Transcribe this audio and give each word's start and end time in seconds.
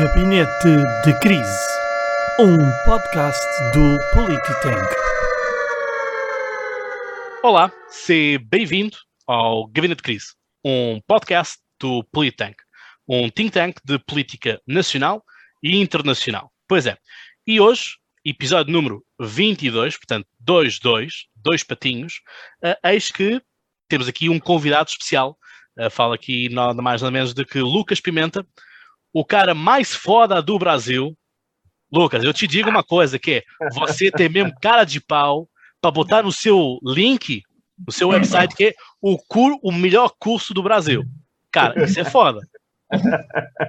Gabinete 0.00 0.48
de 1.04 1.12
Crise, 1.20 1.58
um 2.38 2.56
podcast 2.86 3.44
do 3.74 3.98
Polititank. 4.14 4.94
Olá, 7.42 7.70
seja 7.90 8.38
bem-vindo 8.48 8.96
ao 9.26 9.66
Gabinete 9.66 9.98
de 9.98 10.02
Crise, 10.02 10.28
um 10.64 11.02
podcast 11.06 11.58
do 11.78 12.02
Polititank, 12.04 12.56
um 13.06 13.28
think 13.28 13.50
tank 13.50 13.76
de 13.84 13.98
política 13.98 14.58
nacional 14.66 15.22
e 15.62 15.76
internacional. 15.76 16.50
Pois 16.66 16.86
é, 16.86 16.96
e 17.46 17.60
hoje, 17.60 17.98
episódio 18.24 18.72
número 18.72 19.04
22, 19.20 19.98
portanto, 19.98 20.26
2-2, 20.42 21.10
dois 21.36 21.62
patinhos, 21.62 22.22
uh, 22.64 22.88
eis 22.88 23.10
que 23.10 23.38
temos 23.86 24.08
aqui 24.08 24.30
um 24.30 24.40
convidado 24.40 24.88
especial. 24.88 25.36
Uh, 25.78 25.90
fala 25.90 26.14
aqui 26.14 26.48
nada 26.48 26.80
mais 26.80 27.02
nada 27.02 27.12
menos 27.12 27.34
do 27.34 27.44
que 27.44 27.60
Lucas 27.60 28.00
Pimenta, 28.00 28.46
o 29.12 29.24
cara 29.24 29.54
mais 29.54 29.94
foda 29.94 30.40
do 30.42 30.58
Brasil. 30.58 31.16
Lucas, 31.92 32.22
eu 32.22 32.32
te 32.32 32.46
digo 32.46 32.70
uma 32.70 32.84
coisa 32.84 33.18
que 33.18 33.32
é, 33.32 33.44
você 33.72 34.10
tem 34.10 34.28
mesmo 34.28 34.52
cara 34.60 34.84
de 34.84 35.00
pau 35.00 35.48
para 35.80 35.90
botar 35.90 36.22
no 36.22 36.30
seu 36.30 36.78
link, 36.84 37.42
no 37.84 37.92
seu 37.92 38.08
website, 38.08 38.54
que 38.54 38.66
é 38.66 38.74
o, 39.00 39.18
cur, 39.18 39.58
o 39.62 39.72
melhor 39.72 40.12
curso 40.18 40.54
do 40.54 40.62
Brasil. 40.62 41.04
Cara, 41.50 41.84
isso 41.84 41.98
é 41.98 42.04
foda. 42.04 42.40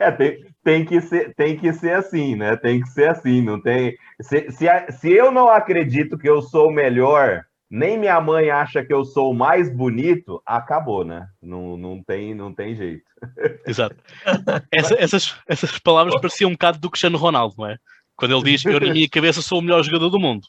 É, 0.00 0.10
tem, 0.10 0.44
tem, 0.64 0.84
que 0.84 1.00
ser, 1.00 1.34
tem 1.34 1.56
que 1.56 1.72
ser 1.72 1.92
assim, 1.92 2.36
né? 2.36 2.56
Tem 2.56 2.80
que 2.80 2.88
ser 2.88 3.08
assim, 3.08 3.40
não 3.40 3.60
tem. 3.60 3.96
Se, 4.20 4.50
se, 4.50 4.66
se 4.92 5.10
eu 5.10 5.30
não 5.30 5.48
acredito 5.48 6.18
que 6.18 6.28
eu 6.28 6.42
sou 6.42 6.68
o 6.68 6.72
melhor 6.72 7.44
nem 7.70 7.98
minha 7.98 8.20
mãe 8.20 8.50
acha 8.50 8.84
que 8.84 8.92
eu 8.92 9.04
sou 9.04 9.30
o 9.30 9.34
mais 9.34 9.74
bonito, 9.74 10.42
acabou, 10.46 11.04
né? 11.04 11.28
Não, 11.42 11.76
não, 11.76 12.02
tem, 12.02 12.34
não 12.34 12.52
tem 12.54 12.74
jeito. 12.74 13.04
Exato. 13.66 13.96
Essa, 14.72 14.94
essas, 14.94 15.36
essas 15.46 15.78
palavras 15.78 16.14
pareciam 16.20 16.50
um 16.50 16.54
bocado 16.54 16.78
do 16.78 16.90
Cristiano 16.90 17.18
Ronaldo, 17.18 17.54
não 17.58 17.66
é? 17.66 17.76
Quando 18.16 18.34
ele 18.34 18.44
diz 18.44 18.62
que 18.62 18.68
eu, 18.68 18.80
na 18.80 18.92
minha 18.92 19.08
cabeça, 19.08 19.42
sou 19.42 19.58
o 19.58 19.62
melhor 19.62 19.82
jogador 19.82 20.08
do 20.08 20.18
mundo. 20.18 20.46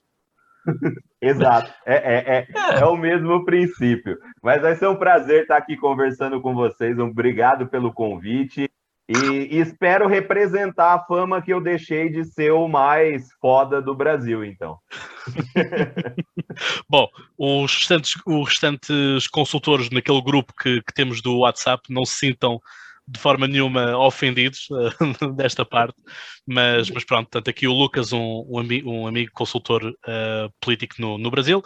Exato, 1.21 1.71
é, 1.85 1.95
é, 1.95 2.37
é, 2.37 2.79
é, 2.79 2.85
o 2.85 2.95
mesmo 2.95 3.43
princípio. 3.45 4.17
Mas 4.41 4.61
vai 4.61 4.75
ser 4.75 4.87
um 4.87 4.95
prazer 4.95 5.41
estar 5.41 5.57
aqui 5.57 5.75
conversando 5.75 6.41
com 6.41 6.53
vocês. 6.53 6.97
Obrigado 6.97 7.67
pelo 7.67 7.93
convite. 7.93 8.69
E, 9.09 9.57
espero 9.57 10.07
representar 10.07 10.93
a 10.93 11.03
fama 11.03 11.41
que 11.41 11.51
eu 11.51 11.59
deixei 11.59 12.09
de 12.09 12.23
ser 12.23 12.51
o 12.51 12.67
mais 12.67 13.27
foda 13.41 13.81
do 13.81 13.95
Brasil, 13.95 14.45
então. 14.45 14.77
Bom, 16.87 17.07
os 17.35 17.73
restantes, 17.73 18.13
os 18.23 18.47
restantes 18.47 19.27
consultores 19.27 19.89
naquele 19.89 20.21
grupo 20.21 20.53
que, 20.53 20.83
que, 20.83 20.93
temos 20.93 21.23
do 21.23 21.39
WhatsApp 21.39 21.81
não 21.91 22.05
se 22.05 22.19
sintam 22.19 22.59
de 23.07 23.19
forma 23.19 23.47
nenhuma 23.47 23.97
ofendidos 23.97 24.67
uh, 24.69 25.33
desta 25.33 25.65
parte, 25.65 25.99
mas, 26.45 26.91
mas 26.91 27.03
pronto, 27.03 27.29
tanto 27.31 27.49
aqui 27.49 27.67
o 27.67 27.73
Lucas, 27.73 28.13
um, 28.13 28.45
um, 28.47 28.59
amigo, 28.59 28.91
um 28.91 29.07
amigo 29.07 29.31
consultor 29.33 29.83
uh, 29.83 30.53
político 30.61 30.93
no, 30.99 31.17
no 31.17 31.31
Brasil, 31.31 31.63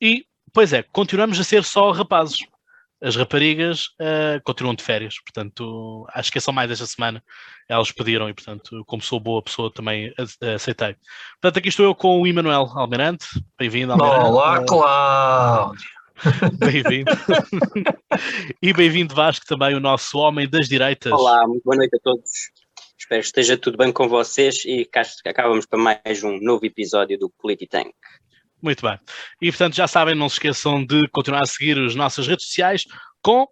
e, 0.00 0.24
pois 0.50 0.72
é, 0.72 0.82
continuamos 0.82 1.38
a 1.38 1.44
ser 1.44 1.62
só 1.62 1.90
rapazes 1.90 2.38
as 3.02 3.16
raparigas 3.16 3.88
uh, 4.00 4.40
continuam 4.44 4.74
de 4.74 4.82
férias, 4.82 5.16
portanto, 5.20 6.06
acho 6.14 6.32
que 6.32 6.38
é 6.38 6.40
só 6.40 6.52
mais 6.52 6.70
esta 6.70 6.86
semana. 6.86 7.22
Elas 7.68 7.92
pediram 7.92 8.28
e, 8.28 8.34
portanto, 8.34 8.82
como 8.86 9.02
sou 9.02 9.20
boa 9.20 9.42
pessoa, 9.42 9.72
também 9.72 10.12
aceitei. 10.54 10.96
Portanto, 11.40 11.58
aqui 11.58 11.68
estou 11.68 11.84
eu 11.84 11.94
com 11.94 12.20
o 12.20 12.26
Emanuel 12.26 12.70
Almirante. 12.74 13.26
Bem-vindo, 13.58 13.92
Almirante. 13.92 14.24
Olá, 14.24 14.64
Cláudio! 14.64 15.96
bem-vindo. 16.58 17.10
e 18.62 18.72
bem-vindo, 18.72 19.14
Vasco, 19.14 19.44
também 19.46 19.74
o 19.74 19.80
nosso 19.80 20.18
homem 20.18 20.48
das 20.48 20.68
direitas. 20.68 21.12
Olá, 21.12 21.46
muito 21.46 21.62
boa 21.64 21.76
noite 21.76 21.94
a 21.96 21.98
todos. 22.02 22.30
Espero 22.98 23.20
que 23.20 23.26
esteja 23.26 23.58
tudo 23.58 23.76
bem 23.76 23.92
com 23.92 24.08
vocês 24.08 24.64
e 24.64 24.84
cá 24.84 25.02
acabamos 25.26 25.66
para 25.66 25.78
mais 25.78 26.24
um 26.24 26.40
novo 26.40 26.64
episódio 26.64 27.18
do 27.18 27.30
Polititank. 27.38 27.92
Muito 28.66 28.82
bem. 28.82 28.98
E 29.40 29.48
portanto, 29.52 29.76
já 29.76 29.86
sabem, 29.86 30.16
não 30.16 30.28
se 30.28 30.34
esqueçam 30.34 30.84
de 30.84 31.06
continuar 31.12 31.42
a 31.42 31.46
seguir 31.46 31.78
as 31.78 31.94
nossas 31.94 32.26
redes 32.26 32.46
sociais 32.46 32.84
com 33.22 33.46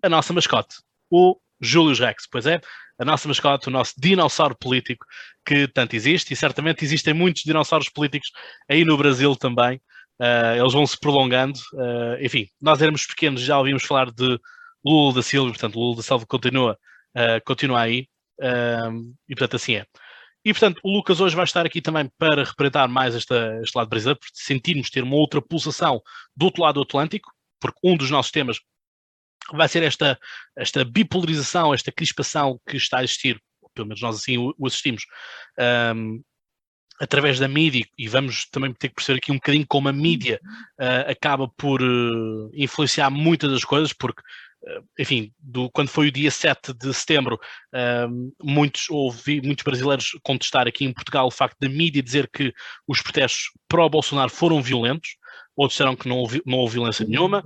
a 0.00 0.08
nossa 0.08 0.32
mascote, 0.32 0.76
o 1.10 1.36
Júlio 1.60 1.92
Rex. 1.96 2.28
Pois 2.30 2.46
é, 2.46 2.60
a 2.96 3.04
nossa 3.04 3.26
mascote, 3.26 3.66
o 3.66 3.72
nosso 3.72 3.94
dinossauro 3.98 4.56
político 4.56 5.04
que 5.44 5.66
tanto 5.66 5.96
existe, 5.96 6.32
e 6.32 6.36
certamente 6.36 6.84
existem 6.84 7.12
muitos 7.12 7.42
dinossauros 7.42 7.88
políticos 7.88 8.30
aí 8.70 8.84
no 8.84 8.96
Brasil 8.96 9.34
também. 9.34 9.78
Uh, 10.20 10.60
eles 10.60 10.72
vão 10.72 10.86
se 10.86 11.00
prolongando. 11.00 11.58
Uh, 11.72 12.24
enfim, 12.24 12.46
nós 12.62 12.80
éramos 12.80 13.04
pequenos, 13.06 13.40
já 13.40 13.58
ouvimos 13.58 13.82
falar 13.82 14.12
de 14.12 14.38
Lula 14.84 15.14
da 15.14 15.22
Silva, 15.22 15.50
portanto, 15.50 15.80
Lula 15.80 15.96
da 15.96 16.02
Silva 16.04 16.24
continua, 16.26 16.78
uh, 17.16 17.44
continua 17.44 17.80
aí. 17.80 18.06
e 19.28 19.34
portanto, 19.34 19.56
assim 19.56 19.74
é. 19.74 19.86
E, 20.44 20.52
portanto, 20.52 20.78
o 20.84 20.92
Lucas 20.92 21.20
hoje 21.20 21.34
vai 21.34 21.44
estar 21.44 21.64
aqui 21.64 21.80
também 21.80 22.10
para 22.18 22.44
representar 22.44 22.86
mais 22.86 23.14
esta, 23.14 23.58
este 23.62 23.74
lado 23.76 23.88
brasileiro, 23.88 24.20
porque 24.20 24.36
sentimos 24.36 24.90
ter 24.90 25.02
uma 25.02 25.16
outra 25.16 25.40
pulsação 25.40 26.02
do 26.36 26.44
outro 26.44 26.62
lado 26.62 26.74
do 26.74 26.82
Atlântico, 26.82 27.32
porque 27.58 27.78
um 27.82 27.96
dos 27.96 28.10
nossos 28.10 28.30
temas 28.30 28.60
vai 29.52 29.68
ser 29.68 29.82
esta, 29.82 30.18
esta 30.56 30.84
bipolarização, 30.84 31.72
esta 31.72 31.90
crispação 31.90 32.60
que 32.68 32.76
está 32.76 32.98
a 32.98 33.04
existir, 33.04 33.40
pelo 33.74 33.88
menos 33.88 34.02
nós 34.02 34.16
assim 34.16 34.36
o, 34.36 34.54
assistimos, 34.66 35.04
um, 35.96 36.22
através 37.00 37.38
da 37.38 37.48
mídia, 37.48 37.86
e 37.98 38.06
vamos 38.06 38.46
também 38.50 38.72
ter 38.72 38.88
que 38.88 38.94
perceber 38.94 39.18
aqui 39.18 39.32
um 39.32 39.36
bocadinho 39.36 39.66
como 39.66 39.88
a 39.88 39.92
mídia 39.92 40.40
uh, 40.78 41.10
acaba 41.10 41.48
por 41.48 41.82
uh, 41.82 42.50
influenciar 42.54 43.10
muitas 43.10 43.50
das 43.50 43.64
coisas, 43.64 43.92
porque 43.92 44.22
enfim, 44.98 45.32
do, 45.38 45.70
quando 45.70 45.88
foi 45.88 46.08
o 46.08 46.12
dia 46.12 46.30
7 46.30 46.72
de 46.72 46.92
setembro, 46.94 47.38
uh, 47.74 48.32
muitos, 48.42 48.88
ouvi 48.90 49.40
muitos 49.40 49.64
brasileiros 49.64 50.10
contestar 50.22 50.66
aqui 50.66 50.84
em 50.84 50.92
Portugal 50.92 51.26
o 51.26 51.30
facto 51.30 51.56
da 51.60 51.68
mídia 51.68 52.02
dizer 52.02 52.28
que 52.32 52.52
os 52.86 53.02
protestos 53.02 53.50
pró-Bolsonaro 53.68 54.30
foram 54.30 54.62
violentos, 54.62 55.16
outros 55.56 55.74
disseram 55.74 55.96
que 55.96 56.08
não 56.08 56.18
houve, 56.18 56.42
não 56.46 56.58
houve 56.58 56.74
violência 56.74 57.06
nenhuma, 57.06 57.44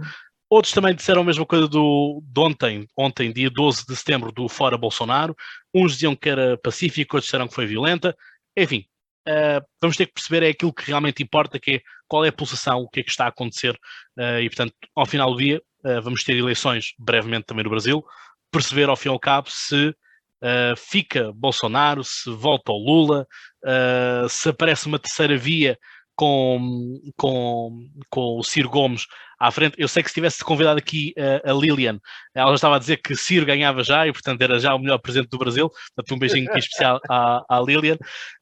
outros 0.49 0.73
também 0.73 0.95
disseram 0.95 1.23
a 1.23 1.25
mesma 1.25 1.45
coisa 1.45 1.69
do, 1.69 2.23
de 2.25 2.41
ontem, 2.41 2.87
ontem, 2.97 3.33
dia 3.33 3.51
12 3.51 3.85
de 3.87 3.97
setembro, 3.97 4.33
do 4.33 4.49
Fora 4.49 4.79
Bolsonaro, 4.79 5.37
uns 5.75 5.93
diziam 5.93 6.17
que 6.17 6.29
era 6.29 6.57
pacífico, 6.59 7.17
outros 7.17 7.27
disseram 7.27 7.49
que 7.49 7.55
foi 7.55 7.67
violenta, 7.67 8.17
enfim, 8.57 8.85
uh, 9.29 9.65
vamos 9.81 9.97
ter 9.97 10.07
que 10.07 10.15
perceber 10.15 10.47
é 10.47 10.51
aquilo 10.51 10.73
que 10.73 10.87
realmente 10.87 11.23
importa, 11.23 11.59
que 11.59 11.77
é 11.77 11.81
qual 12.07 12.25
é 12.25 12.29
a 12.29 12.33
pulsação, 12.33 12.81
o 12.81 12.89
que 12.89 13.01
é 13.01 13.03
que 13.03 13.11
está 13.11 13.27
a 13.27 13.29
acontecer, 13.29 13.75
uh, 14.19 14.41
e 14.41 14.49
portanto, 14.49 14.73
ao 14.95 15.07
final 15.07 15.33
do 15.33 15.39
dia, 15.39 15.61
vamos 16.03 16.25
ter 16.25 16.37
eleições 16.37 16.93
brevemente 16.99 17.47
também 17.47 17.65
no 17.65 17.71
Brasil, 17.71 18.05
perceber 18.51 18.89
ao 18.89 18.97
fim 18.97 19.09
e 19.09 19.13
ao 19.13 19.19
cabo 19.19 19.49
se 19.51 19.89
uh, 19.89 20.77
fica 20.77 21.33
Bolsonaro, 21.35 22.03
se 22.05 22.31
volta 22.31 22.73
o 22.73 22.79
Lula, 22.79 23.27
uh, 23.65 24.29
se 24.29 24.49
aparece 24.49 24.87
uma 24.87 24.99
terceira 24.99 25.37
via 25.37 25.79
com, 26.17 27.01
com, 27.17 27.89
com 28.11 28.39
o 28.39 28.43
Ciro 28.43 28.69
Gomes 28.69 29.07
à 29.39 29.53
frente. 29.53 29.77
Eu 29.79 29.87
sei 29.87 30.03
que 30.03 30.09
se 30.09 30.15
tivesse 30.17 30.43
convidado 30.43 30.77
aqui 30.77 31.15
a 31.45 31.53
Lilian, 31.53 32.01
ela 32.35 32.51
já 32.51 32.55
estava 32.57 32.75
a 32.75 32.79
dizer 32.81 32.97
que 32.97 33.15
Ciro 33.15 33.47
ganhava 33.47 33.85
já 33.85 34.05
e, 34.05 34.13
portanto, 34.13 34.43
era 34.43 34.59
já 34.59 34.75
o 34.75 34.81
melhor 34.81 34.99
presente 34.99 35.29
do 35.29 35.39
Brasil. 35.39 35.71
Portanto, 35.71 36.17
um 36.17 36.19
beijinho 36.19 36.51
aqui 36.51 36.59
especial 36.59 36.99
à, 37.09 37.45
à 37.49 37.61
Lilian. 37.61 37.95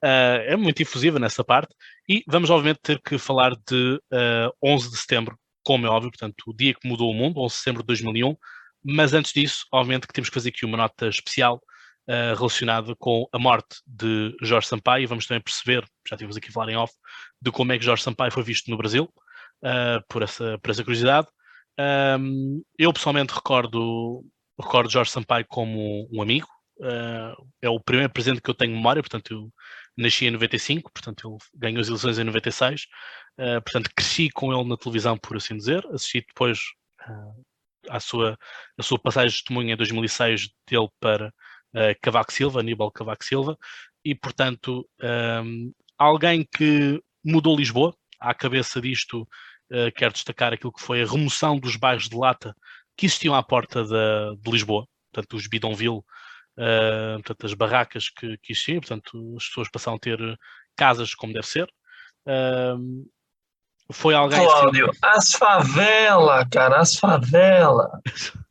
Uh, 0.02 0.41
é 0.46 0.56
muito 0.56 0.80
infusiva 0.80 1.19
nessa 1.19 1.44
parte. 1.44 1.75
E 2.08 2.25
vamos, 2.26 2.48
obviamente, 2.48 2.80
ter 2.82 2.98
que 3.02 3.19
falar 3.19 3.50
de 3.69 4.00
uh, 4.10 4.50
11 4.64 4.91
de 4.91 4.96
setembro, 4.96 5.38
como 5.66 5.84
é 5.84 5.91
óbvio, 5.91 6.12
portanto, 6.12 6.44
o 6.47 6.54
dia 6.54 6.72
que 6.72 6.88
mudou 6.88 7.10
o 7.10 7.15
mundo, 7.15 7.41
11 7.41 7.53
de 7.53 7.59
setembro 7.59 7.82
de 7.82 7.88
2001, 7.88 8.37
mas 8.84 9.12
antes 9.12 9.32
disso, 9.32 9.66
obviamente 9.72 10.06
que 10.06 10.12
temos 10.12 10.28
que 10.28 10.34
fazer 10.34 10.50
aqui 10.50 10.65
uma 10.65 10.77
nota 10.77 11.09
especial 11.09 11.56
uh, 12.09 12.37
relacionada 12.37 12.94
com 13.00 13.28
a 13.32 13.38
morte 13.38 13.81
de 13.84 14.32
Jorge 14.41 14.69
Sampaio, 14.69 15.03
e 15.03 15.06
vamos 15.06 15.26
também 15.26 15.43
perceber, 15.43 15.84
já 16.09 16.16
tivemos 16.16 16.37
aqui 16.37 16.50
a 16.50 16.53
falar 16.53 16.71
em 16.71 16.76
off, 16.76 16.94
de 17.43 17.50
como 17.50 17.72
é 17.72 17.78
que 17.78 17.84
Jorge 17.84 18.05
Sampaio 18.05 18.31
foi 18.31 18.44
visto 18.44 18.71
no 18.71 18.76
Brasil, 18.76 19.12
uh, 19.65 20.00
por, 20.09 20.22
essa, 20.22 20.56
por 20.62 20.71
essa 20.71 20.84
curiosidade. 20.84 21.26
Um, 22.21 22.62
eu 22.78 22.93
pessoalmente 22.93 23.34
recordo, 23.34 24.25
recordo 24.56 24.88
Jorge 24.88 25.11
Sampaio 25.11 25.46
como 25.49 26.08
um 26.12 26.23
amigo, 26.23 26.46
uh, 26.79 27.44
é 27.61 27.69
o 27.69 27.81
primeiro 27.81 28.12
presente 28.12 28.40
que 28.40 28.49
eu 28.49 28.55
tenho 28.55 28.73
memória, 28.73 29.02
portanto 29.02 29.35
eu 29.35 29.52
nasci 29.96 30.26
em 30.26 30.31
95, 30.31 30.93
portanto 30.93 31.28
ele 31.28 31.38
ganhou 31.54 31.81
as 31.81 31.88
eleições 31.88 32.19
em 32.19 32.25
96, 32.25 32.82
uh, 33.38 33.62
portanto 33.62 33.90
cresci 33.94 34.31
com 34.31 34.52
ele 34.52 34.69
na 34.69 34.76
televisão, 34.76 35.16
por 35.16 35.37
assim 35.37 35.56
dizer, 35.56 35.84
assisti 35.87 36.25
depois 36.26 36.58
uh, 37.08 37.44
à 37.88 38.00
sua, 38.00 38.38
a 38.78 38.82
sua 38.82 38.98
passagem 38.98 39.31
de 39.31 39.37
testemunha 39.37 39.75
em 39.75 39.76
2006 39.76 40.48
dele 40.69 40.88
para 41.00 41.28
uh, 41.28 41.96
Cavaco 42.02 42.32
Silva, 42.32 42.60
Aníbal 42.60 42.90
Cavaco 42.90 43.25
Silva, 43.25 43.56
e 44.04 44.14
portanto 44.14 44.88
um, 45.43 45.72
alguém 45.99 46.46
que 46.56 47.00
mudou 47.25 47.56
Lisboa, 47.56 47.94
à 48.20 48.34
cabeça 48.34 48.81
disto 48.81 49.22
uh, 49.22 49.92
quero 49.96 50.12
destacar 50.12 50.52
aquilo 50.52 50.72
que 50.72 50.82
foi 50.82 51.02
a 51.02 51.06
remoção 51.06 51.58
dos 51.58 51.76
bairros 51.76 52.08
de 52.08 52.16
lata 52.16 52.54
que 52.96 53.06
existiam 53.06 53.34
à 53.34 53.42
porta 53.42 53.84
da, 53.84 54.34
de 54.34 54.50
Lisboa, 54.50 54.87
portanto 55.12 55.37
os 55.37 55.46
Bidonville, 55.46 56.02
uh, 56.58 57.14
portanto, 57.23 57.47
as 57.47 57.55
barracas 57.55 58.08
que, 58.08 58.37
que 58.38 58.53
existiam, 58.53 58.81
portanto, 58.81 59.35
as 59.37 59.47
pessoas 59.49 59.69
passaram 59.70 59.97
a 59.97 60.00
ter 60.00 60.19
casas 60.76 61.14
como 61.14 61.32
deve 61.32 61.47
ser. 61.47 61.69
Uh, 62.26 63.06
Foi 63.93 64.14
alguém 64.14 64.38
assim, 64.38 64.49
Cláudio, 64.49 64.91
as 65.03 65.32
favela, 65.32 66.44
cara, 66.50 66.79
as 66.81 66.97
favela. 66.97 68.00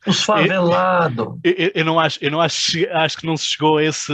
Os 0.08 0.22
favelados. 0.24 1.40
eu, 1.44 1.52
eu- 1.54 1.72
eu 1.76 1.86
não 1.86 2.00
acho, 2.00 2.20
eu 2.22 2.32
não 2.32 2.40
acho, 2.40 2.78
acho 2.92 3.18
que 3.18 3.26
não 3.26 3.36
se 3.36 3.46
chegou 3.48 3.78
a 3.78 3.84
esse, 3.84 4.14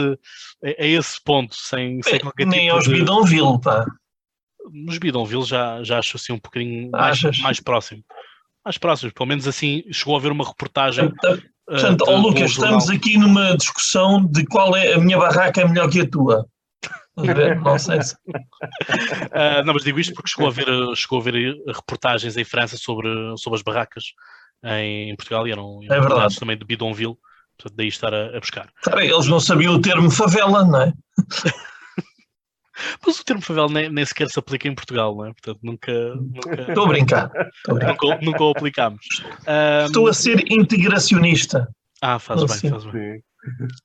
a, 0.64 0.74
esse 0.84 1.22
ponto 1.22 1.54
sem, 1.54 2.02
sem 2.02 2.18
qualquer 2.18 2.46
Nem 2.46 2.62
tipo 2.62 2.74
aos 2.74 2.84
de... 2.84 2.90
Bidonville, 2.94 3.60
pá. 3.60 3.84
Nos 4.72 4.98
Bidonville 4.98 5.44
já, 5.44 5.82
já 5.84 5.98
acho 5.98 6.16
assim 6.16 6.32
um 6.32 6.38
bocadinho 6.40 6.90
mais, 6.90 7.20
mais 7.40 7.60
próximo. 7.60 8.02
Mais 8.64 8.78
próximos, 8.78 9.12
pelo 9.12 9.28
menos 9.28 9.46
assim 9.48 9.82
chegou 9.92 10.14
a 10.14 10.18
haver 10.18 10.30
uma 10.32 10.46
reportagem. 10.46 11.12
Ah, 11.24 11.36
portanto, 11.72 12.04
um 12.08 12.20
Lucas, 12.20 12.50
estamos 12.52 12.88
aqui 12.90 13.18
numa 13.18 13.56
discussão 13.56 14.24
de 14.24 14.44
qual 14.46 14.76
é 14.76 14.94
a 14.94 14.98
minha 14.98 15.18
barraca 15.18 15.60
é 15.60 15.68
melhor 15.68 15.90
que 15.90 16.00
a 16.00 16.08
tua. 16.08 16.46
Não 17.16 17.78
sei 17.78 18.02
se. 18.02 18.16
Ah, 19.32 19.62
não, 19.64 19.74
mas 19.74 19.82
digo 19.84 19.98
isto 19.98 20.14
porque 20.14 20.30
chegou 20.30 20.48
a 20.48 20.50
ver, 20.50 20.66
chegou 20.94 21.18
a 21.18 21.22
ver 21.22 21.56
reportagens 21.66 22.36
em 22.36 22.44
França 22.44 22.76
sobre, 22.76 23.08
sobre 23.36 23.58
as 23.58 23.62
barracas 23.62 24.04
em 24.64 25.14
Portugal 25.16 25.46
e 25.46 25.52
eram, 25.52 25.80
É 25.84 26.00
verdade. 26.00 26.36
também 26.36 26.56
de 26.56 26.64
Bidonville, 26.64 27.16
portanto 27.56 27.76
daí 27.76 27.88
estar 27.88 28.14
a, 28.14 28.36
a 28.36 28.40
buscar. 28.40 28.68
Cara, 28.82 29.04
eles 29.04 29.26
não 29.26 29.40
sabiam 29.40 29.74
o 29.74 29.80
termo 29.80 30.10
favela, 30.10 30.64
não 30.64 30.82
é? 30.82 30.92
Mas 33.06 33.18
o 33.20 33.24
termo 33.24 33.42
favela 33.42 33.68
nem, 33.68 33.88
nem 33.90 34.04
sequer 34.04 34.28
se 34.30 34.38
aplica 34.38 34.66
em 34.68 34.74
Portugal, 34.74 35.14
não 35.14 35.26
é? 35.26 35.32
Portanto 35.32 35.58
nunca, 35.62 35.92
nunca, 36.14 36.62
Estou 36.68 36.84
a 36.84 36.88
brincar. 36.88 37.30
Estou 37.56 37.72
a 37.72 37.74
brincar. 37.74 37.92
nunca, 37.92 38.06
o- 38.06 38.20
nunca 38.24 38.44
o 38.44 38.50
aplicámos. 38.50 39.06
Ah, 39.46 39.84
Estou 39.86 40.08
a 40.08 40.14
ser 40.14 40.50
integracionista. 40.50 41.68
ah, 42.00 42.18
faz 42.18 42.42
bem, 42.44 42.56
Sim. 42.56 42.70
faz 42.70 42.84
bem. 42.86 43.22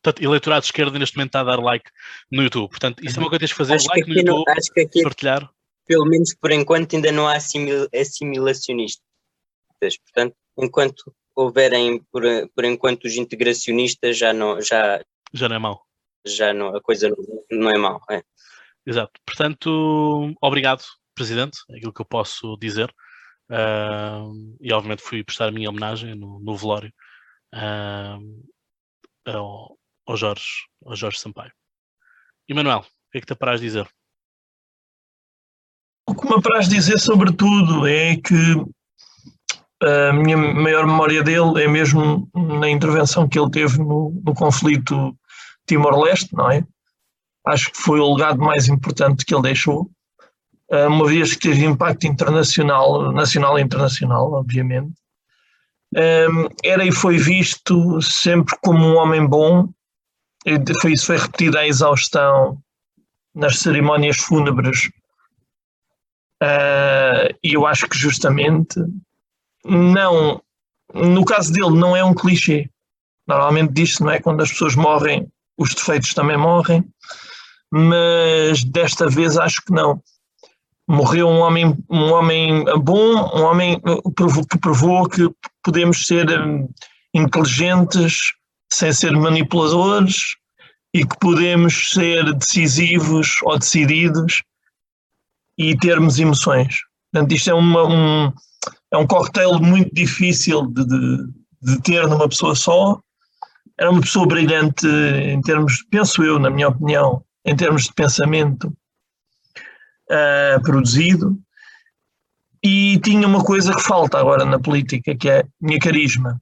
Portanto, 0.04 0.24
eleitorado 0.24 0.62
de 0.62 0.68
esquerda 0.68 1.00
neste 1.00 1.18
momento 1.18 1.30
está 1.30 1.40
a 1.42 1.44
dar 1.44 1.60
like 1.60 1.90
no 2.32 2.44
YouTube. 2.44 2.70
Portanto, 2.70 3.04
isso 3.04 3.18
é 3.20 3.24
uma 3.24 3.30
coisa 3.30 3.40
que 3.40 3.48
tens 3.48 3.50
de 3.50 3.56
fazer, 3.56 3.74
Acho 3.76 3.88
que, 3.90 4.00
like 4.00 4.08
no 4.10 4.16
aqui 4.16 4.24
não- 4.24 4.38
YouTube, 4.38 4.58
acho 4.58 4.72
que 4.74 4.80
aqui, 4.82 5.04
partilhar. 5.04 5.50
pelo 5.88 6.06
menos 6.06 6.36
por 6.40 6.52
enquanto, 6.52 6.96
ainda 6.96 7.12
não 7.12 7.28
há 7.28 7.36
assimil- 7.36 7.88
assimilacionistas. 7.94 9.02
Portanto, 10.06 10.36
enquanto 10.58 11.14
houverem, 11.36 12.02
por, 12.12 12.24
por 12.56 12.66
enquanto, 12.66 13.06
os 13.06 13.16
integracionistas, 13.16 14.18
já 14.18 14.34
não, 14.34 14.62
já, 14.62 15.02
Já 15.34 15.50
não 15.50 15.56
é 15.56 15.60
mau. 15.60 15.82
já 16.26 16.54
não, 16.54 16.76
a 16.76 16.82
coisa 16.82 17.10
não, 17.10 17.18
não 17.52 17.70
é 17.72 17.78
mau. 17.78 18.02
É. 18.12 18.22
Exato. 18.88 19.20
Portanto, 19.26 20.34
obrigado, 20.42 20.82
Presidente, 21.14 21.60
é 21.72 21.76
aquilo 21.76 21.92
que 21.92 22.02
eu 22.02 22.06
posso 22.06 22.56
dizer. 22.58 22.90
Ah, 23.50 24.24
e 24.62 24.72
obviamente 24.72 25.02
fui 25.04 25.24
prestar 25.26 25.50
a 25.50 25.52
minha 25.52 25.70
homenagem 25.70 26.16
no, 26.16 26.40
no 26.40 26.56
velório 26.56 26.94
ah, 27.54 28.18
ao, 29.26 29.78
ao 30.08 30.16
Jorge, 30.16 30.46
ao 30.86 30.96
Jorge 30.96 31.20
Sampaio. 31.20 31.52
E 32.48 32.54
Manuel, 32.54 32.80
o 32.80 33.12
que 33.12 33.18
é 33.18 33.20
que 33.20 33.28
te 33.28 33.34
apraz 33.34 33.60
dizer? 33.60 33.90
O 36.08 36.16
que 36.16 36.26
me 36.26 36.36
apraz 36.36 36.70
dizer, 36.70 36.98
sobretudo, 36.98 37.86
é 37.86 38.16
que 38.16 38.34
a 39.84 40.14
minha 40.14 40.38
maior 40.38 40.88
memória 40.88 41.22
dele 41.22 41.62
é 41.62 41.68
mesmo 41.68 42.30
na 42.34 42.70
intervenção 42.70 43.28
que 43.28 43.38
ele 43.38 43.52
teve 43.52 43.80
no, 43.80 44.22
no 44.24 44.34
conflito 44.34 45.14
Timor-Leste, 45.68 46.34
não 46.34 46.50
é? 46.50 46.66
Acho 47.52 47.72
que 47.72 47.78
foi 47.78 48.00
o 48.00 48.14
legado 48.14 48.40
mais 48.40 48.68
importante 48.68 49.26
que 49.26 49.34
ele 49.34 49.44
deixou, 49.44 49.90
ah, 50.72 50.88
uma 50.88 51.08
vez 51.08 51.34
que 51.34 51.50
teve 51.50 51.66
impacto 51.66 52.06
internacional, 52.06 53.12
nacional 53.12 53.58
e 53.58 53.62
internacional, 53.62 54.34
obviamente. 54.34 54.94
Ahm, 55.96 56.48
Era 56.64 56.86
e 56.86 56.92
foi 56.92 57.18
visto 57.18 58.02
sempre 58.02 58.56
como 58.62 58.86
um 58.86 58.96
homem 58.98 59.26
bom, 59.26 59.70
foi, 60.82 60.94
isso 60.94 61.08
foi 61.08 61.18
repetido 61.18 61.58
à 61.58 61.68
exaustão 61.68 62.58
nas 63.34 63.60
cerimónias 63.60 64.18
fúnebres 64.18 64.90
Uh, 66.42 67.34
e 67.44 67.54
eu 67.54 67.66
acho 67.66 67.88
que 67.88 67.98
justamente 67.98 68.80
não, 69.66 70.42
no 70.94 71.26
caso 71.26 71.52
dele, 71.52 71.78
não 71.78 71.96
é 71.96 72.04
um 72.04 72.14
clichê. 72.14 72.70
Normalmente 73.28 73.74
diz-se, 73.74 74.02
não 74.02 74.12
é? 74.12 74.20
Quando 74.20 74.42
as 74.42 74.52
pessoas 74.52 74.76
morrem, 74.76 75.28
os 75.58 75.74
defeitos 75.74 76.14
também 76.14 76.38
morrem, 76.38 76.86
mas 77.72 78.64
desta 78.64 79.10
vez 79.10 79.38
acho 79.38 79.62
que 79.66 79.74
não. 79.74 80.02
Morreu 80.88 81.28
um 81.28 81.40
homem, 81.40 81.78
um 81.90 82.12
homem 82.14 82.64
bom, 82.82 83.14
um 83.36 83.44
homem 83.44 83.82
que 84.50 84.58
provou 84.58 85.08
que 85.10 85.30
podemos 85.62 86.08
ser 86.08 86.30
um, 86.40 86.70
inteligentes 87.14 88.34
sem 88.72 88.94
ser 88.94 89.12
manipuladores 89.12 90.36
e 90.94 91.06
que 91.06 91.18
podemos 91.20 91.92
ser 91.92 92.34
decisivos 92.34 93.36
ou 93.44 93.58
decididos 93.60 94.44
e 95.58 95.76
termos 95.78 96.20
emoções. 96.20 96.80
Portanto, 97.12 97.34
isto 97.34 97.50
é, 97.50 97.54
uma, 97.54 97.84
um, 97.84 98.34
é 98.92 98.98
um 98.98 99.08
cocktail 99.08 99.60
muito 99.60 99.94
difícil 99.94 100.68
de, 100.68 100.86
de, 100.86 101.28
de 101.62 101.82
ter 101.82 102.08
numa 102.08 102.30
pessoa 102.30 102.56
só. 102.56 103.00
Era 103.78 103.92
uma 103.92 104.02
pessoa 104.02 104.26
brilhante 104.26 104.88
em 104.88 105.42
termos, 105.42 105.84
penso 105.90 106.24
eu, 106.24 106.40
na 106.40 106.50
minha 106.50 106.70
opinião, 106.70 107.24
em 107.48 107.56
termos 107.56 107.86
de 107.86 107.94
pensamento 107.94 108.72
ah, 110.12 110.60
produzido. 110.62 111.40
E 112.64 113.00
tinha 113.00 113.28
uma 113.28 113.44
coisa 113.44 113.74
que 113.74 113.82
falta 113.82 114.20
agora 114.20 114.44
na 114.44 114.60
política, 114.60 115.16
que 115.16 115.30
é 115.30 115.46
minha 115.60 115.80
carisma. 115.80 116.42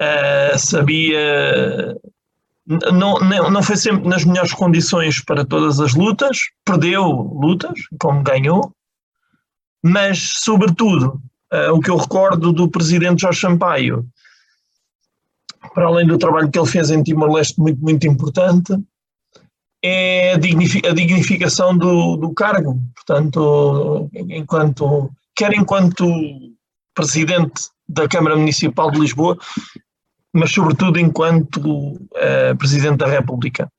Ah, 0.00 0.56
sabia 0.56 1.98
não, 2.66 3.18
não, 3.20 3.50
não 3.50 3.62
foi 3.62 3.76
sempre 3.76 4.08
nas 4.08 4.24
melhores 4.24 4.52
condições 4.52 5.22
para 5.22 5.44
todas 5.44 5.80
as 5.80 5.94
lutas, 5.94 6.38
perdeu 6.64 7.04
lutas, 7.04 7.74
como 7.98 8.22
ganhou, 8.22 8.74
mas, 9.82 10.18
sobretudo, 10.38 11.20
eh, 11.52 11.70
o 11.70 11.78
que 11.78 11.90
eu 11.90 11.96
recordo 11.96 12.52
do 12.52 12.70
presidente 12.70 13.20
Jorge 13.20 13.40
Sampaio, 13.40 14.06
para 15.74 15.86
além 15.86 16.06
do 16.06 16.16
trabalho 16.16 16.50
que 16.50 16.58
ele 16.58 16.68
fez 16.68 16.90
em 16.90 17.02
Timor-Leste, 17.02 17.60
muito, 17.60 17.80
muito 17.82 18.06
importante, 18.06 18.74
é 19.86 20.32
a, 20.32 20.38
dignifi- 20.38 20.86
a 20.86 20.94
dignificação 20.94 21.76
do, 21.76 22.16
do 22.16 22.32
cargo. 22.32 22.80
Portanto, 22.94 24.08
enquanto, 24.14 25.10
quer 25.36 25.52
enquanto 25.52 26.06
presidente 26.94 27.64
da 27.86 28.08
Câmara 28.08 28.34
Municipal 28.34 28.90
de 28.90 28.98
Lisboa, 28.98 29.36
mas 30.32 30.50
sobretudo 30.50 30.98
enquanto 30.98 32.00
eh, 32.14 32.54
Presidente 32.54 32.98
da 32.98 33.06
República. 33.06 33.70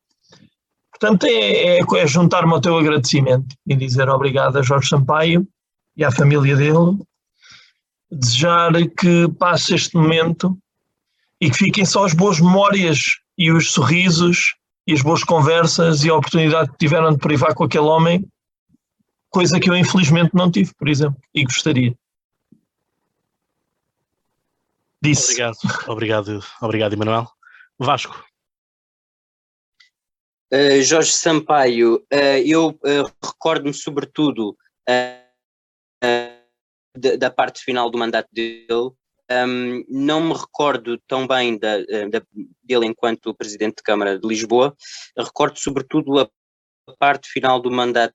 Portanto, 0.91 1.25
é, 1.25 1.79
é, 1.79 1.79
é 1.79 2.07
juntar-me 2.07 2.53
ao 2.53 2.61
teu 2.61 2.77
agradecimento 2.77 3.55
e 3.65 3.75
dizer 3.75 4.07
obrigado 4.07 4.57
a 4.59 4.61
Jorge 4.61 4.87
Sampaio 4.87 5.47
e 5.97 6.05
à 6.05 6.11
família 6.11 6.55
dele, 6.55 6.97
desejar 8.11 8.71
que 8.95 9.27
passe 9.39 9.73
este 9.73 9.97
momento 9.97 10.55
e 11.41 11.49
que 11.49 11.57
fiquem 11.57 11.83
só 11.83 12.05
as 12.05 12.13
boas 12.13 12.39
memórias 12.39 13.17
e 13.37 13.51
os 13.51 13.71
sorrisos 13.71 14.55
e 14.87 14.93
as 14.93 15.01
boas 15.01 15.23
conversas 15.23 16.03
e 16.03 16.09
a 16.09 16.15
oportunidade 16.15 16.71
que 16.71 16.77
tiveram 16.77 17.11
de 17.11 17.17
privar 17.17 17.53
com 17.53 17.63
aquele 17.63 17.85
homem, 17.85 18.25
coisa 19.29 19.59
que 19.59 19.69
eu 19.69 19.75
infelizmente 19.75 20.31
não 20.33 20.51
tive, 20.51 20.73
por 20.75 20.87
exemplo, 20.87 21.19
e 21.33 21.43
gostaria. 21.43 21.95
Disse. 25.01 25.33
Obrigado, 25.33 25.57
obrigado, 25.87 26.43
obrigado, 26.61 26.93
Emanuel. 26.93 27.27
Vasco, 27.77 28.23
Uh, 30.53 30.81
Jorge 30.83 31.11
Sampaio, 31.11 31.95
uh, 32.13 32.39
eu 32.45 32.69
uh, 32.69 33.11
recordo-me 33.21 33.73
sobretudo 33.73 34.55
uh, 34.87 36.03
uh, 36.03 36.97
da, 36.97 37.15
da 37.15 37.31
parte 37.31 37.63
final 37.63 37.89
do 37.89 37.97
mandato 37.97 38.29
dele. 38.31 38.91
Um, 39.31 39.83
não 39.89 40.21
me 40.21 40.33
recordo 40.33 40.99
tão 41.07 41.25
bem 41.25 41.57
da, 41.57 41.77
uh, 41.79 42.09
da- 42.11 42.21
dele 42.63 42.85
enquanto 42.85 43.33
presidente 43.33 43.77
de 43.77 43.83
Câmara 43.83 44.19
de 44.19 44.27
Lisboa. 44.27 44.75
Recordo 45.17 45.57
sobretudo 45.57 46.19
a 46.19 46.29
parte 46.99 47.27
final 47.29 47.59
do 47.59 47.71
mandato. 47.71 48.13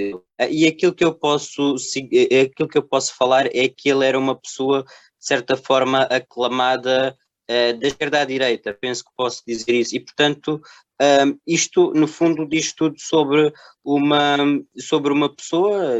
Uh, 0.00 0.22
E 0.50 0.66
aquilo 0.66 0.94
que 0.94 1.04
eu 1.04 1.14
posso 1.14 1.76
se- 1.78 2.08
eh, 2.12 2.42
aquilo 2.42 2.68
que 2.68 2.78
eu 2.78 2.82
posso 2.82 3.14
falar 3.16 3.46
é 3.54 3.68
que 3.68 3.88
ele 3.88 4.04
era 4.06 4.18
uma 4.18 4.34
pessoa 4.36 4.82
de 4.84 5.26
certa 5.26 5.56
forma 5.56 6.02
aclamada 6.02 7.16
eh, 7.48 7.72
da 7.72 7.86
esquerda 7.88 8.20
à 8.20 8.24
direita, 8.24 8.74
penso 8.74 9.02
que 9.04 9.10
posso 9.16 9.42
dizer 9.46 9.72
isso, 9.74 9.96
e 9.96 10.00
portanto 10.00 10.60
um, 11.00 11.38
isto 11.46 11.92
no 11.94 12.06
fundo 12.06 12.46
diz 12.46 12.72
tudo 12.74 12.94
sobre 13.00 13.52
uma, 13.84 14.36
sobre 14.78 15.12
uma 15.12 15.34
pessoa, 15.34 15.96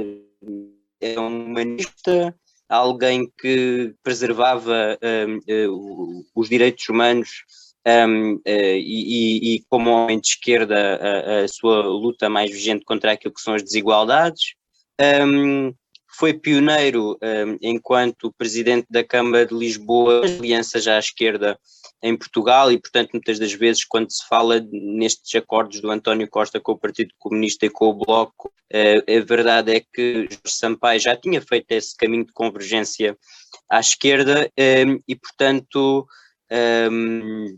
é 1.00 1.18
um 1.18 1.46
humanista, 1.46 2.36
alguém 2.68 3.30
que 3.40 3.94
preservava 4.02 4.98
um, 5.02 5.40
eh, 5.48 5.66
os 6.34 6.48
direitos 6.48 6.88
humanos 6.88 7.28
um, 7.86 8.40
eh, 8.44 8.78
e, 8.78 8.82
e- 8.82 9.54
e 9.56 9.64
como 9.68 9.90
homem 9.90 10.20
de 10.20 10.28
esquerda 10.28 10.76
a, 10.96 11.44
a 11.44 11.48
sua 11.48 11.80
luta 11.86 12.28
mais 12.28 12.50
vigente 12.50 12.84
contra 12.84 13.12
aquilo 13.12 13.32
que 13.32 13.40
são 13.40 13.54
as 13.54 13.62
desigualdades. 13.62 14.54
Um, 15.00 15.72
foi 16.08 16.32
pioneiro 16.32 17.18
um, 17.22 17.58
enquanto 17.60 18.32
presidente 18.36 18.86
da 18.88 19.04
Câmara 19.04 19.44
de 19.46 19.54
Lisboa, 19.54 20.24
aliança 20.24 20.80
já 20.80 20.96
à 20.96 20.98
esquerda 20.98 21.58
em 22.02 22.16
Portugal 22.16 22.72
e, 22.72 22.78
portanto, 22.78 23.10
muitas 23.12 23.38
das 23.38 23.52
vezes, 23.52 23.84
quando 23.84 24.10
se 24.10 24.26
fala 24.26 24.60
nestes 24.70 25.34
acordos 25.34 25.80
do 25.80 25.90
António 25.90 26.28
Costa 26.28 26.60
com 26.60 26.72
o 26.72 26.78
Partido 26.78 27.12
Comunista 27.18 27.66
e 27.66 27.70
com 27.70 27.86
o 27.86 27.94
Bloco, 27.94 28.48
uh, 28.72 29.16
a 29.16 29.24
verdade 29.24 29.74
é 29.74 29.80
que 29.80 30.22
Jorge 30.22 30.40
Sampaio 30.46 31.00
já 31.00 31.16
tinha 31.16 31.40
feito 31.40 31.70
esse 31.72 31.96
caminho 31.96 32.24
de 32.24 32.32
convergência 32.32 33.16
à 33.68 33.80
esquerda 33.80 34.50
um, 34.58 35.00
e, 35.06 35.14
portanto, 35.14 36.06
um, 36.90 37.56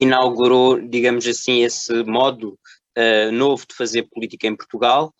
inaugurou, 0.00 0.80
digamos 0.80 1.26
assim, 1.26 1.62
esse 1.62 1.92
modo 2.04 2.58
uh, 2.96 3.32
novo 3.32 3.66
de 3.68 3.74
fazer 3.74 4.04
política 4.04 4.46
em 4.46 4.56
Portugal. 4.56 5.12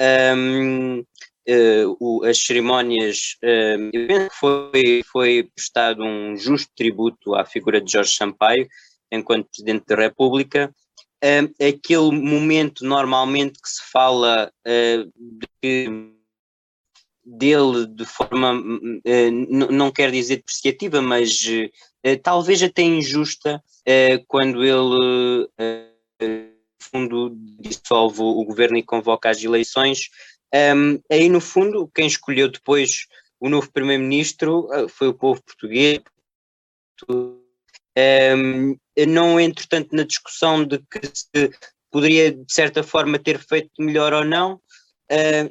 Um, 0.00 1.04
uh, 1.48 1.96
o, 1.98 2.24
as 2.24 2.38
cerimónias, 2.38 3.36
uh, 3.42 3.90
eu 3.92 4.06
penso 4.06 4.30
que 4.30 4.36
foi, 4.36 5.02
foi 5.10 5.50
prestado 5.54 6.04
um 6.04 6.36
justo 6.36 6.70
tributo 6.76 7.34
à 7.34 7.44
figura 7.44 7.80
de 7.80 7.90
Jorge 7.90 8.14
Sampaio, 8.14 8.68
enquanto 9.10 9.48
Presidente 9.48 9.86
da 9.86 9.96
República. 9.96 10.72
Uh, 11.24 11.52
aquele 11.66 12.12
momento 12.12 12.84
normalmente 12.84 13.60
que 13.60 13.68
se 13.68 13.82
fala 13.90 14.52
de, 14.64 16.12
dele 17.24 17.86
de 17.86 18.04
forma, 18.04 18.62
não 19.50 19.90
quer 19.90 20.12
dizer 20.12 20.36
depreciativa, 20.36 21.02
mas 21.02 21.44
talvez 22.22 22.62
até 22.62 22.82
injusta, 22.82 23.60
quando 24.28 24.62
ele 24.62 25.48
fundo 26.80 27.32
dissolve 27.60 28.20
o 28.20 28.44
governo 28.44 28.76
e 28.76 28.82
convoca 28.82 29.30
as 29.30 29.42
eleições. 29.42 30.10
Um, 30.54 31.00
aí, 31.10 31.28
no 31.28 31.40
fundo, 31.40 31.90
quem 31.94 32.06
escolheu 32.06 32.48
depois 32.50 33.06
o 33.40 33.48
novo 33.48 33.70
primeiro-ministro 33.70 34.68
uh, 34.72 34.88
foi 34.88 35.08
o 35.08 35.14
povo 35.14 35.42
português. 35.42 36.00
Um, 37.08 38.76
não 39.06 39.38
entro 39.38 39.66
tanto 39.68 39.94
na 39.94 40.04
discussão 40.04 40.64
de 40.64 40.78
que 40.78 41.00
se 41.12 41.50
poderia, 41.90 42.32
de 42.32 42.52
certa 42.52 42.82
forma, 42.82 43.18
ter 43.18 43.38
feito 43.38 43.70
melhor 43.78 44.12
ou 44.12 44.24
não. 44.24 44.60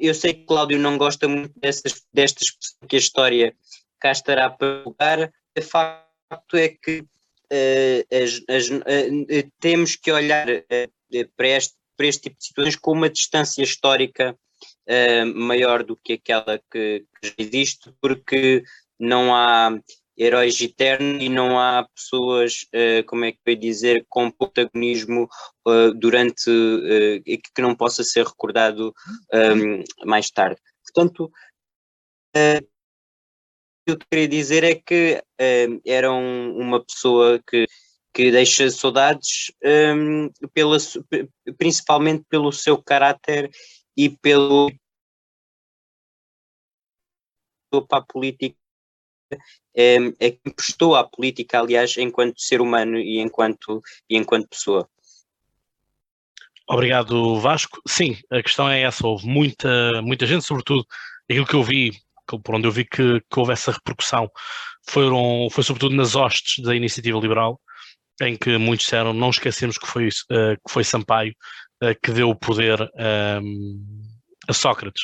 Eu 0.00 0.14
sei 0.14 0.34
que 0.34 0.44
Cláudio 0.44 0.78
não 0.78 0.96
gosta 0.96 1.26
muito 1.26 1.58
dessas, 1.58 2.02
destas 2.12 2.46
que 2.88 2.94
a 2.94 2.98
história 2.98 3.56
cá 3.98 4.12
estará 4.12 4.48
para 4.50 4.82
jogar. 4.84 5.32
O 5.56 5.62
facto 5.62 6.54
é 6.54 6.68
que 6.68 7.00
uh, 7.00 8.06
as, 8.12 8.40
as, 8.48 8.68
uh, 8.68 9.52
temos 9.60 9.96
que 9.96 10.12
olhar 10.12 10.46
para 11.36 11.48
este, 11.48 11.74
para 11.96 12.06
este 12.06 12.22
tipo 12.22 12.38
de 12.38 12.44
situações 12.44 12.76
com 12.76 12.92
uma 12.92 13.10
distância 13.10 13.62
histórica 13.62 14.36
uh, 14.88 15.34
maior 15.34 15.82
do 15.82 15.96
que 15.96 16.14
aquela 16.14 16.60
que, 16.70 17.04
que 17.20 17.34
existe, 17.38 17.92
porque 18.00 18.62
não 18.98 19.34
há 19.34 19.78
heróis 20.16 20.60
eternos 20.60 21.22
e 21.22 21.28
não 21.28 21.58
há 21.58 21.88
pessoas, 21.94 22.66
uh, 22.74 23.04
como 23.06 23.24
é 23.24 23.32
que 23.32 23.38
eu 23.46 23.52
ia 23.52 23.58
dizer, 23.58 24.06
com 24.08 24.30
protagonismo 24.30 25.28
uh, 25.66 25.94
durante 25.94 26.50
que 27.54 27.62
não 27.62 27.74
possa 27.74 28.02
ser 28.02 28.26
recordado 28.26 28.92
um, 29.32 29.84
mais 30.04 30.30
tarde. 30.30 30.60
Portanto, 30.82 31.30
o 32.34 32.60
que 33.86 33.92
eu 33.92 33.98
queria 34.10 34.28
dizer 34.28 34.64
é 34.64 34.74
que 34.74 35.22
era 35.86 36.12
um, 36.12 36.56
uma 36.58 36.84
pessoa 36.84 37.40
que 37.48 37.66
que 38.12 38.30
deixa 38.30 38.70
saudades 38.70 39.52
um, 39.64 40.30
pela, 40.52 40.76
principalmente 41.56 42.24
pelo 42.28 42.52
seu 42.52 42.82
caráter 42.82 43.50
e 43.96 44.08
pelo 44.08 44.70
para 47.70 47.98
a 47.98 48.02
política 48.02 48.56
é, 49.76 49.96
é 50.18 50.30
que 50.30 50.40
emprestou 50.46 50.96
à 50.96 51.04
política, 51.04 51.60
aliás, 51.60 51.96
enquanto 51.98 52.40
ser 52.40 52.60
humano 52.60 52.98
e 52.98 53.20
enquanto, 53.20 53.82
e 54.08 54.16
enquanto 54.16 54.48
pessoa. 54.48 54.88
Obrigado, 56.66 57.40
Vasco. 57.40 57.80
Sim, 57.86 58.16
a 58.30 58.42
questão 58.42 58.68
é 58.68 58.82
essa. 58.82 59.06
Houve 59.06 59.26
muita, 59.26 60.02
muita 60.02 60.26
gente, 60.26 60.44
sobretudo 60.44 60.86
aquilo 61.28 61.46
que 61.46 61.54
eu 61.54 61.62
vi, 61.62 61.92
por 62.26 62.54
onde 62.54 62.66
eu 62.66 62.72
vi 62.72 62.84
que, 62.84 63.20
que 63.20 63.38
houve 63.38 63.52
essa 63.52 63.72
repercussão, 63.72 64.30
foram, 64.86 65.48
foi 65.50 65.64
sobretudo 65.64 65.94
nas 65.94 66.14
hostes 66.14 66.62
da 66.62 66.74
iniciativa 66.74 67.18
liberal, 67.18 67.60
em 68.20 68.36
que 68.36 68.56
muitos 68.58 68.84
disseram 68.84 69.12
não 69.12 69.30
esquecemos 69.30 69.78
que 69.78 69.86
foi, 69.86 70.08
uh, 70.08 70.56
que 70.66 70.72
foi 70.72 70.84
Sampaio 70.84 71.34
uh, 71.82 71.94
que 72.02 72.10
deu 72.10 72.30
o 72.30 72.34
poder 72.34 72.80
um, 72.80 72.86
ehm, 72.98 73.78
a 74.48 74.52
Sócrates. 74.52 75.02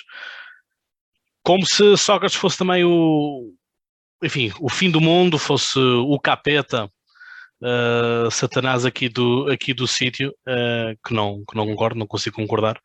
Como 1.43 1.65
se 1.67 1.97
Sócrates 1.97 2.37
fosse 2.37 2.59
também 2.59 2.85
o, 2.85 3.53
enfim, 4.23 4.53
o 4.61 4.69
fim 4.69 4.91
do 4.91 5.01
mundo, 5.01 5.39
fosse 5.39 5.79
o 5.79 6.19
capeta, 6.19 6.87
uh, 7.63 8.31
Satanás 8.31 8.87
aqui 8.87 9.09
do, 9.09 9.51
aqui 9.51 9.75
do 9.75 9.87
sítio, 9.87 10.35
que, 11.05 11.13
não, 11.13 11.45
que 11.45 11.55
não 11.55 11.67
concordo, 11.67 11.99
não 11.99 12.07
consigo 12.07 12.37
concordar. 12.37 12.81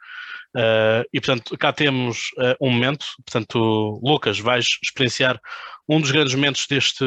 e 1.14 1.22
portanto, 1.22 1.58
cá 1.58 1.72
temos 1.72 2.32
um 2.60 2.70
momento, 2.70 3.06
portanto, 3.26 4.02
Lucas, 4.04 4.38
vais 4.40 4.68
experienciar 4.84 5.40
um 5.88 6.02
dos 6.02 6.12
grandes 6.12 6.36
momentos 6.36 6.68
deste 6.68 7.06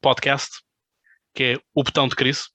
podcast, 0.00 0.62
que 1.38 1.44
é 1.44 1.56
o 1.72 1.84
botão 1.84 2.08
de 2.08 2.16
crise. 2.16 2.48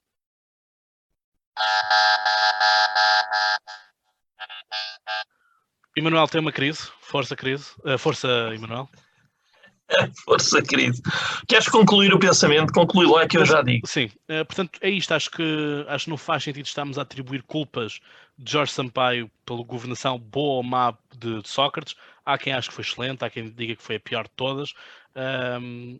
Emanuel 5.95 6.27
tem 6.27 6.41
uma 6.41 6.51
crise, 6.51 6.91
força 6.99 7.33
crise, 7.33 7.71
uh, 7.85 7.97
força 7.97 8.27
Emanuel. 8.53 8.89
Força, 10.25 10.61
crise. 10.61 11.01
Queres 11.47 11.67
concluir 11.67 12.13
o 12.13 12.19
pensamento? 12.19 12.73
Conclui 12.73 13.05
lá 13.05 13.27
que 13.27 13.37
eu 13.37 13.45
já 13.45 13.61
digo. 13.61 13.85
Sim, 13.85 14.05
uh, 14.29 14.43
portanto 14.45 14.79
é 14.81 14.89
isto. 14.89 15.13
Acho 15.13 15.29
que, 15.29 15.85
acho 15.87 16.05
que 16.05 16.09
não 16.09 16.17
faz 16.17 16.43
sentido 16.43 16.65
estarmos 16.65 16.97
a 16.97 17.03
atribuir 17.03 17.43
culpas 17.43 17.99
de 18.37 18.51
Jorge 18.51 18.71
Sampaio 18.71 19.29
pela 19.45 19.63
governação 19.63 20.17
boa 20.17 20.55
ou 20.55 20.63
má 20.63 20.97
de, 21.15 21.41
de 21.41 21.49
Sócrates. 21.49 21.95
Há 22.25 22.37
quem 22.37 22.53
ache 22.53 22.69
que 22.69 22.73
foi 22.73 22.83
excelente, 22.83 23.23
há 23.23 23.29
quem 23.29 23.49
diga 23.49 23.75
que 23.75 23.83
foi 23.83 23.97
a 23.97 23.99
pior 23.99 24.23
de 24.23 24.31
todas. 24.35 24.73
Um, 25.61 25.99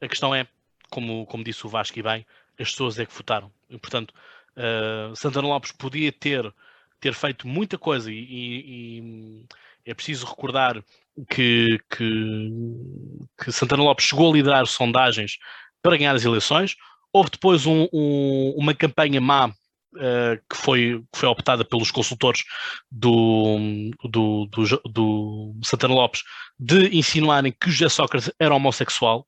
a 0.00 0.08
questão 0.08 0.34
é 0.34 0.46
como, 0.90 1.26
como 1.26 1.44
disse 1.44 1.66
o 1.66 1.68
Vasco 1.68 1.98
e 1.98 2.02
bem, 2.02 2.26
as 2.58 2.70
pessoas 2.70 2.98
é 2.98 3.06
que 3.06 3.14
votaram. 3.14 3.50
E, 3.68 3.78
portanto, 3.78 4.12
uh, 4.56 5.14
Santana 5.14 5.48
Lopes 5.48 5.72
podia 5.72 6.12
ter, 6.12 6.52
ter 7.00 7.14
feito 7.14 7.46
muita 7.46 7.76
coisa 7.76 8.10
e, 8.10 8.16
e, 8.16 9.44
e 9.84 9.90
é 9.90 9.94
preciso 9.94 10.26
recordar 10.26 10.82
que, 11.30 11.78
que, 11.90 13.20
que, 13.42 13.52
Santana 13.52 13.82
Lopes 13.82 14.06
chegou 14.06 14.30
a 14.30 14.34
liderar 14.34 14.66
sondagens 14.66 15.38
para 15.82 15.96
ganhar 15.96 16.14
as 16.14 16.24
eleições. 16.24 16.76
Houve 17.12 17.30
depois 17.30 17.64
um, 17.66 17.88
um, 17.92 18.54
uma 18.56 18.74
campanha 18.74 19.20
má 19.20 19.46
uh, 19.48 20.42
que, 20.50 20.56
foi, 20.56 21.02
que 21.12 21.18
foi 21.18 21.28
optada 21.28 21.64
pelos 21.64 21.90
consultores 21.90 22.44
do, 22.90 23.90
do, 24.04 24.46
do, 24.46 24.80
do 24.84 25.54
Santana 25.62 25.94
Lopes 25.94 26.22
de 26.58 26.96
insinuarem 26.96 27.52
que 27.52 27.70
José 27.70 27.88
Sócrates 27.88 28.30
era 28.38 28.54
homossexual. 28.54 29.26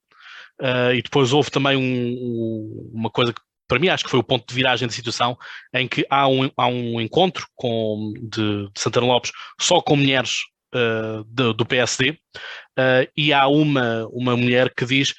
Uh, 0.61 0.93
e 0.93 1.01
depois 1.01 1.31
houve 1.31 1.49
também 1.49 1.77
um, 1.77 1.81
um, 1.81 2.91
uma 2.93 3.09
coisa 3.09 3.31
que 3.31 3.39
para 3.65 3.79
mim 3.79 3.87
acho 3.87 4.03
que 4.03 4.09
foi 4.09 4.19
o 4.19 4.23
ponto 4.23 4.45
de 4.47 4.53
viragem 4.53 4.87
da 4.87 4.93
situação, 4.93 5.37
em 5.73 5.87
que 5.87 6.05
há 6.09 6.27
um, 6.27 6.49
há 6.57 6.67
um 6.67 6.99
encontro 6.99 7.47
com, 7.55 8.11
de, 8.19 8.67
de 8.67 8.71
Santana 8.75 9.05
Lopes 9.05 9.31
só 9.61 9.79
com 9.79 9.95
mulheres 9.95 10.37
uh, 10.73 11.23
de, 11.25 11.53
do 11.53 11.65
PSD, 11.65 12.09
uh, 12.09 13.07
e 13.15 13.31
há 13.31 13.47
uma, 13.47 14.07
uma 14.07 14.35
mulher 14.35 14.73
que 14.73 14.85
diz 14.85 15.13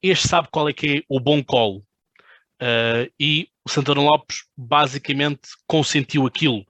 este 0.00 0.28
sabe 0.28 0.48
qual 0.50 0.68
é 0.68 0.72
que 0.72 0.98
é 0.98 1.02
o 1.08 1.18
bom 1.18 1.42
colo. 1.42 1.82
e 3.18 3.48
o 3.64 3.70
Santana 3.70 4.00
Lopes 4.00 4.44
basicamente 4.56 5.48
consentiu 5.66 6.24
aquilo, 6.24 6.64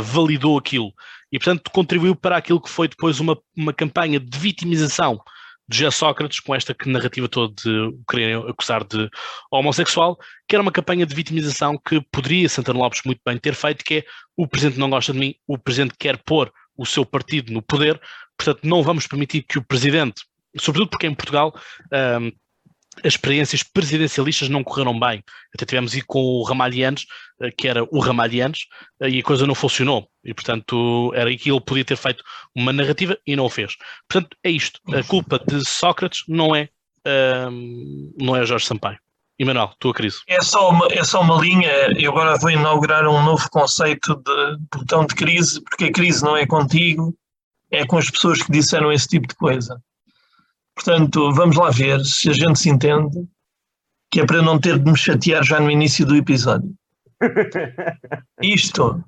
validou 0.00 0.56
aquilo, 0.56 0.90
e 1.30 1.38
portanto 1.38 1.70
contribuiu 1.70 2.16
para 2.16 2.38
aquilo 2.38 2.60
que 2.60 2.70
foi 2.70 2.88
depois 2.88 3.20
uma, 3.20 3.38
uma 3.54 3.74
campanha 3.74 4.18
de 4.18 4.38
vitimização 4.38 5.20
de 5.68 5.90
Sócrates, 5.90 6.40
com 6.40 6.54
esta 6.54 6.74
narrativa 6.86 7.28
toda 7.28 7.52
de 7.62 7.70
o 7.70 8.02
quererem 8.08 8.36
acusar 8.48 8.84
de 8.84 9.08
homossexual, 9.50 10.18
que 10.48 10.56
era 10.56 10.62
uma 10.62 10.72
campanha 10.72 11.04
de 11.04 11.14
vitimização 11.14 11.78
que 11.78 12.00
poderia 12.10 12.48
Santana 12.48 12.78
Lopes 12.78 13.02
muito 13.04 13.20
bem 13.24 13.36
ter 13.36 13.54
feito, 13.54 13.84
que 13.84 13.98
é 13.98 14.04
o 14.36 14.46
Presidente 14.46 14.78
não 14.78 14.88
gosta 14.88 15.12
de 15.12 15.18
mim, 15.18 15.34
o 15.46 15.58
Presidente 15.58 15.94
quer 15.98 16.16
pôr 16.24 16.50
o 16.76 16.86
seu 16.86 17.04
partido 17.04 17.52
no 17.52 17.60
poder, 17.60 18.00
portanto 18.36 18.60
não 18.64 18.82
vamos 18.82 19.06
permitir 19.06 19.42
que 19.42 19.58
o 19.58 19.64
Presidente, 19.64 20.22
sobretudo 20.58 20.90
porque 20.90 21.06
em 21.06 21.14
Portugal 21.14 21.52
um, 22.20 22.32
as 23.04 23.14
experiências 23.14 23.62
presidencialistas 23.62 24.48
não 24.48 24.64
correram 24.64 24.98
bem. 24.98 25.22
Até 25.54 25.64
tivemos 25.64 25.94
ir 25.94 26.02
com 26.02 26.20
o 26.20 26.42
Ramalhianos, 26.42 27.06
eh, 27.40 27.50
que 27.50 27.68
era 27.68 27.84
o 27.90 27.98
Ramalhianos, 28.00 28.66
eh, 29.00 29.10
e 29.10 29.18
a 29.20 29.22
coisa 29.22 29.46
não 29.46 29.54
funcionou. 29.54 30.08
E, 30.24 30.34
portanto, 30.34 31.12
era 31.14 31.28
aí 31.28 31.36
que 31.36 31.50
ele 31.50 31.60
podia 31.60 31.84
ter 31.84 31.96
feito 31.96 32.22
uma 32.54 32.72
narrativa 32.72 33.16
e 33.26 33.36
não 33.36 33.44
o 33.44 33.50
fez. 33.50 33.76
Portanto, 34.08 34.36
é 34.44 34.50
isto. 34.50 34.80
A 34.92 35.02
culpa 35.02 35.38
de 35.38 35.66
Sócrates 35.66 36.24
não 36.28 36.54
é, 36.54 36.68
um, 37.50 38.12
não 38.18 38.36
é 38.36 38.44
Jorge 38.44 38.66
Sampaio. 38.66 38.98
Emanuel, 39.38 39.72
tua 39.78 39.94
crise. 39.94 40.18
É 40.26 40.40
só, 40.42 40.70
uma, 40.70 40.88
é 40.90 41.04
só 41.04 41.20
uma 41.20 41.40
linha. 41.40 41.70
Eu 41.96 42.10
agora 42.10 42.36
vou 42.38 42.50
inaugurar 42.50 43.06
um 43.06 43.22
novo 43.22 43.48
conceito 43.50 44.16
de 44.16 44.58
botão 44.76 45.06
de 45.06 45.14
crise, 45.14 45.62
porque 45.62 45.84
a 45.84 45.92
crise 45.92 46.24
não 46.24 46.36
é 46.36 46.44
contigo, 46.44 47.14
é 47.70 47.86
com 47.86 47.98
as 47.98 48.10
pessoas 48.10 48.42
que 48.42 48.50
disseram 48.50 48.90
esse 48.90 49.06
tipo 49.06 49.28
de 49.28 49.36
coisa. 49.36 49.80
Portanto, 50.78 51.32
vamos 51.32 51.56
lá 51.56 51.70
ver 51.70 52.04
se 52.04 52.30
a 52.30 52.32
gente 52.32 52.56
se 52.60 52.70
entende, 52.70 53.26
que 54.12 54.20
é 54.20 54.24
para 54.24 54.40
não 54.40 54.60
ter 54.60 54.78
de 54.78 54.88
me 54.88 54.96
chatear 54.96 55.42
já 55.42 55.58
no 55.58 55.72
início 55.72 56.06
do 56.06 56.14
episódio. 56.14 56.72
Isto 58.40 59.02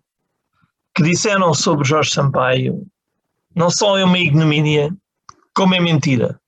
que 0.96 1.04
disseram 1.04 1.54
sobre 1.54 1.86
Jorge 1.86 2.10
Sampaio 2.10 2.84
não 3.54 3.70
só 3.70 3.96
é 3.96 4.04
uma 4.04 4.18
ignomínia, 4.18 4.92
como 5.54 5.76
é 5.76 5.80
mentira. 5.80 6.40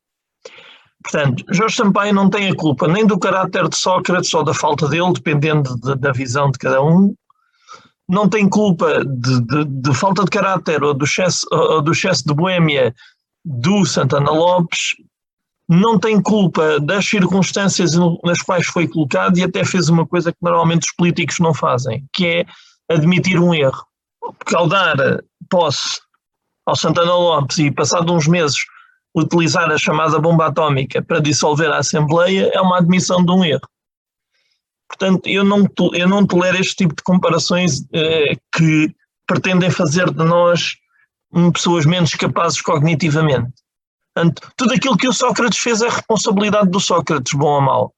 Portanto, 1.04 1.44
Jorge 1.52 1.76
Sampaio 1.76 2.12
não 2.12 2.28
tem 2.28 2.48
a 2.48 2.56
culpa 2.56 2.88
nem 2.88 3.06
do 3.06 3.16
caráter 3.16 3.68
de 3.68 3.76
Sócrates 3.76 4.34
ou 4.34 4.42
da 4.42 4.52
falta 4.52 4.88
dele, 4.88 5.12
dependendo 5.12 5.78
de, 5.78 5.94
da 5.94 6.10
visão 6.10 6.50
de 6.50 6.58
cada 6.58 6.82
um. 6.82 7.14
Não 8.08 8.28
tem 8.28 8.48
culpa 8.48 9.04
de, 9.04 9.40
de, 9.40 9.64
de 9.66 9.94
falta 9.94 10.24
de 10.24 10.30
caráter 10.30 10.82
ou 10.82 10.92
do 10.92 11.04
excesso, 11.04 11.46
ou 11.52 11.80
do 11.80 11.92
excesso 11.92 12.24
de 12.26 12.34
boêmia 12.34 12.92
do 13.44 13.84
Santana 13.84 14.32
Lopes. 14.32 14.96
Não 15.74 15.98
tem 15.98 16.20
culpa 16.20 16.78
das 16.78 17.06
circunstâncias 17.06 17.92
nas 18.22 18.42
quais 18.42 18.66
foi 18.66 18.86
colocado 18.86 19.38
e 19.38 19.42
até 19.42 19.64
fez 19.64 19.88
uma 19.88 20.06
coisa 20.06 20.30
que 20.30 20.38
normalmente 20.42 20.82
os 20.82 20.92
políticos 20.92 21.38
não 21.38 21.54
fazem, 21.54 22.04
que 22.12 22.26
é 22.26 22.44
admitir 22.90 23.38
um 23.38 23.54
erro. 23.54 23.82
Porque 24.20 24.54
ao 24.54 24.68
dar 24.68 24.94
posse 25.48 25.98
ao 26.66 26.76
Santana 26.76 27.14
Lopes 27.14 27.58
e, 27.58 27.70
passado 27.70 28.12
uns 28.12 28.28
meses, 28.28 28.58
utilizar 29.16 29.70
a 29.70 29.78
chamada 29.78 30.18
bomba 30.18 30.48
atómica 30.48 31.00
para 31.02 31.20
dissolver 31.20 31.70
a 31.70 31.78
Assembleia 31.78 32.50
é 32.52 32.60
uma 32.60 32.76
admissão 32.76 33.24
de 33.24 33.32
um 33.32 33.42
erro. 33.42 33.66
Portanto, 34.86 35.26
eu 35.26 35.42
não, 35.42 35.66
eu 35.94 36.06
não 36.06 36.26
tolero 36.26 36.58
este 36.58 36.76
tipo 36.76 36.94
de 36.94 37.02
comparações 37.02 37.82
eh, 37.94 38.36
que 38.54 38.94
pretendem 39.26 39.70
fazer 39.70 40.10
de 40.10 40.22
nós 40.22 40.74
pessoas 41.54 41.86
menos 41.86 42.10
capazes 42.10 42.60
cognitivamente. 42.60 43.52
Portanto, 44.14 44.52
tudo 44.56 44.74
aquilo 44.74 44.96
que 44.96 45.08
o 45.08 45.12
Sócrates 45.12 45.58
fez 45.58 45.80
é 45.80 45.88
responsabilidade 45.88 46.70
do 46.70 46.80
Sócrates, 46.80 47.32
bom 47.32 47.54
ou 47.54 47.60
mau. 47.60 47.94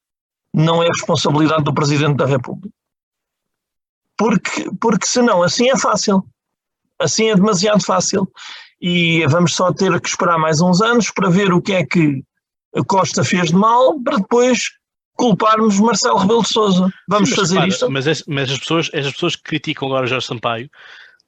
Não 0.52 0.83
é 0.83 0.87
responsabilidade 0.87 1.64
do 1.64 1.75
Presidente 1.75 2.16
da 2.16 2.26
República. 2.26 2.75
Porque, 4.16 4.71
porque 4.80 5.06
senão 5.06 5.42
assim 5.42 5.68
é 5.68 5.76
fácil. 5.76 6.25
Assim 7.00 7.30
é 7.30 7.35
demasiado 7.35 7.85
fácil 7.85 8.30
e 8.80 9.26
vamos 9.26 9.54
só 9.54 9.73
ter 9.73 10.00
que 10.00 10.09
esperar 10.09 10.38
mais 10.38 10.61
uns 10.61 10.80
anos 10.80 11.11
para 11.11 11.30
ver 11.30 11.52
o 11.52 11.61
que 11.61 11.73
é 11.73 11.85
que 11.85 12.23
a 12.76 12.85
Costa 12.85 13.25
fez 13.25 13.49
de 13.49 13.56
mal 13.56 14.00
para 14.00 14.18
depois 14.18 14.71
culparmos 15.14 15.80
Marcelo 15.80 16.18
Rebelo 16.18 16.42
de 16.42 16.49
Sousa. 16.49 16.92
Vamos 17.09 17.30
Sim, 17.30 17.37
mas, 17.37 17.49
fazer 17.49 17.68
isto? 17.68 17.90
Mas, 17.90 18.25
mas, 18.26 18.50
as, 18.50 18.59
pessoas, 18.59 18.90
as 18.92 19.12
pessoas 19.12 19.37
que 19.37 19.42
criticam 19.42 19.88
agora 19.88 20.06
Jorge 20.06 20.26
Sampaio, 20.26 20.71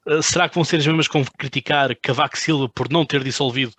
uh, 0.07 0.21
será 0.21 0.47
que 0.47 0.55
vão 0.55 0.63
ser 0.63 0.77
as 0.77 0.87
mesmas 0.87 1.07
que 1.07 1.13
vão 1.13 1.25
criticar 1.37 1.95
Cavaco 2.01 2.37
Silva 2.37 2.69
por 2.69 2.89
não 2.89 3.05
ter 3.05 3.23
dissolvido 3.23 3.73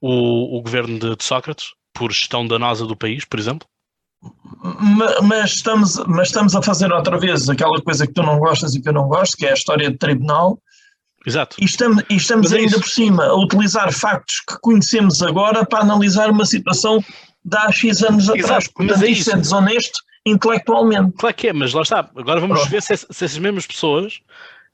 o, 0.00 0.58
o 0.58 0.62
governo 0.62 0.98
de, 0.98 1.16
de 1.16 1.24
Sócrates, 1.24 1.72
por 1.92 2.12
gestão 2.12 2.46
danosa 2.46 2.86
do 2.86 2.96
país, 2.96 3.24
por 3.24 3.38
exemplo? 3.38 3.66
Mas 5.22 5.52
estamos, 5.52 5.96
mas 6.06 6.28
estamos 6.28 6.54
a 6.54 6.62
fazer 6.62 6.92
outra 6.92 7.18
vez 7.18 7.48
aquela 7.48 7.80
coisa 7.80 8.06
que 8.06 8.12
tu 8.12 8.22
não 8.22 8.38
gostas 8.38 8.74
e 8.74 8.82
que 8.82 8.88
eu 8.88 8.92
não 8.92 9.08
gosto, 9.08 9.36
que 9.36 9.46
é 9.46 9.50
a 9.50 9.54
história 9.54 9.90
de 9.90 9.96
tribunal, 9.96 10.58
Exato. 11.26 11.56
E 11.60 11.64
estamos, 11.64 12.02
e 12.08 12.16
estamos 12.16 12.52
é 12.52 12.58
ainda 12.58 12.70
isso. 12.70 12.80
por 12.80 12.88
cima 12.88 13.24
a 13.24 13.34
utilizar 13.34 13.92
factos 13.92 14.40
que 14.40 14.58
conhecemos 14.60 15.22
agora 15.22 15.66
para 15.66 15.80
analisar 15.80 16.30
uma 16.30 16.46
situação 16.46 17.04
de 17.44 17.56
há 17.56 17.70
X 17.70 18.02
anos 18.02 18.24
Exato. 18.24 18.40
atrás. 18.40 18.68
Portanto, 18.68 18.96
mas 18.96 19.02
é 19.02 19.10
isso. 19.10 19.20
isso 19.20 19.32
é 19.32 19.36
desonesto 19.36 19.98
intelectualmente. 20.26 21.12
Claro 21.18 21.36
que 21.36 21.48
é, 21.48 21.52
mas 21.52 21.72
lá 21.72 21.82
está. 21.82 22.10
Agora 22.16 22.40
vamos 22.40 22.58
Pronto. 22.58 22.70
ver 22.70 22.82
se, 22.82 22.96
se, 22.96 23.06
essas 23.10 23.38
mesmas 23.38 23.66
pessoas, 23.66 24.20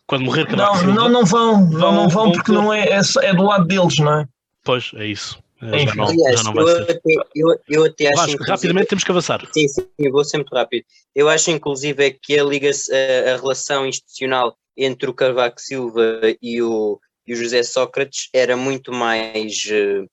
quando 0.07 0.25
morrer 0.25 0.47
Cavaco 0.47 0.85
Não, 0.85 0.95
não, 0.95 1.09
não 1.09 1.25
vão, 1.25 1.71
vão, 1.71 1.93
não, 1.93 2.09
vão, 2.09 2.33
porque 2.33 2.53
vão 2.53 2.63
não 2.63 2.73
é, 2.73 2.85
é, 2.91 3.01
é, 3.23 3.35
do 3.35 3.43
lado 3.43 3.67
deles, 3.67 3.99
não 3.99 4.21
é? 4.21 4.29
Pois, 4.67 4.91
é 4.97 5.07
isso. 5.07 5.39
É, 5.63 5.87
já 5.87 5.95
não, 5.95 6.05
Aliás, 6.05 6.41
já 6.41 6.53
não 6.53 6.61
eu, 6.61 6.83
até, 6.83 7.01
eu, 7.35 7.61
eu 7.69 7.85
até 7.85 8.09
acho. 8.09 8.17
Vasco, 8.17 8.45
rapidamente 8.45 8.89
temos 8.89 9.05
que 9.05 9.11
avançar. 9.11 9.41
Sim, 9.55 9.69
sim, 9.69 9.89
eu 9.99 10.13
vou 10.13 10.23
muito 10.35 10.55
rápido. 10.55 10.85
Eu 11.15 11.29
acho, 11.29 11.51
inclusive, 11.51 12.05
é 12.05 12.11
que 12.11 12.39
a, 12.39 12.45
liga 12.45 12.69
a, 12.69 13.33
a 13.33 13.37
relação 13.37 13.87
institucional 13.87 14.55
entre 14.77 15.09
o 15.09 15.15
Cavaco 15.15 15.61
Silva 15.61 16.21
e 16.43 16.61
o, 16.61 17.01
e 17.27 17.33
o 17.33 17.37
José 17.37 17.63
Sócrates 17.63 18.29
era 18.35 18.57
muito 18.57 18.93
mais 18.93 19.65
uh, 19.71 20.07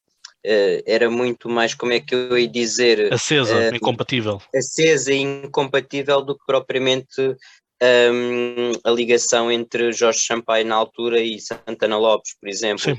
era 0.85 1.09
muito 1.09 1.49
mais, 1.49 1.73
como 1.73 1.91
é 1.91 1.99
que 1.99 2.15
eu 2.15 2.37
ia 2.37 2.47
dizer? 2.47 3.11
Acesa, 3.11 3.71
uh, 3.71 3.75
incompatível. 3.75 4.41
Acesa 4.55 5.11
e 5.11 5.17
incompatível 5.17 6.21
do 6.21 6.37
que 6.37 6.45
propriamente 6.45 7.35
um, 7.81 8.71
a 8.85 8.91
ligação 8.91 9.51
entre 9.51 9.91
Jorge 9.91 10.19
Sampaio 10.19 10.65
na 10.65 10.75
altura 10.75 11.19
e 11.19 11.39
Santana 11.39 11.97
Lopes, 11.97 12.35
por 12.39 12.47
exemplo. 12.47 12.83
Sim. 12.83 12.97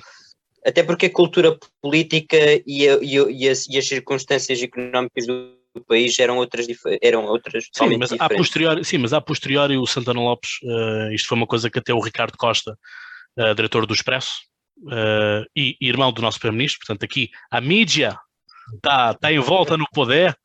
Até 0.66 0.83
porque 0.83 1.07
a 1.07 1.12
cultura 1.12 1.59
política 1.83 2.37
e, 2.66 2.88
a, 2.88 2.98
e, 3.03 3.18
a, 3.18 3.31
e, 3.31 3.48
as, 3.48 3.68
e 3.68 3.77
as 3.77 3.87
circunstâncias 3.87 4.62
económicas 4.62 5.27
do 5.27 5.55
do 5.74 5.85
país 5.85 6.16
eram 6.18 6.37
outras, 6.37 6.66
eram 7.03 7.24
outras 7.24 7.68
sim, 7.72 7.96
mas 7.98 8.12
a 8.12 8.29
posteriori, 8.29 8.85
sim, 8.85 8.98
mas 8.98 9.12
a 9.12 9.20
posteriori 9.20 9.77
o 9.77 9.87
Santana 9.87 10.20
Lopes, 10.20 10.61
uh, 10.62 11.12
isto 11.12 11.29
foi 11.29 11.37
uma 11.37 11.46
coisa 11.46 11.68
que 11.68 11.79
até 11.79 11.92
o 11.92 12.00
Ricardo 12.00 12.37
Costa, 12.38 12.79
uh, 13.37 13.55
diretor 13.55 13.85
do 13.85 13.92
Expresso, 13.92 14.42
uh, 14.85 15.44
e, 15.55 15.77
e, 15.81 15.88
irmão 15.88 16.12
do 16.12 16.22
nosso 16.22 16.38
Primeiro-Ministro, 16.38 16.87
portanto 16.87 17.05
aqui 17.05 17.29
a 17.50 17.61
mídia 17.61 18.16
está 18.77 19.14
tá 19.14 19.33
em 19.33 19.40
volta 19.40 19.77
no 19.77 19.87
poder, 19.92 20.37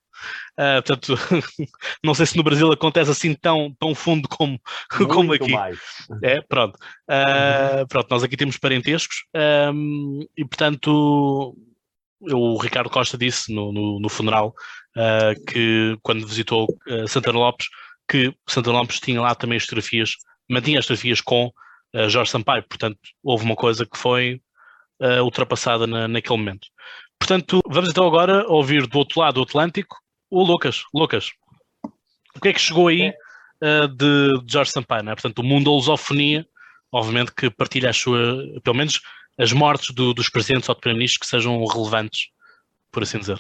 Uh, 0.59 0.83
portanto, 0.83 1.15
não 2.03 2.13
sei 2.13 2.25
se 2.25 2.35
no 2.35 2.43
Brasil 2.43 2.69
acontece 2.71 3.09
assim 3.09 3.33
tão, 3.33 3.73
tão 3.79 3.95
fundo 3.95 4.27
como, 4.27 4.59
como 5.09 5.33
aqui. 5.33 5.51
Mais. 5.51 5.79
É, 6.21 6.41
pronto. 6.41 6.77
Uh, 7.09 7.87
pronto, 7.87 8.07
nós 8.09 8.23
aqui 8.23 8.35
temos 8.35 8.57
parentescos 8.57 9.23
um, 9.73 10.19
e, 10.37 10.43
portanto, 10.43 11.55
o 12.21 12.57
Ricardo 12.57 12.89
Costa 12.89 13.17
disse 13.17 13.53
no, 13.53 13.71
no, 13.71 13.99
no 13.99 14.09
funeral 14.09 14.53
uh, 14.97 15.45
que 15.45 15.97
quando 16.01 16.27
visitou 16.27 16.67
uh, 16.89 17.07
Santana 17.07 17.39
Lopes, 17.39 17.67
que 18.09 18.33
Santana 18.47 18.79
Lopes 18.79 18.99
tinha 18.99 19.21
lá 19.21 19.33
também 19.33 19.55
as 19.55 19.63
fotografias, 19.63 20.11
mantinha 20.49 20.79
as 20.79 20.85
fotografias 20.85 21.21
com 21.21 21.51
Jorge 22.07 22.29
Sampaio, 22.29 22.63
portanto 22.69 22.99
houve 23.23 23.43
uma 23.43 23.55
coisa 23.55 23.83
que 23.83 23.97
foi 23.97 24.39
ultrapassada 25.23 25.87
na, 25.87 26.07
naquele 26.07 26.37
momento. 26.37 26.67
Portanto, 27.19 27.61
vamos 27.67 27.89
então 27.89 28.05
agora 28.05 28.45
ouvir 28.47 28.85
do 28.85 28.97
outro 28.97 29.19
lado 29.19 29.35
do 29.35 29.41
Atlântico 29.41 29.97
o 30.29 30.43
Lucas. 30.43 30.83
Lucas, 30.93 31.31
o 32.35 32.39
que 32.41 32.49
é 32.49 32.53
que 32.53 32.61
chegou 32.61 32.87
aí 32.87 33.13
de, 33.95 34.43
de 34.43 34.53
Jorge 34.53 34.71
Sampaio? 34.71 35.03
Não 35.03 35.11
é? 35.11 35.15
Portanto, 35.15 35.39
o 35.39 35.43
mundo 35.43 35.65
da 35.65 35.71
lusofonia, 35.71 36.45
obviamente 36.91 37.33
que 37.33 37.49
partilha 37.49 37.89
as 37.89 37.97
suas, 37.97 38.45
pelo 38.63 38.77
menos 38.77 39.01
as 39.37 39.51
mortes 39.53 39.93
do, 39.93 40.13
dos 40.13 40.29
presidentes 40.29 40.67
ou 40.69 40.75
de 40.75 40.81
primeiro-ministros 40.81 41.19
que 41.19 41.27
sejam 41.27 41.63
relevantes, 41.65 42.29
por 42.91 43.03
assim 43.03 43.19
dizer. 43.19 43.39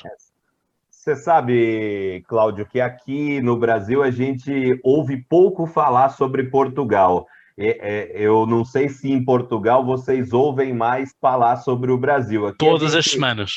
Você 0.89 1.15
sabe, 1.15 2.23
Cláudio, 2.27 2.65
que 2.65 2.79
aqui 2.79 3.41
no 3.41 3.57
Brasil 3.57 4.03
a 4.03 4.11
gente 4.11 4.79
ouve 4.83 5.17
pouco 5.17 5.65
falar 5.65 6.09
sobre 6.09 6.43
Portugal. 6.43 7.25
Eu 7.57 8.45
não 8.45 8.63
sei 8.63 8.87
se 8.87 9.11
em 9.11 9.23
Portugal 9.23 9.85
vocês 9.85 10.31
ouvem 10.31 10.73
mais 10.73 11.13
falar 11.19 11.57
sobre 11.57 11.91
o 11.91 11.97
Brasil. 11.97 12.47
Aqui 12.47 12.57
Todas 12.57 12.91
gente... 12.91 12.99
as 12.99 13.05
semanas. 13.11 13.51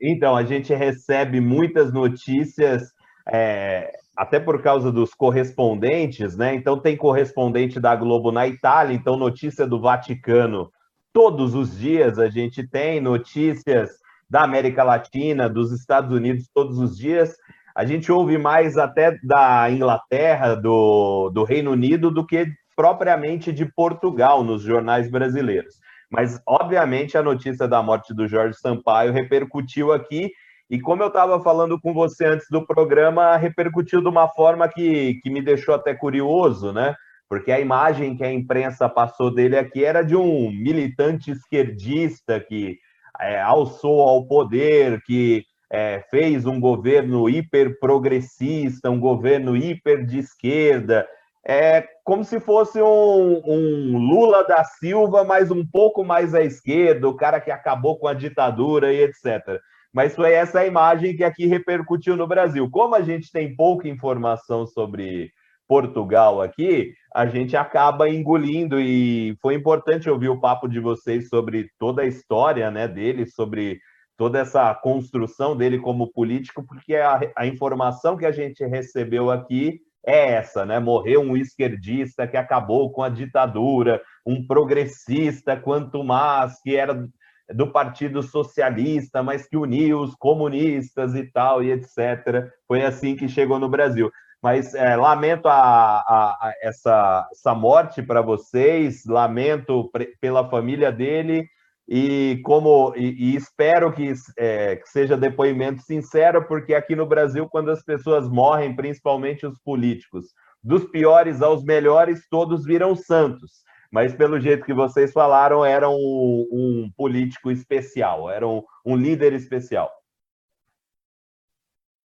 Então, 0.00 0.36
a 0.36 0.44
gente 0.44 0.74
recebe 0.74 1.40
muitas 1.40 1.92
notícias, 1.92 2.92
é, 3.30 3.90
até 4.16 4.38
por 4.38 4.62
causa 4.62 4.92
dos 4.92 5.14
correspondentes, 5.14 6.36
né? 6.36 6.54
Então, 6.54 6.78
tem 6.78 6.96
correspondente 6.96 7.80
da 7.80 7.94
Globo 7.96 8.30
na 8.30 8.46
Itália, 8.46 8.94
então, 8.94 9.16
notícia 9.16 9.66
do 9.66 9.80
Vaticano 9.80 10.70
todos 11.18 11.52
os 11.52 11.76
dias 11.76 12.18
a 12.18 12.28
gente 12.28 12.64
tem 12.64 13.00
notícias 13.00 13.90
da 14.30 14.42
América 14.44 14.84
Latina, 14.84 15.48
dos 15.48 15.72
Estados 15.72 16.14
Unidos, 16.14 16.48
todos 16.54 16.78
os 16.78 16.96
dias. 16.96 17.34
A 17.74 17.84
gente 17.84 18.12
ouve 18.12 18.38
mais 18.38 18.76
até 18.76 19.18
da 19.22 19.68
Inglaterra, 19.68 20.54
do, 20.54 21.28
do 21.30 21.42
Reino 21.42 21.72
Unido, 21.72 22.10
do 22.10 22.24
que 22.24 22.46
propriamente 22.76 23.52
de 23.52 23.64
Portugal 23.64 24.44
nos 24.44 24.62
jornais 24.62 25.10
brasileiros. 25.10 25.74
Mas, 26.10 26.40
obviamente, 26.46 27.18
a 27.18 27.22
notícia 27.22 27.68
da 27.68 27.82
morte 27.82 28.14
do 28.14 28.26
Jorge 28.26 28.58
Sampaio 28.58 29.12
repercutiu 29.12 29.92
aqui. 29.92 30.30
E 30.70 30.80
como 30.80 31.02
eu 31.02 31.08
estava 31.08 31.40
falando 31.40 31.80
com 31.80 31.92
você 31.92 32.26
antes 32.26 32.46
do 32.50 32.66
programa, 32.66 33.36
repercutiu 33.36 34.00
de 34.00 34.08
uma 34.08 34.28
forma 34.28 34.68
que, 34.68 35.18
que 35.22 35.30
me 35.30 35.42
deixou 35.42 35.74
até 35.74 35.94
curioso, 35.94 36.72
né? 36.72 36.94
porque 37.28 37.52
a 37.52 37.60
imagem 37.60 38.16
que 38.16 38.24
a 38.24 38.32
imprensa 38.32 38.88
passou 38.88 39.30
dele 39.30 39.56
aqui 39.56 39.84
era 39.84 40.02
de 40.02 40.16
um 40.16 40.50
militante 40.50 41.30
esquerdista 41.30 42.40
que 42.40 42.78
é, 43.20 43.40
alçou 43.40 44.00
ao 44.00 44.26
poder, 44.26 45.02
que 45.02 45.44
é, 45.70 46.02
fez 46.10 46.46
um 46.46 46.58
governo 46.58 47.28
hiper 47.28 47.78
progressista, 47.78 48.90
um 48.90 48.98
governo 48.98 49.54
hiper 49.54 50.06
de 50.06 50.18
esquerda, 50.18 51.06
é 51.46 51.86
como 52.04 52.24
se 52.24 52.40
fosse 52.40 52.80
um, 52.80 53.42
um, 53.44 53.98
Lula 53.98 54.44
da 54.44 54.64
Silva, 54.64 55.24
mas 55.24 55.50
um 55.50 55.66
pouco 55.66 56.04
mais 56.04 56.34
à 56.34 56.42
esquerda, 56.42 57.08
o 57.08 57.16
cara 57.16 57.40
que 57.40 57.50
acabou 57.50 57.98
com 57.98 58.08
a 58.08 58.14
ditadura 58.14 58.92
e 58.92 59.02
etc. 59.02 59.60
Mas 59.92 60.14
foi 60.14 60.32
essa 60.32 60.64
imagem 60.66 61.16
que 61.16 61.24
aqui 61.24 61.46
repercutiu 61.46 62.16
no 62.16 62.26
Brasil. 62.26 62.68
Como 62.70 62.94
a 62.94 63.00
gente 63.00 63.30
tem 63.32 63.54
pouca 63.56 63.88
informação 63.88 64.66
sobre 64.66 65.30
Portugal 65.66 66.40
aqui, 66.40 66.94
a 67.14 67.26
gente 67.26 67.56
acaba 67.56 68.08
engolindo 68.08 68.80
e 68.80 69.36
foi 69.40 69.54
importante 69.54 70.08
ouvir 70.08 70.28
o 70.28 70.40
papo 70.40 70.68
de 70.68 70.80
vocês 70.80 71.28
sobre 71.28 71.68
toda 71.78 72.02
a 72.02 72.06
história 72.06 72.70
né, 72.70 72.88
dele, 72.88 73.26
sobre 73.26 73.80
toda 74.16 74.38
essa 74.38 74.74
construção 74.74 75.56
dele 75.56 75.78
como 75.78 76.12
político, 76.12 76.64
porque 76.66 76.96
a, 76.96 77.20
a 77.36 77.46
informação 77.46 78.16
que 78.16 78.26
a 78.26 78.32
gente 78.32 78.64
recebeu 78.64 79.30
aqui 79.30 79.80
é 80.08 80.32
essa, 80.32 80.64
né? 80.64 80.78
Morreu 80.78 81.20
um 81.20 81.36
esquerdista 81.36 82.26
que 82.26 82.36
acabou 82.36 82.90
com 82.90 83.02
a 83.02 83.10
ditadura, 83.10 84.00
um 84.24 84.46
progressista 84.46 85.54
quanto 85.54 86.02
mais 86.02 86.58
que 86.62 86.74
era 86.74 87.06
do 87.54 87.70
Partido 87.70 88.22
Socialista, 88.22 89.22
mas 89.22 89.46
que 89.46 89.56
uniu 89.56 90.00
os 90.00 90.14
comunistas 90.14 91.14
e 91.14 91.24
tal 91.24 91.62
e 91.62 91.72
etc. 91.72 92.50
Foi 92.66 92.82
assim 92.82 93.14
que 93.16 93.28
chegou 93.28 93.58
no 93.58 93.68
Brasil. 93.68 94.10
Mas 94.42 94.74
é, 94.74 94.96
lamento 94.96 95.46
a, 95.46 95.54
a, 95.54 96.38
a 96.40 96.54
essa, 96.62 97.28
essa 97.30 97.54
morte 97.54 98.02
para 98.02 98.22
vocês, 98.22 99.04
lamento 99.04 99.90
pela 100.20 100.48
família 100.48 100.90
dele 100.90 101.46
e 101.88 102.40
como 102.44 102.92
e, 102.94 103.30
e 103.32 103.36
espero 103.36 103.90
que, 103.90 104.12
é, 104.36 104.76
que, 104.76 104.88
seja 104.90 105.16
depoimento 105.16 105.80
sincero, 105.80 106.46
porque 106.46 106.74
aqui 106.74 106.94
no 106.94 107.06
Brasil, 107.06 107.48
quando 107.48 107.70
as 107.70 107.82
pessoas 107.82 108.28
morrem, 108.28 108.76
principalmente 108.76 109.46
os 109.46 109.58
políticos, 109.58 110.26
dos 110.62 110.84
piores 110.84 111.40
aos 111.40 111.64
melhores, 111.64 112.26
todos 112.28 112.66
viram 112.66 112.94
santos. 112.94 113.62
Mas 113.90 114.14
pelo 114.14 114.38
jeito 114.38 114.66
que 114.66 114.74
vocês 114.74 115.12
falaram, 115.12 115.64
era 115.64 115.88
um, 115.88 116.46
um 116.52 116.92
político 116.94 117.50
especial, 117.50 118.28
era 118.30 118.46
um, 118.46 118.62
um 118.84 118.94
líder 118.94 119.32
especial. 119.32 119.90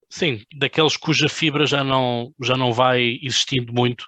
Sim, 0.08 0.42
daqueles 0.54 0.96
cuja 0.96 1.28
fibra 1.28 1.66
já 1.66 1.82
não, 1.82 2.32
já 2.40 2.56
não 2.56 2.72
vai 2.72 3.18
existindo 3.20 3.72
muito 3.72 4.04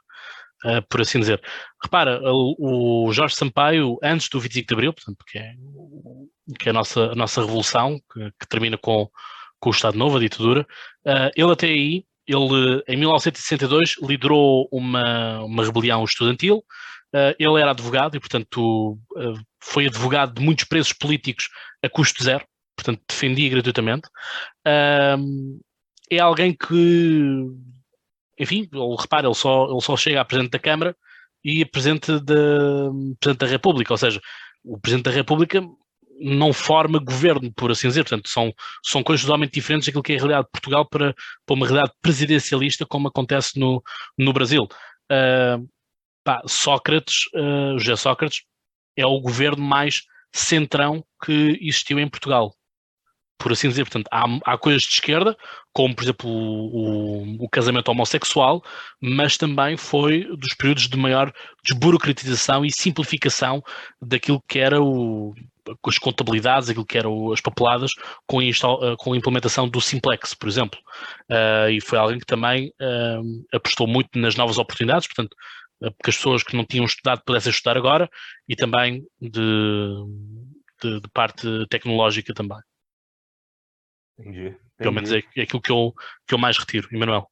uh, 0.64 0.82
por 0.88 1.00
assim 1.00 1.20
dizer. 1.20 1.40
Repara, 1.82 2.20
o, 2.22 3.06
o, 3.06 3.12
Jorge 3.12 3.34
Sampaio, 3.34 3.98
antes 4.02 4.28
do 4.28 4.40
25 4.40 4.66
de 4.66 4.74
Abril, 4.74 4.92
portanto, 4.92 5.24
que 5.26 5.38
é, 5.38 5.52
que 6.58 6.68
é 6.68 6.70
a, 6.70 6.72
nossa, 6.72 7.12
a 7.12 7.14
nossa 7.14 7.40
revolução, 7.42 8.00
que, 8.12 8.30
que 8.40 8.48
termina 8.48 8.78
com, 8.78 9.08
com 9.60 9.70
o 9.70 9.72
Estado 9.72 9.98
Novo, 9.98 10.16
a 10.16 10.20
ditadura, 10.20 10.66
uh, 11.06 11.30
ele 11.36 11.52
até 11.52 11.66
aí, 11.66 12.04
ele 12.26 12.82
em 12.88 12.96
1962 12.96 13.96
liderou 14.02 14.66
uma, 14.72 15.40
uma 15.44 15.64
rebelião 15.64 16.02
estudantil, 16.04 16.64
uh, 17.14 17.34
ele 17.38 17.60
era 17.60 17.72
advogado 17.72 18.16
e, 18.16 18.20
portanto, 18.20 18.98
foi 19.60 19.86
advogado 19.86 20.34
de 20.34 20.42
muitos 20.42 20.64
presos 20.64 20.92
políticos 20.92 21.48
a 21.82 21.88
custo 21.88 22.24
zero, 22.24 22.44
portanto, 22.76 23.02
defendia 23.08 23.50
gratuitamente. 23.50 24.08
é 26.10 26.18
alguém 26.18 26.54
que 26.54 27.46
enfim, 28.38 28.68
ele, 28.72 28.96
repara, 28.98 29.26
ele 29.26 29.34
só, 29.34 29.70
ele 29.70 29.80
só 29.80 29.96
chega 29.96 30.20
a 30.20 30.24
Presidente 30.24 30.52
da 30.52 30.58
Câmara 30.58 30.96
e 31.42 31.62
a 31.62 31.66
Presidente 31.66 32.18
da, 32.20 32.90
Presidente 33.20 33.40
da 33.40 33.46
República, 33.46 33.92
ou 33.92 33.98
seja, 33.98 34.20
o 34.64 34.78
Presidente 34.78 35.04
da 35.04 35.10
República 35.10 35.62
não 36.20 36.52
forma 36.52 36.98
governo, 36.98 37.52
por 37.52 37.70
assim 37.70 37.88
dizer, 37.88 38.04
portanto, 38.04 38.28
são, 38.28 38.52
são 38.82 39.02
coisas 39.02 39.24
totalmente 39.24 39.52
diferentes 39.52 39.86
daquilo 39.86 40.02
que 40.02 40.12
é 40.12 40.16
a 40.16 40.18
realidade 40.18 40.46
de 40.46 40.52
Portugal 40.52 40.88
para, 40.88 41.14
para 41.44 41.54
uma 41.54 41.66
realidade 41.66 41.92
presidencialista 42.00 42.86
como 42.86 43.08
acontece 43.08 43.58
no, 43.58 43.82
no 44.16 44.32
Brasil. 44.32 44.62
Uh, 45.10 45.68
pá, 46.22 46.40
Sócrates, 46.46 47.26
uh, 47.34 47.78
José 47.78 47.96
Sócrates, 47.96 48.42
é 48.96 49.04
o 49.04 49.20
governo 49.20 49.62
mais 49.62 50.02
centrão 50.32 51.04
que 51.24 51.58
existiu 51.60 51.98
em 51.98 52.08
Portugal 52.08 52.54
por 53.38 53.52
assim 53.52 53.68
dizer. 53.68 53.84
Portanto, 53.84 54.08
há, 54.10 54.24
há 54.44 54.58
coisas 54.58 54.82
de 54.82 54.94
esquerda, 54.94 55.36
como 55.72 55.94
por 55.94 56.04
exemplo 56.04 56.30
o, 56.30 57.40
o, 57.40 57.44
o, 57.44 57.48
casamento 57.48 57.88
homossexual, 57.88 58.62
mas 59.00 59.36
também 59.36 59.76
foi 59.76 60.24
dos 60.36 60.54
períodos 60.54 60.88
de 60.88 60.96
maior 60.96 61.32
desburocratização 61.64 62.64
e 62.64 62.70
simplificação 62.70 63.62
daquilo 64.00 64.42
que 64.48 64.58
era 64.58 64.80
o, 64.80 65.34
as 65.86 65.98
contabilidades, 65.98 66.68
aquilo 66.68 66.86
que 66.86 66.98
eram 66.98 67.32
as 67.32 67.40
papeladas, 67.40 67.90
com, 68.26 68.40
a, 68.40 68.96
com 68.96 69.12
a 69.12 69.16
implementação 69.16 69.68
do 69.68 69.80
Simplex, 69.80 70.34
por 70.34 70.48
exemplo. 70.48 70.78
Uh, 71.30 71.70
e 71.70 71.80
foi 71.80 71.98
alguém 71.98 72.18
que 72.18 72.26
também 72.26 72.68
uh, 72.80 73.46
apostou 73.52 73.86
muito 73.86 74.18
nas 74.18 74.36
novas 74.36 74.58
oportunidades, 74.58 75.06
portanto, 75.06 75.34
que 76.02 76.10
as 76.10 76.16
pessoas 76.16 76.42
que 76.42 76.56
não 76.56 76.64
tinham 76.64 76.84
estudado 76.84 77.22
pudessem 77.26 77.50
estudar 77.50 77.76
agora 77.76 78.08
e 78.48 78.56
também 78.56 79.02
de, 79.20 79.40
de, 80.82 81.00
de 81.00 81.08
parte 81.12 81.46
tecnológica 81.68 82.32
também. 82.32 82.58
Entendi. 84.18 84.38
entendi. 84.38 84.56
Pelo 84.78 84.92
menos 84.92 85.12
é, 85.12 85.22
é 85.36 85.42
aquilo 85.42 85.62
que 85.62 85.70
eu, 85.70 85.94
que 86.26 86.34
eu 86.34 86.38
mais 86.38 86.58
retiro, 86.58 86.88
Emanuel. 86.92 87.28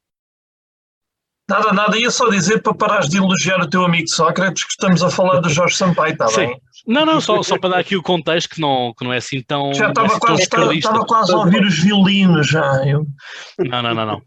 Nada, 1.49 1.73
nada, 1.73 1.99
ia 1.99 2.11
só 2.11 2.31
dizer 2.31 2.63
para 2.63 2.73
parares 2.73 3.09
de 3.09 3.19
elogiar 3.19 3.61
o 3.61 3.69
teu 3.69 3.85
amigo 3.85 4.09
Sócrates 4.09 4.65
que 4.65 4.71
estamos 4.71 5.03
a 5.03 5.11
falar 5.11 5.41
do 5.41 5.51
Jorge 5.51 5.77
Sampaio, 5.77 6.13
está 6.13 6.27
bem? 6.37 6.59
Não, 6.87 7.05
não, 7.05 7.21
só, 7.21 7.43
só 7.43 7.59
para 7.59 7.71
dar 7.71 7.79
aqui 7.81 7.97
o 7.97 8.03
contexto 8.03 8.55
que 8.55 8.61
não, 8.61 8.95
que 8.97 9.05
não 9.05 9.13
é 9.13 9.19
assim 9.19 9.43
tão. 9.43 9.75
Já 9.75 9.89
estava 9.89 10.07
é 10.07 10.11
assim 10.11 10.19
quase, 10.21 10.43
estava, 10.43 10.75
estava 10.75 11.05
quase 11.05 11.33
a 11.33 11.37
ouvir 11.37 11.63
os 11.65 11.79
violinos 11.79 12.47
já. 12.47 12.87
Eu... 12.87 13.07
Não, 13.59 13.83
não, 13.83 13.95
não, 13.95 14.07
não. 14.07 14.23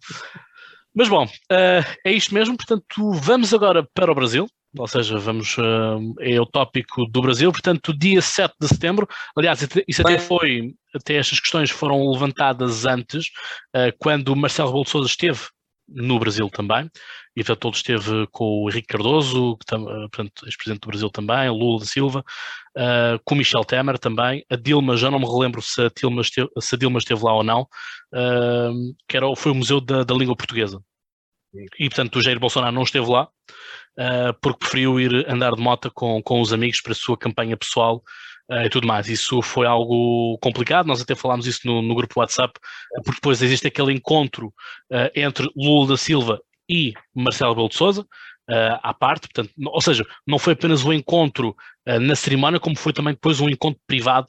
Mas 0.93 1.09
bom, 1.09 1.25
uh, 1.25 1.85
é 2.05 2.11
isto 2.11 2.33
mesmo, 2.33 2.55
portanto, 2.55 3.11
vamos 3.13 3.53
agora 3.53 3.87
para 3.93 4.11
o 4.11 4.15
Brasil 4.15 4.47
ou 4.77 4.87
seja, 4.87 5.17
vamos, 5.17 5.57
uh, 5.57 6.13
é 6.19 6.39
o 6.39 6.45
tópico 6.45 7.05
do 7.05 7.21
Brasil, 7.21 7.51
portanto, 7.51 7.97
dia 7.97 8.21
7 8.21 8.53
de 8.59 8.67
setembro, 8.67 9.07
aliás, 9.35 9.67
isso 9.87 10.01
até 10.01 10.19
foi, 10.19 10.73
até 10.93 11.15
estas 11.15 11.39
questões 11.39 11.69
foram 11.69 12.11
levantadas 12.11 12.85
antes, 12.85 13.27
uh, 13.75 13.95
quando 13.99 14.29
o 14.29 14.35
Marcelo 14.35 14.69
Rebelo 14.69 14.85
de 14.85 14.91
Sousa 14.91 15.07
esteve 15.07 15.39
no 15.87 16.19
Brasil 16.19 16.49
também, 16.49 16.89
e 17.35 17.43
portanto 17.43 17.67
ele 17.67 17.75
esteve 17.75 18.27
com 18.31 18.63
o 18.63 18.69
Henrique 18.69 18.87
Cardoso, 18.87 19.57
que, 19.57 19.75
uh, 19.75 20.09
portanto, 20.09 20.45
ex-presidente 20.45 20.81
do 20.81 20.87
Brasil 20.87 21.09
também, 21.09 21.49
Lula 21.49 21.79
da 21.79 21.85
Silva, 21.85 22.23
uh, 22.77 23.19
com 23.23 23.35
o 23.35 23.37
Michel 23.37 23.65
Temer 23.65 23.99
também, 23.99 24.43
a 24.49 24.55
Dilma, 24.55 24.97
já 24.97 25.11
não 25.11 25.19
me 25.19 25.25
relembro 25.25 25.61
se 25.61 25.81
a 25.81 25.91
Dilma 25.95 26.21
esteve, 26.21 26.49
se 26.59 26.75
a 26.75 26.77
Dilma 26.77 26.99
esteve 26.99 27.23
lá 27.23 27.33
ou 27.33 27.43
não, 27.43 27.61
uh, 27.61 28.95
que 29.07 29.17
era, 29.17 29.33
foi 29.35 29.51
o 29.51 29.55
Museu 29.55 29.79
da, 29.79 30.03
da 30.03 30.15
Língua 30.15 30.35
Portuguesa. 30.35 30.81
E 31.79 31.89
portanto 31.89 32.17
o 32.17 32.21
Jair 32.21 32.39
Bolsonaro 32.39 32.73
não 32.73 32.83
esteve 32.83 33.09
lá, 33.09 33.23
uh, 33.23 34.33
porque 34.41 34.59
preferiu 34.59 34.99
ir 34.99 35.29
andar 35.29 35.53
de 35.55 35.61
moto 35.61 35.91
com, 35.93 36.21
com 36.21 36.41
os 36.41 36.53
amigos 36.53 36.81
para 36.81 36.91
a 36.91 36.95
sua 36.95 37.17
campanha 37.17 37.57
pessoal 37.57 38.03
uh, 38.51 38.65
e 38.65 38.69
tudo 38.69 38.87
mais. 38.87 39.07
Isso 39.07 39.41
foi 39.41 39.65
algo 39.65 40.37
complicado, 40.39 40.87
nós 40.87 41.01
até 41.01 41.15
falámos 41.15 41.47
isso 41.47 41.61
no, 41.65 41.81
no 41.81 41.95
grupo 41.95 42.19
WhatsApp, 42.19 42.53
porque 43.03 43.15
depois 43.15 43.41
existe 43.41 43.67
aquele 43.67 43.93
encontro 43.93 44.47
uh, 44.47 45.09
entre 45.15 45.49
Lula 45.55 45.89
da 45.89 45.97
Silva 45.97 46.39
e 46.69 46.93
Marcelo 47.13 47.55
Belo 47.55 47.69
de 47.69 47.75
Souza, 47.75 48.05
Uh, 48.47 48.77
à 48.83 48.93
parte, 48.93 49.27
portanto, 49.27 49.51
ou 49.57 49.81
seja, 49.81 50.05
não 50.27 50.37
foi 50.37 50.53
apenas 50.53 50.85
um 50.85 50.93
encontro 50.93 51.55
na 51.99 52.15
cerimónia, 52.15 52.59
como 52.59 52.77
foi 52.77 52.93
também 52.93 53.15
depois 53.15 53.39
um 53.39 53.49
encontro 53.49 53.81
privado, 53.87 54.27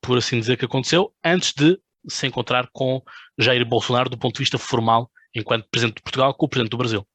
por 0.00 0.16
assim 0.16 0.40
dizer, 0.40 0.56
que 0.56 0.64
aconteceu, 0.64 1.12
antes 1.22 1.52
de 1.52 1.78
se 2.08 2.26
encontrar 2.26 2.68
com 2.72 3.02
Jair 3.38 3.66
Bolsonaro 3.66 4.08
do 4.08 4.16
ponto 4.16 4.36
de 4.36 4.40
vista 4.40 4.56
formal, 4.56 5.10
enquanto 5.34 5.68
Presidente 5.70 5.96
de 5.96 6.02
Portugal, 6.02 6.34
com 6.34 6.46
o 6.46 6.48
Presidente 6.48 6.70
do 6.70 6.78
Brasil. 6.78 7.06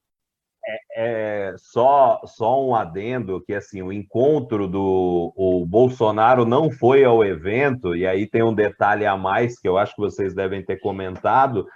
É, 0.94 1.54
só, 1.56 2.20
só 2.26 2.66
um 2.66 2.74
adendo 2.74 3.40
que 3.46 3.54
assim 3.54 3.80
o 3.80 3.92
encontro 3.92 4.66
do 4.66 5.32
o 5.34 5.64
Bolsonaro 5.64 6.44
não 6.44 6.70
foi 6.70 7.04
ao 7.04 7.24
evento 7.24 7.96
e 7.96 8.06
aí 8.06 8.26
tem 8.26 8.42
um 8.42 8.52
detalhe 8.52 9.06
a 9.06 9.16
mais 9.16 9.58
que 9.58 9.66
eu 9.66 9.78
acho 9.78 9.94
que 9.94 10.02
vocês 10.02 10.34
devem 10.34 10.62
ter 10.62 10.76
comentado 10.78 11.66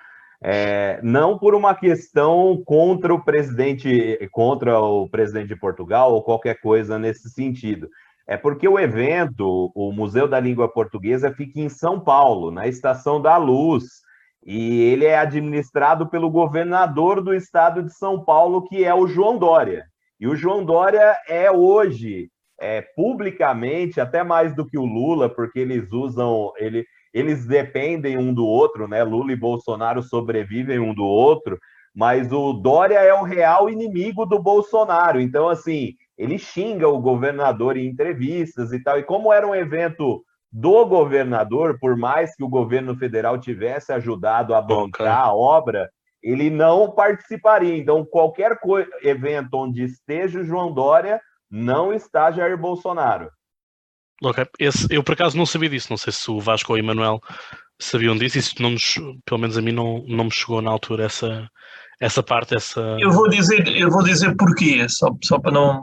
é, 0.43 0.99
não 1.03 1.39
por 1.39 1.55
uma 1.55 1.75
questão 1.75 2.61
contra 2.67 3.15
o 3.15 3.25
presidente 3.25 4.19
contra 4.33 4.81
o 4.81 5.09
presidente 5.09 5.49
de 5.49 5.57
Portugal 5.57 6.13
ou 6.13 6.23
qualquer 6.23 6.61
coisa 6.61 6.99
nesse 6.99 7.31
sentido. 7.31 7.89
É 8.27 8.37
porque 8.37 8.67
o 8.67 8.79
evento 8.79 9.73
o 9.75 9.93
Museu 9.93 10.27
da 10.27 10.41
Língua 10.41 10.69
Portuguesa 10.69 11.33
fica 11.33 11.61
em 11.61 11.69
São 11.69 12.01
Paulo 12.01 12.51
na 12.51 12.67
Estação 12.67 13.23
da 13.23 13.37
Luz 13.37 14.02
e 14.45 14.83
ele 14.83 15.05
é 15.05 15.17
administrado 15.17 16.09
pelo 16.09 16.31
governador 16.31 17.23
do 17.23 17.33
estado 17.33 17.83
de 17.83 17.95
São 17.95 18.25
Paulo, 18.25 18.65
que 18.65 18.85
é 18.85 18.95
o 18.95 19.07
João 19.07 19.39
Dória. 19.39 19.85
E 20.19 20.27
o 20.27 20.35
João 20.35 20.65
Dória 20.65 21.17
é 21.29 21.51
hoje, 21.51 22.29
é, 22.61 22.83
publicamente, 22.97 24.01
até 24.01 24.23
mais 24.25 24.55
do 24.55 24.67
que 24.67 24.77
o 24.79 24.85
Lula, 24.85 25.29
porque 25.29 25.61
eles 25.61 25.93
usam, 25.93 26.53
ele, 26.57 26.85
eles 27.15 27.47
dependem 27.47 28.19
um 28.19 28.35
do 28.35 28.47
outro, 28.47 28.89
né? 28.89 29.03
Lula 29.05 29.33
e 29.33 29.37
Bolsonaro 29.37 30.03
sobrevivem 30.03 30.79
um 30.79 30.95
do 30.95 31.05
outro, 31.05 31.59
mas 31.95 32.33
o 32.33 32.53
Dória 32.53 32.99
é 32.99 33.15
o 33.15 33.23
real 33.23 33.71
inimigo 33.71 34.27
do 34.27 34.41
Bolsonaro. 34.41 35.21
Então, 35.21 35.49
assim, 35.49 35.95
ele 36.19 36.39
xinga 36.39 36.89
o 36.89 37.01
governador 37.01 37.77
em 37.77 37.87
entrevistas 37.87 38.73
e 38.73 38.83
tal. 38.83 38.99
E 38.99 39.03
como 39.03 39.33
era 39.33 39.47
um 39.47 39.55
evento 39.55 40.23
do 40.53 40.85
governador, 40.85 41.79
por 41.79 41.97
mais 41.97 42.37
que 42.37 42.45
o 42.45 42.49
governo 42.49 42.95
federal 42.97 43.39
tivesse 43.39 43.93
ajudado 43.93 44.55
a 44.55 44.61
bancar 44.61 45.27
a 45.27 45.35
obra, 45.35 45.91
ele 46.23 46.51
não 46.51 46.91
participaria. 46.91 47.77
Então, 47.77 48.05
qualquer 48.05 48.59
evento 49.03 49.55
onde 49.55 49.83
esteja 49.85 50.41
o 50.41 50.45
João 50.45 50.73
Dória, 50.73 51.21
não 51.51 51.93
está 51.93 52.31
Jair 52.31 52.57
Bolsonaro. 52.59 53.31
Ok, 54.23 54.47
Esse, 54.59 54.87
eu 54.91 55.03
por 55.03 55.15
acaso 55.15 55.37
não 55.37 55.45
sabia 55.45 55.69
disso, 55.69 55.89
não 55.91 55.97
sei 55.97 56.13
se 56.13 56.31
o 56.31 56.39
Vasco 56.39 56.73
ou 56.73 56.77
o 56.77 56.79
Emanuel 56.79 57.21
sabiam 57.81 58.17
disso, 58.17 58.39
isso 58.39 58.63
não 58.63 58.71
nos, 58.71 58.95
pelo 59.25 59.41
menos 59.41 59.59
a 59.59 59.63
mim 59.63 59.73
não, 59.73 60.05
não 60.07 60.25
me 60.25 60.31
chegou 60.31 60.63
na 60.63 60.71
altura 60.71 61.07
essa, 61.07 61.49
essa 62.01 62.23
parte, 62.23 62.55
essa. 62.55 62.81
Eu 63.01 63.11
vou 63.11 63.29
dizer, 63.29 63.67
eu 63.67 63.91
vou 63.91 64.05
dizer 64.05 64.37
porquê, 64.37 64.89
só, 64.89 65.09
só 65.25 65.41
para 65.41 65.51
não. 65.53 65.83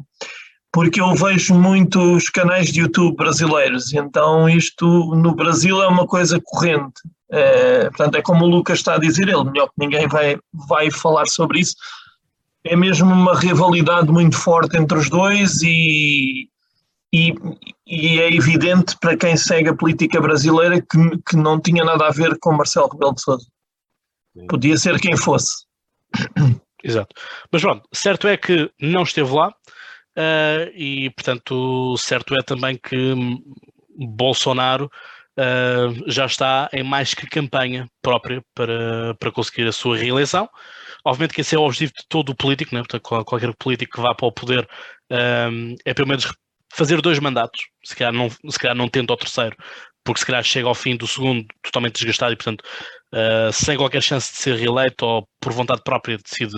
Porque 0.72 1.02
eu 1.02 1.14
vejo 1.16 1.56
muitos 1.56 2.30
canais 2.30 2.72
de 2.72 2.82
YouTube 2.82 3.16
brasileiros, 3.16 3.92
então 3.94 4.48
isto 4.48 4.86
no 5.16 5.34
Brasil 5.34 5.82
é 5.82 5.88
uma 5.88 6.06
coisa 6.06 6.40
corrente. 6.44 7.02
É, 7.32 7.86
portanto, 7.90 8.16
é 8.16 8.22
como 8.22 8.46
o 8.46 8.48
Lucas 8.48 8.80
está 8.80 8.96
a 8.96 9.00
dizer, 9.00 9.28
ele 9.28 9.44
melhor 9.44 9.68
que 9.68 9.74
ninguém 9.78 10.08
vai, 10.08 10.38
vai 10.68 10.92
falar 10.92 11.28
sobre 11.28 11.60
isso. 11.60 11.76
É 12.64 12.76
mesmo 12.76 13.12
uma 13.12 13.38
rivalidade 13.40 14.12
muito 14.12 14.38
forte 14.38 14.78
entre 14.78 14.98
os 14.98 15.10
dois 15.10 15.62
e, 15.62 16.50
e, 17.14 17.34
e, 17.88 18.20
é 18.20 18.32
evidente 18.34 18.96
para 19.00 19.16
quem 19.16 19.38
segue 19.38 19.70
a 19.70 19.76
política 19.76 20.20
brasileira 20.20 20.82
que, 20.82 21.18
que 21.28 21.36
não 21.36 21.60
tinha 21.60 21.84
nada 21.84 22.08
a 22.08 22.12
ver 22.12 22.38
com 22.40 22.52
Marcelo 22.52 22.90
Rebelo 22.90 23.16
de 23.16 23.22
Sousa. 23.22 23.48
Podia 24.48 24.78
ser 24.78 25.00
quem 25.00 25.16
fosse. 25.16 25.66
Exato. 26.84 27.14
Mas 27.52 27.62
pronto, 27.62 27.88
certo 27.94 28.28
é 28.28 28.38
que 28.38 28.72
não 28.80 29.04
esteve 29.04 29.32
lá 29.32 29.54
uh, 30.18 30.72
e, 30.76 31.10
portanto, 31.12 31.96
certo 31.98 32.36
é 32.36 32.44
também 32.44 32.78
que 32.78 33.14
Bolsonaro 33.98 34.90
uh, 35.38 36.12
já 36.12 36.26
está 36.26 36.70
em 36.74 36.84
mais 36.84 37.14
que 37.14 37.28
campanha 37.28 37.88
própria 38.02 38.42
para, 38.54 39.16
para 39.16 39.32
conseguir 39.32 39.68
a 39.68 39.72
sua 39.72 39.98
reeleição. 39.98 40.50
Obviamente 41.06 41.34
que 41.34 41.42
esse 41.42 41.56
é 41.56 41.60
o 41.60 41.64
objetivo 41.64 41.94
de 41.98 42.06
todo 42.08 42.30
o 42.30 42.36
político, 42.36 42.76
né? 42.76 42.82
Portanto, 42.82 43.26
qualquer 43.26 43.54
político 43.56 43.96
que 43.96 44.02
vá 44.02 44.14
para 44.14 44.28
o 44.28 44.32
poder 44.32 44.68
um, 45.10 45.76
é 45.86 45.94
pelo 45.94 46.08
menos 46.08 46.32
fazer 46.74 47.02
dois 47.02 47.20
mandatos, 47.20 47.62
se 47.84 47.96
calhar 47.96 48.14
não, 48.14 48.30
se 48.30 48.60
calhar 48.60 48.76
não 48.76 48.88
tendo 48.88 49.12
ao 49.12 49.18
terceiro, 49.18 49.56
porque 50.04 50.20
se 50.20 50.26
calhar 50.26 50.44
chega 50.44 50.68
ao 50.68 50.76
fim 50.76 50.96
do 50.96 51.08
segundo 51.08 51.46
totalmente 51.64 51.96
desgastado 51.96 52.34
e, 52.34 52.36
portanto, 52.36 52.64
uh, 53.14 53.52
sem 53.52 53.78
qualquer 53.78 54.02
chance 54.02 54.32
de 54.32 54.38
ser 54.38 54.56
reeleito 54.56 55.06
ou 55.06 55.28
por 55.40 55.54
vontade 55.54 55.82
própria 55.84 56.18
decide, 56.18 56.58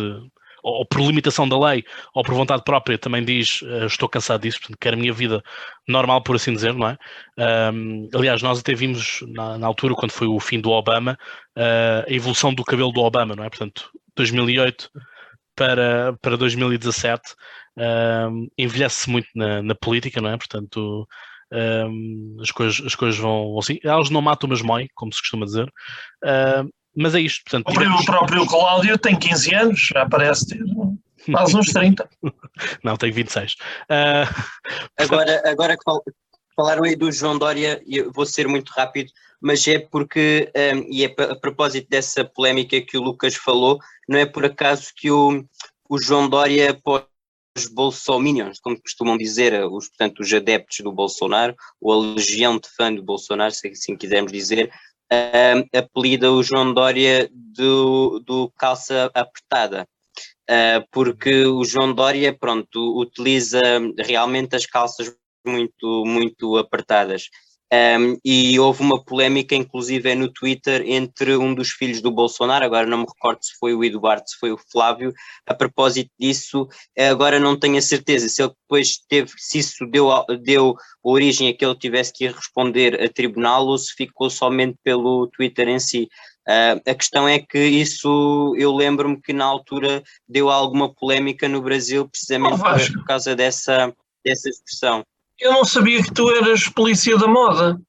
ou, 0.64 0.86
por 0.86 1.02
limitação 1.02 1.48
da 1.48 1.60
lei, 1.60 1.84
ou 2.14 2.24
por 2.24 2.34
vontade 2.34 2.64
própria 2.64 2.98
também 2.98 3.24
diz 3.24 3.62
uh, 3.62 3.86
estou 3.86 4.10
cansado 4.10 4.42
disso, 4.42 4.60
portanto, 4.60 4.78
quero 4.80 4.96
a 4.96 5.00
minha 5.00 5.14
vida 5.14 5.44
normal, 5.88 6.22
por 6.22 6.36
assim 6.36 6.54
dizer, 6.54 6.74
não 6.74 6.88
é? 6.88 6.98
Um, 7.74 8.10
aliás, 8.14 8.42
nós 8.42 8.60
até 8.60 8.74
vimos 8.74 9.22
na, 9.28 9.58
na, 9.58 9.68
altura, 9.68 9.96
quando 9.96 10.12
foi 10.12 10.28
o 10.28 10.40
fim 10.40 10.60
do 10.60 10.72
Obama, 10.72 11.18
uh, 11.58 12.06
a 12.08 12.14
evolução 12.14 12.54
do 12.54 12.64
cabelo 12.64 12.92
do 12.92 13.02
Obama, 13.02 13.36
não 13.36 13.44
é? 13.44 13.50
Portanto, 13.50 13.90
2008 14.16 14.90
para, 15.56 16.14
para 16.22 16.38
2017 16.38 17.36
um, 17.78 18.48
envelhece 18.58 19.10
muito 19.10 19.28
na, 19.36 19.62
na, 19.62 19.76
política, 19.76 20.22
não 20.22 20.30
é? 20.30 20.38
Portanto, 20.38 21.08
um, 21.52 22.38
as, 22.42 22.52
coisas, 22.52 22.86
as 22.86 22.96
coisas 22.96 23.20
vão 23.20 23.58
assim. 23.60 23.80
Elas 23.84 24.10
não 24.10 24.22
matam, 24.22 24.50
mas 24.50 24.62
moem, 24.62 24.88
como 24.96 25.14
se 25.14 25.20
costuma 25.20 25.46
dizer. 25.46 25.72
Uh, 26.24 26.70
mas 26.96 27.16
é 27.16 27.22
isto. 27.22 27.44
Portanto, 27.44 27.68
o, 27.70 27.74
tivemos... 27.74 28.02
o 28.02 28.06
próprio 28.06 28.46
Cláudio 28.46 28.98
tem 28.98 29.18
15 29.18 29.56
anos, 29.56 29.80
já 29.94 30.08
parece 30.08 30.48
ter 30.48 30.60
quase 31.32 31.56
uns 31.56 31.72
30. 31.72 32.10
não, 32.84 32.98
tem 32.98 33.12
26. 33.12 33.54
Uh, 33.54 34.44
agora, 34.98 35.42
agora 35.46 35.78
que 35.78 35.84
falaram 36.56 36.84
aí 36.84 36.96
do 36.96 37.12
João 37.12 37.38
Dória, 37.38 37.82
eu 37.88 38.12
vou 38.12 38.26
ser 38.26 38.48
muito 38.48 38.70
rápido, 38.70 39.12
mas 39.40 39.68
é 39.68 39.80
porque, 39.80 40.52
um, 40.56 40.92
e 40.92 41.06
é 41.06 41.16
a 41.24 41.36
propósito 41.36 41.90
dessa 41.90 42.24
polémica 42.24 42.80
que 42.82 42.98
o 42.98 43.02
Lucas 43.02 43.36
falou, 43.36 43.80
não 44.08 44.20
é 44.20 44.26
por 44.26 44.46
acaso 44.46 44.92
que 44.96 45.10
o, 45.10 45.44
o 45.90 46.02
João 46.02 46.28
Dória 46.28 46.74
pode 46.84 47.06
os 47.58 47.68
bolsominions, 47.68 48.60
como 48.62 48.82
costumam 48.82 49.18
dizer, 49.18 49.54
os, 49.66 49.90
portanto, 49.90 50.22
os 50.22 50.34
adeptos 50.34 50.80
do 50.80 50.92
Bolsonaro, 50.92 51.56
ou 51.82 51.92
a 51.92 52.14
legião 52.14 52.58
de 52.58 52.70
fã 52.70 52.94
do 52.94 53.04
Bolsonaro, 53.04 53.52
se 53.52 53.68
assim 53.68 53.98
quisermos 53.98 54.32
dizer, 54.32 54.72
uh, 55.12 55.78
apelida 55.78 56.32
o 56.32 56.42
João 56.42 56.74
Dória 56.74 57.30
do, 57.34 58.20
do 58.20 58.52
calça 58.58 59.12
apertada. 59.14 59.88
Uh, 60.50 60.86
porque 60.92 61.46
o 61.46 61.64
João 61.64 61.94
Dória, 61.94 62.38
pronto, 62.38 63.00
utiliza 63.00 63.62
realmente 63.98 64.56
as 64.56 64.66
calças 64.66 65.16
muito, 65.46 66.04
muito 66.06 66.58
apertadas. 66.58 67.30
Um, 67.74 68.18
e 68.26 68.60
houve 68.60 68.82
uma 68.82 69.02
polémica, 69.02 69.56
inclusive, 69.56 70.14
no 70.14 70.28
Twitter, 70.28 70.84
entre 70.86 71.38
um 71.38 71.56
dos 71.56 71.70
filhos 71.70 72.02
do 72.02 72.12
Bolsonaro, 72.12 72.66
agora 72.66 72.86
não 72.86 72.98
me 72.98 73.06
recordo 73.06 73.40
se 73.42 73.54
foi 73.58 73.74
o 73.74 73.82
Eduardo, 73.82 74.28
se 74.28 74.38
foi 74.38 74.52
o 74.52 74.58
Flávio, 74.58 75.14
a 75.48 75.54
propósito 75.54 76.12
disso, 76.20 76.68
agora 77.00 77.40
não 77.40 77.58
tenho 77.58 77.78
a 77.78 77.82
certeza 77.82 78.28
se 78.28 78.44
ele 78.44 78.52
depois 78.62 78.98
teve, 79.08 79.32
se 79.38 79.60
isso 79.60 79.86
deu, 79.86 80.10
deu 80.42 80.76
origem 81.02 81.48
a 81.48 81.54
que 81.54 81.64
ele 81.64 81.76
tivesse 81.76 82.12
que 82.12 82.26
ir 82.26 82.34
responder 82.34 83.02
a 83.02 83.08
tribunal 83.08 83.66
ou 83.66 83.78
se 83.78 83.94
ficou 83.94 84.30
somente 84.30 84.78
pelo 84.84 85.28
Twitter 85.28 85.70
em 85.70 85.80
si. 85.80 86.10
Uh, 86.48 86.82
a 86.86 86.96
questão 86.96 87.26
é 87.26 87.40
que 87.40 87.58
isso, 87.58 88.54
eu 88.58 88.76
lembro-me 88.76 89.22
que 89.22 89.32
na 89.32 89.46
altura 89.46 90.04
deu 90.28 90.50
alguma 90.50 90.94
polémica 90.94 91.48
no 91.48 91.62
Brasil, 91.62 92.10
precisamente 92.10 92.56
oh, 92.56 92.94
por 92.94 93.06
causa 93.06 93.34
dessa, 93.34 93.96
dessa 94.26 94.50
expressão. 94.50 95.06
Eu 95.42 95.52
não 95.54 95.66
sabia 95.66 96.04
que 96.04 96.14
tu 96.14 96.30
eras 96.30 96.70
polícia 96.70 97.18
da 97.18 97.28
moda. 97.28 97.82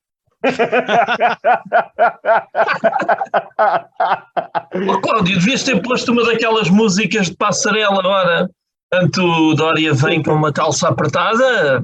oh, 4.89 5.01
Cláudio, 5.01 5.39
devias 5.39 5.63
ter 5.63 5.81
posto 5.83 6.11
uma 6.13 6.25
daquelas 6.25 6.71
músicas 6.71 7.27
de 7.27 7.37
passarela 7.37 8.01
agora. 8.01 8.51
Tanto 8.91 9.55
Dória 9.55 9.93
vem 9.95 10.23
com 10.23 10.33
uma 10.33 10.53
calça 10.53 10.89
apertada, 10.89 11.83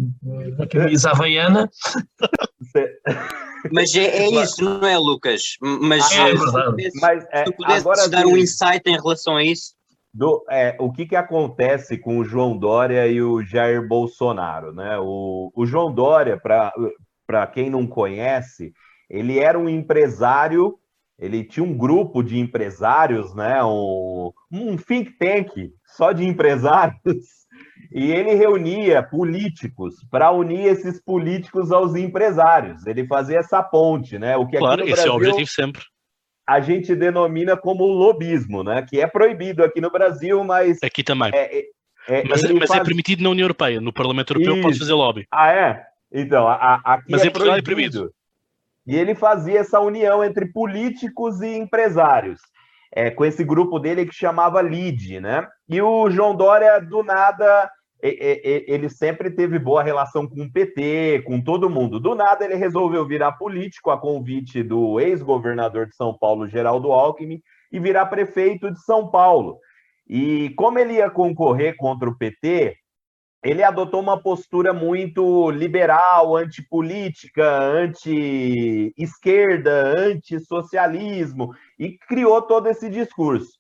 a 0.59 0.67
camisa 0.67 1.11
havaiana. 1.11 1.71
Mas 3.73 3.95
é, 3.95 4.05
é 4.05 4.43
isso, 4.43 4.65
não 4.65 4.87
é, 4.87 4.97
Lucas? 4.97 5.43
Mas, 5.61 6.11
ah, 6.13 6.29
é 6.29 6.35
verdade. 6.35 6.91
Mas, 7.01 7.27
é, 7.31 7.39
se 7.39 7.45
tu 7.45 7.53
pudesses 7.53 8.09
dar 8.09 8.25
um 8.25 8.37
insight 8.37 8.83
em 8.87 8.97
relação 8.97 9.37
a 9.37 9.45
isso 9.45 9.77
do, 10.13 10.45
é, 10.51 10.77
o 10.81 10.91
que, 10.91 11.07
que 11.07 11.17
acontece 11.17 11.99
com 11.99 12.19
o 12.19 12.25
João 12.25 12.57
Dória 12.57 13.07
e 13.07 13.23
o 13.23 13.43
Jair 13.43 13.87
Bolsonaro, 13.87 14.73
né? 14.73 14.99
O, 14.99 15.53
o 15.55 15.67
João 15.67 15.93
Dória, 15.93 16.41
para 16.41 17.47
quem 17.47 17.71
não 17.71 17.87
conhece, 17.87 18.73
ele 19.09 19.39
era 19.39 19.59
um 19.59 19.69
empresário, 19.69 20.79
ele 21.19 21.45
tinha 21.45 21.65
um 21.65 21.77
grupo 21.77 22.23
de 22.23 22.39
empresários, 22.39 23.35
né? 23.35 23.63
Um, 23.63 24.31
um 24.51 24.77
think 24.77 25.13
tank 25.19 25.51
só 25.85 26.13
de 26.13 26.25
empresários, 26.25 26.97
e 27.93 28.11
ele 28.11 28.35
reunia 28.35 29.03
políticos 29.03 29.95
para 30.11 30.31
unir 30.31 30.67
esses 30.67 31.03
políticos 31.03 31.71
aos 31.71 31.95
empresários. 31.95 32.87
Ele 32.87 33.07
fazia 33.07 33.39
essa 33.39 33.63
ponte, 33.63 34.19
né? 34.19 34.37
O 34.37 34.47
que 34.47 34.59
claro, 34.59 34.83
esse 34.83 34.93
Brasil, 34.93 35.11
é 35.11 35.15
o 35.15 35.17
objetivo 35.17 35.51
sempre 35.51 35.83
a 36.49 36.61
gente 36.61 36.97
denomina 36.97 37.59
como 37.59 37.85
lobismo, 37.85 38.65
né? 38.65 38.81
Que 38.89 39.03
é 39.03 39.07
proibido 39.07 39.63
aqui 39.63 39.83
no 39.83 39.91
Brasil, 39.91 40.43
mas. 40.43 40.79
Aqui 40.83 41.05
também. 41.05 41.31
É, 41.35 41.59
é, 41.59 41.65
é 42.09 42.25
mas, 42.25 42.43
mas 42.43 42.63
é 42.63 42.67
faz... 42.67 42.81
é 42.81 42.85
permitido 42.85 43.23
na 43.23 43.29
União 43.29 43.45
Europeia. 43.45 43.83
No 43.83 43.93
Parlamento 43.93 44.33
Europeu 44.33 44.55
Isso. 44.55 44.63
pode 44.63 44.79
fazer 44.79 44.95
lobby. 44.95 45.27
Ah, 45.31 45.53
é? 45.53 45.85
Então, 46.11 46.49
a, 46.49 46.55
a, 46.55 46.95
aqui 46.95 47.13
mas 47.13 47.23
é, 47.23 47.29
proibido. 47.29 47.59
é 47.59 47.63
proibido. 47.63 48.15
E 48.87 48.97
ele 48.97 49.15
fazia 49.15 49.61
essa 49.61 49.79
união 49.79 50.25
entre 50.25 50.47
políticos 50.47 51.43
e 51.43 51.55
empresários. 51.55 52.41
É, 52.91 53.11
com 53.11 53.23
esse 53.27 53.45
grupo 53.45 53.79
dele 53.79 54.07
que 54.07 54.15
chamava 54.15 54.63
LID, 54.63 55.21
né? 55.21 55.47
E 55.69 55.83
o 55.83 56.09
João 56.09 56.35
Dória, 56.35 56.81
do 56.81 57.03
nada, 57.03 57.71
ele 58.01 58.89
sempre 58.89 59.31
teve 59.31 59.59
boa 59.59 59.83
relação 59.83 60.27
com 60.27 60.43
o 60.43 60.53
PT, 60.53 61.23
com 61.27 61.41
todo 61.41 61.69
mundo. 61.69 61.99
Do 61.99 62.15
nada, 62.15 62.45
ele 62.45 62.55
resolveu 62.55 63.05
virar 63.07 63.33
político 63.33 63.91
a 63.91 63.99
convite 63.99 64.63
do 64.63 65.01
ex-governador 65.01 65.87
de 65.87 65.97
São 65.97 66.17
Paulo, 66.17 66.47
Geraldo 66.47 66.93
Alckmin, 66.93 67.43
e 67.73 67.81
virar 67.81 68.07
prefeito 68.07 68.71
de 68.71 68.81
São 68.83 69.11
Paulo. 69.11 69.59
E 70.09 70.51
como 70.51 70.79
ele 70.79 70.95
ia 70.95 71.11
concorrer 71.11 71.77
contra 71.77 72.09
o 72.09 72.17
PT, 72.17 72.77
ele 73.45 73.63
adotou 73.63 74.01
uma 74.01 74.21
postura 74.21 74.73
muito 74.73 75.51
liberal, 75.51 76.37
antipolítica, 76.37 77.47
anti-esquerda, 77.47 79.95
anti-socialismo, 79.99 81.55
e 81.79 81.97
criou 82.09 82.43
todo 82.43 82.69
esse 82.69 82.89
discurso. 82.89 83.58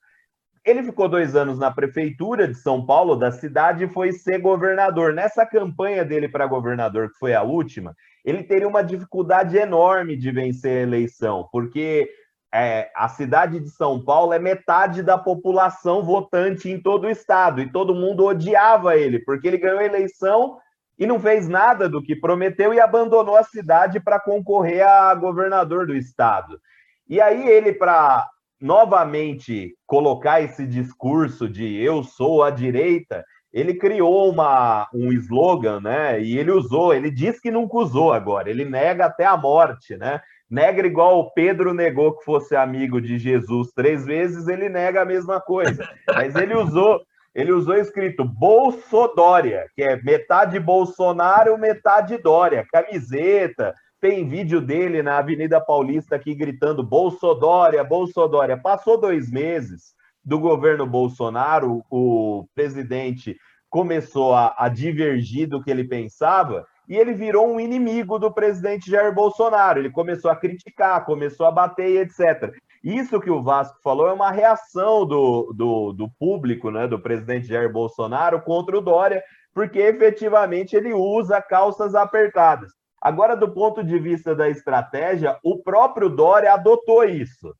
Ele 0.68 0.82
ficou 0.82 1.08
dois 1.08 1.34
anos 1.34 1.58
na 1.58 1.70
prefeitura 1.70 2.46
de 2.46 2.54
São 2.54 2.84
Paulo, 2.84 3.16
da 3.16 3.32
cidade, 3.32 3.84
e 3.84 3.88
foi 3.88 4.12
ser 4.12 4.38
governador. 4.38 5.14
Nessa 5.14 5.46
campanha 5.46 6.04
dele 6.04 6.28
para 6.28 6.46
governador, 6.46 7.08
que 7.10 7.18
foi 7.18 7.32
a 7.32 7.42
última, 7.42 7.96
ele 8.22 8.42
teria 8.42 8.68
uma 8.68 8.84
dificuldade 8.84 9.56
enorme 9.56 10.14
de 10.14 10.30
vencer 10.30 10.80
a 10.80 10.82
eleição, 10.82 11.48
porque 11.50 12.10
é, 12.54 12.90
a 12.94 13.08
cidade 13.08 13.60
de 13.60 13.70
São 13.70 14.04
Paulo 14.04 14.34
é 14.34 14.38
metade 14.38 15.02
da 15.02 15.16
população 15.16 16.02
votante 16.02 16.70
em 16.70 16.78
todo 16.78 17.06
o 17.06 17.10
estado, 17.10 17.62
e 17.62 17.72
todo 17.72 17.94
mundo 17.94 18.26
odiava 18.26 18.94
ele, 18.94 19.20
porque 19.20 19.48
ele 19.48 19.56
ganhou 19.56 19.78
a 19.78 19.86
eleição 19.86 20.58
e 20.98 21.06
não 21.06 21.18
fez 21.18 21.48
nada 21.48 21.88
do 21.88 22.02
que 22.02 22.14
prometeu 22.14 22.74
e 22.74 22.80
abandonou 22.80 23.38
a 23.38 23.42
cidade 23.42 24.00
para 24.00 24.20
concorrer 24.20 24.86
a 24.86 25.14
governador 25.14 25.86
do 25.86 25.96
estado. 25.96 26.60
E 27.08 27.22
aí 27.22 27.48
ele, 27.48 27.72
para 27.72 28.28
novamente 28.60 29.74
colocar 29.86 30.40
esse 30.40 30.66
discurso 30.66 31.48
de 31.48 31.76
eu 31.80 32.02
sou 32.02 32.42
a 32.42 32.50
direita, 32.50 33.24
ele 33.52 33.74
criou 33.74 34.30
uma, 34.30 34.88
um 34.92 35.12
slogan, 35.12 35.80
né? 35.80 36.20
E 36.20 36.38
ele 36.38 36.50
usou, 36.50 36.92
ele 36.92 37.10
diz 37.10 37.40
que 37.40 37.50
nunca 37.50 37.78
usou 37.78 38.12
agora, 38.12 38.50
ele 38.50 38.64
nega 38.64 39.06
até 39.06 39.24
a 39.24 39.36
morte, 39.36 39.96
né? 39.96 40.20
Nega 40.50 40.86
igual 40.86 41.20
o 41.20 41.30
Pedro 41.32 41.74
negou 41.74 42.16
que 42.16 42.24
fosse 42.24 42.56
amigo 42.56 43.00
de 43.00 43.18
Jesus 43.18 43.70
três 43.74 44.04
vezes, 44.04 44.48
ele 44.48 44.68
nega 44.68 45.02
a 45.02 45.04
mesma 45.04 45.40
coisa. 45.40 45.86
Mas 46.08 46.34
ele 46.34 46.54
usou, 46.54 47.02
ele 47.34 47.52
usou 47.52 47.74
escrito 47.74 48.24
Bolsodória, 48.24 49.66
que 49.74 49.82
é 49.82 50.00
metade 50.02 50.58
Bolsonaro, 50.58 51.58
metade 51.58 52.16
Dória, 52.18 52.66
camiseta. 52.70 53.74
Tem 54.00 54.28
vídeo 54.28 54.60
dele 54.60 55.02
na 55.02 55.18
Avenida 55.18 55.60
Paulista 55.60 56.14
aqui 56.14 56.32
gritando 56.32 56.84
Bolsodória, 56.84 57.82
Bolsodória. 57.82 58.56
Passou 58.56 59.00
dois 59.00 59.28
meses 59.28 59.92
do 60.24 60.38
governo 60.38 60.86
Bolsonaro, 60.86 61.82
o 61.90 62.46
presidente 62.54 63.36
começou 63.68 64.34
a, 64.34 64.54
a 64.56 64.68
divergir 64.68 65.48
do 65.48 65.60
que 65.60 65.70
ele 65.70 65.82
pensava 65.82 66.64
e 66.88 66.96
ele 66.96 67.12
virou 67.12 67.52
um 67.52 67.58
inimigo 67.58 68.20
do 68.20 68.32
presidente 68.32 68.88
Jair 68.88 69.12
Bolsonaro. 69.12 69.80
Ele 69.80 69.90
começou 69.90 70.30
a 70.30 70.36
criticar, 70.36 71.04
começou 71.04 71.46
a 71.46 71.50
bater 71.50 71.90
e 71.90 71.98
etc. 71.98 72.54
Isso 72.84 73.20
que 73.20 73.30
o 73.30 73.42
Vasco 73.42 73.78
falou 73.82 74.06
é 74.06 74.12
uma 74.12 74.30
reação 74.30 75.04
do, 75.04 75.52
do, 75.52 75.92
do 75.92 76.08
público, 76.20 76.70
né, 76.70 76.86
do 76.86 77.00
presidente 77.00 77.48
Jair 77.48 77.72
Bolsonaro 77.72 78.40
contra 78.42 78.78
o 78.78 78.80
Dória, 78.80 79.24
porque 79.52 79.80
efetivamente 79.80 80.76
ele 80.76 80.92
usa 80.92 81.42
calças 81.42 81.96
apertadas. 81.96 82.70
Agora, 83.00 83.36
do 83.36 83.48
ponto 83.50 83.82
de 83.84 83.98
vista 83.98 84.34
da 84.34 84.48
estratégia, 84.48 85.38
o 85.42 85.58
próprio 85.58 86.08
Dória 86.08 86.52
adotou 86.52 87.04
isso 87.04 87.54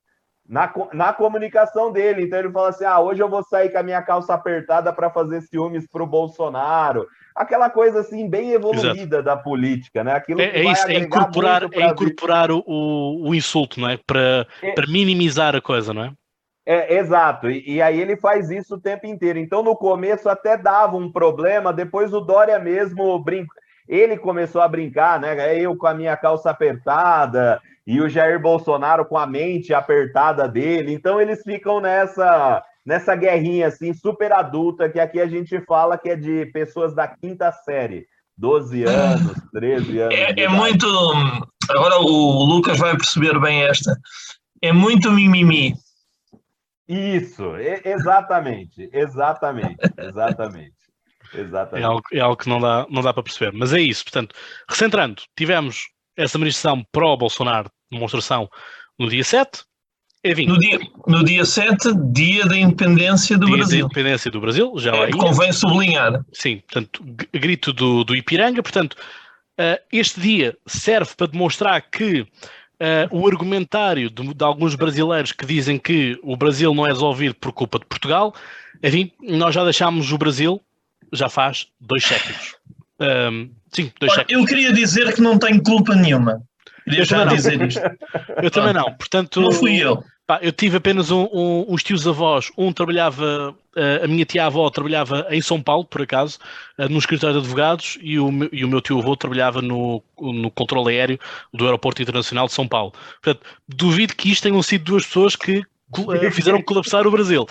na, 0.49 0.73
na 0.93 1.13
comunicação 1.13 1.93
dele. 1.93 2.23
Então 2.23 2.39
ele 2.39 2.51
fala 2.51 2.71
assim: 2.71 2.85
ah, 2.85 2.99
hoje 2.99 3.23
eu 3.23 3.29
vou 3.29 3.43
sair 3.45 3.71
com 3.71 3.79
a 3.79 3.83
minha 3.83 4.03
calça 4.03 4.33
apertada 4.33 4.93
para 4.93 5.11
fazer 5.11 5.43
ciúmes 5.43 5.87
para 5.87 6.03
o 6.03 6.07
Bolsonaro. 6.07 7.07
Aquela 7.35 7.71
coisa 7.71 8.01
assim, 8.01 8.29
bem 8.29 8.51
evoluída 8.51 9.19
Exato. 9.19 9.23
da 9.23 9.37
política, 9.37 10.03
né? 10.03 10.13
Aquilo 10.13 10.41
é, 10.41 10.47
é 10.47 10.65
isso, 10.65 10.89
é 10.89 10.95
incorporar, 10.95 11.69
é 11.73 11.87
incorporar 11.87 12.51
o, 12.51 12.63
o, 12.67 13.33
insulto, 13.33 13.79
não 13.79 13.89
é? 13.89 13.97
Para, 13.97 14.45
é, 14.61 14.75
minimizar 14.89 15.55
a 15.55 15.61
coisa, 15.61 15.95
não 15.95 16.05
é? 16.05 16.13
É, 16.67 16.97
exato, 16.99 17.49
e, 17.49 17.77
e, 17.77 17.81
aí 17.81 17.99
ele 17.99 18.15
faz 18.17 18.51
isso 18.51 18.75
o 18.75 18.81
tempo 18.81 19.07
inteiro. 19.07 19.39
Então, 19.39 19.63
no 19.63 19.75
começo 19.75 20.29
até 20.29 20.55
dava 20.55 20.97
um 20.97 21.11
problema, 21.11 21.73
depois 21.73 22.13
o 22.13 22.21
Dória 22.21 22.59
mesmo 22.59 23.19
brinca. 23.21 23.55
Ele 23.89 24.19
começou 24.19 24.61
a 24.61 24.69
brincar, 24.69 25.19
né? 25.19 25.59
Eu 25.59 25.77
com 25.77 25.87
a 25.87 25.95
minha 25.95 26.17
calça 26.17 26.51
apertada, 26.51 27.61
e 27.89 28.03
o 28.03 28.09
Jair 28.09 28.39
Bolsonaro 28.39 29.07
com 29.07 29.17
a 29.17 29.27
mente 29.27 29.73
apertada 29.73 30.47
dele. 30.47 30.93
Então 30.93 31.19
eles 31.19 31.43
ficam 31.43 31.81
nessa 31.81 32.63
nessa 32.85 33.17
guerrinha 33.17 33.69
assim 33.69 33.95
super 33.95 34.31
adulta 34.31 34.91
que 34.91 35.01
aqui 35.01 35.19
a 35.19 35.27
gente 35.27 35.59
fala 35.63 35.97
que 35.97 36.11
é 36.11 36.17
de 36.17 36.45
pessoas 36.53 36.95
da 36.95 37.09
quinta 37.09 37.51
série. 37.51 38.07
12 38.37 38.85
anos, 38.85 39.33
13 39.53 40.01
anos. 40.01 40.15
É, 40.15 40.43
é 40.43 40.49
muito. 40.49 40.87
Agora 41.71 41.99
o 41.99 42.45
Lucas 42.45 42.79
vai 42.79 42.95
perceber 42.95 43.41
bem 43.41 43.65
esta. 43.65 43.97
É 44.61 44.71
muito 44.71 45.11
mimimi. 45.11 45.75
Isso, 46.87 47.57
exatamente, 47.85 48.89
exatamente, 48.93 49.77
exatamente. 49.99 50.78
Exatamente. 51.35 51.85
É 51.85 51.87
algo, 51.87 52.03
é 52.13 52.21
algo 52.21 52.37
que 52.37 52.49
não 52.49 52.61
dá, 52.61 52.87
não 52.91 53.03
dá 53.03 53.13
para 53.13 53.23
perceber. 53.23 53.53
Mas 53.53 53.73
é 53.73 53.81
isso. 53.81 54.05
Portanto, 54.05 54.35
recentrando, 54.69 55.23
tivemos 55.37 55.89
essa 56.17 56.39
manifestação 56.39 56.85
pró-Bolsonaro 56.93 57.71
demonstração 57.91 58.49
no 58.99 59.09
dia 59.09 59.25
7. 59.25 59.65
Enfim, 60.25 60.47
no, 60.47 60.59
dia, 60.59 60.79
no 61.07 61.25
dia 61.25 61.45
7, 61.45 61.95
dia 62.13 62.45
da 62.45 62.57
independência 62.57 63.39
do 63.39 63.47
dia 63.47 63.57
Brasil. 63.57 63.77
Dia 63.77 63.81
da 63.81 63.87
independência 63.87 64.31
do 64.31 64.41
Brasil, 64.41 64.73
já 64.77 64.95
é, 64.95 65.11
Convém 65.11 65.53
sublinhar. 65.53 66.25
Sim, 66.33 66.59
portanto, 66.59 67.05
grito 67.33 67.73
do, 67.73 68.03
do 68.03 68.17
Ipiranga. 68.17 68.63
Portanto, 68.63 68.95
uh, 68.95 69.81
este 69.93 70.21
dia 70.21 70.57
serve 70.67 71.15
para 71.17 71.29
demonstrar 71.29 71.81
que 71.83 72.23
uh, 72.23 72.27
o 73.13 73.29
argumentário 73.29 74.11
de, 74.11 74.35
de, 74.35 74.45
alguns 74.45 74.75
brasileiros 74.75 75.31
que 75.31 75.47
dizem 75.47 75.79
que 75.79 76.19
o 76.23 76.37
Brasil 76.37 76.75
não 76.75 76.85
é 76.85 76.91
resolvido 76.91 77.37
por 77.37 77.53
culpa 77.53 77.79
de 77.79 77.87
Portugal, 77.87 78.35
enfim, 78.83 79.13
nós 79.21 79.55
já 79.55 79.63
deixámos 79.63 80.11
o 80.13 80.19
Brasil 80.19 80.61
já 81.13 81.29
faz 81.29 81.69
dois 81.81 82.05
séculos. 82.05 82.57
Um, 83.01 83.51
sim, 83.73 83.93
dois 84.01 84.13
Olha, 84.13 84.21
séculos. 84.21 84.41
Eu 84.41 84.47
queria 84.47 84.73
dizer 84.73 85.15
que 85.15 85.21
não 85.21 85.39
tenho 85.39 85.63
culpa 85.63 85.95
nenhuma 85.95 86.43
eu 86.97 87.07
também 87.07 87.37
dizer 87.37 87.61
isto. 87.63 87.81
Eu 88.43 88.51
também 88.51 88.73
não, 88.73 88.93
portanto. 88.95 89.41
Não 89.41 89.53
fui 89.53 89.77
eu. 89.77 90.03
Pá, 90.27 90.39
eu 90.43 90.53
tive 90.53 90.77
apenas 90.77 91.11
um, 91.11 91.27
um, 91.33 91.65
uns 91.69 91.83
tios-avós. 91.83 92.51
Um 92.57 92.71
trabalhava, 92.71 93.51
uh, 93.51 94.05
a 94.05 94.07
minha 94.07 94.27
tia-avó 94.27 94.69
trabalhava 94.69 95.27
em 95.31 95.41
São 95.41 95.63
Paulo, 95.63 95.87
por 95.87 96.03
acaso, 96.03 96.39
uh, 96.79 96.87
no 96.89 96.99
escritório 96.99 97.41
de 97.41 97.41
advogados, 97.41 97.99
e 98.03 98.19
o, 98.19 98.31
e 98.53 98.63
o 98.63 98.69
meu 98.69 98.83
tio-avô 98.83 99.17
trabalhava 99.17 99.63
no, 99.63 100.03
no 100.21 100.51
controle 100.51 100.95
aéreo 100.95 101.19
do 101.53 101.65
Aeroporto 101.65 102.03
Internacional 102.03 102.47
de 102.47 102.53
São 102.53 102.69
Paulo. 102.69 102.93
Portanto, 103.23 103.41
duvido 103.67 104.15
que 104.15 104.31
isto 104.31 104.43
tenham 104.43 104.63
sido 104.63 104.85
duas 104.85 105.07
pessoas 105.07 105.35
que 105.35 105.63
eh, 105.63 105.63
fizeram 106.33 106.63
colapsar 106.63 107.07
o 107.07 107.11
Brasil. 107.11 107.47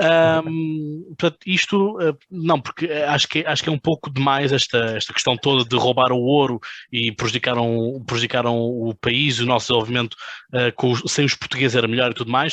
Um, 0.00 1.14
portanto, 1.18 1.38
isto 1.46 1.98
uh, 1.98 2.16
não, 2.30 2.60
porque 2.60 2.86
acho 2.86 3.28
que, 3.28 3.44
acho 3.44 3.62
que 3.62 3.68
é 3.68 3.72
um 3.72 3.78
pouco 3.78 4.10
demais 4.10 4.52
esta, 4.52 4.78
esta 4.96 5.12
questão 5.12 5.36
toda 5.36 5.64
de 5.64 5.76
roubar 5.76 6.12
o 6.12 6.20
ouro 6.20 6.60
e 6.92 7.12
prejudicaram, 7.12 8.02
prejudicaram 8.06 8.56
o 8.56 8.94
país, 8.94 9.38
o 9.40 9.46
nosso 9.46 9.68
desenvolvimento 9.68 10.14
uh, 10.54 10.72
com, 10.76 10.94
sem 11.08 11.24
os 11.24 11.34
portugueses 11.34 11.76
era 11.76 11.88
melhor 11.88 12.10
e 12.10 12.14
tudo 12.14 12.30
mais. 12.30 12.52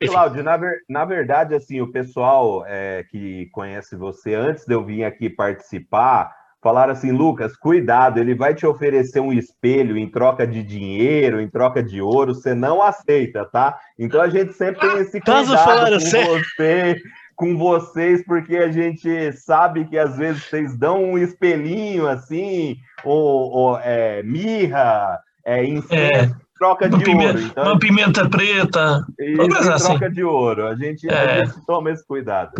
Enfim. 0.00 0.12
Cláudio, 0.12 0.42
na, 0.42 0.56
ver, 0.56 0.80
na 0.88 1.04
verdade, 1.04 1.54
assim, 1.54 1.80
o 1.80 1.90
pessoal 1.90 2.64
é, 2.66 3.04
que 3.10 3.46
conhece 3.46 3.96
você, 3.96 4.34
antes 4.34 4.66
de 4.66 4.74
eu 4.74 4.84
vir 4.84 5.04
aqui 5.04 5.30
participar, 5.30 6.30
falaram 6.66 6.92
assim, 6.92 7.12
Lucas, 7.12 7.56
cuidado, 7.56 8.18
ele 8.18 8.34
vai 8.34 8.52
te 8.52 8.66
oferecer 8.66 9.20
um 9.20 9.32
espelho 9.32 9.96
em 9.96 10.10
troca 10.10 10.44
de 10.44 10.64
dinheiro, 10.64 11.40
em 11.40 11.48
troca 11.48 11.80
de 11.80 12.02
ouro, 12.02 12.34
você 12.34 12.56
não 12.56 12.82
aceita, 12.82 13.44
tá? 13.44 13.78
Então 13.96 14.20
a 14.20 14.28
gente 14.28 14.52
sempre 14.52 14.80
tem 14.80 14.98
esse 14.98 15.20
cuidado 15.20 15.46
com 15.46 16.00
você, 16.00 16.96
com 17.36 17.56
vocês, 17.56 18.24
porque 18.26 18.56
a 18.56 18.72
gente 18.72 19.30
sabe 19.34 19.84
que 19.84 19.96
às 19.96 20.16
vezes 20.16 20.42
vocês 20.42 20.76
dão 20.76 21.04
um 21.04 21.16
espelhinho 21.16 22.08
assim, 22.08 22.76
ou, 23.04 23.52
ou 23.52 23.78
é, 23.78 24.24
mirra, 24.24 25.20
é, 25.44 25.64
incenso, 25.64 26.34
é. 26.34 26.46
Troca 26.58 26.88
de 26.88 27.04
pimenta, 27.04 27.34
ouro. 27.34 27.40
Então, 27.42 27.64
uma 27.64 27.78
pimenta 27.78 28.28
preta. 28.28 29.06
Isso, 29.20 29.70
assim. 29.70 29.86
troca 29.90 30.10
de 30.10 30.24
ouro. 30.24 30.66
A 30.66 30.74
gente, 30.74 31.06
é. 31.08 31.14
a 31.14 31.44
gente 31.44 31.64
toma 31.64 31.90
esse 31.92 32.04
cuidado. 32.04 32.52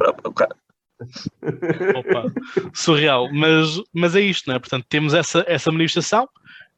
Opa, 1.96 2.32
surreal. 2.74 3.32
Mas, 3.32 3.80
mas 3.92 4.14
é 4.14 4.20
isto, 4.20 4.48
não 4.48 4.56
é? 4.56 4.58
Portanto, 4.58 4.86
temos 4.88 5.14
essa, 5.14 5.44
essa 5.46 5.70
manifestação 5.70 6.28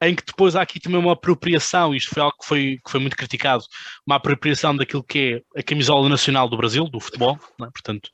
em 0.00 0.14
que 0.14 0.24
depois 0.24 0.54
há 0.54 0.62
aqui 0.62 0.78
também 0.78 0.98
uma 0.98 1.12
apropriação, 1.12 1.94
isto 1.94 2.14
foi 2.14 2.22
algo 2.22 2.36
que 2.38 2.46
foi, 2.46 2.78
que 2.84 2.90
foi 2.90 3.00
muito 3.00 3.16
criticado, 3.16 3.64
uma 4.06 4.16
apropriação 4.16 4.76
daquilo 4.76 5.02
que 5.02 5.42
é 5.54 5.60
a 5.60 5.62
camisola 5.62 6.08
nacional 6.08 6.48
do 6.48 6.56
Brasil, 6.56 6.84
do 6.84 7.00
futebol, 7.00 7.38
é? 7.60 7.64
portanto, 7.64 8.08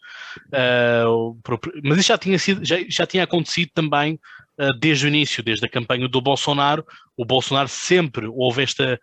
uh, 0.48 1.38
mas 1.82 1.98
isso 1.98 2.08
já 2.08 2.18
tinha, 2.18 2.38
sido, 2.38 2.64
já, 2.64 2.76
já 2.88 3.06
tinha 3.06 3.24
acontecido 3.24 3.70
também 3.74 4.18
uh, 4.58 4.72
desde 4.78 5.04
o 5.04 5.08
início, 5.08 5.42
desde 5.42 5.66
a 5.66 5.68
campanha 5.68 6.08
do 6.08 6.22
Bolsonaro, 6.22 6.86
o 7.16 7.24
Bolsonaro 7.24 7.68
sempre 7.68 8.26
houve 8.28 8.62
esta, 8.62 8.98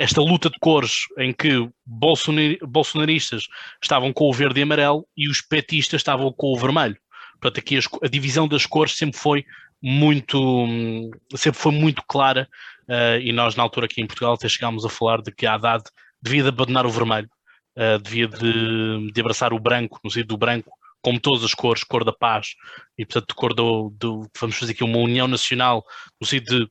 esta 0.00 0.22
luta 0.22 0.48
de 0.48 0.58
cores 0.58 1.02
em 1.18 1.30
que 1.30 1.68
bolsonaristas 1.84 3.46
estavam 3.82 4.14
com 4.14 4.30
o 4.30 4.32
verde 4.32 4.58
e 4.58 4.62
amarelo 4.62 5.06
e 5.14 5.28
os 5.28 5.42
petistas 5.42 6.00
estavam 6.00 6.32
com 6.32 6.54
o 6.54 6.58
vermelho. 6.58 6.96
Portanto, 7.38 7.58
aqui 7.58 7.78
a 8.02 8.08
divisão 8.08 8.48
das 8.48 8.64
cores 8.64 8.96
sempre 8.96 9.18
foi 9.18 9.44
muito, 9.82 11.10
sempre 11.36 11.60
foi 11.60 11.72
muito 11.72 12.02
clara 12.08 12.48
uh, 12.88 13.20
e 13.20 13.30
nós 13.30 13.54
na 13.54 13.62
altura 13.62 13.84
aqui 13.84 14.00
em 14.00 14.06
Portugal 14.06 14.32
até 14.32 14.48
chegámos 14.48 14.86
a 14.86 14.88
falar 14.88 15.20
de 15.20 15.30
que 15.30 15.44
a 15.44 15.52
Haddad 15.52 15.84
devia 16.22 16.44
de 16.44 16.48
abandonar 16.48 16.86
o 16.86 16.90
vermelho, 16.90 17.28
uh, 17.76 17.98
devia 17.98 18.26
de, 18.26 19.12
de, 19.12 19.20
abraçar 19.20 19.52
o 19.52 19.60
branco, 19.60 20.00
no 20.02 20.10
sentido 20.10 20.28
do 20.28 20.38
branco, 20.38 20.70
como 21.02 21.20
todas 21.20 21.44
as 21.44 21.52
cores, 21.52 21.84
cor 21.84 22.04
da 22.04 22.12
paz 22.12 22.54
e 22.96 23.04
portanto 23.04 23.34
cor 23.34 23.52
do, 23.52 23.94
do 23.98 24.26
vamos 24.40 24.56
fazer 24.56 24.72
aqui 24.72 24.82
uma 24.82 24.98
união 24.98 25.28
nacional, 25.28 25.84
no 26.18 26.26
sentido 26.26 26.64
de 26.64 26.70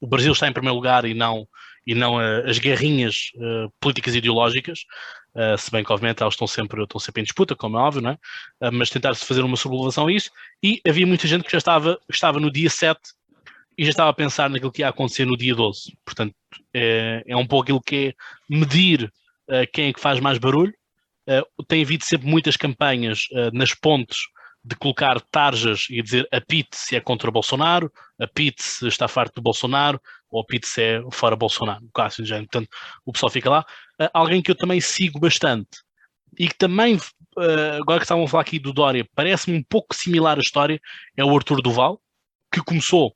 o 0.00 0.06
Brasil 0.06 0.32
está 0.32 0.46
em 0.46 0.52
primeiro 0.52 0.76
lugar 0.76 1.04
e 1.04 1.12
não 1.12 1.44
e 1.88 1.94
não 1.94 2.18
as 2.18 2.58
guerrinhas 2.58 3.32
uh, 3.36 3.72
políticas 3.80 4.14
ideológicas, 4.14 4.80
uh, 5.34 5.56
se 5.56 5.70
bem 5.70 5.82
que 5.82 5.90
obviamente 5.90 6.22
elas 6.22 6.34
estão 6.34 6.46
sempre, 6.46 6.82
estão 6.82 7.00
sempre 7.00 7.22
em 7.22 7.24
disputa, 7.24 7.56
como 7.56 7.78
é 7.78 7.80
óbvio, 7.80 8.02
não 8.02 8.10
é? 8.10 8.14
Uh, 8.68 8.70
mas 8.70 8.90
tentar-se 8.90 9.24
fazer 9.24 9.40
uma 9.40 9.56
sublevação 9.56 10.06
a 10.06 10.12
isso, 10.12 10.30
e 10.62 10.82
havia 10.86 11.06
muita 11.06 11.26
gente 11.26 11.44
que 11.44 11.50
já 11.50 11.56
estava, 11.56 11.98
estava 12.06 12.38
no 12.38 12.50
dia 12.50 12.68
7 12.68 13.00
e 13.78 13.84
já 13.84 13.90
estava 13.90 14.10
a 14.10 14.12
pensar 14.12 14.50
naquilo 14.50 14.70
que 14.70 14.82
ia 14.82 14.88
acontecer 14.90 15.24
no 15.24 15.34
dia 15.34 15.54
12. 15.54 15.96
Portanto, 16.04 16.34
é, 16.74 17.24
é 17.26 17.34
um 17.34 17.46
pouco 17.46 17.62
aquilo 17.62 17.80
que 17.80 18.08
é 18.08 18.14
medir 18.54 19.10
quem 19.72 19.88
é 19.88 19.92
que 19.94 20.00
faz 20.00 20.20
mais 20.20 20.36
barulho. 20.36 20.74
tem 21.68 21.82
havido 21.82 22.04
sempre 22.04 22.28
muitas 22.28 22.54
campanhas 22.54 23.20
nas 23.52 23.72
pontes 23.72 24.18
de 24.64 24.76
colocar 24.76 25.20
tarjas 25.30 25.86
e 25.88 26.02
dizer 26.02 26.28
apite 26.30 26.76
se 26.76 26.96
é 26.96 27.00
contra 27.00 27.30
Bolsonaro, 27.30 27.90
apite 28.20 28.62
se 28.62 28.86
está 28.86 29.08
farto 29.08 29.36
do 29.36 29.42
Bolsonaro, 29.42 30.00
ou 30.30 30.40
apite 30.40 30.66
se 30.66 30.82
é 30.82 31.02
fora 31.12 31.36
Bolsonaro, 31.36 31.82
no 31.82 31.90
caso, 31.90 32.24
já, 32.24 32.38
portanto, 32.38 32.68
o 33.04 33.12
pessoal 33.12 33.30
fica 33.30 33.50
lá. 33.50 33.64
Uh, 34.00 34.08
alguém 34.12 34.42
que 34.42 34.50
eu 34.50 34.56
também 34.56 34.80
sigo 34.80 35.18
bastante 35.18 35.78
e 36.38 36.48
que 36.48 36.56
também, 36.56 36.96
uh, 36.96 37.80
agora 37.80 37.98
que 37.98 38.04
estavam 38.04 38.24
a 38.24 38.28
falar 38.28 38.42
aqui 38.42 38.58
do 38.58 38.72
Dória, 38.72 39.06
parece-me 39.14 39.56
um 39.56 39.62
pouco 39.62 39.94
similar 39.94 40.38
a 40.38 40.40
história, 40.40 40.80
é 41.16 41.24
o 41.24 41.34
Arthur 41.34 41.62
Duval, 41.62 42.00
que 42.52 42.62
começou, 42.62 43.14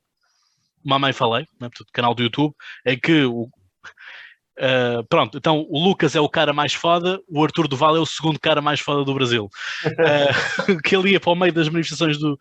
mamãe 0.83 1.13
falei, 1.13 1.45
né, 1.59 1.69
portanto, 1.69 1.89
canal 1.93 2.13
do 2.13 2.23
YouTube, 2.23 2.53
em 2.85 2.99
que 2.99 3.23
o, 3.25 3.49
Uh, 4.59 5.03
pronto, 5.09 5.35
então 5.35 5.65
o 5.67 5.83
Lucas 5.83 6.15
é 6.15 6.21
o 6.21 6.29
cara 6.29 6.53
mais 6.53 6.75
foda, 6.75 7.19
o 7.27 7.43
Arthur 7.43 7.67
Duval 7.67 7.95
é 7.95 7.99
o 7.99 8.05
segundo 8.05 8.39
cara 8.39 8.61
mais 8.61 8.79
foda 8.79 9.03
do 9.03 9.13
Brasil. 9.13 9.49
Uh, 10.03 10.81
que 10.81 10.95
ele 10.95 11.11
ia 11.11 11.19
para 11.19 11.31
o 11.31 11.35
meio 11.35 11.51
das 11.51 11.69
manifestações 11.69 12.17
do, 12.17 12.33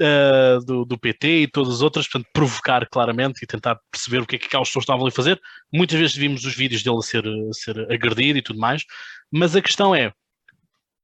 uh, 0.00 0.64
do, 0.64 0.84
do, 0.84 0.98
PT 0.98 1.42
e 1.42 1.48
todas 1.48 1.74
as 1.74 1.82
outras, 1.82 2.06
portanto, 2.08 2.30
provocar 2.32 2.86
claramente 2.88 3.42
e 3.42 3.46
tentar 3.46 3.78
perceber 3.90 4.18
o 4.18 4.26
que 4.26 4.36
é 4.36 4.38
que 4.38 4.46
aquelas 4.46 4.68
pessoas 4.68 4.84
estavam 4.84 5.02
ali 5.02 5.12
a 5.12 5.16
fazer. 5.16 5.40
Muitas 5.72 5.98
vezes 5.98 6.16
vimos 6.16 6.44
os 6.44 6.54
vídeos 6.54 6.82
dele 6.82 6.98
a 6.98 7.02
ser, 7.02 7.24
a 7.26 7.52
ser 7.52 7.92
agredido 7.92 8.38
e 8.38 8.42
tudo 8.42 8.58
mais, 8.58 8.84
mas 9.30 9.54
a 9.54 9.62
questão 9.62 9.94
é. 9.94 10.12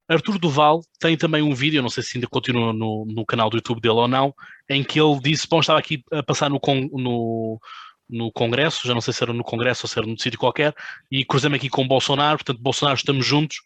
Arthur 0.09 0.39
Duval 0.39 0.81
tem 0.99 1.17
também 1.17 1.41
um 1.41 1.53
vídeo, 1.53 1.81
não 1.81 1.89
sei 1.89 2.01
se 2.01 2.17
ainda 2.17 2.27
continua 2.27 2.71
no, 2.71 3.05
no 3.05 3.25
canal 3.25 3.49
do 3.49 3.57
YouTube 3.57 3.81
dele 3.81 3.95
ou 3.95 4.07
não, 4.07 4.33
em 4.69 4.83
que 4.83 4.99
ele 4.99 5.19
disse: 5.19 5.47
Bom, 5.49 5.59
estava 5.59 5.79
aqui 5.79 6.01
a 6.11 6.23
passar 6.23 6.49
no, 6.49 6.59
no, 6.93 7.59
no 8.09 8.31
Congresso, 8.31 8.87
já 8.87 8.93
não 8.93 9.01
sei 9.01 9.13
se 9.13 9.23
era 9.23 9.33
no 9.33 9.43
Congresso 9.43 9.85
ou 9.85 9.89
se 9.89 9.97
era 9.97 10.07
no 10.07 10.17
sítio 10.17 10.39
qualquer, 10.39 10.73
e 11.11 11.25
cruzamos 11.25 11.57
aqui 11.57 11.69
com 11.69 11.83
o 11.83 11.87
Bolsonaro, 11.87 12.37
portanto, 12.37 12.61
Bolsonaro 12.61 12.97
estamos 12.97 13.25
juntos 13.25 13.57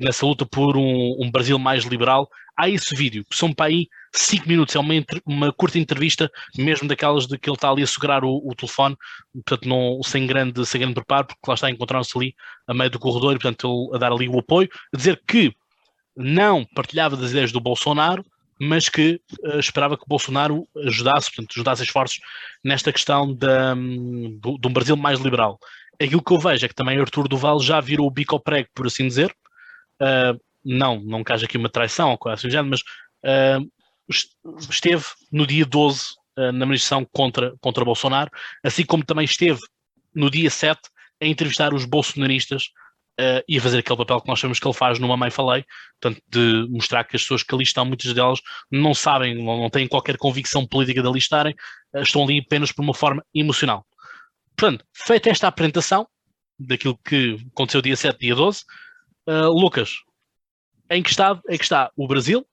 nessa 0.00 0.24
luta 0.24 0.46
por 0.46 0.76
um, 0.76 1.16
um, 1.20 1.30
Brasil 1.30 1.58
mais 1.58 1.84
liberal. 1.84 2.28
Há 2.56 2.68
esse 2.68 2.94
vídeo, 2.94 3.24
que 3.28 3.36
são 3.36 3.52
para 3.52 3.66
aí 3.66 3.88
5 4.14 4.48
minutos, 4.48 4.76
é 4.76 4.78
uma, 4.78 4.94
uma, 5.26 5.52
curta 5.52 5.78
entrevista, 5.78 6.30
mesmo 6.56 6.86
daquelas 6.86 7.26
de 7.26 7.36
que 7.36 7.50
ele 7.50 7.56
está 7.56 7.68
ali 7.68 7.82
a 7.82 7.86
segurar 7.86 8.24
o, 8.24 8.36
o 8.44 8.54
telefone, 8.54 8.96
portanto, 9.32 9.68
não, 9.68 10.00
sem, 10.04 10.24
grande, 10.24 10.64
sem 10.64 10.80
grande 10.80 10.94
preparo, 10.94 11.26
porque 11.26 11.40
lá 11.48 11.54
está 11.54 11.68
encontrando-se 11.68 12.16
ali 12.16 12.34
a 12.66 12.72
meio 12.72 12.90
do 12.90 12.98
corredor, 13.00 13.32
e 13.32 13.38
portanto, 13.38 13.88
ele 13.88 13.96
a 13.96 13.98
dar 13.98 14.12
ali 14.12 14.28
o 14.28 14.38
apoio, 14.38 14.68
a 14.92 14.96
dizer 14.96 15.20
que 15.26 15.52
não 16.16 16.64
partilhava 16.64 17.16
das 17.16 17.32
ideias 17.32 17.50
do 17.50 17.60
Bolsonaro, 17.60 18.24
mas 18.60 18.88
que 18.88 19.20
uh, 19.42 19.58
esperava 19.58 19.96
que 19.96 20.06
Bolsonaro 20.06 20.66
ajudasse, 20.84 21.30
portanto, 21.30 21.52
ajudasse 21.54 21.82
esforços 21.82 22.20
nesta 22.62 22.92
questão 22.92 23.36
um, 23.76 24.38
do, 24.38 24.58
de 24.58 24.68
um 24.68 24.72
Brasil 24.72 24.96
mais 24.96 25.18
liberal. 25.20 25.58
Aquilo 26.00 26.22
que 26.22 26.32
eu 26.32 26.38
vejo 26.38 26.64
é 26.64 26.68
que 26.68 26.74
também 26.74 26.98
Artur 26.98 27.28
Duval 27.28 27.60
já 27.60 27.80
virou 27.80 28.06
o 28.06 28.10
bico 28.10 28.34
ao 28.34 28.40
prego, 28.40 28.68
por 28.74 28.86
assim 28.86 29.06
dizer. 29.06 29.34
Uh, 30.00 30.40
não, 30.64 31.00
não 31.00 31.22
que 31.22 31.32
haja 31.32 31.46
aqui 31.46 31.58
uma 31.58 31.68
traição 31.68 32.10
ou 32.10 32.18
coisa 32.18 32.46
assim, 32.46 32.68
mas 32.68 32.80
uh, 32.80 33.70
esteve 34.70 35.04
no 35.30 35.46
dia 35.46 35.64
12 35.64 36.14
na 36.36 36.66
manifestação 36.66 37.06
contra, 37.12 37.54
contra 37.60 37.84
Bolsonaro, 37.84 38.28
assim 38.60 38.84
como 38.84 39.04
também 39.04 39.24
esteve 39.24 39.60
no 40.12 40.28
dia 40.28 40.50
7 40.50 40.80
a 41.22 41.26
entrevistar 41.26 41.72
os 41.72 41.84
bolsonaristas 41.84 42.70
uh, 43.20 43.42
e 43.48 43.58
a 43.58 43.60
fazer 43.60 43.78
aquele 43.78 43.96
papel 43.96 44.20
que 44.20 44.28
nós 44.28 44.40
sabemos 44.40 44.58
que 44.58 44.66
ele 44.66 44.74
faz 44.74 44.98
no 44.98 45.08
Mamãe 45.08 45.30
Falei, 45.30 45.64
portanto, 46.00 46.22
de 46.28 46.66
mostrar 46.70 47.04
que 47.04 47.16
as 47.16 47.22
pessoas 47.22 47.42
que 47.42 47.54
ali 47.54 47.64
estão, 47.64 47.84
muitas 47.84 48.12
delas 48.12 48.40
não 48.70 48.94
sabem, 48.94 49.34
não, 49.34 49.58
não 49.58 49.70
têm 49.70 49.88
qualquer 49.88 50.16
convicção 50.16 50.66
política 50.66 51.02
de 51.02 51.08
ali 51.08 51.18
estarem, 51.18 51.54
uh, 51.94 52.00
estão 52.00 52.24
ali 52.24 52.38
apenas 52.38 52.72
por 52.72 52.82
uma 52.82 52.94
forma 52.94 53.24
emocional. 53.34 53.86
Portanto, 54.56 54.84
feita 54.92 55.30
esta 55.30 55.48
apresentação 55.48 56.06
daquilo 56.58 56.98
que 56.98 57.36
aconteceu 57.52 57.82
dia 57.82 57.96
7, 57.96 58.18
dia 58.18 58.34
12, 58.34 58.60
uh, 58.60 59.30
eh, 59.30 59.46
Lucas, 59.46 59.90
em 60.90 61.02
que 61.02 61.10
estado 61.10 61.40
é 61.48 61.56
que 61.58 61.64
está 61.64 61.90
o 61.96 62.06
Brasil? 62.06 62.46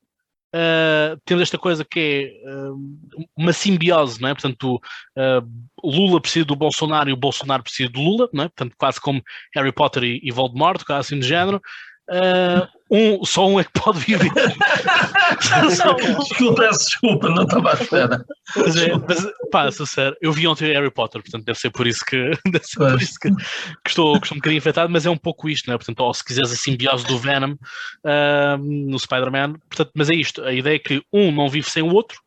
Uh, 0.54 1.42
esta 1.42 1.58
coisa 1.58 1.86
que 1.86 2.42
é 2.46 2.52
uh, 2.52 3.28
uma 3.38 3.54
simbiose, 3.54 4.22
não 4.22 4.30
é? 4.30 4.34
Portanto, 4.34 4.76
uh, 4.76 5.48
Lula 5.82 6.20
precisa 6.20 6.46
do 6.46 6.56
Bolsonaro 6.56 7.10
e 7.10 7.14
o 7.14 7.18
Bolsonaro 7.18 7.64
precisa 7.64 7.90
do 7.90 8.02
Lula, 8.02 8.30
não 8.34 8.44
é? 8.44 8.48
Portanto, 8.50 8.76
quase 8.78 9.00
como 9.00 9.24
Harry 9.56 9.72
Potter 9.72 10.04
e, 10.04 10.20
e 10.22 10.32
Voldemort, 10.32 10.84
quase 10.84 11.00
assim 11.14 11.20
de 11.20 11.28
género. 11.28 11.62
Uh, 12.10 12.68
um, 12.94 13.24
só 13.24 13.48
um 13.48 13.58
é 13.58 13.64
que 13.64 13.72
pode 13.72 14.00
viver. 14.00 14.30
desculpa, 15.70 16.70
desculpa, 16.70 17.30
não 17.30 17.44
estava 17.44 17.72
à 17.72 17.74
espera. 17.74 18.26
Mas, 18.56 18.76
é, 18.76 18.92
mas 18.96 19.26
pá, 19.50 19.72
sincero, 19.72 20.16
eu 20.22 20.34
vi 20.34 20.46
ontem 20.46 20.74
Harry 20.74 20.92
Potter, 20.92 21.22
portanto 21.22 21.46
deve 21.46 21.58
ser 21.58 21.70
por 21.70 21.88
isso 21.88 22.04
que, 22.06 22.32
deve 22.52 22.66
ser 22.66 22.80
por 22.80 23.02
isso 23.02 23.18
que, 23.18 23.30
que, 23.34 23.90
estou, 23.90 24.20
que 24.20 24.26
estou 24.26 24.36
um 24.36 24.40
bocadinho 24.40 24.60
afetado, 24.60 24.92
mas 24.92 25.06
é 25.06 25.10
um 25.10 25.18
pouco 25.18 25.48
isto, 25.48 25.68
não 25.68 25.76
é? 25.76 25.78
Portanto, 25.78 26.02
ou 26.02 26.14
se 26.14 26.26
quiseres 26.26 26.52
a 26.52 26.56
simbiose 26.56 27.06
do 27.06 27.18
Venom 27.18 27.54
uh, 27.54 28.58
no 28.58 29.00
Spider-Man, 29.00 29.54
portanto, 29.70 29.92
mas 29.96 30.10
é 30.10 30.16
isto, 30.16 30.44
a 30.44 30.52
ideia 30.52 30.76
é 30.76 30.80
que 30.80 31.02
um 31.14 31.32
não 31.32 31.48
vive 31.48 31.70
sem 31.70 31.82
o 31.82 31.94
outro, 31.94 32.20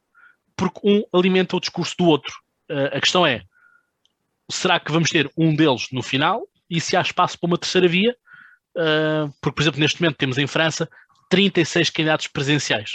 porque 0.57 0.81
um 0.83 1.03
alimenta 1.13 1.57
o 1.57 1.61
discurso 1.61 1.95
do 1.99 2.07
outro. 2.07 2.33
Uh, 2.71 2.97
a 2.97 3.01
questão 3.01 3.27
é, 3.27 3.43
será 4.51 4.81
que 4.81 4.93
vamos 4.93 5.11
ter 5.11 5.31
um 5.37 5.55
deles 5.55 5.89
no 5.93 6.03
final? 6.03 6.43
E 6.71 6.81
se 6.81 6.97
há 6.97 7.03
espaço 7.03 7.39
para 7.39 7.49
uma 7.49 7.59
terceira 7.59 7.87
via, 7.87 8.17
Uh, 8.77 9.33
porque, 9.41 9.57
por 9.57 9.63
exemplo, 9.63 9.81
neste 9.81 10.01
momento 10.03 10.17
temos 10.17 10.39
em 10.39 10.47
França 10.47 10.89
36 11.31 11.91
candidatos 11.91 12.27
presenciais, 12.27 12.91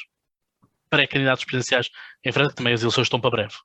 pré-candidatos 0.89 1.45
presenciais 1.45 1.89
em 2.23 2.31
França, 2.31 2.55
também 2.55 2.73
as 2.73 2.81
eleições 2.81 3.05
estão 3.05 3.19
para 3.19 3.31
breve. 3.31 3.55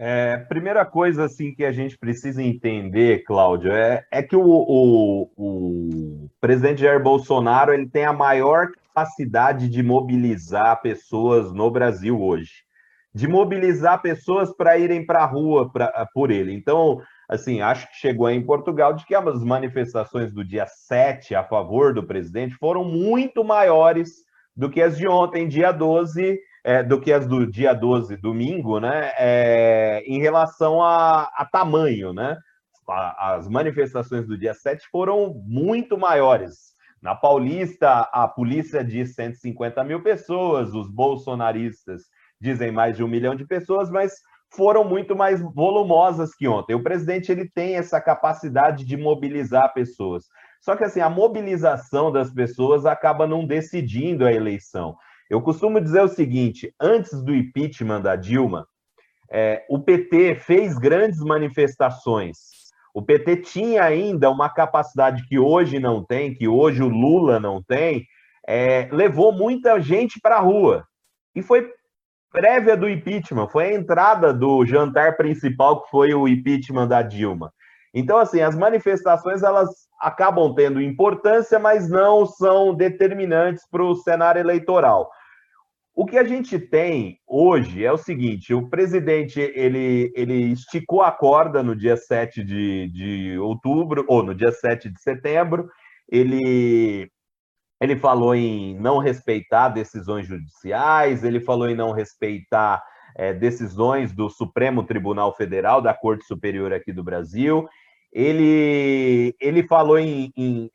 É, 0.00 0.36
primeira 0.36 0.86
coisa 0.86 1.24
assim 1.24 1.52
que 1.52 1.64
a 1.64 1.72
gente 1.72 1.98
precisa 1.98 2.40
entender, 2.40 3.24
Cláudio, 3.24 3.72
é, 3.72 4.06
é 4.12 4.22
que 4.22 4.36
o, 4.36 4.44
o, 4.44 5.30
o, 5.36 6.30
presidente 6.40 6.82
Jair 6.82 7.02
Bolsonaro 7.02 7.74
ele 7.74 7.88
tem 7.88 8.04
a 8.04 8.12
maior 8.12 8.68
capacidade 8.94 9.68
de 9.68 9.82
mobilizar 9.82 10.80
pessoas 10.80 11.52
no 11.52 11.68
Brasil 11.68 12.22
hoje, 12.22 12.62
de 13.12 13.26
mobilizar 13.26 14.00
pessoas 14.00 14.54
para 14.54 14.78
irem 14.78 15.04
para 15.04 15.24
a 15.24 15.26
rua 15.26 15.68
pra, 15.68 16.06
por 16.14 16.30
ele. 16.30 16.52
Então, 16.54 17.02
assim, 17.28 17.60
acho 17.60 17.86
que 17.88 17.96
chegou 17.96 18.30
em 18.30 18.44
Portugal 18.44 18.94
de 18.94 19.04
que 19.04 19.14
as 19.14 19.44
manifestações 19.44 20.32
do 20.32 20.44
dia 20.44 20.66
7 20.66 21.34
a 21.34 21.44
favor 21.44 21.92
do 21.92 22.06
presidente 22.06 22.54
foram 22.54 22.84
muito 22.84 23.44
maiores 23.44 24.24
do 24.56 24.70
que 24.70 24.80
as 24.80 24.96
de 24.96 25.06
ontem, 25.06 25.46
dia 25.46 25.70
12, 25.70 26.38
é, 26.64 26.82
do 26.82 27.00
que 27.00 27.12
as 27.12 27.26
do 27.26 27.46
dia 27.46 27.74
12, 27.74 28.16
domingo, 28.16 28.80
né? 28.80 29.12
É, 29.18 30.02
em 30.06 30.18
relação 30.18 30.82
a, 30.82 31.30
a 31.36 31.44
tamanho, 31.44 32.12
né? 32.12 32.36
as 33.18 33.46
manifestações 33.46 34.26
do 34.26 34.36
dia 34.36 34.54
7 34.54 34.88
foram 34.90 35.34
muito 35.46 35.98
maiores. 35.98 36.68
Na 37.02 37.14
Paulista, 37.14 38.08
a 38.12 38.26
polícia 38.26 38.82
diz 38.82 39.14
150 39.14 39.84
mil 39.84 40.02
pessoas, 40.02 40.74
os 40.74 40.90
bolsonaristas 40.90 42.02
dizem 42.40 42.72
mais 42.72 42.96
de 42.96 43.04
um 43.04 43.08
milhão 43.08 43.34
de 43.34 43.46
pessoas, 43.46 43.90
mas 43.90 44.14
foram 44.50 44.84
muito 44.84 45.14
mais 45.14 45.40
volumosas 45.40 46.34
que 46.34 46.48
ontem. 46.48 46.74
O 46.74 46.82
presidente 46.82 47.30
ele 47.30 47.48
tem 47.48 47.76
essa 47.76 48.00
capacidade 48.00 48.84
de 48.84 48.96
mobilizar 48.96 49.72
pessoas. 49.72 50.24
Só 50.60 50.74
que 50.76 50.84
assim, 50.84 51.00
a 51.00 51.10
mobilização 51.10 52.10
das 52.10 52.32
pessoas 52.32 52.86
acaba 52.86 53.26
não 53.26 53.46
decidindo 53.46 54.26
a 54.26 54.32
eleição. 54.32 54.96
Eu 55.30 55.42
costumo 55.42 55.80
dizer 55.80 56.02
o 56.02 56.08
seguinte: 56.08 56.74
antes 56.80 57.22
do 57.22 57.34
impeachment 57.34 58.00
da 58.00 58.16
Dilma, 58.16 58.66
é, 59.30 59.64
o 59.68 59.78
PT 59.78 60.36
fez 60.36 60.78
grandes 60.78 61.20
manifestações. 61.20 62.36
O 62.94 63.02
PT 63.02 63.36
tinha 63.42 63.84
ainda 63.84 64.30
uma 64.30 64.48
capacidade 64.48 65.24
que 65.26 65.38
hoje 65.38 65.78
não 65.78 66.02
tem, 66.02 66.34
que 66.34 66.48
hoje 66.48 66.82
o 66.82 66.88
Lula 66.88 67.38
não 67.38 67.62
tem, 67.62 68.06
é, 68.46 68.88
levou 68.90 69.30
muita 69.30 69.78
gente 69.80 70.18
para 70.20 70.36
a 70.36 70.40
rua. 70.40 70.84
E 71.34 71.42
foi 71.42 71.70
prévia 72.30 72.76
do 72.76 72.88
impeachment, 72.88 73.48
foi 73.48 73.66
a 73.66 73.74
entrada 73.74 74.32
do 74.32 74.64
jantar 74.64 75.16
principal, 75.16 75.82
que 75.82 75.90
foi 75.90 76.14
o 76.14 76.28
impeachment 76.28 76.88
da 76.88 77.02
Dilma. 77.02 77.52
Então, 77.94 78.18
assim, 78.18 78.40
as 78.40 78.56
manifestações 78.56 79.42
elas 79.42 79.68
acabam 80.00 80.54
tendo 80.54 80.80
importância, 80.80 81.58
mas 81.58 81.88
não 81.88 82.26
são 82.26 82.74
determinantes 82.74 83.64
para 83.70 83.82
o 83.82 83.94
cenário 83.94 84.40
eleitoral. 84.40 85.10
O 85.94 86.06
que 86.06 86.16
a 86.16 86.22
gente 86.22 86.60
tem 86.60 87.18
hoje 87.26 87.84
é 87.84 87.90
o 87.90 87.98
seguinte: 87.98 88.54
o 88.54 88.68
presidente 88.68 89.40
ele, 89.40 90.12
ele 90.14 90.52
esticou 90.52 91.02
a 91.02 91.10
corda 91.10 91.60
no 91.60 91.74
dia 91.74 91.96
7 91.96 92.44
de, 92.44 92.88
de 92.88 93.38
outubro, 93.38 94.04
ou 94.06 94.22
no 94.22 94.32
dia 94.32 94.52
7 94.52 94.90
de 94.90 95.00
setembro, 95.02 95.68
ele 96.08 97.10
ele 97.80 97.96
falou 97.96 98.34
em 98.34 98.78
não 98.78 98.98
respeitar 98.98 99.68
decisões 99.68 100.26
judiciais, 100.26 101.22
ele 101.22 101.40
falou 101.40 101.68
em 101.68 101.76
não 101.76 101.92
respeitar 101.92 102.82
é, 103.16 103.32
decisões 103.32 104.12
do 104.12 104.28
Supremo 104.28 104.82
Tribunal 104.84 105.34
Federal, 105.34 105.80
da 105.80 105.94
Corte 105.94 106.24
Superior 106.24 106.72
aqui 106.72 106.92
do 106.92 107.04
Brasil. 107.04 107.68
Ele, 108.12 109.34
ele 109.40 109.62
falou 109.62 109.98
em, 109.98 110.32
em 110.36 110.70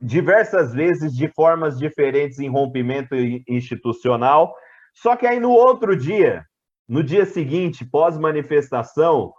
diversas 0.00 0.72
vezes 0.72 1.12
de 1.12 1.28
formas 1.28 1.78
diferentes 1.78 2.38
em 2.38 2.48
rompimento 2.48 3.14
institucional. 3.48 4.54
Só 4.94 5.16
que 5.16 5.26
aí 5.26 5.38
no 5.38 5.50
outro 5.50 5.96
dia, 5.96 6.44
no 6.88 7.02
dia 7.02 7.24
seguinte, 7.24 7.84
pós-manifestação, 7.84 9.32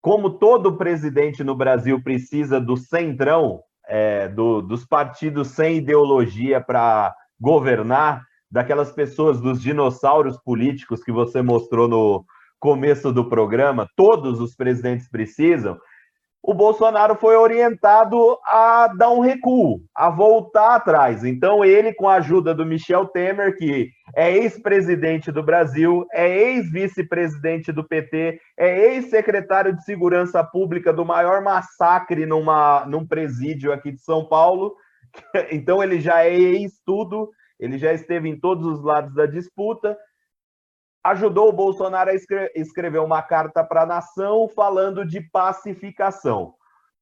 como 0.00 0.38
todo 0.38 0.76
presidente 0.76 1.42
no 1.42 1.56
Brasil 1.56 2.00
precisa 2.02 2.60
do 2.60 2.76
centrão, 2.76 3.60
é, 3.86 4.28
do, 4.28 4.60
dos 4.60 4.84
partidos 4.84 5.48
sem 5.48 5.76
ideologia 5.76 6.60
para 6.60 7.14
governar, 7.40 8.22
daquelas 8.50 8.92
pessoas, 8.92 9.40
dos 9.40 9.60
dinossauros 9.60 10.38
políticos 10.38 11.02
que 11.02 11.12
você 11.12 11.42
mostrou 11.42 11.88
no 11.88 12.24
começo 12.58 13.12
do 13.12 13.28
programa, 13.28 13.88
todos 13.96 14.40
os 14.40 14.54
presidentes 14.54 15.08
precisam. 15.08 15.76
O 16.46 16.54
Bolsonaro 16.54 17.16
foi 17.16 17.34
orientado 17.34 18.38
a 18.44 18.86
dar 18.96 19.10
um 19.10 19.18
recuo, 19.18 19.80
a 19.92 20.08
voltar 20.08 20.76
atrás. 20.76 21.24
Então, 21.24 21.64
ele, 21.64 21.92
com 21.92 22.08
a 22.08 22.14
ajuda 22.14 22.54
do 22.54 22.64
Michel 22.64 23.04
Temer, 23.06 23.56
que 23.56 23.90
é 24.14 24.32
ex-presidente 24.32 25.32
do 25.32 25.42
Brasil, 25.42 26.06
é 26.12 26.52
ex-vice-presidente 26.52 27.72
do 27.72 27.82
PT, 27.82 28.38
é 28.56 28.92
ex-secretário 28.92 29.74
de 29.74 29.84
Segurança 29.84 30.44
Pública 30.44 30.92
do 30.92 31.04
maior 31.04 31.42
massacre 31.42 32.24
numa, 32.24 32.86
num 32.86 33.04
presídio 33.04 33.72
aqui 33.72 33.90
de 33.90 34.00
São 34.00 34.24
Paulo. 34.24 34.76
Então, 35.50 35.82
ele 35.82 35.98
já 35.98 36.24
é 36.24 36.32
ex-tudo, 36.32 37.30
ele 37.58 37.76
já 37.76 37.92
esteve 37.92 38.28
em 38.28 38.38
todos 38.38 38.66
os 38.66 38.84
lados 38.84 39.12
da 39.14 39.26
disputa 39.26 39.96
ajudou 41.10 41.48
o 41.48 41.52
Bolsonaro 41.52 42.10
a 42.10 42.14
escrever 42.54 42.98
uma 42.98 43.22
carta 43.22 43.62
para 43.62 43.82
a 43.82 43.86
nação 43.86 44.48
falando 44.48 45.06
de 45.06 45.20
pacificação. 45.20 46.54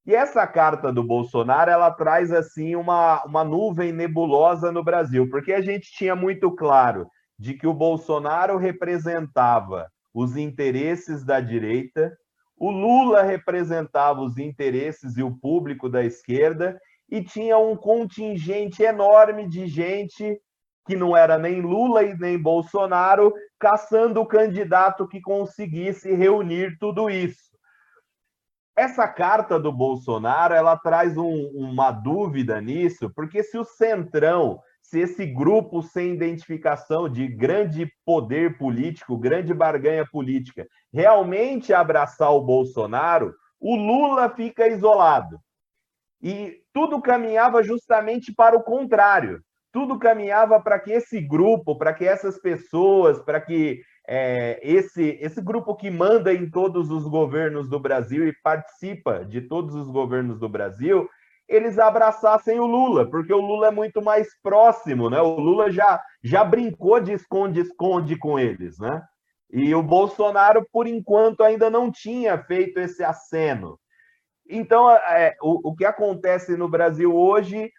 E 0.06 0.14
essa 0.14 0.46
carta 0.46 0.92
do 0.92 1.02
Bolsonaro, 1.02 1.70
ela 1.70 1.90
traz 1.90 2.30
assim 2.30 2.76
uma, 2.76 3.24
uma 3.24 3.42
nuvem 3.42 3.92
nebulosa 3.92 4.70
no 4.70 4.84
Brasil, 4.84 5.28
porque 5.30 5.54
a 5.54 5.62
gente 5.62 5.90
tinha 5.90 6.14
muito 6.14 6.54
claro 6.54 7.08
de 7.38 7.54
que 7.54 7.66
o 7.66 7.72
Bolsonaro 7.72 8.58
representava 8.58 9.88
os 10.12 10.36
interesses 10.36 11.24
da 11.24 11.40
direita, 11.40 12.12
o 12.58 12.70
Lula 12.70 13.22
representava 13.22 14.20
os 14.20 14.36
interesses 14.36 15.16
e 15.16 15.22
o 15.22 15.34
público 15.34 15.88
da 15.88 16.04
esquerda, 16.04 16.78
e 17.10 17.24
tinha 17.24 17.56
um 17.56 17.74
contingente 17.74 18.82
enorme 18.82 19.48
de 19.48 19.66
gente 19.66 20.38
que 20.86 20.96
não 20.96 21.16
era 21.16 21.38
nem 21.38 21.60
Lula 21.60 22.02
e 22.02 22.16
nem 22.16 22.38
Bolsonaro, 22.38 23.32
caçando 23.58 24.20
o 24.20 24.26
candidato 24.26 25.08
que 25.08 25.20
conseguisse 25.20 26.12
reunir 26.14 26.76
tudo 26.78 27.08
isso. 27.08 27.54
Essa 28.76 29.06
carta 29.06 29.58
do 29.58 29.72
Bolsonaro, 29.72 30.52
ela 30.52 30.76
traz 30.76 31.16
um, 31.16 31.50
uma 31.54 31.92
dúvida 31.92 32.60
nisso, 32.60 33.10
porque 33.14 33.42
se 33.42 33.56
o 33.56 33.64
Centrão, 33.64 34.60
se 34.82 34.98
esse 35.00 35.24
grupo 35.24 35.80
sem 35.80 36.12
identificação 36.12 37.08
de 37.08 37.28
grande 37.28 37.88
poder 38.04 38.58
político, 38.58 39.16
grande 39.16 39.54
barganha 39.54 40.04
política, 40.10 40.66
realmente 40.92 41.72
abraçar 41.72 42.32
o 42.32 42.42
Bolsonaro, 42.42 43.32
o 43.60 43.76
Lula 43.76 44.28
fica 44.28 44.66
isolado. 44.66 45.38
E 46.20 46.60
tudo 46.72 47.00
caminhava 47.00 47.62
justamente 47.62 48.34
para 48.34 48.56
o 48.56 48.62
contrário 48.62 49.40
tudo 49.74 49.98
caminhava 49.98 50.60
para 50.60 50.78
que 50.78 50.92
esse 50.92 51.20
grupo, 51.20 51.76
para 51.76 51.92
que 51.92 52.06
essas 52.06 52.38
pessoas, 52.38 53.20
para 53.20 53.40
que 53.40 53.82
é, 54.06 54.60
esse, 54.62 55.18
esse 55.20 55.42
grupo 55.42 55.74
que 55.74 55.90
manda 55.90 56.32
em 56.32 56.48
todos 56.48 56.92
os 56.92 57.08
governos 57.08 57.68
do 57.68 57.80
Brasil 57.80 58.28
e 58.28 58.32
participa 58.40 59.24
de 59.24 59.40
todos 59.40 59.74
os 59.74 59.90
governos 59.90 60.38
do 60.38 60.48
Brasil, 60.48 61.08
eles 61.48 61.76
abraçassem 61.76 62.60
o 62.60 62.66
Lula, 62.66 63.10
porque 63.10 63.32
o 63.32 63.40
Lula 63.40 63.66
é 63.66 63.70
muito 63.72 64.00
mais 64.00 64.28
próximo, 64.40 65.10
né? 65.10 65.20
O 65.20 65.40
Lula 65.40 65.72
já, 65.72 66.00
já 66.22 66.44
brincou 66.44 67.00
de 67.00 67.10
esconde-esconde 67.10 68.16
com 68.16 68.38
eles, 68.38 68.78
né? 68.78 69.02
E 69.50 69.74
o 69.74 69.82
Bolsonaro, 69.82 70.64
por 70.72 70.86
enquanto, 70.86 71.42
ainda 71.42 71.68
não 71.68 71.90
tinha 71.90 72.38
feito 72.38 72.78
esse 72.78 73.02
aceno. 73.02 73.76
Então, 74.48 74.88
é, 74.88 75.34
o, 75.42 75.70
o 75.70 75.74
que 75.74 75.84
acontece 75.84 76.56
no 76.56 76.68
Brasil 76.68 77.12
hoje 77.12 77.72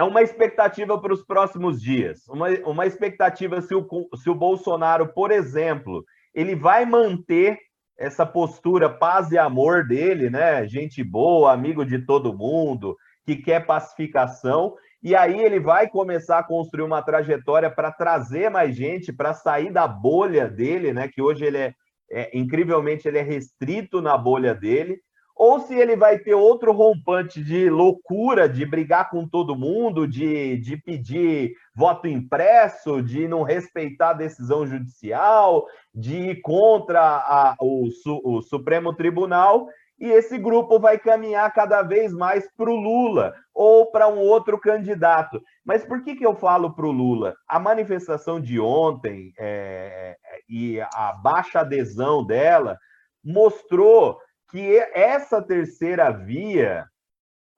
é 0.00 0.02
uma 0.02 0.22
expectativa 0.22 0.98
para 0.98 1.12
os 1.12 1.22
próximos 1.22 1.78
dias. 1.78 2.26
Uma, 2.26 2.48
uma 2.64 2.86
expectativa 2.86 3.60
se 3.60 3.74
o, 3.74 3.86
se 4.16 4.30
o 4.30 4.34
Bolsonaro, 4.34 5.12
por 5.12 5.30
exemplo, 5.30 6.02
ele 6.34 6.56
vai 6.56 6.86
manter 6.86 7.58
essa 7.98 8.24
postura 8.24 8.88
paz 8.88 9.30
e 9.30 9.36
amor 9.36 9.86
dele, 9.86 10.30
né? 10.30 10.66
Gente 10.66 11.04
boa, 11.04 11.52
amigo 11.52 11.84
de 11.84 11.98
todo 11.98 12.36
mundo, 12.36 12.96
que 13.26 13.36
quer 13.36 13.66
pacificação. 13.66 14.74
E 15.02 15.14
aí 15.14 15.38
ele 15.38 15.60
vai 15.60 15.86
começar 15.86 16.38
a 16.38 16.44
construir 16.44 16.84
uma 16.84 17.02
trajetória 17.02 17.70
para 17.70 17.92
trazer 17.92 18.50
mais 18.50 18.74
gente, 18.74 19.12
para 19.12 19.34
sair 19.34 19.70
da 19.70 19.86
bolha 19.86 20.48
dele, 20.48 20.94
né? 20.94 21.08
Que 21.08 21.20
hoje 21.20 21.44
ele 21.44 21.58
é, 21.58 21.74
é 22.10 22.38
incrivelmente 22.38 23.06
ele 23.06 23.18
é 23.18 23.22
restrito 23.22 24.00
na 24.00 24.16
bolha 24.16 24.54
dele 24.54 24.98
ou 25.40 25.58
se 25.58 25.74
ele 25.74 25.96
vai 25.96 26.18
ter 26.18 26.34
outro 26.34 26.70
rompante 26.70 27.42
de 27.42 27.70
loucura, 27.70 28.46
de 28.46 28.66
brigar 28.66 29.08
com 29.08 29.26
todo 29.26 29.56
mundo, 29.56 30.06
de, 30.06 30.58
de 30.58 30.76
pedir 30.76 31.54
voto 31.74 32.06
impresso, 32.06 33.02
de 33.02 33.26
não 33.26 33.42
respeitar 33.42 34.10
a 34.10 34.12
decisão 34.12 34.66
judicial, 34.66 35.64
de 35.94 36.14
ir 36.14 36.42
contra 36.42 37.00
a, 37.00 37.56
o, 37.58 37.88
o 38.22 38.42
Supremo 38.42 38.94
Tribunal, 38.94 39.66
e 39.98 40.10
esse 40.10 40.36
grupo 40.36 40.78
vai 40.78 40.98
caminhar 40.98 41.50
cada 41.54 41.80
vez 41.80 42.12
mais 42.12 42.46
para 42.54 42.70
o 42.70 42.76
Lula 42.76 43.32
ou 43.54 43.90
para 43.90 44.08
um 44.08 44.18
outro 44.18 44.60
candidato. 44.60 45.40
Mas 45.64 45.82
por 45.86 46.02
que, 46.02 46.16
que 46.16 46.26
eu 46.26 46.34
falo 46.34 46.74
para 46.74 46.84
o 46.84 46.92
Lula? 46.92 47.34
A 47.48 47.58
manifestação 47.58 48.38
de 48.38 48.60
ontem 48.60 49.32
é, 49.38 50.18
e 50.46 50.78
a 50.82 51.14
baixa 51.14 51.60
adesão 51.60 52.26
dela 52.26 52.76
mostrou 53.24 54.18
que 54.50 54.78
essa 54.92 55.40
terceira 55.42 56.10
via, 56.10 56.86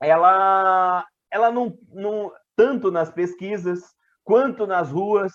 ela, 0.00 1.06
ela 1.30 1.50
não, 1.50 1.78
não, 1.92 2.32
tanto 2.56 2.90
nas 2.90 3.10
pesquisas, 3.10 3.80
quanto 4.24 4.66
nas 4.66 4.90
ruas, 4.90 5.32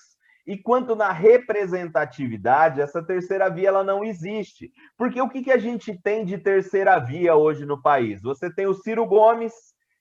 e 0.48 0.58
quanto 0.58 0.96
na 0.96 1.12
representatividade, 1.12 2.80
essa 2.80 3.04
terceira 3.04 3.50
via 3.50 3.68
ela 3.68 3.84
não 3.84 4.02
existe. 4.02 4.72
Porque 4.98 5.22
o 5.22 5.28
que, 5.28 5.44
que 5.44 5.52
a 5.52 5.58
gente 5.58 5.94
tem 6.02 6.24
de 6.24 6.38
terceira 6.38 6.98
via 7.00 7.36
hoje 7.36 7.66
no 7.66 7.82
país? 7.82 8.22
Você 8.22 8.50
tem 8.50 8.66
o 8.66 8.74
Ciro 8.74 9.06
Gomes, 9.06 9.54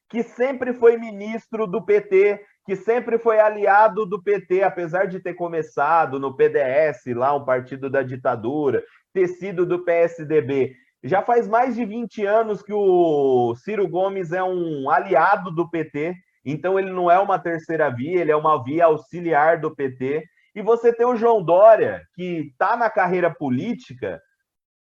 que 0.08 0.22
sempre 0.22 0.72
foi 0.72 0.96
ministro 0.96 1.66
do 1.66 1.84
PT, 1.84 2.40
que 2.64 2.76
sempre 2.76 3.18
foi 3.18 3.40
aliado 3.40 4.06
do 4.06 4.22
PT, 4.22 4.62
apesar 4.62 5.06
de 5.06 5.18
ter 5.18 5.34
começado 5.34 6.20
no 6.20 6.36
PDS, 6.36 7.06
lá 7.16 7.34
um 7.34 7.44
partido 7.44 7.90
da 7.90 8.04
ditadura, 8.04 8.84
ter 9.12 9.26
sido 9.26 9.66
do 9.66 9.84
PSDB. 9.84 10.76
Já 11.06 11.22
faz 11.22 11.46
mais 11.46 11.76
de 11.76 11.84
20 11.84 12.26
anos 12.26 12.62
que 12.62 12.72
o 12.72 13.54
Ciro 13.54 13.86
Gomes 13.86 14.32
é 14.32 14.42
um 14.42 14.90
aliado 14.90 15.52
do 15.52 15.70
PT, 15.70 16.14
então 16.44 16.76
ele 16.78 16.90
não 16.90 17.08
é 17.08 17.16
uma 17.18 17.38
terceira 17.38 17.88
via, 17.88 18.20
ele 18.20 18.32
é 18.32 18.36
uma 18.36 18.62
via 18.62 18.86
auxiliar 18.86 19.60
do 19.60 19.74
PT. 19.74 20.24
E 20.52 20.62
você 20.62 20.92
tem 20.92 21.06
o 21.06 21.14
João 21.14 21.40
Dória, 21.40 22.02
que 22.14 22.48
está 22.50 22.76
na 22.76 22.90
carreira 22.90 23.32
política 23.32 24.20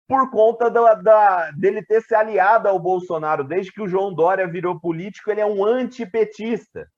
por 0.08 0.30
conta 0.30 0.70
da, 0.70 0.94
da, 0.94 1.50
dele 1.50 1.84
ter 1.84 2.00
se 2.00 2.14
aliado 2.14 2.68
ao 2.68 2.80
Bolsonaro. 2.80 3.44
Desde 3.44 3.70
que 3.70 3.82
o 3.82 3.86
João 3.86 4.14
Dória 4.14 4.48
virou 4.48 4.80
político, 4.80 5.30
ele 5.30 5.42
é 5.42 5.46
um 5.46 5.62
antipetista. 5.62 6.88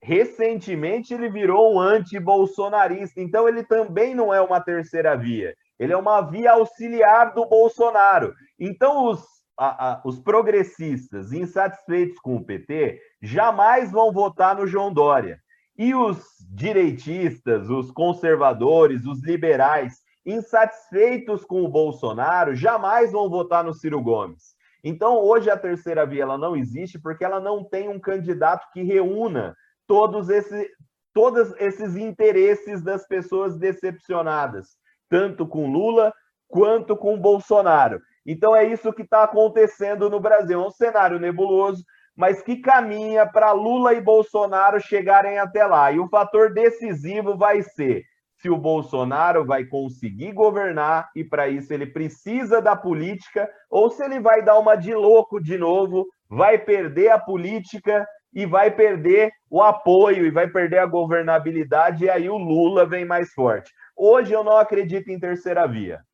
Recentemente, 0.00 1.12
ele 1.12 1.28
virou 1.28 1.74
um 1.74 1.80
anti-bolsonarista. 1.80 3.20
Então, 3.20 3.48
ele 3.48 3.64
também 3.64 4.14
não 4.14 4.32
é 4.32 4.40
uma 4.40 4.60
terceira 4.60 5.16
via. 5.16 5.52
Ele 5.80 5.94
é 5.94 5.96
uma 5.96 6.20
via 6.20 6.52
auxiliar 6.52 7.32
do 7.32 7.46
Bolsonaro. 7.46 8.34
Então, 8.58 9.06
os, 9.06 9.24
a, 9.58 9.92
a, 9.92 10.02
os 10.04 10.20
progressistas 10.20 11.32
insatisfeitos 11.32 12.18
com 12.18 12.36
o 12.36 12.44
PT 12.44 13.00
jamais 13.22 13.90
vão 13.90 14.12
votar 14.12 14.54
no 14.54 14.66
João 14.66 14.92
Dória. 14.92 15.40
E 15.78 15.94
os 15.94 16.22
direitistas, 16.50 17.70
os 17.70 17.90
conservadores, 17.90 19.06
os 19.06 19.24
liberais 19.24 19.94
insatisfeitos 20.26 21.46
com 21.46 21.62
o 21.62 21.68
Bolsonaro 21.68 22.54
jamais 22.54 23.10
vão 23.10 23.30
votar 23.30 23.64
no 23.64 23.72
Ciro 23.72 24.02
Gomes. 24.02 24.54
Então, 24.84 25.16
hoje 25.16 25.48
a 25.48 25.56
terceira 25.56 26.04
via 26.04 26.24
ela 26.24 26.36
não 26.36 26.54
existe 26.54 26.98
porque 26.98 27.24
ela 27.24 27.40
não 27.40 27.64
tem 27.64 27.88
um 27.88 27.98
candidato 27.98 28.70
que 28.70 28.82
reúna 28.82 29.56
todos, 29.86 30.28
esse, 30.28 30.70
todos 31.14 31.54
esses 31.58 31.96
interesses 31.96 32.82
das 32.82 33.08
pessoas 33.08 33.56
decepcionadas 33.56 34.78
tanto 35.10 35.46
com 35.46 35.70
Lula 35.70 36.12
quanto 36.48 36.96
com 36.96 37.18
Bolsonaro. 37.18 38.00
Então 38.24 38.54
é 38.54 38.64
isso 38.64 38.92
que 38.92 39.02
está 39.02 39.24
acontecendo 39.24 40.08
no 40.08 40.20
Brasil. 40.20 40.62
É 40.62 40.66
um 40.66 40.70
cenário 40.70 41.18
nebuloso, 41.18 41.84
mas 42.16 42.40
que 42.40 42.56
caminha 42.56 43.26
para 43.26 43.52
Lula 43.52 43.92
e 43.92 44.00
Bolsonaro 44.00 44.80
chegarem 44.80 45.38
até 45.38 45.66
lá. 45.66 45.90
E 45.92 45.98
o 45.98 46.08
fator 46.08 46.52
decisivo 46.52 47.36
vai 47.36 47.62
ser 47.62 48.04
se 48.40 48.48
o 48.48 48.56
Bolsonaro 48.56 49.44
vai 49.44 49.64
conseguir 49.64 50.32
governar 50.32 51.10
e 51.14 51.22
para 51.22 51.48
isso 51.48 51.74
ele 51.74 51.86
precisa 51.86 52.60
da 52.60 52.74
política, 52.74 53.48
ou 53.70 53.90
se 53.90 54.02
ele 54.02 54.18
vai 54.18 54.42
dar 54.42 54.58
uma 54.58 54.76
de 54.76 54.94
louco 54.94 55.38
de 55.42 55.58
novo, 55.58 56.06
vai 56.28 56.56
perder 56.56 57.10
a 57.10 57.18
política 57.18 58.06
e 58.32 58.46
vai 58.46 58.70
perder 58.70 59.30
o 59.50 59.60
apoio 59.62 60.24
e 60.24 60.30
vai 60.30 60.48
perder 60.48 60.78
a 60.78 60.86
governabilidade, 60.86 62.04
e 62.04 62.10
aí 62.10 62.30
o 62.30 62.38
Lula 62.38 62.86
vem 62.86 63.04
mais 63.04 63.32
forte. 63.32 63.70
Hoje 63.96 64.32
eu 64.32 64.44
não 64.44 64.56
acredito 64.56 65.08
em 65.08 65.18
terceira 65.18 65.66
via. 65.66 66.04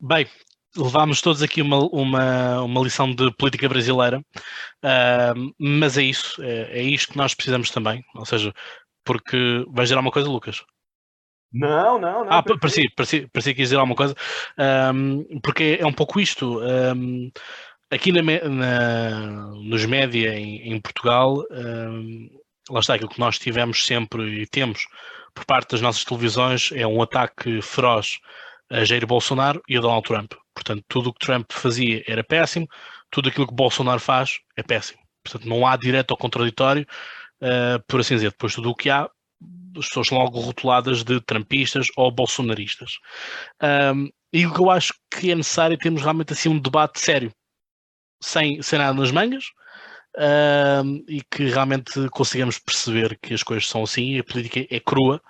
Bem, 0.00 0.26
levámos 0.76 1.20
todos 1.20 1.42
aqui 1.42 1.60
uma, 1.60 1.78
uma, 1.86 2.62
uma 2.62 2.80
lição 2.80 3.12
de 3.12 3.32
política 3.32 3.68
brasileira, 3.68 4.20
uh, 4.20 5.54
mas 5.58 5.98
é 5.98 6.02
isso, 6.02 6.40
é, 6.42 6.78
é 6.78 6.82
isto 6.82 7.12
que 7.12 7.18
nós 7.18 7.34
precisamos 7.34 7.70
também, 7.70 8.04
ou 8.14 8.24
seja, 8.24 8.52
porque 9.04 9.64
vais 9.68 9.88
dizer 9.88 9.98
uma 9.98 10.12
coisa, 10.12 10.28
Lucas? 10.28 10.64
Não, 11.52 11.98
não, 11.98 12.24
não. 12.24 12.32
Ah, 12.32 12.42
parecia, 12.42 12.88
parecia, 12.94 13.28
parecia 13.32 13.54
que 13.54 13.60
ia 13.60 13.64
dizer 13.64 13.76
alguma 13.76 13.96
coisa, 13.96 14.14
um, 14.94 15.40
porque 15.40 15.78
é 15.80 15.86
um 15.86 15.92
pouco 15.92 16.20
isto. 16.20 16.60
Um, 16.60 17.30
aqui 17.90 18.12
na, 18.12 18.22
na, 18.22 19.46
nos 19.62 19.86
média 19.86 20.38
em, 20.38 20.74
em 20.74 20.80
Portugal, 20.80 21.42
um, 21.50 22.28
lá 22.70 22.80
está 22.80 22.94
aquilo 22.94 23.10
que 23.10 23.20
nós 23.20 23.38
tivemos 23.38 23.84
sempre 23.84 24.42
e 24.42 24.46
temos 24.46 24.86
por 25.34 25.44
parte 25.44 25.72
das 25.72 25.80
nossas 25.80 26.04
televisões 26.04 26.70
é 26.72 26.86
um 26.86 27.00
ataque 27.00 27.62
feroz 27.62 28.18
a 28.70 28.84
Jair 28.84 29.06
Bolsonaro 29.06 29.62
e 29.68 29.76
a 29.76 29.80
Donald 29.80 30.06
Trump. 30.06 30.32
Portanto, 30.54 30.84
tudo 30.88 31.10
o 31.10 31.12
que 31.12 31.24
Trump 31.24 31.50
fazia 31.52 32.02
era 32.06 32.24
péssimo, 32.24 32.68
tudo 33.10 33.28
aquilo 33.28 33.46
que 33.46 33.54
Bolsonaro 33.54 34.00
faz 34.00 34.40
é 34.56 34.62
péssimo. 34.62 35.00
Portanto, 35.22 35.48
não 35.48 35.66
há 35.66 35.76
direto 35.76 36.10
ou 36.10 36.16
contraditório, 36.16 36.86
uh, 37.42 37.82
por 37.86 38.00
assim 38.00 38.14
dizer. 38.14 38.30
Depois, 38.30 38.54
tudo 38.54 38.70
o 38.70 38.74
que 38.74 38.90
há, 38.90 39.08
as 39.76 39.86
pessoas 39.86 40.08
são 40.08 40.18
logo 40.18 40.40
rotuladas 40.40 41.04
de 41.04 41.20
trumpistas 41.20 41.86
ou 41.96 42.10
bolsonaristas. 42.10 42.98
Um, 43.94 44.10
e 44.32 44.46
o 44.46 44.52
que 44.52 44.60
eu 44.60 44.70
acho 44.70 44.92
que 45.10 45.30
é 45.30 45.34
necessário 45.34 45.74
é 45.74 45.78
termos 45.78 46.02
realmente 46.02 46.32
assim 46.32 46.48
um 46.48 46.58
debate 46.58 47.00
sério, 47.00 47.32
sem, 48.22 48.60
sem 48.60 48.78
nada 48.78 48.98
nas 48.98 49.10
mangas, 49.10 49.44
um, 50.18 51.04
e 51.08 51.22
que 51.22 51.44
realmente 51.44 52.08
consigamos 52.10 52.58
perceber 52.58 53.18
que 53.22 53.32
as 53.32 53.42
coisas 53.42 53.68
são 53.68 53.84
assim 53.84 54.14
e 54.14 54.18
a 54.18 54.24
política 54.24 54.66
é 54.74 54.80
crua 54.80 55.22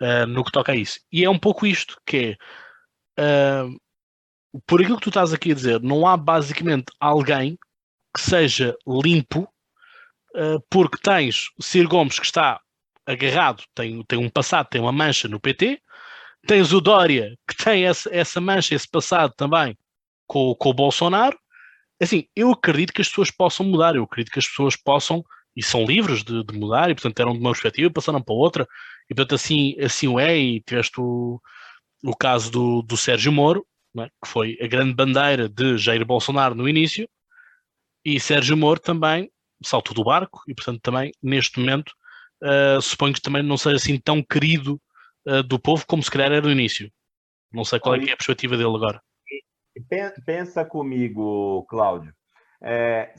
uh, 0.00 0.26
no 0.26 0.44
que 0.44 0.52
toca 0.52 0.72
a 0.72 0.76
isso. 0.76 1.00
E 1.12 1.24
é 1.24 1.30
um 1.30 1.38
pouco 1.38 1.66
isto 1.66 1.96
que 2.04 2.36
é. 3.16 3.64
Uh, 3.64 3.80
por 4.66 4.82
aquilo 4.82 4.96
que 4.98 5.04
tu 5.04 5.08
estás 5.08 5.32
aqui 5.32 5.52
a 5.52 5.54
dizer, 5.54 5.80
não 5.80 6.06
há 6.06 6.16
basicamente 6.16 6.92
alguém 7.00 7.58
que 8.14 8.20
seja 8.20 8.76
limpo, 8.86 9.48
uh, 10.34 10.60
porque 10.68 10.98
tens 10.98 11.50
Ciro 11.60 11.88
Gomes 11.88 12.18
que 12.18 12.26
está 12.26 12.60
agarrado, 13.06 13.64
tem, 13.74 14.02
tem 14.04 14.18
um 14.18 14.28
passado, 14.28 14.68
tem 14.68 14.80
uma 14.80 14.92
mancha 14.92 15.26
no 15.26 15.40
PT, 15.40 15.80
tens 16.46 16.72
o 16.72 16.80
Dória 16.80 17.36
que 17.48 17.56
tem 17.56 17.86
essa, 17.86 18.14
essa 18.14 18.40
mancha, 18.40 18.74
esse 18.74 18.88
passado 18.88 19.32
também 19.36 19.76
com, 20.26 20.54
com 20.54 20.68
o 20.70 20.74
Bolsonaro. 20.74 21.38
Assim, 22.00 22.26
eu 22.34 22.50
acredito 22.50 22.92
que 22.92 23.00
as 23.00 23.08
pessoas 23.08 23.30
possam 23.30 23.66
mudar, 23.66 23.94
eu 23.94 24.04
acredito 24.04 24.32
que 24.32 24.38
as 24.38 24.46
pessoas 24.46 24.76
possam 24.76 25.24
e 25.56 25.62
são 25.62 25.84
livres 25.84 26.22
de, 26.24 26.44
de 26.44 26.58
mudar 26.58 26.90
e 26.90 26.94
portanto 26.94 27.20
eram 27.20 27.32
de 27.32 27.38
uma 27.38 27.50
perspectiva 27.50 27.88
e 27.88 27.92
passaram 27.92 28.22
para 28.22 28.34
outra 28.34 28.66
e 29.08 29.14
portanto 29.14 29.34
assim, 29.34 29.76
assim 29.80 30.08
o 30.08 30.18
é 30.18 30.36
e 30.36 30.60
tiveste 30.60 31.00
o, 31.00 31.40
o 32.02 32.16
caso 32.16 32.50
do, 32.50 32.82
do 32.82 32.96
Sérgio 32.96 33.30
Moro 33.30 33.66
é? 33.98 34.06
que 34.06 34.28
foi 34.28 34.56
a 34.60 34.66
grande 34.66 34.94
bandeira 34.94 35.48
de 35.48 35.76
Jair 35.76 36.04
Bolsonaro 36.06 36.54
no 36.54 36.68
início 36.68 37.08
e 38.04 38.18
Sérgio 38.18 38.56
Moro 38.56 38.80
também 38.80 39.30
saltou 39.62 39.94
do 39.94 40.04
barco 40.04 40.42
e 40.48 40.54
portanto 40.54 40.80
também 40.80 41.12
neste 41.22 41.60
momento 41.60 41.92
uh, 42.42 42.80
suponho 42.80 43.14
que 43.14 43.20
também 43.20 43.42
não 43.42 43.56
seja 43.56 43.76
assim 43.76 43.98
tão 43.98 44.22
querido 44.22 44.80
uh, 45.28 45.42
do 45.42 45.58
povo 45.58 45.86
como 45.86 46.02
se 46.02 46.10
calhar 46.10 46.32
era 46.32 46.40
no 46.40 46.50
início. 46.50 46.90
Não 47.52 47.64
sei 47.64 47.78
qual 47.78 47.94
é, 47.94 47.98
é 47.98 48.12
a 48.12 48.16
perspectiva 48.16 48.56
dele 48.56 48.74
agora. 48.74 49.00
Pensa 50.24 50.64
comigo, 50.64 51.64
Cláudio. 51.68 52.12
É, 52.62 53.12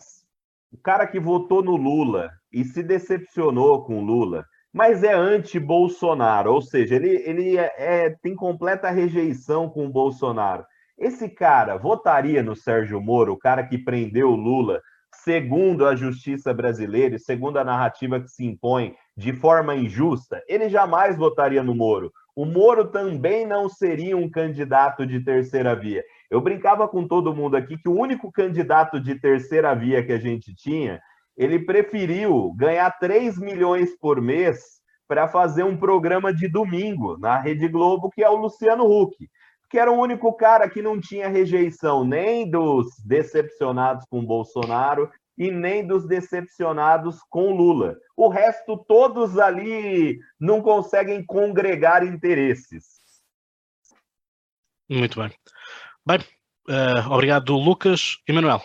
o 0.72 0.78
cara 0.78 1.06
que 1.08 1.20
votou 1.20 1.64
no 1.64 1.76
Lula 1.76 2.32
e 2.52 2.64
se 2.64 2.82
decepcionou 2.82 3.84
com 3.84 4.00
o 4.00 4.06
Lula, 4.06 4.46
mas 4.74 5.04
é 5.04 5.14
anti-Bolsonaro, 5.14 6.52
ou 6.52 6.62
seja, 6.62 6.96
ele, 6.96 7.16
ele 7.26 7.58
é, 7.58 7.74
é, 7.78 8.10
tem 8.22 8.36
completa 8.36 8.90
rejeição 8.90 9.70
com 9.70 9.86
o 9.86 9.92
Bolsonaro. 9.92 10.66
Esse 10.98 11.30
cara 11.30 11.78
votaria 11.78 12.42
no 12.42 12.56
Sérgio 12.56 13.00
Moro, 13.00 13.34
o 13.34 13.38
cara 13.38 13.64
que 13.64 13.78
prendeu 13.78 14.30
o 14.30 14.36
Lula, 14.36 14.82
segundo 15.24 15.86
a 15.86 15.96
justiça 15.96 16.54
brasileira 16.54 17.16
e 17.16 17.20
segundo 17.20 17.58
a 17.58 17.64
narrativa 17.64 18.20
que 18.20 18.30
se 18.30 18.46
impõe 18.46 18.96
de 19.16 19.32
forma 19.32 19.76
injusta, 19.76 20.42
ele 20.48 20.70
jamais 20.70 21.16
votaria 21.16 21.62
no 21.62 21.76
Moro. 21.76 22.12
O 22.36 22.46
Moro 22.46 22.90
também 22.90 23.46
não 23.46 23.70
seria 23.70 24.18
um 24.18 24.30
candidato 24.30 25.06
de 25.06 25.24
terceira 25.24 25.76
via. 25.76 26.04
Eu 26.34 26.42
brincava 26.42 26.88
com 26.88 27.08
todo 27.08 27.36
mundo 27.36 27.56
aqui 27.56 27.78
que 27.78 27.88
o 27.88 27.96
único 27.96 28.32
candidato 28.32 29.00
de 29.00 29.14
terceira 29.14 29.76
via 29.76 30.04
que 30.04 30.12
a 30.12 30.18
gente 30.18 30.52
tinha, 30.56 31.00
ele 31.38 31.60
preferiu 31.60 32.52
ganhar 32.56 32.90
3 32.98 33.38
milhões 33.38 33.96
por 34.00 34.20
mês 34.20 34.82
para 35.08 35.28
fazer 35.28 35.62
um 35.62 35.78
programa 35.78 36.34
de 36.34 36.48
domingo 36.48 37.20
na 37.20 37.38
Rede 37.38 37.68
Globo, 37.68 38.10
que 38.10 38.24
é 38.24 38.30
o 38.32 38.36
Luciano 38.36 38.84
Huck, 38.84 39.30
que 39.70 39.78
era 39.78 39.92
o 39.92 40.00
único 40.00 40.34
cara 40.34 40.68
que 40.68 40.82
não 40.82 41.00
tinha 41.00 41.30
rejeição 41.30 42.04
nem 42.04 42.50
dos 42.50 42.88
decepcionados 43.06 44.04
com 44.10 44.26
Bolsonaro 44.26 45.12
e 45.38 45.52
nem 45.52 45.86
dos 45.86 46.08
decepcionados 46.08 47.20
com 47.30 47.56
Lula. 47.56 47.96
O 48.18 48.28
resto, 48.28 48.76
todos 48.88 49.38
ali 49.38 50.18
não 50.40 50.64
conseguem 50.64 51.24
congregar 51.24 52.04
interesses. 52.04 53.04
Muito 54.90 55.20
bem. 55.20 55.32
Bem, 56.06 56.20
uh, 56.70 57.12
obrigado, 57.12 57.56
Lucas 57.56 58.18
e 58.28 58.34
Manuel. 58.34 58.62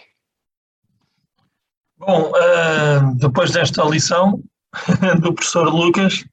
Bom, 1.97 2.31
uh, 2.31 3.15
depois 3.17 3.53
desta 3.53 3.85
lição 3.85 4.43
do 5.21 5.33
professor 5.33 5.69
Lucas, 5.69 6.25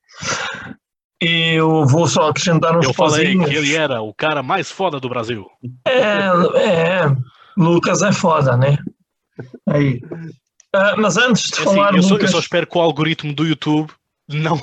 eu 1.21 1.85
vou 1.85 2.07
só 2.07 2.29
acrescentar 2.29 2.77
uns 2.77 2.85
Eu 2.85 2.93
falei 2.93 3.37
que 3.37 3.53
ele 3.53 3.75
era 3.75 4.01
o 4.01 4.13
cara 4.13 4.43
mais 4.43 4.71
foda 4.71 4.99
do 4.99 5.09
Brasil. 5.09 5.47
É, 5.87 6.27
é 6.59 7.15
Lucas 7.57 8.01
é 8.01 8.11
foda, 8.11 8.57
né? 8.57 8.77
Aí. 9.69 10.01
Uh, 10.75 10.99
mas 11.01 11.17
antes 11.17 11.49
de 11.49 11.61
é 11.61 11.63
falar. 11.63 11.89
Assim, 11.89 11.97
eu, 11.97 12.03
só, 12.03 12.13
Lucas... 12.15 12.29
eu, 12.29 12.35
só, 12.35 12.39
espero 12.39 12.67
que 12.67 12.77
o 12.77 12.81
algoritmo 12.81 13.33
do 13.33 13.45
YouTube 13.45 13.93
não. 14.27 14.59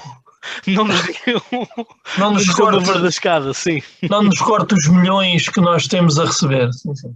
Não 0.66 0.84
nos 0.84 1.02
diga 1.02 1.42
não 2.18 2.32
nos 2.32 2.48
corte, 2.50 2.76
o 2.76 2.80
número 2.80 3.02
da 3.02 3.08
escada, 3.08 3.54
sim. 3.54 3.82
Não 4.10 4.22
nos 4.22 4.40
corte 4.40 4.74
os 4.74 4.88
milhões 4.88 5.48
que 5.48 5.60
nós 5.60 5.86
temos 5.86 6.18
a 6.18 6.24
receber. 6.24 6.72
Sim, 6.72 6.94
sim. 6.94 7.14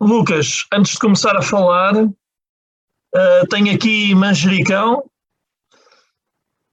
Lucas, 0.00 0.66
antes 0.72 0.92
de 0.92 0.98
começar 0.98 1.36
a 1.36 1.42
falar, 1.42 1.94
uh, 1.96 3.46
tenho 3.50 3.74
aqui 3.74 4.14
manjericão 4.14 5.04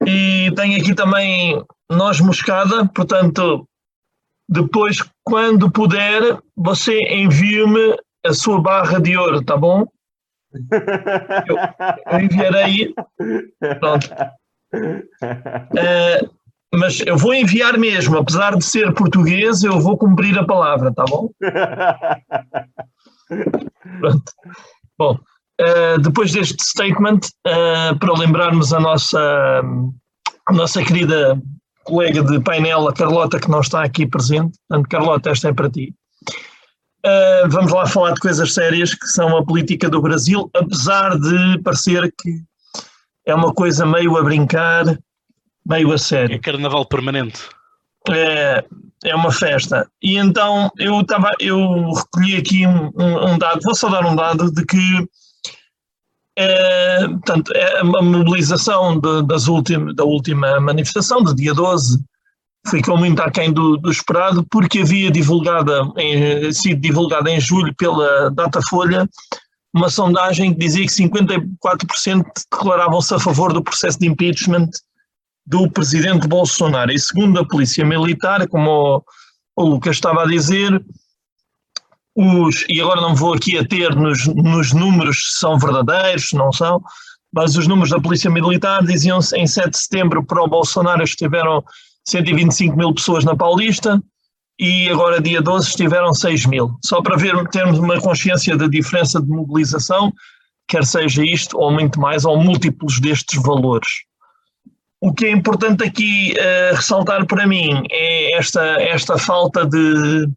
e 0.06 0.52
tenho 0.56 0.82
aqui 0.82 0.96
também 0.96 1.62
noz 1.90 2.20
moscada, 2.20 2.88
portanto, 2.88 3.68
depois, 4.50 4.98
quando 5.24 5.70
puder, 5.70 6.40
você 6.56 7.00
envie-me 7.14 7.98
a 8.26 8.34
sua 8.34 8.62
barra 8.62 9.00
de 9.00 9.18
ouro, 9.18 9.44
tá 9.44 9.58
bom? 9.58 9.86
Eu, 11.48 11.58
eu 12.12 12.20
enviarei. 12.22 12.94
Pronto. 13.80 14.08
Uh, 14.74 16.30
mas 16.74 17.00
eu 17.02 17.18
vou 17.18 17.34
enviar 17.34 17.78
mesmo, 17.78 18.18
apesar 18.18 18.56
de 18.56 18.64
ser 18.64 18.94
português, 18.94 19.64
eu 19.64 19.80
vou 19.80 19.98
cumprir 19.98 20.38
a 20.38 20.46
palavra, 20.46 20.94
tá 20.94 21.06
bom? 21.06 21.30
Pronto. 24.00 24.32
Bom, 24.98 25.20
uh, 25.62 26.00
depois 26.02 26.32
deste 26.32 26.64
statement, 26.64 27.20
uh, 27.48 27.98
para 28.00 28.14
lembrarmos 28.14 28.74
a 28.74 28.80
nossa, 28.80 29.62
a 30.48 30.54
nossa 30.54 30.84
querida 30.84 31.40
colega 31.84 32.22
de 32.22 32.40
painel, 32.42 32.88
a 32.88 32.94
Carlota, 32.94 33.40
que 33.40 33.50
não 33.50 33.62
está 33.62 33.84
aqui 33.84 34.06
presente. 34.06 34.58
Portanto, 34.68 34.90
Carlota, 34.90 35.30
esta 35.30 35.50
é 35.50 35.54
para 35.54 35.70
ti. 35.70 35.96
Uh, 37.06 37.48
vamos 37.48 37.72
lá 37.72 37.86
falar 37.86 38.12
de 38.14 38.20
coisas 38.20 38.54
sérias 38.54 38.94
que 38.94 39.08
são 39.08 39.38
a 39.38 39.46
política 39.46 39.90
do 39.90 40.02
Brasil, 40.02 40.50
apesar 40.54 41.18
de 41.18 41.62
parecer 41.64 42.14
que 42.20 42.44
é 43.28 43.36
uma 43.36 43.54
coisa 43.54 43.86
meio 43.86 44.18
a 44.18 44.24
brincar, 44.24 44.86
meio 45.66 45.92
a 45.92 45.98
sério. 45.98 46.36
É 46.36 46.40
carnaval 46.40 46.86
permanente. 46.86 47.42
É, 48.10 48.64
é 49.04 49.16
uma 49.16 49.32
festa. 49.32 49.86
E 50.02 50.18
então 50.18 50.72
eu 50.78 51.02
estava, 51.02 51.32
eu 51.40 51.92
recolhi 51.92 52.38
aqui 52.38 52.66
um, 52.66 52.90
um, 52.96 53.34
um, 53.34 53.38
dado, 53.38 53.60
vou 53.62 53.76
só 53.76 53.90
dar 53.90 54.06
um 54.06 54.16
dado 54.16 54.50
de 54.50 54.66
que 54.66 55.08
é, 56.40 57.06
portanto, 57.08 57.52
é 57.54 57.80
a 57.80 57.84
mobilização 57.84 58.98
de, 59.00 59.24
das 59.24 59.48
ultim, 59.48 59.94
da 59.94 60.06
última 60.06 60.60
manifestação, 60.62 61.22
do 61.22 61.36
dia 61.36 61.54
12, 61.54 62.00
ficou 62.70 62.96
muito 62.96 63.20
aquém 63.22 63.52
do, 63.52 63.76
do 63.78 63.92
esperado, 63.92 64.46
porque 64.50 64.80
havia 64.80 65.12
divulgada, 65.12 65.82
em, 65.98 66.52
sido 66.54 66.80
divulgada 66.80 67.30
em 67.30 67.42
julho 67.42 67.74
pela 67.76 68.30
Datafolha 68.30 69.10
uma 69.78 69.90
sondagem 69.90 70.54
que 70.54 70.60
dizia 70.60 70.86
que 70.86 70.92
54% 70.92 72.26
declaravam-se 72.52 73.14
a 73.14 73.20
favor 73.20 73.54
do 73.54 73.64
processo 73.64 74.00
de 74.00 74.08
impeachment 74.08 74.70
do 75.46 75.70
presidente 75.72 76.28
Bolsonaro. 76.28 76.92
E 76.92 77.00
segundo 77.00 77.40
a 77.40 77.48
Polícia 77.48 77.86
Militar, 77.86 78.48
como 78.50 79.04
o, 79.56 79.64
Lucas 79.64 79.96
estava 79.96 80.24
a 80.24 80.28
dizer, 80.28 80.84
os, 82.16 82.66
e 82.68 82.82
agora 82.82 83.00
não 83.00 83.16
vou 83.16 83.34
aqui 83.34 83.58
a 83.58 83.66
ter 83.66 83.96
nos, 83.96 84.26
nos 84.28 84.74
números 84.74 85.32
se 85.32 85.40
são 85.40 85.58
verdadeiros, 85.58 86.30
se 86.30 86.36
não 86.36 86.52
são, 86.52 86.82
mas 87.32 87.56
os 87.56 87.68
números 87.68 87.92
da 87.92 88.02
Polícia 88.02 88.30
Militar 88.30 88.84
diziam 88.84 89.20
em 89.36 89.46
7 89.46 89.70
de 89.70 89.78
setembro 89.78 90.26
para 90.26 90.44
o 90.44 90.48
Bolsonaro 90.48 91.04
estiveram 91.04 91.64
125 92.08 92.76
mil 92.76 92.94
pessoas 92.94 93.24
na 93.24 93.36
Paulista 93.36 94.02
e 94.60 94.90
agora 94.90 95.22
dia 95.22 95.42
12 95.42 95.70
estiveram 95.70 96.14
6 96.14 96.46
mil. 96.48 96.78
Só 96.84 97.02
para 97.02 97.18
ver, 97.18 97.36
termos 97.50 97.78
uma 97.78 98.00
consciência 98.00 98.58
da 98.58 98.68
diferença 98.68 99.22
de 99.22 99.28
mobilização, 99.28 100.12
quer 100.68 100.86
seja 100.86 101.24
isto 101.24 101.58
ou 101.58 101.72
muito 101.72 102.00
mais, 102.00 102.26
ou 102.26 102.42
múltiplos 102.42 103.00
destes 103.00 103.42
valores. 103.42 103.88
o 105.00 105.14
que 105.14 105.26
é 105.26 105.32
importante 105.32 105.84
aqui 105.84 106.34
uh, 106.34 106.76
ressaltar 106.76 107.26
para 107.28 107.46
mim 107.46 107.84
é 107.92 108.36
esta, 108.38 108.64
esta 108.82 109.18
falta 109.18 109.66
de 109.66 110.28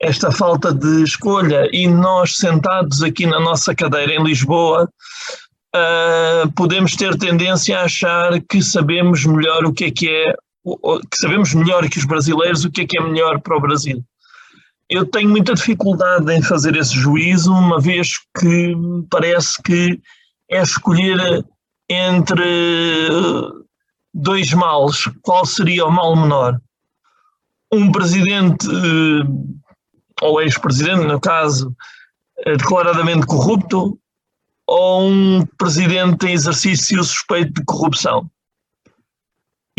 esta 0.00 0.30
falta 0.30 0.74
de 0.74 1.02
escolha 1.02 1.68
e 1.72 1.88
nós 1.88 2.36
sentados 2.36 3.02
aqui 3.02 3.26
na 3.26 3.40
nossa 3.40 3.74
cadeira 3.74 4.12
em 4.12 4.22
Lisboa 4.22 4.88
uh, 5.74 6.52
podemos 6.52 6.94
ter 6.94 7.16
tendência 7.16 7.80
a 7.80 7.84
achar 7.84 8.40
que 8.42 8.62
sabemos 8.62 9.24
melhor 9.24 9.64
o 9.64 9.72
que 9.72 9.86
é 9.86 9.90
que 9.90 10.08
é 10.08 10.34
que 11.10 11.16
sabemos 11.16 11.54
melhor 11.54 11.88
que 11.88 11.98
os 11.98 12.04
brasileiros 12.04 12.64
o 12.64 12.70
que 12.70 12.82
é 12.82 12.86
que 12.86 12.98
é 12.98 13.02
melhor 13.02 13.40
para 13.40 13.56
o 13.56 13.60
Brasil. 13.60 14.04
Eu 14.88 15.04
tenho 15.04 15.28
muita 15.28 15.54
dificuldade 15.54 16.32
em 16.32 16.42
fazer 16.42 16.76
esse 16.76 16.94
juízo, 16.94 17.52
uma 17.52 17.80
vez 17.80 18.08
que 18.38 18.74
parece 19.10 19.60
que 19.62 20.00
é 20.50 20.62
escolher 20.62 21.44
entre 21.88 22.44
dois 24.14 24.52
males, 24.52 25.08
qual 25.22 25.44
seria 25.44 25.86
o 25.86 25.90
mal 25.90 26.16
menor? 26.16 26.60
Um 27.72 27.90
presidente, 27.90 28.66
ou 30.22 30.40
ex-presidente, 30.40 31.04
no 31.04 31.20
caso, 31.20 31.74
declaradamente 32.44 33.26
corrupto, 33.26 33.98
ou 34.68 35.08
um 35.08 35.46
presidente 35.58 36.26
em 36.26 36.32
exercício 36.32 37.02
suspeito 37.02 37.60
de 37.60 37.64
corrupção? 37.64 38.30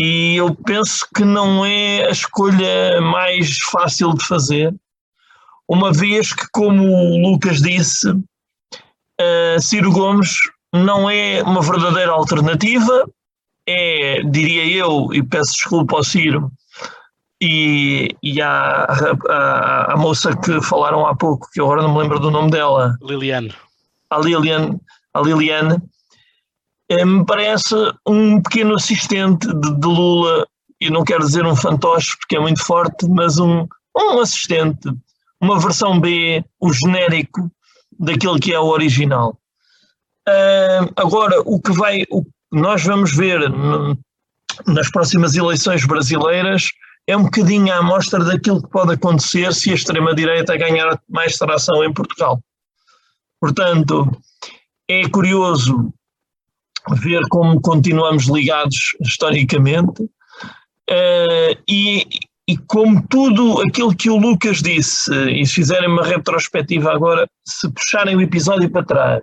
E 0.00 0.36
eu 0.36 0.54
penso 0.54 1.06
que 1.14 1.24
não 1.24 1.64
é 1.64 2.06
a 2.06 2.10
escolha 2.10 3.00
mais 3.00 3.58
fácil 3.72 4.14
de 4.14 4.24
fazer, 4.24 4.74
uma 5.68 5.92
vez 5.92 6.32
que, 6.32 6.46
como 6.52 6.84
o 6.84 7.30
Lucas 7.30 7.60
disse, 7.60 8.08
uh, 8.10 9.60
Ciro 9.60 9.90
Gomes 9.90 10.36
não 10.72 11.10
é 11.10 11.42
uma 11.42 11.60
verdadeira 11.60 12.12
alternativa, 12.12 13.08
é, 13.66 14.22
diria 14.22 14.64
eu, 14.64 15.08
e 15.12 15.22
peço 15.22 15.52
desculpa 15.52 15.96
ao 15.96 16.04
Ciro 16.04 16.50
e, 17.40 18.16
e 18.22 18.40
à, 18.40 18.84
à, 19.28 19.92
à, 19.92 19.96
moça 19.96 20.34
que 20.36 20.60
falaram 20.62 21.06
há 21.06 21.14
pouco, 21.14 21.48
que 21.52 21.60
agora 21.60 21.82
não 21.82 21.92
me 21.92 22.00
lembro 22.00 22.18
do 22.18 22.30
nome 22.30 22.50
dela. 22.50 22.96
Liliane. 23.02 23.54
A 24.10 24.18
Liliane, 24.18 24.78
a 25.12 25.20
Liliane 25.20 25.76
me 27.04 27.24
parece 27.24 27.74
um 28.06 28.40
pequeno 28.40 28.74
assistente 28.74 29.46
de, 29.46 29.78
de, 29.78 29.86
Lula, 29.86 30.46
e 30.80 30.90
não 30.90 31.04
quero 31.04 31.24
dizer 31.24 31.44
um 31.44 31.56
fantoche 31.56 32.16
porque 32.18 32.36
é 32.36 32.40
muito 32.40 32.64
forte, 32.64 33.08
mas 33.08 33.38
um, 33.38 33.66
um 33.96 34.20
assistente, 34.20 34.88
uma 35.40 35.58
versão 35.60 36.00
B, 36.00 36.44
o 36.60 36.72
genérico 36.72 37.50
daquele 37.98 38.38
que 38.38 38.52
é 38.52 38.60
o 38.60 38.66
original. 38.66 39.38
Uh, 40.28 40.92
agora, 40.96 41.40
o 41.44 41.60
que 41.60 41.72
vai, 41.72 42.04
o 42.10 42.22
nós 42.50 42.82
vamos 42.82 43.14
ver 43.14 43.48
no, 43.50 43.98
nas 44.66 44.90
próximas 44.90 45.34
eleições 45.34 45.84
brasileiras 45.84 46.70
é 47.06 47.16
um 47.16 47.24
bocadinho 47.24 47.72
a 47.72 47.78
amostra 47.78 48.24
daquilo 48.24 48.62
que 48.62 48.70
pode 48.70 48.94
acontecer 48.94 49.52
se 49.54 49.70
a 49.70 49.74
extrema-direita 49.74 50.56
ganhar 50.56 51.00
mais 51.08 51.36
tração 51.36 51.82
em 51.84 51.92
Portugal. 51.92 52.40
Portanto, 53.40 54.10
é 54.88 55.08
curioso 55.08 55.92
ver 56.96 57.22
como 57.28 57.60
continuamos 57.60 58.26
ligados 58.26 58.96
historicamente 59.00 60.02
uh, 60.02 61.62
e, 61.68 62.06
e 62.48 62.56
como 62.66 63.06
tudo 63.08 63.60
aquilo 63.62 63.94
que 63.94 64.10
o 64.10 64.16
Lucas 64.16 64.62
disse, 64.62 65.12
e 65.30 65.44
se 65.46 65.54
fizerem 65.54 65.88
uma 65.88 66.04
retrospectiva 66.04 66.92
agora, 66.92 67.28
se 67.44 67.70
puxarem 67.70 68.16
o 68.16 68.20
episódio 68.20 68.70
para 68.70 68.84
trás 68.84 69.20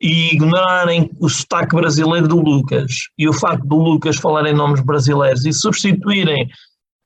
e 0.00 0.34
ignorarem 0.34 1.10
o 1.20 1.28
sotaque 1.28 1.74
brasileiro 1.74 2.28
do 2.28 2.40
Lucas 2.40 2.92
e 3.18 3.28
o 3.28 3.32
facto 3.32 3.66
do 3.66 3.76
Lucas 3.76 4.16
falar 4.16 4.46
em 4.46 4.54
nomes 4.54 4.80
brasileiros 4.80 5.44
e 5.46 5.52
substituírem 5.52 6.48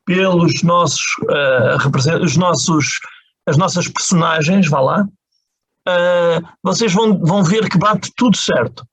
pelos 0.05 0.63
nossos, 0.63 1.05
uh, 1.23 2.23
os 2.23 2.37
nossos 2.37 2.99
as 3.47 3.57
nossas 3.57 3.89
personagens, 3.89 4.69
vá 4.69 4.81
lá, 4.81 5.03
uh, 5.03 6.49
vocês 6.63 6.93
vão, 6.93 7.19
vão 7.19 7.43
ver 7.43 7.69
que 7.69 7.79
bate 7.79 8.11
tudo 8.17 8.37
certo. 8.37 8.85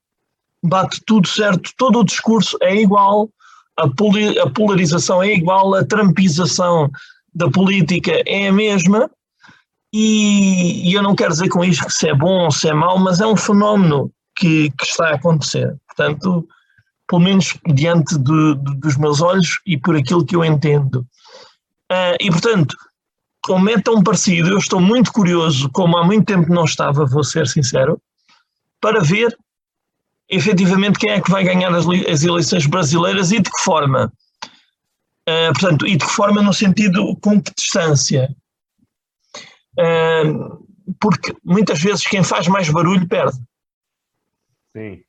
Bate 0.68 1.00
tudo 1.06 1.26
certo, 1.26 1.70
todo 1.76 2.00
o 2.00 2.04
discurso 2.04 2.56
é 2.60 2.76
igual, 2.76 3.30
a, 3.76 3.88
poli, 3.88 4.38
a 4.38 4.48
polarização 4.50 5.22
é 5.22 5.32
igual, 5.32 5.74
a 5.74 5.84
trampização 5.84 6.90
da 7.34 7.50
política 7.50 8.22
é 8.26 8.48
a 8.48 8.52
mesma, 8.52 9.10
e, 9.92 10.90
e, 10.90 10.92
eu 10.92 11.02
não 11.02 11.14
quero 11.14 11.30
dizer 11.30 11.48
com 11.48 11.64
isto 11.64 11.86
que 11.86 11.92
se 11.92 12.08
é 12.08 12.14
bom 12.14 12.44
ou 12.44 12.50
se 12.50 12.68
é 12.68 12.74
mau, 12.74 12.98
mas 12.98 13.20
é 13.20 13.26
um 13.26 13.36
fenómeno 13.36 14.12
que, 14.36 14.70
que 14.70 14.84
está 14.84 15.08
a 15.08 15.14
acontecer. 15.14 15.74
Portanto, 15.86 16.46
pelo 17.08 17.22
menos 17.22 17.56
diante 17.74 18.18
de, 18.18 18.54
de, 18.56 18.76
dos 18.76 18.96
meus 18.98 19.22
olhos 19.22 19.60
e 19.66 19.78
por 19.78 19.96
aquilo 19.96 20.24
que 20.24 20.36
eu 20.36 20.44
entendo. 20.44 21.06
Uh, 21.90 22.16
e, 22.20 22.30
portanto, 22.30 22.76
como 23.42 23.70
é 23.70 23.80
tão 23.80 24.02
parecido, 24.02 24.50
eu 24.50 24.58
estou 24.58 24.78
muito 24.78 25.10
curioso, 25.10 25.70
como 25.70 25.96
há 25.96 26.04
muito 26.04 26.26
tempo 26.26 26.52
não 26.52 26.64
estava, 26.64 27.06
vou 27.06 27.24
ser 27.24 27.46
sincero, 27.46 27.98
para 28.78 29.00
ver 29.00 29.34
efetivamente 30.28 30.98
quem 30.98 31.12
é 31.12 31.20
que 31.20 31.30
vai 31.30 31.44
ganhar 31.44 31.74
as, 31.74 31.86
as 31.86 32.22
eleições 32.22 32.66
brasileiras 32.66 33.32
e 33.32 33.40
de 33.40 33.50
que 33.50 33.62
forma. 33.62 34.12
Uh, 35.28 35.52
portanto, 35.52 35.86
e 35.86 35.96
de 35.96 36.04
que 36.04 36.12
forma 36.12 36.42
no 36.42 36.52
sentido 36.52 37.16
com 37.20 37.40
que 37.40 37.52
distância 37.54 38.28
porque 41.00 41.34
muitas 41.44 41.80
vezes 41.80 42.06
quem 42.06 42.22
faz 42.22 42.48
mais 42.48 42.68
barulho 42.70 43.06
perde. 43.06 43.36
Sim. 44.76 45.00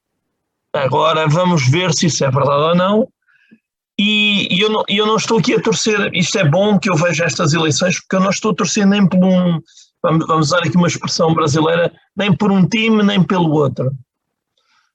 Agora 0.74 1.28
vamos 1.28 1.68
ver 1.68 1.94
se 1.94 2.08
isso 2.08 2.24
é 2.24 2.30
verdade 2.30 2.62
ou 2.62 2.76
não. 2.76 3.08
E, 3.98 4.54
e 4.56 4.62
eu, 4.62 4.70
não, 4.70 4.84
eu 4.88 5.06
não 5.06 5.18
estou 5.18 5.40
aqui 5.40 5.54
a 5.54 5.62
torcer, 5.62 6.14
isto 6.14 6.38
é 6.38 6.46
bom 6.46 6.80
que 6.80 6.90
eu 6.90 6.96
veja 6.96 7.26
estas 7.26 7.54
eleições, 7.54 8.00
porque 8.00 8.16
eu 8.16 8.22
não 8.22 8.30
estou 8.30 8.52
a 8.52 8.56
torcer 8.56 8.88
nem 8.88 9.06
por 9.06 9.18
um, 9.18 9.60
vamos, 10.02 10.26
vamos 10.26 10.48
usar 10.48 10.60
aqui 10.60 10.78
uma 10.78 10.88
expressão 10.88 11.34
brasileira, 11.34 11.92
nem 12.16 12.34
por 12.34 12.50
um 12.50 12.66
time, 12.66 13.04
nem 13.04 13.22
pelo 13.22 13.52
outro. 13.52 13.92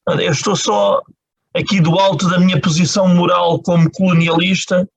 Eu 0.07 0.33
estou 0.33 0.55
só 0.57 1.03
aqui 1.55 1.81
do 1.81 1.99
alto 1.99 2.29
da 2.29 2.39
minha 2.39 2.61
posição 2.61 3.09
moral 3.09 3.61
como 3.63 3.91
colonialista 3.91 4.89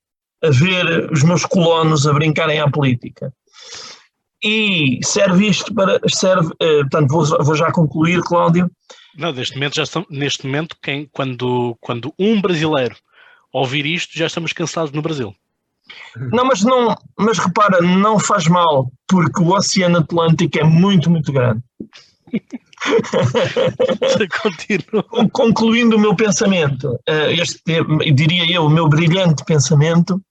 a 0.43 0.49
ver 0.49 1.11
os 1.11 1.23
meus 1.23 1.45
colonos 1.45 2.05
a 2.05 2.13
brincarem 2.13 2.59
à 2.59 2.69
política 2.69 3.33
e 4.43 4.99
serve 5.03 5.47
isto 5.47 5.73
para. 5.73 5.99
Serve, 6.07 6.53
eh, 6.59 6.81
portanto, 6.81 7.09
vou, 7.09 7.43
vou, 7.43 7.55
já 7.55 7.71
concluir, 7.71 8.21
Cláudio. 8.21 8.69
Não, 9.17 9.31
neste 9.31 9.55
momento, 9.55 9.75
já 9.75 9.83
neste 10.09 10.45
momento 10.45 10.75
quem, 10.81 11.09
quando, 11.11 11.75
quando 11.81 12.13
um 12.19 12.39
brasileiro 12.39 12.95
ouvir 13.51 13.85
isto, 13.85 14.17
já 14.17 14.27
estamos 14.27 14.53
cansados 14.53 14.91
no 14.91 15.01
Brasil. 15.01 15.35
Não, 16.31 16.45
mas 16.45 16.61
não, 16.61 16.95
mas 17.17 17.39
repara, 17.39 17.81
não 17.81 18.19
faz 18.19 18.47
mal, 18.47 18.91
porque 19.07 19.41
o 19.41 19.55
Oceano 19.55 19.99
Atlântico 19.99 20.59
é 20.59 20.63
muito, 20.63 21.09
muito 21.09 21.31
grande. 21.31 21.63
Concluindo 25.31 25.95
o 25.95 25.99
meu 25.99 26.15
pensamento, 26.15 26.99
eh, 27.07 27.33
este, 27.33 27.61
diria 28.13 28.51
eu, 28.51 28.65
o 28.65 28.69
meu 28.69 28.87
brilhante 28.87 29.43
pensamento, 29.45 30.21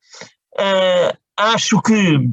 eh, 0.59 1.17
acho 1.37 1.83
que 1.83 2.31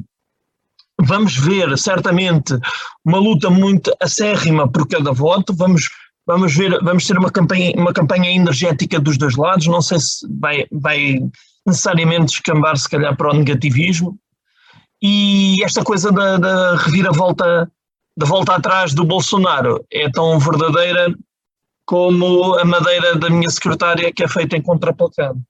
vamos 1.02 1.36
ver 1.36 1.76
certamente 1.76 2.56
uma 3.04 3.18
luta 3.18 3.50
muito 3.50 3.92
acérrima 4.00 4.70
por 4.70 4.86
cada 4.88 5.12
voto, 5.12 5.52
vamos, 5.54 5.90
vamos 6.26 6.54
ver, 6.54 6.78
vamos 6.82 7.06
ter 7.06 7.18
uma 7.18 7.30
campanha, 7.30 7.72
uma 7.76 7.92
campanha 7.92 8.30
energética 8.30 9.00
dos 9.00 9.18
dois 9.18 9.36
lados, 9.36 9.66
não 9.66 9.82
sei 9.82 9.98
se 9.98 10.26
vai, 10.40 10.66
vai 10.70 11.18
necessariamente 11.66 12.26
descambar 12.26 12.76
se 12.76 12.88
calhar 12.88 13.16
para 13.16 13.30
o 13.30 13.34
negativismo, 13.34 14.16
e 15.02 15.62
esta 15.62 15.84
coisa 15.84 16.10
da, 16.10 16.38
da 16.38 16.76
reviravolta, 16.76 17.70
da 18.16 18.26
volta 18.26 18.54
atrás 18.54 18.94
do 18.94 19.04
Bolsonaro 19.04 19.84
é 19.90 20.08
tão 20.10 20.38
verdadeira 20.38 21.12
como 21.84 22.54
a 22.58 22.64
madeira 22.64 23.16
da 23.16 23.28
minha 23.28 23.50
secretária 23.50 24.12
que 24.12 24.24
é 24.24 24.28
feita 24.28 24.56
em 24.56 24.62
contraplacado. 24.62 25.40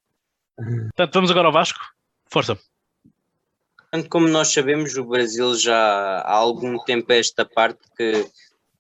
Portanto, 0.56 1.14
vamos 1.14 1.30
agora 1.30 1.48
ao 1.48 1.52
Vasco. 1.52 1.80
Força. 2.26 2.58
Portanto, 3.76 4.08
como 4.08 4.28
nós 4.28 4.52
sabemos, 4.52 4.96
o 4.96 5.04
Brasil 5.04 5.54
já 5.54 5.76
há 5.76 6.32
algum 6.32 6.78
tempo 6.78 7.12
a 7.12 7.16
esta 7.16 7.44
parte 7.44 7.78
que, 7.96 8.26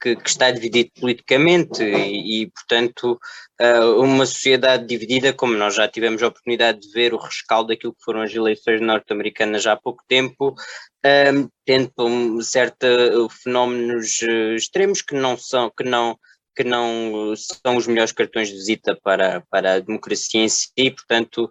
que, 0.00 0.16
que 0.16 0.28
está 0.28 0.50
dividido 0.50 0.90
politicamente 1.00 1.84
e, 1.84 2.42
e, 2.42 2.50
portanto, 2.50 3.20
uh, 3.60 4.00
uma 4.00 4.26
sociedade 4.26 4.86
dividida, 4.86 5.32
como 5.32 5.54
nós 5.54 5.76
já 5.76 5.86
tivemos 5.86 6.20
a 6.22 6.26
oportunidade 6.26 6.80
de 6.80 6.90
ver 6.90 7.14
o 7.14 7.18
rescaldo 7.18 7.68
daquilo 7.68 7.94
que 7.94 8.02
foram 8.02 8.22
as 8.22 8.34
eleições 8.34 8.80
norte-americanas 8.80 9.62
já 9.62 9.74
há 9.74 9.76
pouco 9.76 10.02
tempo, 10.08 10.56
um, 11.04 11.48
tendo 11.64 11.92
um, 11.98 12.40
certos 12.40 13.34
fenómenos 13.42 14.20
uh, 14.22 14.54
extremos 14.54 15.02
que 15.02 15.14
não 15.14 15.36
são, 15.36 15.70
que 15.70 15.84
não 15.84 16.18
que 16.56 16.62
não 16.62 17.34
são 17.36 17.76
os 17.76 17.88
melhores 17.88 18.12
cartões 18.12 18.46
de 18.46 18.54
visita 18.54 18.96
para, 19.02 19.42
para 19.50 19.74
a 19.74 19.80
democracia 19.80 20.40
em 20.40 20.48
si, 20.48 20.70
portanto, 20.76 21.50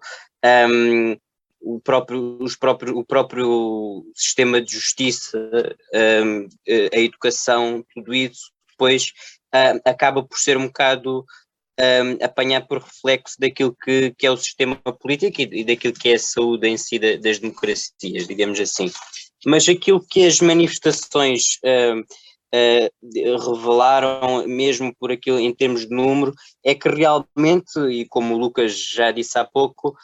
um, 0.69 1.17
o 1.59 1.79
próprio, 1.81 2.37
os 2.41 2.55
próprio, 2.55 2.97
o 2.97 3.05
próprio 3.05 4.05
sistema 4.15 4.61
de 4.61 4.71
justiça, 4.71 5.37
um, 6.23 6.47
a 6.93 6.99
educação, 6.99 7.83
tudo 7.93 8.13
isso 8.13 8.53
depois 8.69 9.11
um, 9.53 9.79
acaba 9.89 10.23
por 10.23 10.37
ser 10.37 10.57
um 10.57 10.67
bocado 10.67 11.25
um, 11.79 12.23
apanhar 12.23 12.67
por 12.67 12.81
reflexo 12.81 13.35
daquilo 13.39 13.75
que, 13.75 14.13
que 14.17 14.27
é 14.27 14.31
o 14.31 14.37
sistema 14.37 14.75
político 14.75 15.41
e, 15.41 15.61
e 15.61 15.63
daquilo 15.63 15.93
que 15.93 16.09
é 16.09 16.15
a 16.15 16.19
saúde 16.19 16.67
em 16.67 16.77
si 16.77 16.99
da, 16.99 17.15
das 17.15 17.39
democracias, 17.39 18.27
digamos 18.27 18.59
assim. 18.59 18.91
Mas 19.45 19.67
aquilo 19.67 20.05
que 20.05 20.25
as 20.25 20.39
manifestações 20.39 21.59
uh, 21.63 21.99
uh, 21.99 23.51
revelaram, 23.51 24.47
mesmo 24.47 24.93
por 24.99 25.11
aquilo 25.11 25.39
em 25.39 25.53
termos 25.53 25.87
de 25.87 25.95
número, 25.95 26.33
é 26.63 26.73
que 26.73 26.89
realmente, 26.89 27.79
e 27.89 28.05
como 28.05 28.35
o 28.35 28.37
Lucas 28.37 28.77
já 28.77 29.11
disse 29.11 29.37
há 29.37 29.45
pouco, 29.45 29.95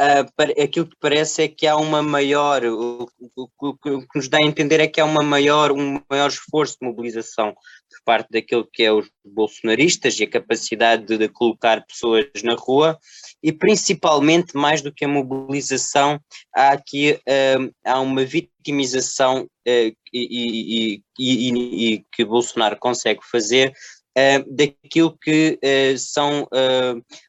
uh, 0.00 0.62
aquilo 0.62 0.86
que 0.86 0.96
parece 1.00 1.42
é 1.42 1.48
que 1.48 1.66
há 1.66 1.76
uma 1.76 2.02
maior, 2.02 2.64
o, 2.64 3.08
o, 3.36 3.48
o, 3.60 3.76
que 3.76 4.06
nos 4.16 4.28
dá 4.28 4.38
a 4.38 4.46
entender 4.46 4.80
é 4.80 4.86
que 4.86 5.00
há 5.00 5.04
uma 5.04 5.22
maior, 5.22 5.72
um 5.72 6.00
maior 6.10 6.28
esforço 6.28 6.76
de 6.80 6.86
mobilização 6.86 7.52
por 7.52 8.04
parte 8.04 8.28
daquilo 8.30 8.68
que 8.72 8.82
é 8.82 8.92
os 8.92 9.08
bolsonaristas 9.24 10.18
e 10.18 10.24
a 10.24 10.30
capacidade 10.30 11.04
de, 11.06 11.18
de 11.18 11.28
colocar 11.28 11.84
pessoas 11.86 12.26
na 12.42 12.54
rua 12.54 12.98
e 13.42 13.52
principalmente 13.52 14.56
mais 14.56 14.82
do 14.82 14.92
que 14.92 15.04
a 15.04 15.08
mobilização 15.08 16.20
há 16.54 16.70
aqui 16.70 17.12
uh, 17.12 17.72
há 17.84 18.00
uma 18.00 18.24
vitimização 18.24 19.42
uh, 19.42 19.48
e, 19.66 19.94
e, 20.12 21.02
e, 21.18 21.94
e, 21.94 22.04
que 22.12 22.24
Bolsonaro 22.24 22.76
consegue 22.78 23.20
fazer 23.22 23.72
uh, 24.16 24.54
daquilo 24.54 25.16
que 25.18 25.58
são 25.96 26.48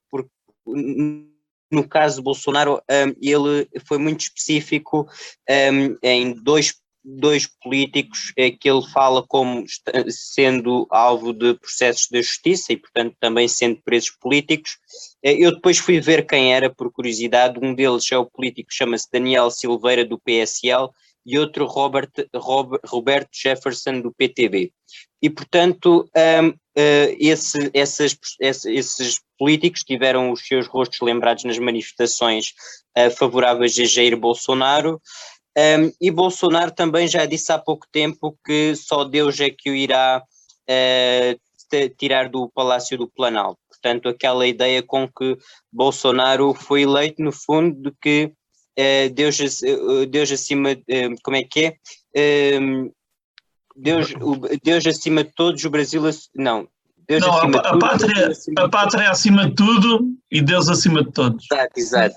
por, 0.10 0.28
no 1.72 1.88
caso 1.88 2.18
de 2.18 2.24
Bolsonaro, 2.24 2.82
um, 2.90 3.16
ele 3.22 3.68
foi 3.86 3.98
muito 3.98 4.22
específico 4.22 5.08
um, 5.50 5.98
em 6.02 6.34
dois, 6.34 6.76
dois 7.04 7.48
políticos 7.62 8.32
é, 8.38 8.52
que 8.52 8.70
ele 8.70 8.86
fala 8.88 9.26
como 9.28 9.66
sendo 10.10 10.88
alvo 10.90 11.34
de 11.34 11.54
processos 11.56 12.08
da 12.10 12.22
justiça 12.22 12.74
e, 12.74 12.78
portanto, 12.78 13.16
também 13.20 13.48
sendo 13.48 13.82
presos 13.84 14.12
políticos. 14.12 14.78
É, 15.24 15.34
eu 15.34 15.54
depois 15.54 15.78
fui 15.78 16.00
ver 16.00 16.26
quem 16.26 16.54
era, 16.54 16.70
por 16.70 16.92
curiosidade. 16.92 17.60
Um 17.62 17.74
deles 17.74 18.12
é 18.12 18.18
o 18.18 18.26
político, 18.26 18.70
chama-se 18.72 19.08
Daniel 19.12 19.50
Silveira, 19.50 20.06
do 20.06 20.20
PSL, 20.20 20.90
e 21.26 21.40
outro 21.40 21.66
Robert, 21.66 22.12
Robert, 22.36 22.82
Roberto 22.86 23.30
Jefferson, 23.34 24.02
do 24.02 24.14
PTB. 24.14 24.72
E, 25.22 25.30
portanto, 25.30 26.10
um, 26.16 26.50
uh, 26.50 27.16
esse, 27.20 27.72
essas, 27.74 28.18
esses 28.40 29.20
políticos 29.38 29.84
tiveram 29.84 30.32
os 30.32 30.46
seus 30.46 30.68
rostos 30.68 31.00
lembrados 31.02 31.44
nas 31.44 31.58
manifestações 31.58 32.54
uh, 32.98 33.10
favoráveis 33.10 33.78
a 33.80 33.86
Jair 33.86 34.16
Bolsonaro. 34.16 35.02
Um, 35.58 35.92
e 36.00 36.12
Bolsonaro 36.12 36.72
também 36.72 37.08
já 37.08 37.26
disse 37.26 37.52
há 37.52 37.58
pouco 37.58 37.88
tempo 37.92 38.38
que 38.46 38.76
só 38.76 39.04
Deus 39.04 39.40
é 39.40 39.50
que 39.50 39.70
o 39.70 39.76
irá 39.76 40.22
uh, 40.22 41.90
tirar 41.98 42.30
do 42.30 42.50
Palácio 42.50 42.98
do 42.98 43.08
Planalto. 43.08 43.60
Portanto, 43.70 44.10
aquela 44.10 44.46
ideia 44.46 44.84
com 44.84 45.08
que 45.08 45.38
Bolsonaro 45.72 46.54
foi 46.54 46.84
eleito, 46.84 47.22
no 47.22 47.32
fundo, 47.32 47.82
de 47.82 47.96
que 48.02 48.32
uh, 48.80 49.14
Deus, 49.14 49.38
Deus 50.10 50.32
acima, 50.32 50.70
como 51.24 51.38
é 51.38 51.44
que 51.44 51.66
é? 51.66 51.76
Deus, 53.76 54.14
Deus 54.64 54.86
acima 54.88 55.24
de 55.24 55.32
todos, 55.36 55.64
o 55.66 55.70
Brasil. 55.70 56.02
Não, 56.36 56.68
Deus 57.08 57.22
não, 57.22 57.38
acima 57.38 57.60
a, 57.60 57.62
de 57.62 57.70
tudo. 57.70 57.86
A 57.86 57.90
pátria, 57.90 58.32
a 58.58 58.70
pátria 58.70 59.04
é 59.04 59.08
acima 59.08 59.50
de 59.50 59.56
tudo 59.56 60.08
e 60.32 60.42
Deus 60.42 60.70
acima 60.70 61.04
de 61.04 61.12
todos. 61.12 61.46
Exato, 61.52 61.72
exato. 61.80 62.16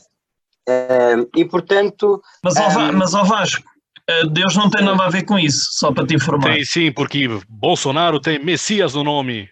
Uh, 0.69 1.29
e 1.37 1.45
portanto. 1.45 2.23
Mas, 2.43 2.57
ao, 2.57 2.71
um, 2.71 2.93
mas 2.93 3.15
ao 3.15 3.25
Vasco, 3.25 3.65
eh, 4.09 4.27
Deus 4.27 4.57
não 4.57 4.71
tem 4.71 4.85
nada 4.85 5.05
a 5.05 5.11
ver 5.11 5.25
com 5.25 5.39
isso, 5.39 5.69
só 5.73 5.93
para 5.93 6.07
te 6.07 6.15
informar. 6.15 6.55
Tem 6.55 6.65
sim, 6.65 6.93
porque 6.93 7.27
Bolsonaro 7.49 8.21
tem 8.21 8.39
Messias 8.39 8.95
no 8.95 9.05
nome. 9.05 9.49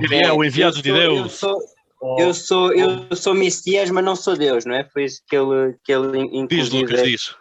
Ele 0.00 0.16
é, 0.16 0.26
é 0.26 0.32
o 0.32 0.44
enviado 0.44 0.74
sou, 0.74 0.82
de 0.82 0.92
Deus. 0.92 1.18
Eu 1.18 1.28
sou, 1.28 1.58
eu 2.18 2.34
sou, 2.34 2.72
eu 2.72 3.14
sou 3.14 3.34
Messias, 3.34 3.90
mas 3.90 4.04
não 4.04 4.16
sou 4.16 4.36
Deus, 4.36 4.64
não 4.64 4.74
é? 4.74 4.84
Foi 4.84 5.04
isso 5.04 5.22
que 5.26 5.36
ele, 5.36 5.76
que 5.84 5.92
ele. 5.92 6.46
Diz, 6.46 6.70
Lucas, 6.70 7.02
diz. 7.02 7.36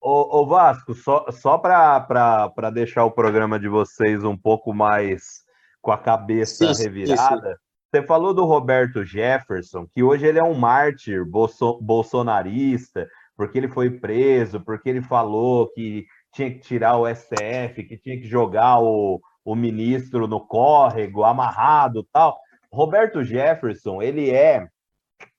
Ô, 0.00 0.40
ô 0.40 0.46
Vasco, 0.46 0.94
só, 0.94 1.24
só 1.30 1.56
para 1.56 2.70
deixar 2.72 3.04
o 3.04 3.10
programa 3.10 3.58
de 3.58 3.68
vocês 3.68 4.22
um 4.22 4.36
pouco 4.36 4.74
mais 4.74 5.44
com 5.80 5.92
a 5.92 5.96
cabeça 5.96 6.70
isso, 6.70 6.82
revirada, 6.82 7.50
isso. 7.52 7.60
você 7.90 8.02
falou 8.06 8.34
do 8.34 8.44
Roberto 8.44 9.04
Jefferson, 9.04 9.86
que 9.86 10.02
hoje 10.02 10.26
ele 10.26 10.38
é 10.38 10.42
um 10.42 10.54
mártir 10.54 11.24
bolso, 11.24 11.78
bolsonarista, 11.80 13.08
porque 13.36 13.56
ele 13.56 13.68
foi 13.68 13.90
preso, 13.90 14.60
porque 14.60 14.90
ele 14.90 15.00
falou 15.00 15.70
que 15.72 16.04
tinha 16.34 16.50
que 16.50 16.58
tirar 16.58 16.98
o 16.98 17.06
STF, 17.06 17.84
que 17.84 17.96
tinha 17.96 18.18
que 18.18 18.26
jogar 18.26 18.80
o, 18.80 19.20
o 19.44 19.54
ministro 19.54 20.26
no 20.26 20.40
córrego, 20.40 21.24
amarrado 21.24 22.06
tal. 22.12 22.36
Roberto 22.74 23.22
Jefferson, 23.22 24.02
ele 24.02 24.30
é 24.30 24.66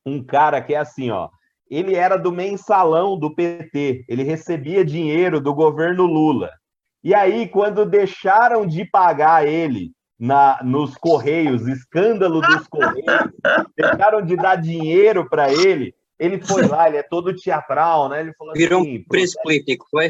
um 0.05 0.23
cara 0.23 0.61
que 0.61 0.73
é 0.73 0.77
assim, 0.77 1.11
ó, 1.11 1.29
ele 1.69 1.95
era 1.95 2.17
do 2.17 2.31
mensalão 2.31 3.17
do 3.17 3.33
PT, 3.33 4.05
ele 4.07 4.23
recebia 4.23 4.85
dinheiro 4.85 5.41
do 5.41 5.53
governo 5.53 6.05
Lula. 6.05 6.51
E 7.03 7.13
aí, 7.13 7.47
quando 7.47 7.85
deixaram 7.85 8.65
de 8.65 8.85
pagar 8.85 9.47
ele 9.47 9.91
na, 10.19 10.59
nos 10.63 10.95
Correios, 10.95 11.67
escândalo 11.67 12.41
dos 12.41 12.67
Correios, 12.67 13.31
deixaram 13.77 14.21
de 14.21 14.35
dar 14.35 14.55
dinheiro 14.55 15.27
para 15.29 15.51
ele, 15.51 15.93
ele 16.17 16.41
foi 16.41 16.65
lá, 16.65 16.87
ele 16.87 16.97
é 16.97 17.03
todo 17.03 17.35
teatral, 17.35 18.09
né? 18.09 18.21
Ele 18.21 18.33
falou 18.33 18.53
Virou 18.53 18.81
assim, 18.81 18.97
um 18.97 19.03
preço 19.03 19.37
político, 19.43 19.85
foi? 19.91 20.09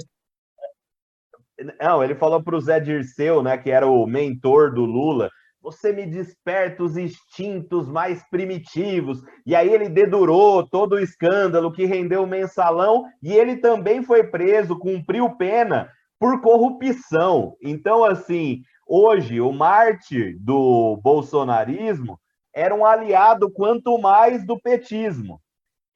Não, 1.81 2.03
ele 2.03 2.15
falou 2.15 2.43
para 2.43 2.55
o 2.55 2.61
Zé 2.61 2.79
Dirceu, 2.79 3.41
né, 3.41 3.57
que 3.57 3.71
era 3.71 3.87
o 3.87 4.05
mentor 4.05 4.73
do 4.73 4.83
Lula, 4.83 5.29
você 5.65 5.91
me 5.91 6.05
desperta 6.05 6.83
os 6.83 6.95
instintos 6.95 7.89
mais 7.89 8.23
primitivos. 8.29 9.23
E 9.47 9.55
aí 9.55 9.67
ele 9.67 9.89
dedurou 9.89 10.69
todo 10.69 10.93
o 10.93 10.99
escândalo 10.99 11.71
que 11.71 11.85
rendeu 11.85 12.21
o 12.21 12.27
mensalão 12.27 13.05
e 13.21 13.33
ele 13.33 13.57
também 13.57 14.03
foi 14.03 14.25
preso, 14.25 14.77
cumpriu 14.77 15.35
pena 15.37 15.89
por 16.19 16.39
corrupção. 16.39 17.55
Então, 17.63 18.05
assim, 18.05 18.61
hoje 18.87 19.41
o 19.41 19.51
mártir 19.51 20.37
do 20.39 20.97
bolsonarismo 21.03 22.19
era 22.53 22.75
um 22.75 22.85
aliado 22.85 23.51
quanto 23.51 23.97
mais 23.97 24.45
do 24.45 24.61
petismo 24.61 25.41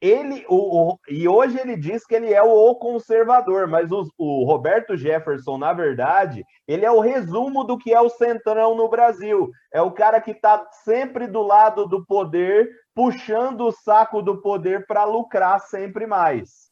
ele 0.00 0.46
o, 0.48 0.92
o, 0.92 0.98
e 1.08 1.28
hoje 1.28 1.58
ele 1.58 1.76
diz 1.76 2.06
que 2.06 2.14
ele 2.14 2.32
é 2.32 2.42
o 2.42 2.74
conservador, 2.74 3.68
mas 3.68 3.92
o, 3.92 4.10
o, 4.16 4.44
Roberto 4.44 4.96
Jefferson, 4.96 5.58
na 5.58 5.74
verdade, 5.74 6.42
ele 6.66 6.86
é 6.86 6.90
o 6.90 7.00
resumo 7.00 7.64
do 7.64 7.76
que 7.76 7.92
é 7.92 8.00
o 8.00 8.08
centrão 8.08 8.74
no 8.74 8.88
Brasil. 8.88 9.50
É 9.72 9.82
o 9.82 9.92
cara 9.92 10.20
que 10.20 10.30
está 10.30 10.66
sempre 10.84 11.26
do 11.26 11.42
lado 11.42 11.86
do 11.86 12.04
poder, 12.06 12.70
puxando 12.94 13.66
o 13.66 13.72
saco 13.72 14.22
do 14.22 14.40
poder 14.40 14.86
para 14.86 15.04
lucrar 15.04 15.60
sempre 15.60 16.06
mais. 16.06 16.70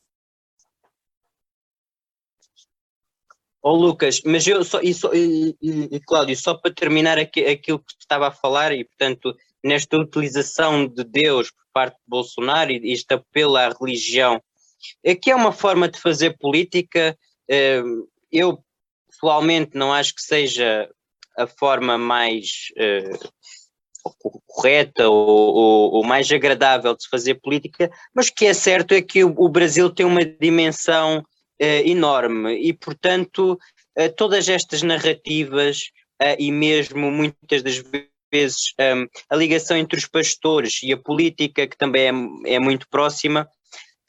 Ô 3.61 3.73
Lucas, 3.73 4.23
mas 4.25 4.47
eu 4.47 4.65
só, 4.65 4.81
e, 4.81 4.95
só, 4.95 5.13
e, 5.13 5.55
e, 5.61 5.97
e 5.97 6.01
Cláudio, 6.01 6.35
só 6.37 6.55
para 6.55 6.73
terminar 6.73 7.19
aqui, 7.19 7.45
aquilo 7.45 7.81
que 7.81 7.93
estava 7.99 8.29
a 8.29 8.33
falar, 8.33 8.73
e 8.73 8.85
portanto, 8.85 9.35
nesta 9.63 9.99
utilização 9.99 10.87
de 10.87 11.05
Deus 11.05 11.53
parte 11.79 11.95
de 11.95 12.09
Bolsonaro 12.09 12.73
e 12.73 12.93
este 12.93 13.15
apelo 13.15 13.57
à 13.57 13.69
religião, 13.69 14.43
é 15.05 15.15
que 15.15 15.31
é 15.31 15.37
uma 15.37 15.53
forma 15.53 15.89
de 15.89 16.01
fazer 16.01 16.37
política. 16.37 17.17
Eh, 17.49 17.85
eu 18.33 18.59
pessoalmente 19.09 19.77
não 19.77 19.93
acho 19.93 20.13
que 20.13 20.23
seja 20.23 20.91
a 21.37 21.47
forma 21.47 21.97
mais 21.97 22.73
uh, 22.77 24.13
correta 24.49 25.09
ou, 25.09 26.03
mais 26.03 26.33
agradável 26.33 26.97
de 26.97 27.05
se 27.05 27.09
fazer 27.09 27.37
política, 27.37 27.89
mas 28.13 28.27
o 28.27 28.35
que 28.35 28.47
é 28.47 28.55
certo 28.55 28.93
é 28.93 29.01
que 29.01 29.23
o, 29.23 29.49
Brasil 29.49 29.89
tem 29.89 30.05
uma 30.05 30.25
dimensão 30.25 31.23
enorme 31.61 32.55
e, 32.59 32.73
portanto, 32.73 33.59
todas 34.17 34.49
estas 34.49 34.83
narrativas 34.83 35.91
e 36.39 36.51
mesmo 36.51 37.11
muitas 37.11 37.63
das 37.63 37.79
vezes 38.31 38.73
um, 38.81 39.07
a 39.31 39.37
ligação 39.37 39.77
entre 39.77 39.99
os 39.99 40.07
pastores 40.07 40.81
e 40.83 40.93
a 40.93 40.97
política, 40.97 41.67
que 41.67 41.77
também 41.77 42.07
é, 42.45 42.55
é 42.55 42.59
muito 42.59 42.89
próxima, 42.89 43.49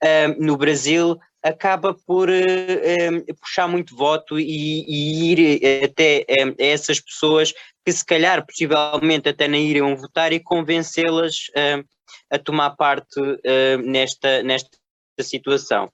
um, 0.03 0.45
no 0.45 0.57
Brasil, 0.57 1.17
acaba 1.41 1.93
por 1.93 2.30
uh, 2.30 2.34
um, 2.34 3.36
puxar 3.36 3.67
muito 3.67 3.95
voto 3.95 4.39
e, 4.39 4.86
e 4.88 5.32
ir 5.32 5.84
até 5.84 6.26
um, 6.30 6.55
essas 6.57 6.99
pessoas 6.99 7.53
que 7.86 7.91
se 7.91 8.05
calhar, 8.05 8.45
possivelmente, 8.45 9.30
até 9.30 9.47
nem 9.47 9.67
iriam 9.67 9.95
votar 9.95 10.32
e 10.34 10.39
convencê-las 10.39 11.36
hum, 11.57 11.84
a 12.30 12.38
tomar 12.38 12.72
parte 12.72 13.20
hum, 13.20 13.38
nesta, 13.84 14.43
nesta 14.43 14.78
situação. 15.22 15.91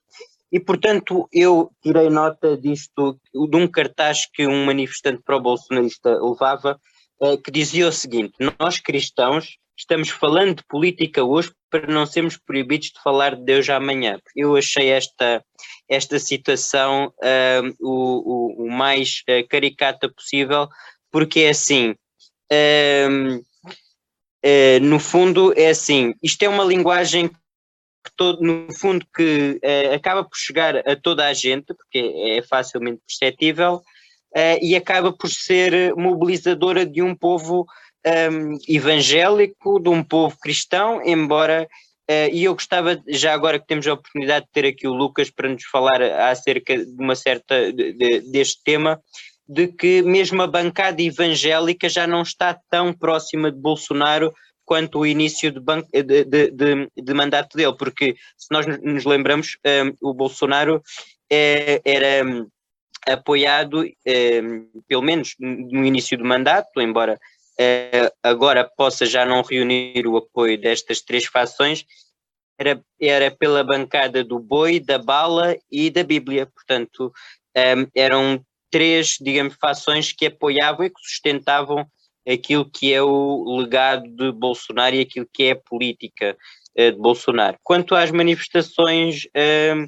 E, 0.50 0.60
portanto, 0.60 1.28
eu 1.32 1.70
tirei 1.82 2.08
nota 2.08 2.56
disto, 2.56 3.18
de 3.32 3.56
um 3.56 3.66
cartaz 3.66 4.26
que 4.32 4.46
um 4.46 4.64
manifestante 4.64 5.22
pró-bolsonarista 5.22 6.18
levava, 6.22 6.70
eh, 6.72 6.95
que 7.44 7.50
dizia 7.50 7.88
o 7.88 7.92
seguinte: 7.92 8.34
Nós 8.58 8.78
cristãos 8.78 9.58
estamos 9.76 10.08
falando 10.08 10.56
de 10.56 10.64
política 10.64 11.22
hoje 11.22 11.52
para 11.70 11.86
não 11.92 12.06
sermos 12.06 12.36
proibidos 12.36 12.88
de 12.88 13.02
falar 13.02 13.36
de 13.36 13.44
Deus 13.44 13.68
amanhã. 13.68 14.18
Eu 14.34 14.56
achei 14.56 14.88
esta, 14.88 15.44
esta 15.88 16.18
situação 16.18 17.12
uh, 17.22 17.76
o, 17.80 18.62
o, 18.62 18.64
o, 18.64 18.70
mais 18.70 19.22
uh, 19.28 19.46
caricata 19.48 20.08
possível, 20.08 20.68
porque 21.10 21.40
é 21.40 21.50
assim. 21.50 21.94
Uh, 22.52 23.44
no 24.80 25.00
fundo, 25.00 25.52
é 25.56 25.70
assim: 25.70 26.14
isto 26.22 26.42
é 26.44 26.48
uma 26.48 26.64
linguagem 26.64 27.28
que, 27.28 28.12
todo, 28.16 28.40
no 28.40 28.72
fundo, 28.72 29.04
que 29.14 29.60
acaba 29.92 30.22
por 30.22 30.36
chegar 30.36 30.76
a 30.88 30.94
toda 30.94 31.26
a 31.26 31.32
gente, 31.32 31.74
porque 31.74 31.98
é, 31.98 32.38
é 32.38 32.42
facilmente 32.42 33.02
perceptível, 33.04 33.82
uh, 34.36 34.58
e 34.60 34.76
acaba 34.76 35.12
por 35.12 35.30
ser 35.30 35.94
mobilizadora 35.96 36.84
de 36.84 37.02
um 37.02 37.14
povo 37.14 37.62
um, 38.06 38.10
ehm, 38.10 38.58
evangélico, 38.68 39.80
de 39.80 39.88
um 39.88 40.02
povo 40.02 40.36
cristão, 40.38 41.00
embora 41.04 41.66
Uh, 42.08 42.30
e 42.30 42.44
eu 42.44 42.54
gostava, 42.54 43.02
já 43.08 43.34
agora 43.34 43.58
que 43.58 43.66
temos 43.66 43.84
a 43.88 43.94
oportunidade 43.94 44.46
de 44.46 44.52
ter 44.52 44.64
aqui 44.64 44.86
o 44.86 44.94
Lucas 44.94 45.28
para 45.28 45.48
nos 45.48 45.64
falar 45.64 46.00
acerca 46.30 46.78
de 46.78 47.02
uma 47.02 47.16
certa 47.16 47.72
de, 47.72 47.92
de, 47.94 48.20
deste 48.20 48.62
tema, 48.62 49.02
de 49.48 49.66
que 49.66 50.02
mesmo 50.02 50.40
a 50.40 50.46
bancada 50.46 51.02
evangélica 51.02 51.88
já 51.88 52.06
não 52.06 52.22
está 52.22 52.56
tão 52.70 52.92
próxima 52.92 53.50
de 53.50 53.58
Bolsonaro 53.58 54.32
quanto 54.64 55.00
o 55.00 55.06
início 55.06 55.50
de, 55.50 55.60
de, 56.04 56.50
de, 56.52 56.88
de 56.96 57.14
mandato 57.14 57.56
dele, 57.56 57.74
porque 57.76 58.14
se 58.36 58.46
nós 58.52 58.66
nos 58.66 59.04
lembramos, 59.04 59.56
um, 59.64 59.68
eh, 59.68 59.92
o 60.00 60.14
Bolsonaro 60.14 60.80
é, 61.28 61.80
era 61.84 62.24
apoiado, 63.08 63.84
um, 63.84 64.82
pelo 64.86 65.02
menos 65.02 65.34
no 65.38 65.84
início 65.84 66.18
do 66.18 66.24
mandato, 66.24 66.80
embora 66.80 67.14
uh, 67.14 68.12
agora 68.22 68.68
possa 68.76 69.06
já 69.06 69.24
não 69.24 69.42
reunir 69.42 70.06
o 70.06 70.16
apoio 70.16 70.60
destas 70.60 71.00
três 71.00 71.24
fações, 71.26 71.84
era, 72.58 72.82
era 73.00 73.30
pela 73.30 73.62
bancada 73.62 74.24
do 74.24 74.38
boi, 74.38 74.80
da 74.80 74.98
bala 74.98 75.56
e 75.70 75.90
da 75.90 76.02
Bíblia. 76.02 76.46
Portanto, 76.46 77.12
ehm, 77.54 77.86
eram 77.94 78.42
três, 78.70 79.16
digamos, 79.20 79.56
fações 79.60 80.12
que 80.12 80.26
apoiavam 80.26 80.86
e 80.86 80.90
que 80.90 81.00
sustentavam 81.00 81.86
aquilo 82.26 82.68
que 82.68 82.92
é 82.92 83.02
o 83.02 83.58
legado 83.58 84.08
de 84.08 84.32
Bolsonaro 84.32 84.96
e 84.96 85.00
aquilo 85.00 85.28
que 85.32 85.44
é 85.44 85.50
a 85.52 85.56
política 85.56 86.36
uh, 86.78 86.92
de 86.92 86.98
Bolsonaro. 86.98 87.58
Quanto 87.62 87.94
às 87.94 88.10
manifestações 88.10 89.24
uh, 89.26 89.86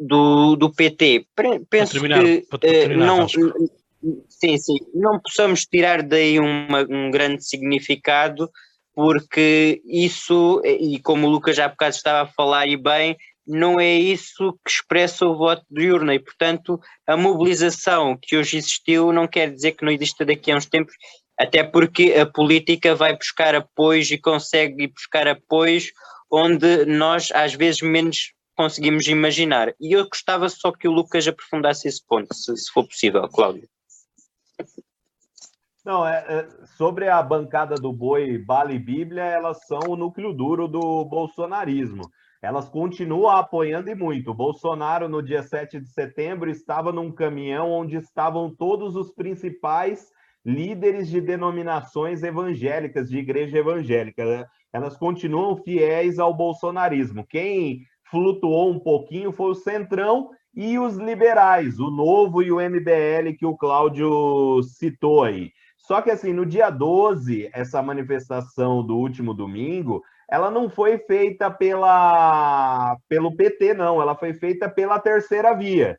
do, 0.00 0.56
do 0.56 0.72
PT, 0.72 1.26
penso 1.68 1.92
terminar, 1.92 2.22
que 2.22 2.46
uh, 2.52 2.98
não, 2.98 3.28
sim, 3.28 4.58
sim, 4.58 4.76
não 4.94 5.20
possamos 5.20 5.64
tirar 5.64 6.02
daí 6.02 6.38
uma, 6.38 6.82
um 6.88 7.10
grande 7.10 7.44
significado, 7.44 8.50
porque 8.94 9.80
isso, 9.84 10.60
e 10.64 10.98
como 11.00 11.26
o 11.26 11.30
Lucas 11.30 11.56
já 11.56 11.66
há 11.66 11.68
bocado 11.68 11.94
estava 11.94 12.28
a 12.28 12.32
falar 12.32 12.66
e 12.66 12.76
bem, 12.76 13.16
não 13.46 13.78
é 13.78 13.92
isso 13.92 14.52
que 14.64 14.70
expressa 14.70 15.26
o 15.26 15.36
voto 15.36 15.64
de 15.70 15.90
urna. 15.90 16.14
E, 16.14 16.18
portanto, 16.18 16.80
a 17.06 17.16
mobilização 17.16 18.16
que 18.20 18.36
hoje 18.36 18.56
existiu 18.56 19.12
não 19.12 19.26
quer 19.26 19.50
dizer 19.50 19.72
que 19.72 19.84
não 19.84 19.92
exista 19.92 20.24
daqui 20.24 20.50
a 20.50 20.56
uns 20.56 20.66
tempos, 20.66 20.94
até 21.38 21.62
porque 21.62 22.14
a 22.14 22.24
política 22.24 22.94
vai 22.94 23.16
buscar 23.16 23.54
apoios 23.54 24.10
e 24.10 24.18
consegue 24.18 24.86
buscar 24.86 25.26
apoios 25.26 25.90
onde 26.30 26.84
nós 26.86 27.30
às 27.32 27.54
vezes 27.54 27.80
menos 27.82 28.32
conseguimos 28.54 29.06
imaginar. 29.06 29.74
E 29.80 29.92
eu 29.92 30.08
gostava 30.08 30.48
só 30.48 30.72
que 30.72 30.88
o 30.88 30.92
Lucas 30.92 31.26
aprofundasse 31.26 31.88
esse 31.88 32.04
ponto, 32.06 32.34
se, 32.34 32.56
se 32.56 32.70
for 32.70 32.86
possível, 32.86 33.28
Cláudio. 33.28 33.68
Não, 35.84 36.06
é, 36.06 36.24
é, 36.28 36.66
sobre 36.78 37.08
a 37.08 37.22
bancada 37.22 37.74
do 37.74 37.92
boi, 37.92 38.38
Bala 38.38 38.72
e 38.72 38.78
Bíblia, 38.78 39.22
elas 39.22 39.66
são 39.66 39.80
o 39.88 39.96
núcleo 39.96 40.32
duro 40.32 40.66
do 40.66 41.04
bolsonarismo. 41.04 42.10
Elas 42.40 42.68
continuam 42.68 43.30
apoiando 43.30 43.90
e 43.90 43.94
muito. 43.94 44.30
O 44.30 44.34
Bolsonaro, 44.34 45.08
no 45.08 45.22
dia 45.22 45.42
7 45.42 45.80
de 45.80 45.88
setembro, 45.88 46.50
estava 46.50 46.90
num 46.92 47.12
caminhão 47.12 47.70
onde 47.70 47.96
estavam 47.96 48.54
todos 48.54 48.96
os 48.96 49.12
principais 49.12 50.10
líderes 50.44 51.08
de 51.08 51.20
denominações 51.20 52.22
evangélicas, 52.22 53.08
de 53.08 53.18
igreja 53.18 53.58
evangélica. 53.58 54.24
Né? 54.24 54.46
Elas 54.72 54.96
continuam 54.96 55.56
fiéis 55.56 56.18
ao 56.18 56.34
bolsonarismo. 56.34 57.26
Quem 57.26 57.86
flutuou 58.14 58.70
um 58.70 58.78
pouquinho 58.78 59.32
foi 59.32 59.50
o 59.50 59.56
Centrão 59.56 60.30
e 60.54 60.78
os 60.78 60.96
liberais, 60.96 61.80
o 61.80 61.90
Novo 61.90 62.44
e 62.44 62.52
o 62.52 62.60
MBL 62.60 63.36
que 63.36 63.44
o 63.44 63.56
Cláudio 63.56 64.62
citou 64.62 65.24
aí. 65.24 65.50
Só 65.76 66.00
que 66.00 66.12
assim, 66.12 66.32
no 66.32 66.46
dia 66.46 66.70
12, 66.70 67.50
essa 67.52 67.82
manifestação 67.82 68.86
do 68.86 68.96
último 68.96 69.34
domingo, 69.34 70.00
ela 70.30 70.48
não 70.48 70.70
foi 70.70 70.96
feita 70.96 71.50
pela 71.50 72.96
pelo 73.08 73.34
PT 73.34 73.74
não, 73.74 74.00
ela 74.00 74.14
foi 74.14 74.32
feita 74.32 74.70
pela 74.70 75.00
terceira 75.00 75.52
via. 75.54 75.98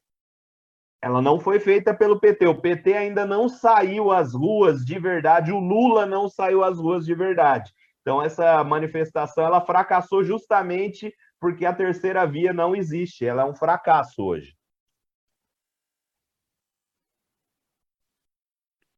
Ela 1.02 1.22
não 1.22 1.38
foi 1.38 1.60
feita 1.60 1.94
pelo 1.94 2.18
PT. 2.18 2.48
O 2.48 2.62
PT 2.62 2.94
ainda 2.94 3.26
não 3.26 3.50
saiu 3.50 4.10
às 4.10 4.34
ruas 4.34 4.86
de 4.86 4.98
verdade, 4.98 5.52
o 5.52 5.60
Lula 5.60 6.06
não 6.06 6.30
saiu 6.30 6.64
às 6.64 6.80
ruas 6.80 7.06
de 7.06 7.14
verdade. 7.14 7.74
Então 8.02 8.22
essa 8.22 8.64
manifestação 8.64 9.44
ela 9.44 9.60
fracassou 9.60 10.24
justamente 10.24 11.14
porque 11.40 11.66
a 11.66 11.74
terceira 11.74 12.26
via 12.26 12.54
não 12.54 12.76
existe, 12.76 13.26
ela 13.26 13.44
é 13.44 13.46
um 13.46 13.56
fracasso 13.56 14.24
hoje. 14.24 14.56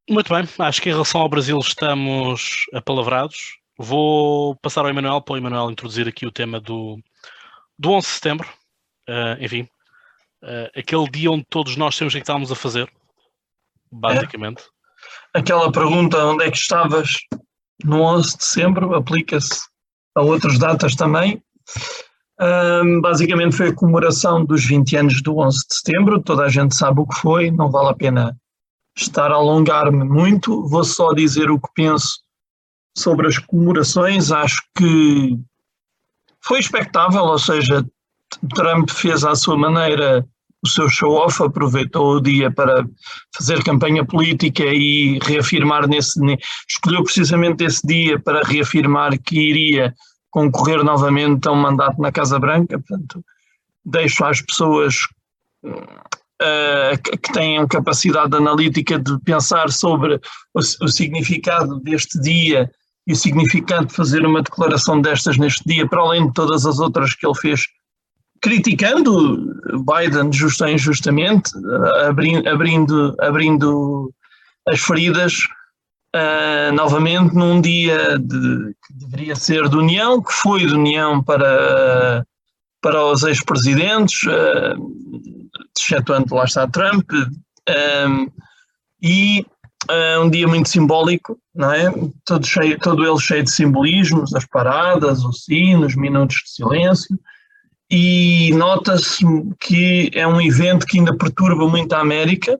Muito 0.09 0.33
bem, 0.33 0.47
acho 0.59 0.81
que 0.81 0.89
em 0.89 0.93
relação 0.93 1.19
ao 1.19 1.27
Brasil 1.27 1.59
estamos 1.59 2.65
apalavrados. 2.73 3.57
Vou 3.77 4.55
passar 4.55 4.81
ao 4.81 4.89
Emanuel 4.89 5.21
para 5.21 5.33
o 5.33 5.37
Emanuel 5.37 5.69
introduzir 5.69 6.07
aqui 6.07 6.25
o 6.25 6.31
tema 6.31 6.61
do, 6.61 6.97
do 7.77 7.91
11 7.91 8.07
de 8.07 8.13
setembro. 8.13 8.49
Uh, 9.09 9.43
enfim, 9.43 9.67
uh, 10.43 10.79
aquele 10.79 11.09
dia 11.09 11.29
onde 11.29 11.45
todos 11.49 11.75
nós 11.75 11.95
sabemos 11.95 12.13
o 12.13 12.17
que 12.17 12.23
estávamos 12.23 12.51
a 12.51 12.55
fazer, 12.55 12.89
basicamente. 13.91 14.63
É. 15.33 15.39
Aquela 15.39 15.71
pergunta, 15.71 16.17
onde 16.25 16.45
é 16.45 16.51
que 16.51 16.57
estavas 16.57 17.17
no 17.83 18.01
11 18.01 18.37
de 18.37 18.43
setembro, 18.43 18.95
aplica-se 18.95 19.61
a 20.15 20.21
outras 20.21 20.57
datas 20.57 20.95
também. 20.95 21.43
Um, 22.39 23.01
basicamente 23.01 23.55
foi 23.55 23.69
a 23.69 23.73
comemoração 23.73 24.45
dos 24.45 24.63
20 24.63 24.95
anos 24.97 25.21
do 25.23 25.37
11 25.39 25.57
de 25.67 25.75
setembro, 25.75 26.21
toda 26.21 26.43
a 26.43 26.49
gente 26.49 26.75
sabe 26.75 26.99
o 26.99 27.07
que 27.07 27.19
foi, 27.19 27.49
não 27.49 27.71
vale 27.71 27.89
a 27.89 27.95
pena 27.95 28.37
estar 28.95 29.31
a 29.31 29.35
alongar-me 29.35 30.03
muito, 30.03 30.67
vou 30.67 30.83
só 30.83 31.13
dizer 31.13 31.49
o 31.49 31.59
que 31.59 31.67
penso 31.75 32.19
sobre 32.97 33.27
as 33.27 33.37
comemorações. 33.37 34.31
Acho 34.31 34.61
que 34.75 35.37
foi 36.41 36.59
expectável, 36.59 37.23
ou 37.23 37.39
seja, 37.39 37.85
Trump 38.55 38.89
fez 38.89 39.23
à 39.23 39.35
sua 39.35 39.57
maneira 39.57 40.25
o 40.63 40.67
seu 40.67 40.89
show-off, 40.89 41.41
aproveitou 41.41 42.15
o 42.15 42.21
dia 42.21 42.51
para 42.51 42.85
fazer 43.35 43.63
campanha 43.63 44.03
política 44.03 44.63
e 44.65 45.19
reafirmar 45.23 45.87
nesse. 45.87 46.19
escolheu 46.67 47.03
precisamente 47.03 47.63
esse 47.63 47.85
dia 47.85 48.19
para 48.19 48.41
reafirmar 48.41 49.17
que 49.21 49.39
iria 49.39 49.93
concorrer 50.37 50.83
novamente 50.83 51.47
a 51.47 51.51
um 51.51 51.55
mandato 51.55 51.99
na 51.99 52.11
Casa 52.11 52.37
Branca. 52.37 52.77
Portanto, 52.77 53.25
deixo 53.83 54.23
às 54.23 54.39
pessoas 54.39 54.93
uh, 55.65 57.01
que 57.01 57.33
tenham 57.33 57.67
capacidade 57.67 58.35
analítica 58.35 58.99
de 58.99 59.17
pensar 59.21 59.71
sobre 59.71 60.21
o, 60.53 60.59
o, 60.59 60.87
significado 60.87 61.79
deste 61.79 62.21
dia 62.21 62.69
e 63.07 63.13
o 63.13 63.15
significado 63.15 63.87
de 63.87 63.95
fazer 63.95 64.23
uma 64.27 64.43
declaração 64.43 65.01
destas 65.01 65.39
neste 65.39 65.63
dia, 65.65 65.87
para 65.87 66.01
além 66.03 66.27
de 66.27 66.33
todas 66.33 66.67
as 66.67 66.77
outras 66.77 67.15
que 67.15 67.25
ele 67.25 67.39
fez, 67.39 67.63
criticando 68.39 69.55
Biden 69.89 70.31
justo 70.31 70.65
ou 70.65 70.69
injustamente, 70.69 71.49
abrindo, 72.07 72.47
abrindo, 72.47 73.15
abrindo 73.19 74.13
as 74.67 74.79
feridas 74.81 75.47
uh, 76.15 76.73
novamente 76.73 77.33
num 77.35 77.61
dia 77.61 78.17
de, 78.19 78.75
que 78.85 78.93
deveria 78.93 79.35
ser 79.35 79.67
de 79.69 79.75
união, 79.75 80.21
que 80.21 80.33
foi 80.33 80.65
de 80.65 80.73
união 80.73 81.23
para, 81.23 82.25
para 82.81 83.05
os 83.05 83.23
ex-presidentes, 83.23 84.23
uh, 84.23 84.91
excetuando 85.77 86.35
lá 86.35 86.45
está 86.45 86.67
Trump, 86.67 87.09
um, 87.11 88.27
e 89.01 89.45
uh, 89.89 90.21
um 90.23 90.29
dia 90.29 90.47
muito 90.47 90.69
simbólico, 90.69 91.37
não 91.53 91.71
é? 91.71 91.91
Todo, 92.25 92.45
cheio, 92.45 92.79
todo 92.79 93.05
ele 93.05 93.19
cheio 93.19 93.43
de 93.43 93.51
simbolismos, 93.51 94.33
as 94.33 94.45
paradas, 94.45 95.23
os 95.23 95.45
minutos 95.95 96.37
de 96.43 96.51
silêncio, 96.51 97.19
e 97.89 98.51
nota-se 98.53 99.23
que 99.59 100.11
é 100.13 100.27
um 100.27 100.41
evento 100.41 100.85
que 100.85 100.99
ainda 100.99 101.15
perturba 101.15 101.67
muito 101.67 101.93
a 101.93 102.01
América. 102.01 102.59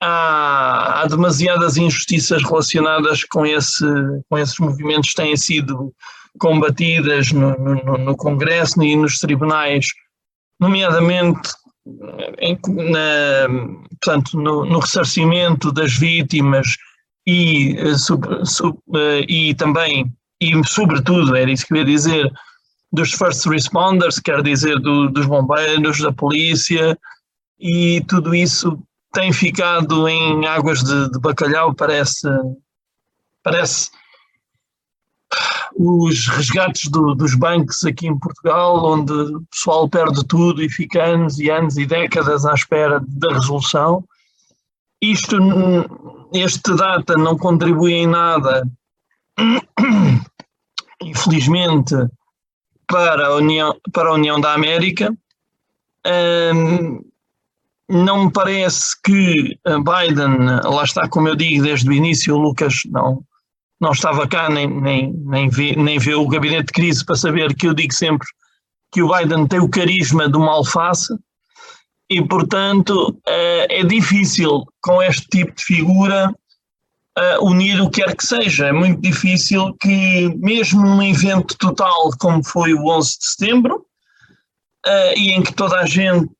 Há, 0.00 1.00
há 1.00 1.06
demasiadas 1.06 1.76
injustiças 1.76 2.42
relacionadas 2.42 3.24
com, 3.24 3.46
esse, 3.46 3.86
com 4.28 4.38
esses 4.38 4.58
movimentos 4.58 5.10
que 5.10 5.16
têm 5.16 5.36
sido 5.36 5.92
combatidas 6.38 7.32
no, 7.32 7.56
no, 7.56 7.98
no 7.98 8.16
Congresso 8.16 8.82
e 8.82 8.94
nos 8.94 9.18
tribunais, 9.18 9.86
nomeadamente 10.60 11.50
em, 12.38 12.58
na, 12.66 13.48
portanto, 14.00 14.38
no, 14.38 14.64
no, 14.64 14.78
ressarcimento 14.78 15.72
das 15.72 15.92
vítimas 15.96 16.76
e, 17.26 17.76
eh, 17.78 17.96
sub, 17.96 18.26
sub, 18.44 18.78
eh, 18.94 19.24
e 19.28 19.54
também, 19.54 20.12
e 20.40 20.52
sobretudo, 20.66 21.34
era 21.36 21.50
isso 21.50 21.66
que 21.66 21.74
eu 21.74 21.78
ia 21.78 21.84
dizer, 21.84 22.30
dos 22.92 23.12
first 23.12 23.46
responders, 23.46 24.18
quer 24.18 24.42
dizer, 24.42 24.78
do, 24.80 25.08
dos 25.08 25.26
bombeiros, 25.26 26.00
da 26.00 26.12
polícia, 26.12 26.98
e 27.58 28.02
tudo 28.08 28.34
isso 28.34 28.78
tem 29.16 29.32
ficado 29.32 30.06
em 30.06 30.46
águas 30.46 30.82
de, 30.82 31.10
de 31.10 31.18
bacalhau, 31.18 31.74
parece, 31.74 32.28
parece 33.42 33.90
os 35.74 36.28
resgates 36.28 36.90
do, 36.90 37.14
dos 37.14 37.34
bancos 37.34 37.82
aqui 37.84 38.08
em 38.08 38.18
Portugal, 38.18 38.84
onde 38.84 39.12
o 39.12 39.42
pessoal 39.50 39.88
perde 39.88 40.22
tudo 40.26 40.62
e 40.62 40.68
fica 40.68 41.02
anos 41.02 41.38
e 41.38 41.50
anos 41.50 41.78
e 41.78 41.86
décadas 41.86 42.44
à 42.44 42.52
espera 42.52 43.00
da 43.08 43.32
resolução. 43.32 44.04
Isto, 45.00 45.38
este 46.34 46.74
data 46.76 47.14
não 47.14 47.38
contribui 47.38 47.94
em 47.94 48.06
nada, 48.06 48.68
infelizmente, 51.00 51.94
para 52.86 53.28
a 53.28 53.34
União, 53.36 53.74
para 53.92 54.10
a 54.10 54.14
União 54.14 54.38
da 54.38 54.52
América. 54.52 55.10
Um, 56.54 57.00
não 57.88 58.24
me 58.24 58.32
parece 58.32 59.00
que 59.02 59.58
Biden, 59.64 60.46
lá 60.64 60.82
está, 60.84 61.08
como 61.08 61.28
eu 61.28 61.36
digo 61.36 61.62
desde 61.62 61.88
o 61.88 61.92
início, 61.92 62.34
o 62.34 62.38
Lucas 62.38 62.80
não, 62.86 63.22
não 63.80 63.92
estava 63.92 64.26
cá, 64.26 64.50
nem, 64.50 64.68
nem, 64.68 65.12
nem, 65.12 65.48
vê, 65.48 65.76
nem 65.76 65.98
vê 65.98 66.14
o 66.14 66.26
gabinete 66.26 66.66
de 66.66 66.72
crise 66.72 67.04
para 67.04 67.16
saber 67.16 67.54
que 67.54 67.66
eu 67.66 67.74
digo 67.74 67.94
sempre 67.94 68.26
que 68.92 69.02
o 69.02 69.12
Biden 69.12 69.46
tem 69.46 69.60
o 69.60 69.68
carisma 69.68 70.28
de 70.28 70.36
uma 70.36 70.52
alface 70.52 71.14
e, 72.08 72.22
portanto, 72.22 73.20
é 73.26 73.82
difícil 73.84 74.64
com 74.80 75.02
este 75.02 75.26
tipo 75.26 75.54
de 75.54 75.64
figura 75.64 76.32
unir 77.40 77.80
o 77.80 77.90
que 77.90 78.02
quer 78.02 78.16
que 78.16 78.24
seja. 78.24 78.66
É 78.66 78.72
muito 78.72 79.00
difícil 79.00 79.74
que, 79.80 80.32
mesmo 80.38 80.82
num 80.82 81.02
evento 81.02 81.56
total 81.58 82.10
como 82.18 82.44
foi 82.44 82.74
o 82.74 82.86
11 82.86 83.18
de 83.18 83.26
setembro, 83.26 83.86
e 85.16 85.32
em 85.32 85.42
que 85.42 85.52
toda 85.52 85.80
a 85.80 85.86
gente 85.86 86.30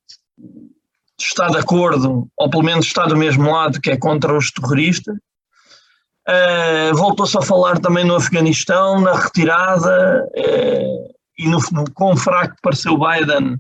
está 1.24 1.48
de 1.48 1.58
acordo, 1.58 2.28
ou 2.36 2.50
pelo 2.50 2.62
menos 2.62 2.86
está 2.86 3.06
do 3.06 3.16
mesmo 3.16 3.50
lado, 3.50 3.80
que 3.80 3.90
é 3.90 3.96
contra 3.96 4.36
os 4.36 4.50
terroristas. 4.50 5.16
Uh, 6.28 6.94
Voltou-se 6.94 7.38
a 7.38 7.42
falar 7.42 7.78
também 7.78 8.04
no 8.04 8.16
Afeganistão, 8.16 9.00
na 9.00 9.14
retirada, 9.14 10.26
uh, 10.36 11.14
e 11.38 11.48
no, 11.48 11.58
no 11.72 11.90
quão 11.92 12.16
fraco 12.16 12.56
pareceu 12.62 12.98
Biden 12.98 13.58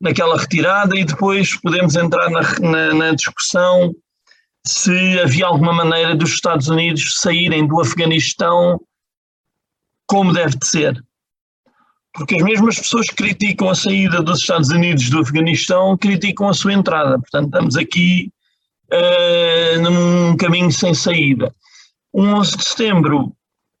naquela 0.00 0.38
retirada, 0.38 0.96
e 0.96 1.04
depois 1.04 1.60
podemos 1.60 1.96
entrar 1.96 2.30
na, 2.30 2.40
na, 2.60 2.94
na 2.94 3.14
discussão 3.14 3.94
se 4.66 5.20
havia 5.20 5.46
alguma 5.46 5.72
maneira 5.72 6.14
dos 6.14 6.30
Estados 6.30 6.68
Unidos 6.68 7.20
saírem 7.20 7.66
do 7.66 7.80
Afeganistão 7.80 8.80
como 10.06 10.32
deve 10.32 10.56
de 10.56 10.66
ser 10.66 11.04
porque 12.16 12.36
as 12.36 12.42
mesmas 12.42 12.78
pessoas 12.78 13.06
que 13.08 13.16
criticam 13.16 13.68
a 13.68 13.74
saída 13.74 14.22
dos 14.22 14.40
Estados 14.40 14.70
Unidos 14.70 15.10
do 15.10 15.20
Afeganistão 15.20 15.96
criticam 15.98 16.48
a 16.48 16.54
sua 16.54 16.72
entrada. 16.72 17.18
Portanto, 17.18 17.46
estamos 17.46 17.76
aqui 17.76 18.32
uh, 18.90 19.80
num 19.82 20.36
caminho 20.36 20.72
sem 20.72 20.94
saída. 20.94 21.54
O 22.12 22.22
11 22.22 22.56
de 22.56 22.64
setembro 22.64 23.32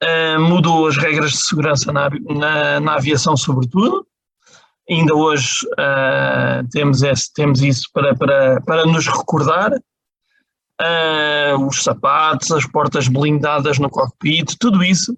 uh, 0.02 0.40
mudou 0.40 0.86
as 0.86 0.98
regras 0.98 1.32
de 1.32 1.38
segurança 1.38 1.90
na, 1.90 2.10
na, 2.28 2.80
na 2.80 2.94
aviação, 2.96 3.36
sobretudo. 3.36 4.06
Ainda 4.88 5.14
hoje 5.14 5.66
uh, 5.72 6.68
temos, 6.70 7.02
esse, 7.02 7.32
temos 7.32 7.62
isso 7.62 7.88
para, 7.92 8.14
para, 8.14 8.60
para 8.60 8.84
nos 8.84 9.06
recordar. 9.06 9.72
os 11.58 11.82
sapatos, 11.82 12.52
as 12.52 12.66
portas 12.66 13.08
blindadas 13.08 13.78
no 13.78 13.88
cockpit, 13.88 14.56
tudo 14.60 14.84
isso 14.84 15.16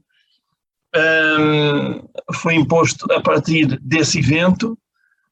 um, 0.99 2.09
foi 2.35 2.55
imposto 2.55 3.11
a 3.13 3.21
partir 3.21 3.79
desse 3.81 4.19
evento. 4.19 4.79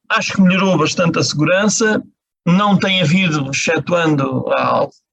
Acho 0.09 0.35
que 0.35 0.43
melhorou 0.43 0.79
bastante 0.79 1.19
a 1.19 1.23
segurança. 1.23 2.03
Não 2.47 2.79
tem 2.79 3.03
havido, 3.03 3.51
excetuando 3.51 4.45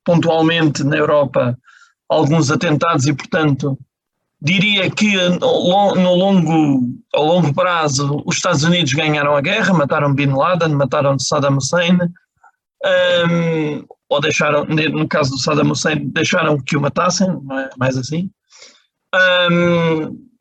pontualmente 0.04 0.84
na 0.84 0.98
Europa, 0.98 1.58
alguns 2.08 2.52
atentados 2.52 3.08
e, 3.08 3.14
portanto, 3.14 3.78
diria 4.42 4.92
que 4.92 5.16
no 5.40 6.16
longo, 6.16 6.88
ao 7.14 7.26
longo 7.26 7.54
prazo 7.54 8.22
os 8.26 8.36
Estados 8.36 8.64
Unidos 8.64 8.94
ganharam 8.94 9.36
a 9.36 9.42
guerra, 9.42 9.74
mataram 9.74 10.14
Bin 10.14 10.34
Laden, 10.34 10.76
mataram 10.76 11.18
Saddam 11.18 11.58
Hussein, 11.58 11.98
um, 12.86 13.86
ou 14.10 14.20
deixaram, 14.20 14.66
no 14.66 15.08
caso 15.08 15.32
do 15.32 15.40
Saddam 15.40 15.72
Hussein, 15.72 16.10
deixaram 16.10 16.60
que 16.60 16.76
o 16.76 16.82
matassem, 16.82 17.28
não 17.28 17.58
é 17.58 17.70
mais 17.78 17.98
assim. 17.98 18.30
Um, 19.50 20.33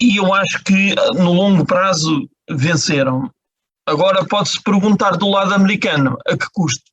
e 0.00 0.16
eu 0.16 0.32
acho 0.34 0.62
que 0.64 0.94
ah, 0.98 1.12
no 1.14 1.32
longo 1.32 1.64
prazo 1.64 2.28
venceram. 2.50 3.32
Agora 3.86 4.26
pode-se 4.26 4.62
perguntar 4.62 5.16
do 5.16 5.28
lado 5.28 5.54
americano 5.54 6.18
a 6.26 6.36
que 6.36 6.46
custo. 6.52 6.90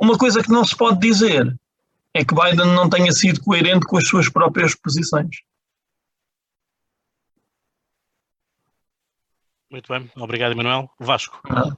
Uma 0.00 0.16
coisa 0.16 0.42
que 0.42 0.50
não 0.50 0.64
se 0.64 0.76
pode 0.76 1.00
dizer 1.00 1.54
é 2.14 2.24
que 2.24 2.34
Biden 2.34 2.74
não 2.74 2.88
tenha 2.88 3.12
sido 3.12 3.42
coerente 3.42 3.86
com 3.86 3.98
as 3.98 4.06
suas 4.08 4.28
próprias 4.28 4.74
posições. 4.74 5.36
Muito 9.70 9.92
bem, 9.92 10.10
obrigado, 10.16 10.52
Emanuel. 10.52 10.90
Vasco. 10.98 11.38
Ah. 11.44 11.76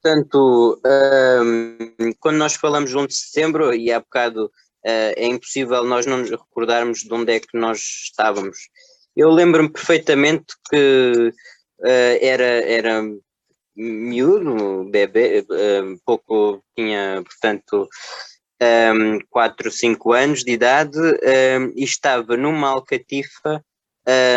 Portanto, 0.00 0.80
um, 0.86 2.12
quando 2.20 2.36
nós 2.36 2.54
falamos 2.54 2.90
de 2.90 2.96
1 2.96 3.06
de 3.08 3.14
setembro, 3.14 3.74
e 3.74 3.90
há 3.90 3.98
bocado 3.98 4.52
é 4.86 5.26
impossível 5.26 5.82
nós 5.84 6.06
não 6.06 6.18
nos 6.18 6.30
recordarmos 6.30 7.00
de 7.00 7.12
onde 7.12 7.32
é 7.32 7.40
que 7.40 7.56
nós 7.58 7.78
estávamos. 7.78 8.56
Eu 9.16 9.30
lembro-me 9.30 9.68
perfeitamente 9.68 10.54
que 10.70 11.32
uh, 11.80 12.18
era, 12.20 12.44
era 12.44 13.02
miúdo, 13.74 14.88
bebê, 14.90 15.40
uh, 15.40 16.00
pouco 16.04 16.62
tinha, 16.76 17.22
portanto, 17.24 17.88
um, 18.94 19.18
4, 19.28 19.70
5 19.70 20.12
anos 20.12 20.44
de 20.44 20.52
idade 20.52 20.98
um, 20.98 21.72
e 21.74 21.84
estava 21.84 22.36
numa 22.36 22.68
alcatifa 22.68 23.62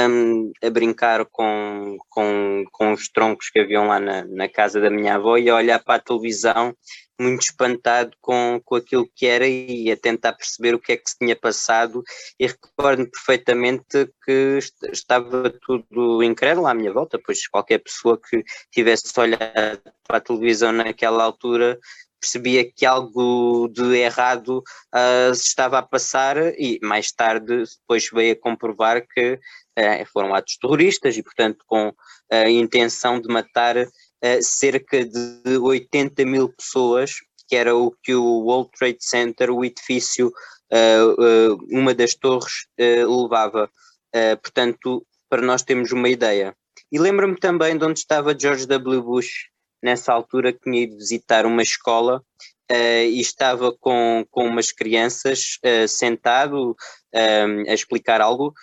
um, 0.09 0.51
a 0.63 0.69
brincar 0.69 1.25
com, 1.25 1.97
com, 2.09 2.63
com 2.71 2.93
os 2.93 3.07
troncos 3.09 3.49
que 3.49 3.59
haviam 3.59 3.87
lá 3.87 3.99
na, 3.99 4.25
na 4.25 4.49
casa 4.49 4.81
da 4.81 4.89
minha 4.89 5.15
avó 5.15 5.37
e 5.37 5.49
a 5.49 5.55
olhar 5.55 5.83
para 5.83 5.95
a 5.95 6.01
televisão 6.01 6.75
muito 7.19 7.41
espantado 7.41 8.15
com, 8.21 8.61
com 8.63 8.75
aquilo 8.75 9.09
que 9.15 9.25
era 9.25 9.47
e 9.47 9.91
a 9.91 9.97
tentar 9.97 10.33
perceber 10.33 10.73
o 10.73 10.79
que 10.79 10.93
é 10.93 10.97
que 10.97 11.09
se 11.09 11.17
tinha 11.17 11.35
passado. 11.35 12.03
E 12.39 12.47
recordo-me 12.47 13.09
perfeitamente 13.09 14.09
que 14.23 14.59
estava 14.91 15.53
tudo 15.61 16.23
incrédulo 16.23 16.67
à 16.67 16.73
minha 16.73 16.93
volta, 16.93 17.19
pois 17.23 17.47
qualquer 17.47 17.79
pessoa 17.79 18.19
que 18.19 18.43
tivesse 18.71 19.11
olhado 19.19 19.81
para 20.07 20.17
a 20.17 20.21
televisão 20.21 20.71
naquela 20.71 21.23
altura 21.23 21.77
percebia 22.19 22.69
que 22.69 22.85
algo 22.85 23.69
de 23.69 23.97
errado 23.97 24.61
uh, 24.93 25.33
se 25.33 25.47
estava 25.47 25.79
a 25.79 25.83
passar 25.83 26.37
e 26.59 26.79
mais 26.83 27.11
tarde 27.11 27.63
depois 27.79 28.09
veio 28.11 28.33
a 28.33 28.39
comprovar 28.39 29.05
que 29.07 29.33
uh, 29.33 30.05
foram 30.11 30.35
atos 30.35 30.57
terroristas 30.57 31.17
e 31.17 31.23
portanto 31.23 31.63
com 31.65 31.93
a 32.31 32.49
intenção 32.49 33.19
de 33.19 33.27
matar 33.29 33.75
uh, 34.23 34.41
cerca 34.41 35.05
de 35.05 35.57
80 35.57 36.25
mil 36.25 36.49
pessoas, 36.49 37.15
que 37.47 37.55
era 37.55 37.75
o 37.75 37.91
que 38.03 38.13
o 38.13 38.41
World 38.41 38.69
Trade 38.77 38.97
Center, 38.99 39.51
o 39.51 39.65
edifício, 39.65 40.27
uh, 40.27 41.57
uma 41.71 41.93
das 41.93 42.13
torres, 42.15 42.67
levava. 42.77 43.69
portanto, 44.41 45.05
para 45.29 45.41
nós 45.41 45.61
termos 45.61 45.91
uma 45.91 46.09
ideia. 46.09 46.55
E 46.91 46.97
lembro-me 46.97 47.37
também 47.39 47.77
de 47.77 47.85
onde 47.85 47.99
estava 47.99 48.37
George 48.37 48.65
W. 48.65 49.01
Bush 49.01 49.49
nessa 49.81 50.11
altura 50.11 50.51
que 50.51 50.59
tinha 50.61 50.83
ido 50.83 50.97
visitar 50.97 51.45
uma 51.45 51.61
escola 51.61 52.23
uh, 52.71 53.03
e 53.05 53.19
estava 53.19 53.71
com, 53.79 54.25
com 54.29 54.45
umas 54.45 54.71
crianças 54.71 55.57
uh, 55.63 55.87
sentado 55.87 56.71
uh, 56.71 57.69
a 57.69 57.73
explicar 57.73 58.21
algo 58.21 58.53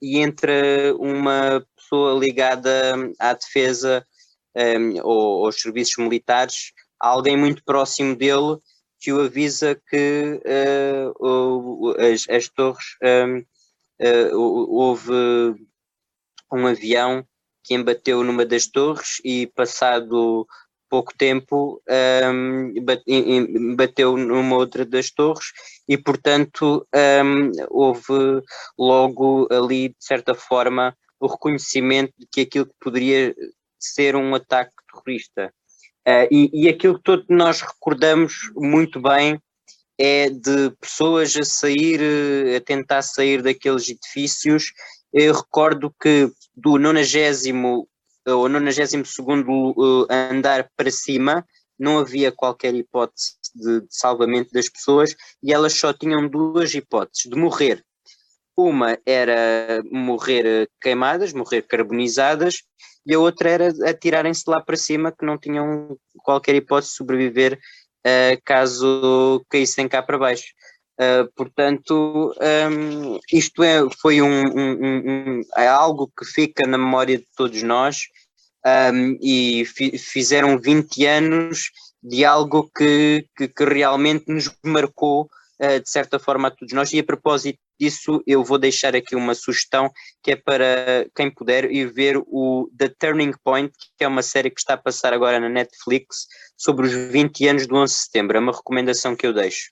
e 0.00 0.18
entra 0.18 0.94
uma 1.00 1.66
pessoa 1.76 2.16
ligada 2.16 2.94
à 3.18 3.32
defesa 3.32 4.06
um, 4.58 5.00
ou 5.02 5.46
aos 5.46 5.60
serviços 5.60 5.96
militares, 5.96 6.72
alguém 6.98 7.36
muito 7.36 7.62
próximo 7.64 8.16
dele 8.16 8.58
que 9.00 9.12
o 9.12 9.20
avisa 9.20 9.80
que 9.88 10.40
uh, 11.20 11.94
as, 12.00 12.28
as, 12.28 12.48
torres 12.48 12.96
um, 13.02 13.38
uh, 13.38 14.36
houve 14.36 15.12
um 16.52 16.66
avião 16.66 17.24
que 17.62 17.74
embateu 17.74 18.24
numa 18.24 18.44
das 18.44 18.66
torres 18.66 19.20
e 19.24 19.46
passado 19.46 20.46
pouco 20.88 21.12
tempo 21.16 21.82
um, 22.32 22.74
bateu 23.76 24.16
numa 24.16 24.56
outra 24.56 24.86
das 24.86 25.10
torres 25.10 25.52
e 25.86 25.98
portanto 25.98 26.86
um, 27.24 27.52
houve 27.68 28.42
logo 28.78 29.46
ali 29.50 29.90
de 29.90 29.96
certa 30.00 30.34
forma 30.34 30.96
o 31.20 31.26
reconhecimento 31.26 32.12
de 32.18 32.26
que 32.32 32.40
aquilo 32.42 32.66
que 32.66 32.74
poderia 32.80 33.34
ser 33.78 34.16
um 34.16 34.34
ataque 34.34 34.72
terrorista. 34.90 35.52
Uh, 36.06 36.28
e, 36.30 36.50
e 36.52 36.68
aquilo 36.68 36.96
que 36.96 37.02
todos 37.02 37.26
nós 37.28 37.60
recordamos 37.60 38.50
muito 38.56 39.00
bem 39.00 39.40
é 39.98 40.30
de 40.30 40.70
pessoas 40.80 41.36
a 41.36 41.42
sair, 41.42 42.00
eh, 42.00 42.56
a 42.56 42.60
tentar 42.60 43.02
sair 43.02 43.42
daqueles 43.42 43.88
edifícios. 43.88 44.72
Eu 45.12 45.34
recordo 45.34 45.92
que 46.00 46.30
do 46.56 46.78
90 46.78 47.84
ou 48.26 48.48
92 48.48 50.06
andar 50.08 50.70
para 50.76 50.90
cima 50.90 51.44
não 51.78 51.98
havia 51.98 52.30
qualquer 52.30 52.74
hipótese 52.74 53.34
de, 53.54 53.80
de, 53.80 53.86
salvamento 53.90 54.52
das 54.52 54.68
pessoas 54.68 55.16
e 55.42 55.52
elas 55.52 55.74
só 55.74 55.92
tinham 55.92 56.28
duas 56.28 56.72
hipóteses: 56.74 57.28
de 57.28 57.36
morrer 57.36 57.84
Uma 58.58 58.98
era 59.06 59.84
morrer 59.88 60.68
queimadas, 60.80 61.32
morrer 61.32 61.62
carbonizadas, 61.62 62.64
e 63.06 63.14
a 63.14 63.18
outra 63.20 63.48
era 63.48 63.68
atirarem-se 63.88 64.42
lá 64.48 64.60
para 64.60 64.76
cima, 64.76 65.12
que 65.12 65.24
não 65.24 65.38
tinham 65.38 65.96
qualquer 66.24 66.56
hipótese 66.56 66.90
de 66.90 66.96
sobreviver 66.96 67.56
uh, 68.04 68.42
caso 68.44 69.44
caíssem 69.48 69.86
cá 69.86 70.02
para 70.02 70.18
baixo. 70.18 70.46
Uh, 71.00 71.30
portanto, 71.36 72.34
um, 72.68 73.20
isto 73.32 73.62
é, 73.62 73.88
foi 74.02 74.20
um, 74.20 74.28
um, 74.28 74.72
um, 74.72 75.40
é 75.56 75.68
algo 75.68 76.10
que 76.18 76.24
fica 76.24 76.66
na 76.66 76.76
memória 76.76 77.16
de 77.16 77.26
todos 77.36 77.62
nós 77.62 78.08
e 79.22 79.64
fi, 79.66 79.96
fizeram 79.96 80.58
20 80.58 81.06
anos 81.06 81.70
de 82.02 82.24
algo 82.24 82.68
que, 82.76 83.24
que, 83.36 83.46
que 83.46 83.64
realmente 83.64 84.24
nos 84.26 84.52
marcou 84.64 85.30
uh, 85.62 85.80
de 85.80 85.88
certa 85.88 86.18
forma 86.18 86.48
a 86.48 86.50
todos 86.50 86.74
nós. 86.74 86.92
E 86.92 86.98
a 86.98 87.04
propósito 87.04 87.60
disso, 87.78 88.22
eu 88.26 88.44
vou 88.44 88.58
deixar 88.58 88.94
aqui 88.94 89.14
uma 89.14 89.34
sugestão 89.34 89.90
que 90.22 90.32
é 90.32 90.36
para 90.36 91.06
quem 91.14 91.30
puder 91.30 91.70
ir 91.70 91.92
ver 91.92 92.16
o 92.26 92.70
The 92.76 92.88
Turning 92.88 93.32
Point, 93.44 93.72
que 93.96 94.04
é 94.04 94.08
uma 94.08 94.22
série 94.22 94.50
que 94.50 94.60
está 94.60 94.74
a 94.74 94.78
passar 94.78 95.12
agora 95.12 95.38
na 95.38 95.48
Netflix 95.48 96.26
sobre 96.56 96.86
os 96.86 96.92
20 96.92 97.48
anos 97.48 97.66
do 97.66 97.76
11 97.76 97.94
de 97.94 98.00
setembro. 98.00 98.36
É 98.36 98.40
uma 98.40 98.52
recomendação 98.52 99.14
que 99.14 99.26
eu 99.26 99.32
deixo. 99.32 99.70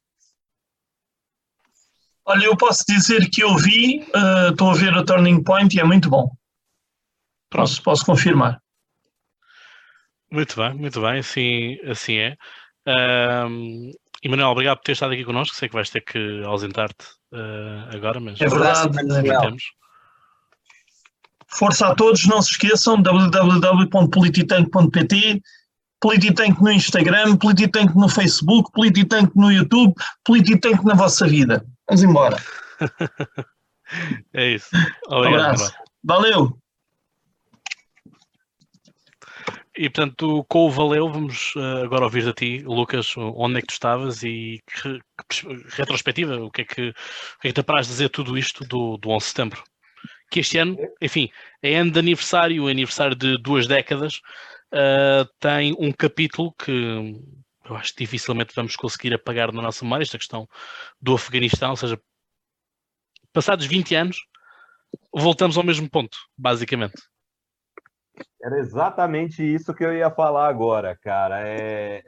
Olha, 2.24 2.46
eu 2.46 2.56
posso 2.56 2.84
dizer 2.88 3.30
que 3.30 3.42
eu 3.42 3.56
vi, 3.56 4.00
uh, 4.00 4.50
estou 4.50 4.70
a 4.70 4.74
ver 4.74 4.92
o 4.94 5.04
Turning 5.04 5.42
Point 5.44 5.76
e 5.76 5.80
é 5.80 5.84
muito 5.84 6.10
bom. 6.10 6.28
Posso, 7.48 7.80
posso 7.82 8.04
confirmar. 8.04 8.60
Muito 10.30 10.56
bem, 10.56 10.74
muito 10.74 11.00
bem, 11.00 11.18
assim, 11.20 11.78
assim 11.88 12.16
é. 12.18 12.36
Um, 12.88 13.90
Emanuel, 14.26 14.50
obrigado 14.50 14.78
por 14.78 14.84
ter 14.84 14.92
estado 14.92 15.12
aqui 15.12 15.24
connosco. 15.24 15.54
Sei 15.54 15.68
que 15.68 15.74
vais 15.74 15.88
ter 15.88 16.00
que 16.00 16.42
ausentar-te 16.44 17.04
uh, 17.32 17.94
agora, 17.94 18.18
mas 18.20 18.40
é 18.40 18.48
verdade. 18.48 18.90
Temos. 19.40 19.62
Força 21.48 21.86
a 21.88 21.94
todos, 21.94 22.26
não 22.26 22.42
se 22.42 22.50
esqueçam 22.50 23.00
www.polititank.pt 23.00 25.40
Polititank 26.00 26.60
no 26.60 26.70
Instagram, 26.70 27.36
Polititank 27.36 27.96
no 27.96 28.08
Facebook, 28.08 28.70
Polititank 28.72 29.32
no 29.34 29.50
YouTube, 29.50 29.94
Polititank 30.24 30.84
na 30.84 30.94
vossa 30.94 31.26
vida. 31.26 31.64
Vamos 31.88 32.02
embora. 32.02 32.36
é 34.34 34.50
isso. 34.50 34.68
Obrigado. 35.08 35.62
Um 35.62 35.70
Valeu. 36.04 36.58
E 39.78 39.90
portanto, 39.90 40.44
com 40.48 40.66
o 40.66 40.70
Valeu, 40.70 41.10
vamos 41.12 41.54
uh, 41.54 41.84
agora 41.84 42.04
ouvir 42.04 42.24
de 42.24 42.32
ti, 42.32 42.58
Lucas, 42.64 43.14
onde 43.16 43.58
é 43.58 43.60
que 43.60 43.66
tu 43.66 43.72
estavas 43.72 44.22
e 44.22 44.62
que, 44.66 45.00
que 45.28 45.46
retrospectiva, 45.76 46.36
o 46.36 46.50
que 46.50 46.62
é 46.62 46.64
que, 46.64 46.88
o 46.88 47.40
que, 47.40 47.48
é 47.48 47.50
que 47.50 47.52
te 47.52 47.60
apraz 47.60 47.86
dizer 47.86 48.08
tudo 48.08 48.38
isto 48.38 48.64
do, 48.64 48.96
do 48.96 49.10
11 49.10 49.18
de 49.18 49.28
setembro? 49.28 49.64
Que 50.30 50.40
este 50.40 50.56
ano, 50.56 50.78
enfim, 51.00 51.30
é 51.62 51.76
ano 51.76 51.90
de 51.90 51.98
aniversário, 51.98 52.68
aniversário 52.68 53.14
de 53.14 53.36
duas 53.36 53.66
décadas, 53.66 54.22
uh, 54.72 55.28
tem 55.38 55.74
um 55.78 55.92
capítulo 55.92 56.54
que 56.54 57.14
eu 57.68 57.76
acho 57.76 57.92
que 57.94 58.04
dificilmente 58.04 58.54
vamos 58.54 58.76
conseguir 58.76 59.12
apagar 59.12 59.52
na 59.52 59.60
nossa 59.60 59.84
memória, 59.84 60.04
esta 60.04 60.16
questão 60.16 60.48
do 61.00 61.14
Afeganistão, 61.14 61.70
ou 61.70 61.76
seja, 61.76 62.00
passados 63.30 63.66
20 63.66 63.94
anos, 63.94 64.16
voltamos 65.12 65.58
ao 65.58 65.64
mesmo 65.64 65.90
ponto, 65.90 66.16
basicamente. 66.38 66.96
Era 68.42 68.58
exatamente 68.58 69.42
isso 69.42 69.74
que 69.74 69.84
eu 69.84 69.94
ia 69.94 70.10
falar 70.10 70.48
agora, 70.48 70.96
cara. 70.96 71.40
É, 71.46 72.02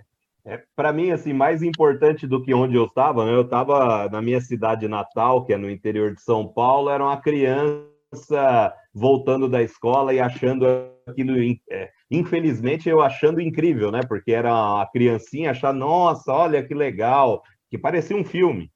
é 0.44 0.62
para 0.76 0.92
mim 0.92 1.10
assim 1.10 1.32
mais 1.32 1.62
importante 1.62 2.26
do 2.26 2.42
que 2.42 2.54
onde 2.54 2.76
eu 2.76 2.84
estava, 2.84 3.24
né? 3.24 3.32
Eu 3.32 3.42
estava 3.42 4.08
na 4.08 4.22
minha 4.22 4.40
cidade 4.40 4.86
natal, 4.88 5.44
que 5.44 5.52
é 5.52 5.56
no 5.56 5.70
interior 5.70 6.14
de 6.14 6.22
São 6.22 6.46
Paulo, 6.46 6.90
era 6.90 7.04
uma 7.04 7.20
criança 7.20 8.74
voltando 8.94 9.48
da 9.48 9.62
escola 9.62 10.14
e 10.14 10.20
achando 10.20 10.66
aquilo, 11.06 11.36
é, 11.70 11.90
infelizmente 12.10 12.88
eu 12.88 13.02
achando 13.02 13.40
incrível, 13.40 13.90
né? 13.90 14.00
Porque 14.08 14.32
era 14.32 14.50
a 14.80 14.86
criancinha 14.86 15.50
achar, 15.50 15.72
nossa, 15.72 16.32
olha 16.32 16.62
que 16.62 16.74
legal, 16.74 17.42
que 17.70 17.76
parecia 17.76 18.16
um 18.16 18.24
filme. 18.24 18.70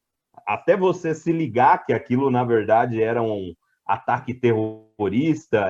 Até 0.46 0.76
você 0.76 1.14
se 1.14 1.32
ligar 1.32 1.84
que 1.84 1.92
aquilo 1.92 2.30
na 2.30 2.44
verdade 2.44 3.02
era 3.02 3.22
um 3.22 3.54
ataque 3.86 4.34
terrorista, 4.34 4.91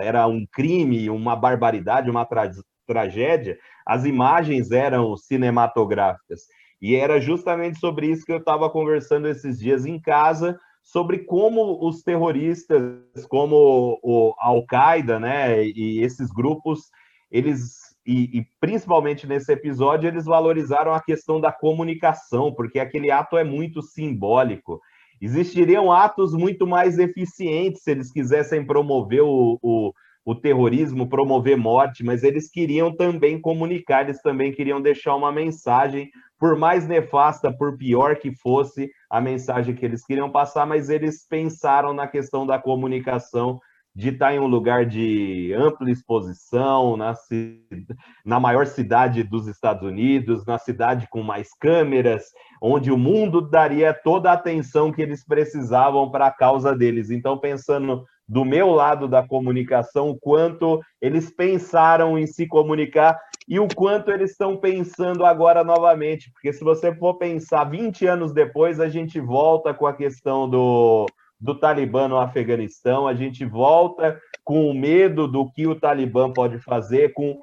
era 0.03 0.27
um 0.27 0.47
crime, 0.53 1.09
uma 1.11 1.37
barbaridade, 1.37 2.11
uma 2.11 2.25
tra 2.25 2.51
tragédia, 2.87 3.57
as 3.87 4.05
imagens 4.05 4.71
eram 4.71 5.17
cinematográficas. 5.17 6.43
E 6.81 6.97
era 6.97 7.21
justamente 7.21 7.79
sobre 7.79 8.09
isso 8.09 8.25
que 8.25 8.33
eu 8.33 8.39
estava 8.39 8.69
conversando 8.69 9.29
esses 9.29 9.59
dias 9.59 9.87
em 9.87 10.01
casa, 10.01 10.59
sobre 10.83 11.21
como 11.21 11.79
os 11.87 12.03
terroristas, 12.03 12.99
como 13.29 14.01
o 14.03 14.35
Al-Qaeda, 14.39 15.21
né, 15.21 15.65
e 15.65 16.03
esses 16.03 16.29
grupos, 16.33 16.91
eles 17.31 17.93
e, 18.05 18.39
e, 18.39 18.47
principalmente 18.61 19.27
nesse 19.27 19.53
episódio, 19.53 20.09
eles 20.09 20.25
valorizaram 20.25 20.93
a 20.93 21.01
questão 21.01 21.41
da 21.41 21.53
comunicação, 21.53 22.53
porque 22.53 22.81
aquele 22.81 23.13
ato 23.13 23.39
é 23.39 23.45
muito 23.45 23.81
simbólico. 23.81 24.81
Existiriam 25.23 25.93
atos 25.93 26.35
muito 26.35 26.67
mais 26.67 26.99
eficientes 26.99 27.85
se 27.85 27.93
eles 27.93 28.11
quisessem 28.11 28.67
promover 28.67 29.23
o, 29.23 29.57
o, 29.63 29.93
o 30.25 30.35
terrorismo, 30.35 31.09
promover 31.09 31.57
morte, 31.57 32.03
mas 32.03 32.25
eles 32.25 32.51
queriam 32.51 32.93
também 32.93 33.41
comunicar, 33.41 34.03
eles 34.03 34.21
também 34.21 34.51
queriam 34.51 34.83
deixar 34.83 35.15
uma 35.15 35.31
mensagem, 35.31 36.11
por 36.37 36.59
mais 36.59 36.89
nefasta, 36.89 37.57
por 37.57 37.79
pior 37.79 38.17
que 38.17 38.35
fosse 38.35 38.91
a 39.09 39.21
mensagem 39.21 39.77
que 39.77 39.85
eles 39.87 40.05
queriam 40.05 40.29
passar, 40.29 40.67
mas 40.67 40.91
eles 40.91 41.25
pensaram 41.25 41.95
na 41.95 42.09
questão 42.09 42.45
da 42.45 42.59
comunicação 42.59 43.61
de 43.95 44.09
estar 44.09 44.35
em 44.35 44.39
um 44.39 44.47
lugar 44.47 44.87
de 44.87 45.53
ampla 45.55 45.91
exposição, 45.91 46.97
na, 46.97 47.15
na 48.25 48.41
maior 48.41 48.67
cidade 48.67 49.23
dos 49.23 49.47
Estados 49.47 49.87
Unidos, 49.87 50.47
na 50.47 50.59
cidade 50.59 51.07
com 51.11 51.23
mais 51.23 51.51
câmeras, 51.61 52.25
onde 52.61 52.91
o 52.91 52.97
mundo 52.97 53.41
daria 53.41 53.93
toda 53.93 54.31
a 54.31 54.35
atenção 54.35 54.91
que 54.91 55.03
eles 55.03 55.25
precisavam 55.25 56.11
para 56.11 56.27
a 56.27 56.31
causa 56.31 56.75
deles. 56.75 57.11
Então, 57.11 57.39
pensando 57.39 58.05
do 58.27 58.45
meu 58.45 58.71
lado 58.71 59.07
da 59.07 59.23
comunicação, 59.27 60.09
o 60.09 60.19
quanto 60.19 60.81
eles 61.01 61.31
pensaram 61.31 62.19
em 62.19 62.27
se 62.27 62.47
comunicar 62.47 63.19
e 63.47 63.59
o 63.59 63.69
quanto 63.69 64.11
eles 64.11 64.31
estão 64.31 64.57
pensando 64.57 65.27
agora 65.27 65.63
novamente, 65.63 66.31
porque 66.33 66.53
se 66.53 66.65
você 66.65 66.95
for 66.95 67.19
pensar 67.19 67.65
20 67.65 68.07
anos 68.07 68.33
depois, 68.33 68.81
a 68.81 68.89
gente 68.89 69.21
volta 69.21 69.75
com 69.75 69.87
a 69.87 69.93
questão 69.93 70.49
do 70.49 71.07
do 71.43 71.57
Talibã 71.57 72.07
no 72.07 72.19
Afeganistão, 72.19 73.09
a 73.09 73.15
gente 73.15 73.45
volta 73.45 74.17
com 74.45 74.71
o 74.71 74.73
medo 74.73 75.27
do 75.27 75.51
que 75.51 75.67
o 75.67 75.75
Talibã 75.75 76.33
pode 76.33 76.61
fazer, 76.61 77.13
com 77.15 77.41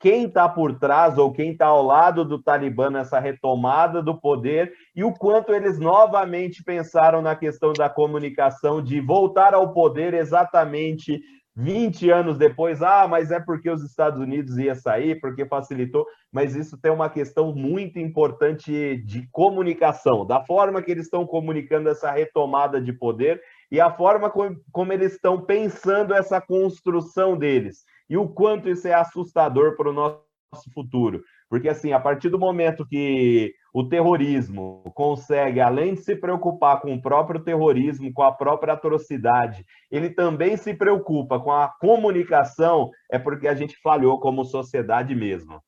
quem 0.00 0.24
está 0.24 0.48
por 0.48 0.78
trás 0.78 1.18
ou 1.18 1.30
quem 1.30 1.50
está 1.50 1.66
ao 1.66 1.82
lado 1.82 2.24
do 2.24 2.42
Talibã 2.42 2.88
nessa 2.88 3.18
retomada 3.18 4.02
do 4.02 4.18
poder 4.18 4.72
e 4.96 5.04
o 5.04 5.12
quanto 5.12 5.52
eles 5.52 5.78
novamente 5.78 6.64
pensaram 6.64 7.20
na 7.20 7.36
questão 7.36 7.72
da 7.74 7.88
comunicação, 7.88 8.82
de 8.82 8.98
voltar 9.00 9.52
ao 9.52 9.74
poder 9.74 10.14
exatamente 10.14 11.20
20 11.56 12.10
anos 12.10 12.36
depois, 12.36 12.82
ah, 12.82 13.06
mas 13.06 13.30
é 13.30 13.38
porque 13.38 13.70
os 13.70 13.82
Estados 13.82 14.20
Unidos 14.20 14.58
ia 14.58 14.74
sair, 14.74 15.20
porque 15.20 15.46
facilitou, 15.46 16.04
mas 16.32 16.56
isso 16.56 16.76
tem 16.80 16.90
uma 16.90 17.08
questão 17.08 17.54
muito 17.54 17.98
importante 17.98 18.96
de 19.04 19.28
comunicação, 19.30 20.26
da 20.26 20.44
forma 20.44 20.82
que 20.82 20.90
eles 20.90 21.04
estão 21.04 21.24
comunicando 21.24 21.88
essa 21.88 22.10
retomada 22.10 22.80
de 22.80 22.92
poder 22.92 23.40
e 23.70 23.80
a 23.80 23.90
forma 23.90 24.28
como, 24.30 24.56
como 24.72 24.92
eles 24.92 25.12
estão 25.12 25.40
pensando 25.40 26.12
essa 26.12 26.40
construção 26.40 27.36
deles, 27.36 27.84
e 28.10 28.16
o 28.16 28.28
quanto 28.28 28.68
isso 28.68 28.88
é 28.88 28.94
assustador 28.94 29.76
para 29.76 29.90
o 29.90 29.92
nosso 29.92 30.23
futuro. 30.72 31.22
Porque, 31.48 31.68
assim, 31.68 31.92
a 31.92 32.00
partir 32.00 32.28
do 32.28 32.38
momento 32.38 32.86
que 32.86 33.54
o 33.72 33.88
terrorismo 33.88 34.82
consegue, 34.94 35.60
além 35.60 35.94
de 35.94 36.00
se 36.00 36.16
preocupar 36.16 36.80
com 36.80 36.94
o 36.94 37.00
próprio 37.00 37.40
terrorismo, 37.40 38.12
com 38.12 38.22
a 38.22 38.32
própria 38.32 38.74
atrocidade, 38.74 39.64
ele 39.90 40.10
também 40.10 40.56
se 40.56 40.74
preocupa 40.74 41.40
com 41.40 41.52
a 41.52 41.68
comunicação, 41.68 42.90
é 43.10 43.18
porque 43.18 43.48
a 43.48 43.54
gente 43.54 43.76
falhou 43.82 44.18
como 44.20 44.44
sociedade 44.44 45.14
mesmo. 45.14 45.62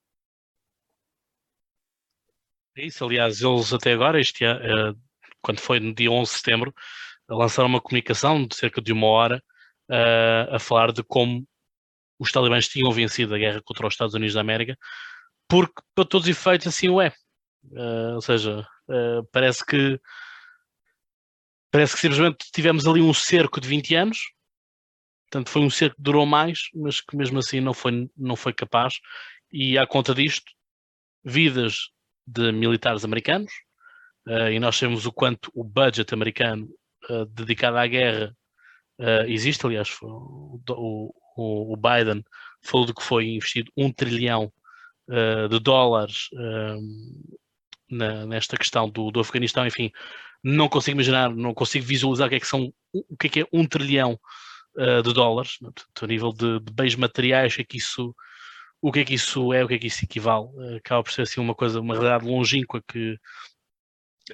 É 2.76 2.84
isso, 2.84 3.04
aliás, 3.04 3.40
eles 3.40 3.72
até 3.72 3.92
agora, 3.92 4.20
este 4.20 4.44
ano, 4.44 4.98
quando 5.40 5.60
foi 5.60 5.80
no 5.80 5.94
dia 5.94 6.10
11 6.10 6.30
de 6.30 6.38
setembro, 6.38 6.74
lançaram 7.28 7.68
uma 7.68 7.80
comunicação 7.80 8.46
de 8.46 8.54
cerca 8.54 8.82
de 8.82 8.92
uma 8.92 9.06
hora 9.06 9.42
a 10.50 10.58
falar 10.58 10.92
de 10.92 11.02
como 11.02 11.46
os 12.18 12.32
talibãs 12.32 12.68
tinham 12.68 12.90
vencido 12.93 13.34
a 13.34 13.38
guerra 13.38 13.62
contra 13.64 13.86
os 13.86 13.94
Estados 13.94 14.14
Unidos 14.14 14.34
da 14.34 14.40
América 14.40 14.76
porque 15.48 15.82
para 15.94 16.05
todos 16.05 16.26
os 16.26 16.36
efeitos 16.36 16.66
assim 16.66 16.88
o 16.88 17.01
é. 17.01 17.12
Uh, 17.64 18.14
ou 18.14 18.20
seja, 18.20 18.66
uh, 18.88 19.24
parece 19.32 19.64
que 19.64 20.01
parece 21.70 21.94
que 21.94 22.01
simplesmente 22.01 22.51
tivemos 22.52 22.86
ali 22.86 23.02
um 23.02 23.12
cerco 23.12 23.60
de 23.60 23.68
20 23.68 23.94
anos, 23.94 24.18
portanto 25.24 25.51
foi 25.51 25.62
um 25.62 25.70
cerco 25.70 25.97
que 25.97 26.02
durou 26.02 26.24
mais, 26.24 26.68
mas 26.74 27.01
que 27.01 27.16
mesmo 27.16 27.38
assim 27.38 27.60
não 27.60 27.74
foi, 27.74 28.09
não 28.16 28.36
foi 28.36 28.52
capaz, 28.52 28.94
e 29.52 29.76
à 29.76 29.86
conta 29.86 30.14
disto, 30.14 30.51
vidas 31.24 31.90
de 32.26 32.51
militares 32.52 33.05
americanos, 33.05 33.52
uh, 34.28 34.48
e 34.51 34.59
nós 34.59 34.76
sabemos 34.76 35.06
o 35.06 35.12
quanto 35.12 35.51
o 35.55 35.64
budget 35.64 36.12
americano 36.14 36.68
dedicado 37.28 37.76
à 37.76 37.86
guerra 37.86 38.36
existe, 39.28 39.64
aliás, 39.64 39.97
o, 40.02 40.60
o, 40.70 41.14
o, 41.36 41.76
Biden 41.76 42.24
falou 42.62 42.86
de 42.86 42.94
que 42.94 43.02
foi 43.02 43.26
investido 43.28 43.70
um 43.76 43.92
trilhão 43.92 44.52
uh, 45.08 45.48
de 45.48 45.58
dólares 45.60 46.28
na, 47.90 48.26
nesta 48.26 48.56
questão 48.56 48.88
do, 48.88 49.10
do 49.10 49.20
Afeganistão, 49.20 49.66
enfim, 49.66 49.90
não 50.42 50.68
consigo 50.68 50.96
imaginar, 50.96 51.34
não 51.34 51.54
consigo 51.54 51.84
visualizar 51.84 52.26
o 52.26 52.30
que 52.30 52.36
é 52.36 52.40
que 52.40 52.46
são, 52.46 52.72
o 52.92 53.16
que 53.16 53.26
é 53.26 53.30
que 53.30 53.40
é 53.40 53.46
um 53.52 53.66
trilhão 53.66 54.18
uh, 54.76 55.02
de 55.02 55.12
dólares, 55.12 55.58
portanto, 55.58 56.04
a 56.04 56.06
nível 56.06 56.32
de, 56.32 56.60
de, 56.60 56.72
bens 56.72 56.94
materiais, 56.96 57.52
o 57.52 57.56
que 57.56 57.62
é 57.62 57.64
que 57.64 57.76
isso, 57.78 58.14
o 58.80 58.92
que 58.92 59.00
é 59.00 59.04
que 59.04 59.14
isso 59.14 59.52
é, 59.52 59.64
o 59.64 59.68
que 59.68 59.74
é 59.74 59.78
que 59.78 59.86
isso 59.86 60.04
equivale, 60.04 60.48
acaba 60.76 61.02
por 61.02 61.12
ser 61.12 61.22
assim 61.22 61.40
uma 61.40 61.54
coisa, 61.54 61.80
uma 61.80 61.94
realidade 61.94 62.26
longínqua 62.26 62.82
que 62.86 63.18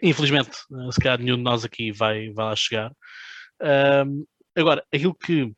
infelizmente, 0.01 0.57
se 0.91 1.01
calhar 1.01 1.19
nenhum 1.19 1.37
de 1.37 1.43
nós 1.43 1.65
aqui 1.65 1.93
vai, 1.93 2.31
vai 2.31 2.47
lá 2.47 2.57
chegar. 2.57 2.91
Uh, 3.61 4.27
agora, 4.57 4.85
aquilo 4.93 5.15
que 5.15 5.53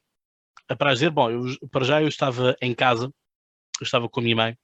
para 0.78 0.95
dizer, 0.95 1.11
bom, 1.11 1.31
eu, 1.31 1.43
para 1.70 1.85
já 1.85 2.03
eu 2.03 2.09
estava 2.09 2.57
em 2.61 2.74
casa, 2.74 3.07
eu 3.81 3.85
estava 3.85 4.09
com 4.09 4.20
a 4.20 4.23
minha 4.23 4.36
mãe, 4.36 4.59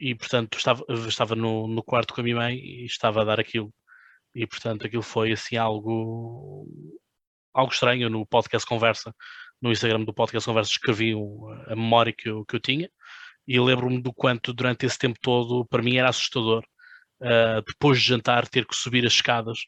e 0.00 0.14
portanto 0.14 0.56
estava, 0.58 0.84
estava 1.08 1.34
no, 1.34 1.66
no 1.66 1.82
quarto 1.82 2.14
com 2.14 2.20
a 2.20 2.24
minha 2.24 2.36
mãe 2.36 2.56
e 2.56 2.84
estava 2.84 3.22
a 3.22 3.24
dar 3.24 3.40
aquilo. 3.40 3.72
E 4.34 4.46
portanto 4.46 4.86
aquilo 4.86 5.02
foi 5.02 5.32
assim 5.32 5.56
algo 5.56 6.66
algo 7.54 7.72
estranho 7.72 8.10
no 8.10 8.26
podcast 8.26 8.66
Conversa, 8.68 9.14
no 9.62 9.70
Instagram 9.70 10.04
do 10.04 10.12
podcast 10.12 10.46
Conversa 10.48 10.72
escrevi 10.72 11.14
a 11.68 11.76
memória 11.76 12.12
que 12.12 12.28
eu, 12.28 12.44
que 12.44 12.56
eu 12.56 12.60
tinha 12.60 12.90
e 13.46 13.60
lembro-me 13.60 14.02
do 14.02 14.12
quanto 14.12 14.52
durante 14.52 14.86
esse 14.86 14.98
tempo 14.98 15.18
todo 15.20 15.64
para 15.66 15.82
mim 15.82 15.96
era 15.96 16.08
assustador 16.08 16.64
uh, 17.20 17.62
depois 17.66 18.00
de 18.00 18.08
jantar 18.08 18.48
ter 18.48 18.66
que 18.66 18.74
subir 18.74 19.06
as 19.06 19.12
escadas 19.12 19.60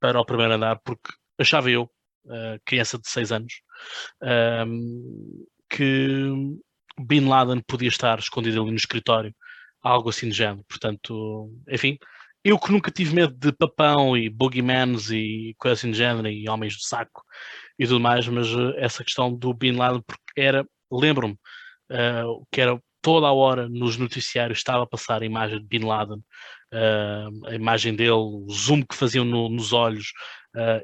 para 0.00 0.20
o 0.20 0.24
primeiro 0.24 0.54
andar 0.54 0.80
porque 0.82 1.12
achava 1.38 1.70
eu, 1.70 1.90
uh, 2.26 2.60
criança 2.64 2.98
de 2.98 3.08
6 3.08 3.32
anos, 3.32 3.54
uh, 4.22 5.46
que 5.68 6.30
Bin 7.00 7.26
Laden 7.26 7.62
podia 7.66 7.88
estar 7.88 8.18
escondido 8.18 8.60
ali 8.62 8.70
no 8.70 8.76
escritório 8.76 9.34
algo 9.82 10.10
assim 10.10 10.28
de 10.28 10.36
género. 10.36 10.64
Portanto, 10.68 11.50
enfim, 11.68 11.98
eu 12.44 12.58
que 12.58 12.72
nunca 12.72 12.90
tive 12.90 13.14
medo 13.14 13.34
de 13.34 13.52
papão 13.52 14.16
e 14.16 14.28
boogeymans 14.30 15.10
e 15.10 15.54
coisas 15.58 15.80
assim 15.80 15.90
de 15.90 15.98
género 15.98 16.28
e 16.28 16.48
homens 16.48 16.76
do 16.76 16.82
saco 16.82 17.22
e 17.78 17.86
tudo 17.86 18.00
mais, 18.00 18.26
mas 18.28 18.52
uh, 18.54 18.72
essa 18.76 19.04
questão 19.04 19.34
do 19.34 19.52
Bin 19.52 19.72
Laden, 19.72 20.02
porque 20.06 20.40
era, 20.40 20.64
lembro-me, 20.90 21.34
uh, 21.90 22.46
que 22.50 22.60
era 22.60 22.80
toda 23.02 23.26
a 23.26 23.32
hora 23.32 23.68
nos 23.68 23.96
noticiários 23.96 24.58
estava 24.58 24.84
a 24.84 24.86
passar 24.86 25.22
a 25.22 25.26
imagem 25.26 25.58
de 25.58 25.66
Bin 25.66 25.84
Laden, 25.84 26.18
uh, 26.18 27.46
a 27.46 27.54
imagem 27.54 27.94
dele, 27.94 28.10
o 28.10 28.46
zoom 28.50 28.82
que 28.82 28.96
faziam 28.96 29.24
no, 29.24 29.48
nos 29.48 29.72
olhos, 29.72 30.12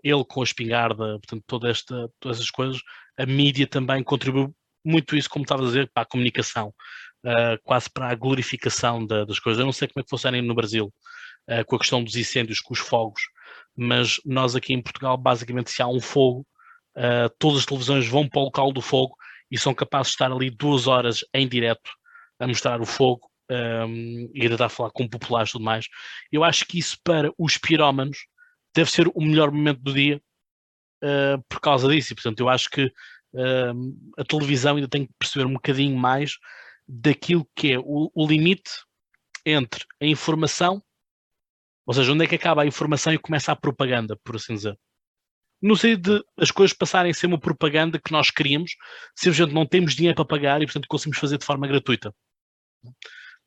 ele 0.03 0.25
com 0.25 0.41
a 0.41 0.45
espingarda, 0.45 1.19
portanto, 1.19 1.43
toda 1.47 1.71
esta, 1.71 2.09
todas 2.21 2.39
essas 2.39 2.51
coisas, 2.51 2.81
a 3.17 3.25
mídia 3.27 3.67
também 3.67 4.03
contribuiu 4.03 4.55
muito 4.85 5.17
isso, 5.17 5.31
como 5.31 5.45
estava 5.45 5.63
a 5.63 5.67
dizer, 5.67 5.91
para 5.93 6.03
a 6.03 6.07
comunicação 6.07 6.75
uh, 7.25 7.61
quase 7.63 7.89
para 7.91 8.09
a 8.09 8.15
glorificação 8.15 9.05
da, 9.05 9.25
das 9.25 9.39
coisas. 9.39 9.61
Eu 9.61 9.67
não 9.67 9.73
sei 9.73 9.89
como 9.89 10.01
é 10.01 10.03
que 10.03 10.11
funciona 10.11 10.41
no 10.41 10.55
Brasil 10.55 10.93
uh, 11.49 11.65
com 11.67 11.77
a 11.77 11.79
questão 11.79 12.03
dos 12.03 12.17
incêndios, 12.17 12.61
com 12.61 12.73
os 12.73 12.81
fogos, 12.81 13.23
mas 13.77 14.21
nós 14.25 14.55
aqui 14.55 14.73
em 14.73 14.83
Portugal, 14.83 15.17
basicamente, 15.17 15.71
se 15.71 15.83
há 15.83 15.87
um 15.87 16.01
fogo, 16.01 16.47
uh, 16.97 17.31
todas 17.39 17.61
as 17.61 17.67
televisões 17.67 18.07
vão 18.07 18.29
para 18.29 18.41
o 18.41 18.45
local 18.45 18.73
do 18.73 18.83
fogo 18.83 19.17
e 19.51 19.59
são 19.59 19.75
capazes 19.75 20.09
de 20.09 20.15
estar 20.15 20.33
ali 20.33 20.51
duas 20.51 20.87
horas 20.87 21.25
em 21.35 21.47
direto 21.49 21.91
a 22.39 22.47
mostrar 22.47 22.81
o 22.81 22.87
fogo 22.87 23.31
um, 23.51 24.31
e 24.35 24.43
ainda 24.43 24.55
estar 24.55 24.67
a 24.67 24.69
falar 24.69 24.91
com 24.91 25.07
populares 25.07 25.51
e 25.51 25.53
tudo 25.53 25.65
mais. 25.65 25.87
Eu 26.31 26.43
acho 26.43 26.67
que 26.67 26.79
isso 26.79 26.97
para 27.05 27.31
os 27.39 27.59
pirómanos 27.59 28.19
deve 28.75 28.91
ser 28.91 29.09
o 29.09 29.21
melhor 29.21 29.51
momento 29.51 29.81
do 29.81 29.93
dia 29.93 30.21
uh, 31.03 31.43
por 31.49 31.61
causa 31.61 31.89
disso. 31.89 32.13
E, 32.13 32.17
portanto, 32.17 32.41
eu 32.41 32.49
acho 32.49 32.69
que 32.71 32.85
uh, 32.85 34.13
a 34.19 34.25
televisão 34.25 34.77
ainda 34.77 34.89
tem 34.89 35.07
que 35.07 35.13
perceber 35.19 35.47
um 35.47 35.55
bocadinho 35.55 35.97
mais 35.97 36.39
daquilo 36.87 37.49
que 37.55 37.73
é 37.73 37.79
o, 37.79 38.11
o 38.15 38.27
limite 38.27 38.71
entre 39.45 39.85
a 40.01 40.07
informação, 40.07 40.83
ou 41.87 41.95
seja, 41.95 42.13
onde 42.13 42.25
é 42.25 42.29
que 42.29 42.35
acaba 42.35 42.63
a 42.63 42.67
informação 42.67 43.13
e 43.13 43.19
começa 43.19 43.53
a 43.53 43.57
propaganda, 43.57 44.17
por 44.25 44.37
assim 44.37 44.55
dizer. 44.55 44.79
No 45.61 45.77
sentido 45.77 46.19
de 46.19 46.25
as 46.37 46.51
coisas 46.51 46.77
passarem 46.77 47.11
a 47.11 47.15
ser 47.15 47.27
uma 47.27 47.39
propaganda 47.39 48.01
que 48.01 48.13
nós 48.13 48.31
queríamos, 48.31 48.73
simplesmente 49.17 49.55
não 49.55 49.67
temos 49.67 49.95
dinheiro 49.95 50.17
para 50.17 50.25
pagar 50.25 50.61
e, 50.61 50.67
portanto, 50.67 50.89
conseguimos 50.89 51.19
fazer 51.19 51.39
de 51.39 51.45
forma 51.45 51.67
gratuita. 51.69 52.13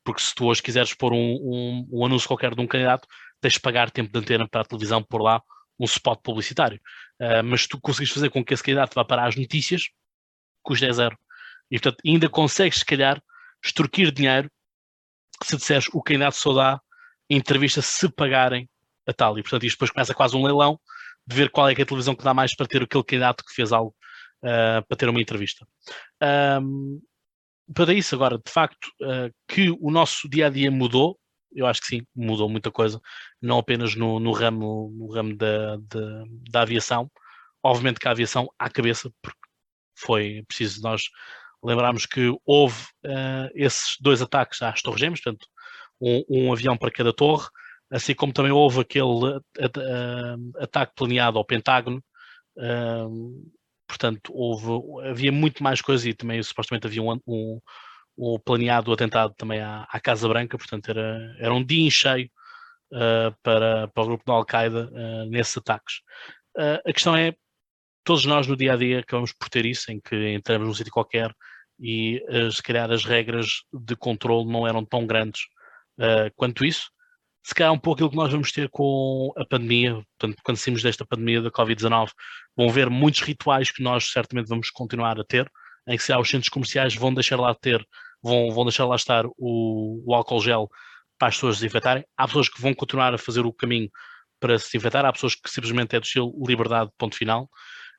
Porque 0.06 0.22
se 0.22 0.34
tu 0.34 0.46
hoje 0.46 0.62
quiseres 0.62 0.94
pôr 0.94 1.12
um, 1.12 1.18
um, 1.18 1.88
um 1.92 2.06
anúncio 2.06 2.28
qualquer 2.28 2.56
de 2.56 2.62
um 2.62 2.68
candidato, 2.68 3.08
tens 3.42 3.54
de 3.54 3.60
pagar 3.60 3.92
tempo 3.92 4.12
de 4.14 4.20
antena 4.20 4.48
para 4.48 4.62
a 4.62 4.66
televisão 4.66 5.04
por 5.04 5.22
lá 5.22 5.42
um 5.80 5.86
spot 5.86 6.22
publicitário. 6.24 6.80
Uh, 7.20 7.44
mas 7.44 7.68
tu 7.68 7.82
conseguires 7.82 8.14
fazer 8.14 8.30
com 8.30 8.46
que 8.46 8.54
esse 8.54 8.64
candidato 8.64 8.94
vá 8.94 9.04
para 9.04 9.26
as 9.26 9.36
notícias, 9.36 9.90
custa 10.64 10.86
é 10.86 10.94
zero. 10.94 11.18
E, 11.70 11.80
portanto, 11.80 12.02
ainda 12.06 12.30
consegues, 12.30 12.80
se 12.80 12.86
calhar, 12.86 13.22
extorquir 13.64 14.12
dinheiro 14.12 14.50
se 15.44 15.58
disseres 15.58 15.88
o 15.92 16.02
candidato 16.02 16.38
só 16.38 16.54
dá 16.54 16.82
entrevista 17.30 17.82
se 17.82 18.08
pagarem 18.10 18.70
a 19.08 19.14
tal. 19.14 19.38
E, 19.38 19.42
portanto, 19.42 19.66
isto 19.66 19.76
depois 19.76 19.92
começa 19.92 20.14
quase 20.14 20.36
um 20.38 20.44
leilão 20.44 20.80
de 21.28 21.36
ver 21.36 21.50
qual 21.50 21.68
é, 21.68 21.74
é 21.74 21.82
a 21.82 21.86
televisão 21.86 22.16
que 22.16 22.24
dá 22.24 22.34
mais 22.34 22.56
para 22.56 22.68
ter 22.68 22.84
aquele 22.84 23.04
candidato 23.04 23.44
que 23.44 23.54
fez 23.54 23.72
algo 23.72 23.94
uh, 24.44 24.86
para 24.88 24.98
ter 24.98 25.10
uma 25.10 25.22
entrevista. 25.22 25.68
Um, 26.62 27.02
para 27.74 27.94
isso, 27.94 28.16
agora, 28.16 28.38
de 28.38 28.52
facto, 28.52 28.88
uh, 29.02 29.34
que 29.48 29.70
o 29.80 29.90
nosso 29.90 30.30
dia 30.30 30.48
a 30.48 30.50
dia 30.50 30.70
mudou, 30.70 31.18
eu 31.54 31.66
acho 31.66 31.82
que 31.82 31.88
sim, 31.88 32.02
mudou 32.16 32.50
muita 32.50 32.70
coisa, 32.70 33.00
não 33.42 33.58
apenas 33.58 33.96
no, 33.96 34.20
no 34.20 34.32
ramo, 34.32 34.92
no 34.94 35.08
ramo 35.12 35.36
da, 35.36 35.78
da, 35.78 36.24
da 36.52 36.62
aviação. 36.62 37.10
Obviamente 37.64 38.00
que 38.00 38.08
a 38.08 38.12
aviação 38.12 38.48
à 38.60 38.70
cabeça, 38.70 39.10
porque 39.22 39.40
foi 39.98 40.44
preciso 40.48 40.82
nós 40.82 41.04
lembrarmos 41.64 42.06
que 42.06 42.32
houve 42.46 42.84
uh, 43.06 43.50
esses 43.56 43.96
dois 44.00 44.22
ataques 44.22 44.62
às 44.62 44.82
Torres 44.82 45.00
Gêmeas, 45.00 45.22
portanto, 45.22 45.48
um, 46.00 46.24
um, 46.30 46.54
avião 46.54 46.78
para 46.78 46.92
cada 46.92 47.14
torre, 47.14 47.48
assim 47.90 48.14
como 48.14 48.34
também 48.34 48.52
houve 48.52 48.82
aquele 48.82 49.08
uh, 49.08 49.40
ataque 50.60 50.94
planeado 50.96 51.38
ao 51.38 51.46
Pentágono. 51.46 52.04
Portanto, 53.88 54.32
houve, 54.34 55.10
havia 55.10 55.32
muito 55.32 55.64
mais 55.64 55.82
coisas 55.82 56.06
e 56.06 56.14
também 56.14 56.42
supostamente 56.44 56.88
havia 56.88 57.02
um, 57.02 57.20
um, 57.28 57.60
um 58.18 58.40
planeado 58.40 58.92
atentado 58.92 59.34
também 59.38 59.62
à, 59.62 59.88
à, 59.90 60.00
Casa 60.00 60.28
Branca, 60.28 60.58
portanto, 60.58 60.90
era, 60.90 61.36
era 61.40 61.54
um 61.54 61.64
dia 61.64 61.86
em 61.86 61.92
cheio 61.92 62.30
para, 63.42 63.88
para 63.90 64.04
o 64.04 64.06
grupo 64.06 64.24
da 64.26 64.34
Al-Qaeda 64.34 64.92
nesses 65.30 65.58
ataques. 65.58 65.96
a 66.86 66.94
questão 66.94 67.16
é, 67.16 67.36
todos 68.06 68.26
nós 68.26 68.48
no 68.48 68.56
dia 68.56 68.74
a 68.74 68.78
dia 68.78 69.00
acabamos 69.00 69.34
por 69.34 69.50
ter 69.50 69.66
isso, 69.66 69.92
em 69.92 70.00
que 70.00 70.34
entramos 70.34 70.68
num 70.68 70.74
sítio 70.74 70.94
qualquer 70.94 71.36
e 71.80 72.24
uh, 72.30 72.52
se 72.52 72.62
calhar 72.64 72.90
as 72.92 73.04
regras 73.04 73.64
de 73.74 73.96
controle 73.96 74.50
não 74.50 74.68
eram 74.68 74.86
tão 74.86 75.06
grandes 75.06 75.42
uh, 76.00 76.32
quanto 76.36 76.64
isso. 76.64 76.90
Se 77.46 77.54
calhar 77.54 77.72
um 77.72 77.78
pouco 77.78 77.98
aquilo 77.98 78.10
que 78.10 78.16
nós 78.16 78.32
vamos 78.32 78.52
ter 78.52 78.68
com 78.70 79.32
a 79.38 79.46
pandemia, 79.46 79.94
portanto, 80.18 80.42
quando 80.44 80.58
saímos 80.58 80.82
desta 80.82 81.06
pandemia 81.06 81.44
da 81.44 81.52
Covid-19, 81.52 82.10
vão 82.58 82.70
ver 82.70 82.90
muitos 82.90 83.22
rituais 83.22 83.70
que 83.70 83.84
nós 83.84 84.12
certamente 84.12 84.48
vamos 84.48 84.72
continuar 84.72 85.20
a 85.20 85.24
ter, 85.24 85.48
em 85.88 85.96
que 85.96 86.02
se 86.02 86.12
há 86.12 86.20
os 86.20 86.28
centros 86.28 86.50
comerciais 86.50 86.96
vão 86.96 87.14
deixar 87.14 87.40
lá 87.40 87.54
ter, 87.54 87.88
vão, 88.20 88.50
vão 88.50 88.66
deixar 88.66 88.86
lá 88.86 88.96
estar 88.96 89.28
o, 89.38 90.04
o 90.04 90.16
álcool 90.16 90.42
gel 90.42 90.68
para 91.20 91.28
as 91.28 91.36
pessoas 91.36 91.58
desinfetarem. 91.58 92.04
Há 92.18 92.26
pessoas 92.26 92.50
que 92.50 92.60
vão 92.60 92.74
continuar 92.74 93.14
a 93.14 93.18
fazer 93.20 93.46
o 93.46 93.54
caminho 93.54 93.92
para 94.40 94.58
se 94.58 94.66
desinfetar, 94.66 95.06
há 95.06 95.14
pessoas 95.14 95.36
que 95.36 95.48
simplesmente 95.48 95.96
é 95.96 96.00
do 96.00 96.04
estilo 96.04 96.34
liberdade, 96.48 96.90
ponto 96.98 97.16
final. 97.16 97.44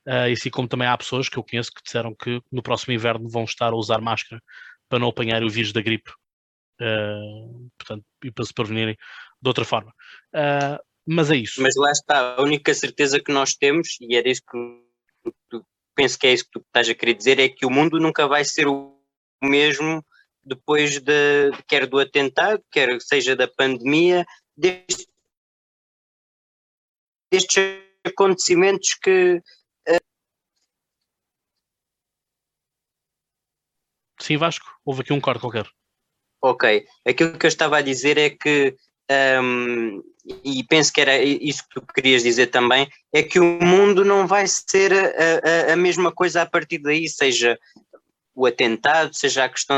Uh, 0.09 0.27
e 0.29 0.33
assim 0.33 0.51
como 0.51 0.67
também 0.67 0.89
há 0.89 0.99
pessoas 0.99 1.29
que 1.29 1.39
eu 1.39 1.45
conheço 1.45 1.71
que 1.71 1.85
disseram 1.85 2.13
que 2.17 2.43
no 2.51 2.65
próximo 2.65 2.95
inverno 2.95 3.29
vão 3.29 3.45
estar 3.45 3.73
a 3.73 3.77
usar 3.77 4.01
máscara 4.01 4.43
para 4.89 4.99
não 4.99 5.07
apanhar 5.07 5.45
o 5.45 5.49
vírus 5.49 5.73
da 5.73 5.81
gripe. 5.81 6.11
Uh, 6.81 7.71
portanto, 7.79 8.05
e 8.25 8.31
para 8.33 8.45
se 8.45 8.53
prevenirem 8.53 8.97
de 9.41 9.49
outra 9.49 9.65
forma. 9.65 9.93
Uh, 10.35 10.79
mas 11.07 11.31
é 11.31 11.37
isso. 11.37 11.63
Mas 11.63 11.75
lá 11.77 11.91
está, 11.91 12.37
a 12.37 12.43
única 12.43 12.75
certeza 12.75 13.21
que 13.21 13.33
nós 13.33 13.55
temos, 13.55 13.97
e 14.01 14.17
era 14.17 14.29
isso 14.29 14.43
que 14.51 15.33
tu, 15.49 15.65
penso 15.95 16.19
que 16.19 16.27
é 16.27 16.33
isso 16.33 16.45
que 16.45 16.53
tu 16.53 16.61
estás 16.61 16.89
a 16.89 16.95
querer 16.95 17.15
dizer, 17.15 17.39
é 17.39 17.49
que 17.49 17.65
o 17.65 17.71
mundo 17.71 17.99
nunca 17.99 18.27
vai 18.27 18.45
ser 18.45 18.67
o 18.67 18.97
mesmo 19.43 20.05
depois 20.45 21.01
de, 21.01 21.51
quer 21.67 21.87
do 21.87 21.99
atentado, 21.99 22.63
quer 22.71 23.01
seja 23.01 23.35
da 23.35 23.49
pandemia, 23.49 24.25
destes, 24.57 25.07
destes 27.31 27.83
acontecimentos 28.05 28.95
que 28.95 29.43
Sim, 34.27 34.39
Vasco, 34.39 34.67
houve 34.85 35.03
aqui 35.03 35.13
um 35.13 35.21
corte 35.21 35.41
qualquer. 35.41 35.69
Ok, 36.43 36.85
aquilo 37.07 37.39
que 37.39 37.47
eu 37.47 37.49
estava 37.49 37.79
a 37.79 37.83
dizer 37.83 38.19
é 38.19 38.31
que, 38.31 38.77
um, 39.11 40.03
e 40.45 40.65
penso 40.65 40.93
que 40.93 41.01
era 41.01 41.23
isso 41.23 41.63
que 41.63 41.81
tu 41.81 41.87
querias 41.95 42.23
dizer 42.23 42.49
também, 42.49 42.89
é 43.13 43.23
que 43.23 43.39
o 43.39 43.45
mundo 43.45 44.05
não 44.05 44.27
vai 44.27 44.47
ser 44.47 44.93
a, 44.93 45.71
a, 45.71 45.73
a 45.75 45.77
mesma 45.77 46.13
coisa 46.13 46.43
a 46.43 46.47
partir 46.47 46.79
daí, 46.79 47.09
seja 47.09 47.59
o 48.35 48.47
atentado, 48.47 49.15
seja 49.15 49.45
a 49.45 49.49
questão 49.49 49.77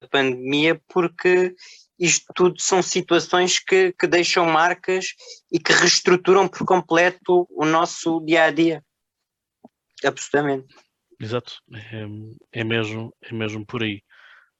da 0.00 0.08
pandemia, 0.08 0.80
porque 0.88 1.54
isto 1.98 2.32
tudo 2.34 2.60
são 2.60 2.82
situações 2.82 3.58
que, 3.58 3.92
que 3.92 4.06
deixam 4.06 4.46
marcas 4.46 5.14
e 5.52 5.58
que 5.58 5.72
reestruturam 5.72 6.48
por 6.48 6.64
completo 6.66 7.46
o 7.50 7.66
nosso 7.66 8.20
dia 8.24 8.44
a 8.44 8.50
dia. 8.50 8.82
Absolutamente. 10.02 10.74
Exato, 11.20 11.60
é, 11.74 12.60
é, 12.60 12.64
mesmo, 12.64 13.14
é 13.20 13.34
mesmo 13.34 13.66
por 13.66 13.82
aí. 13.82 14.02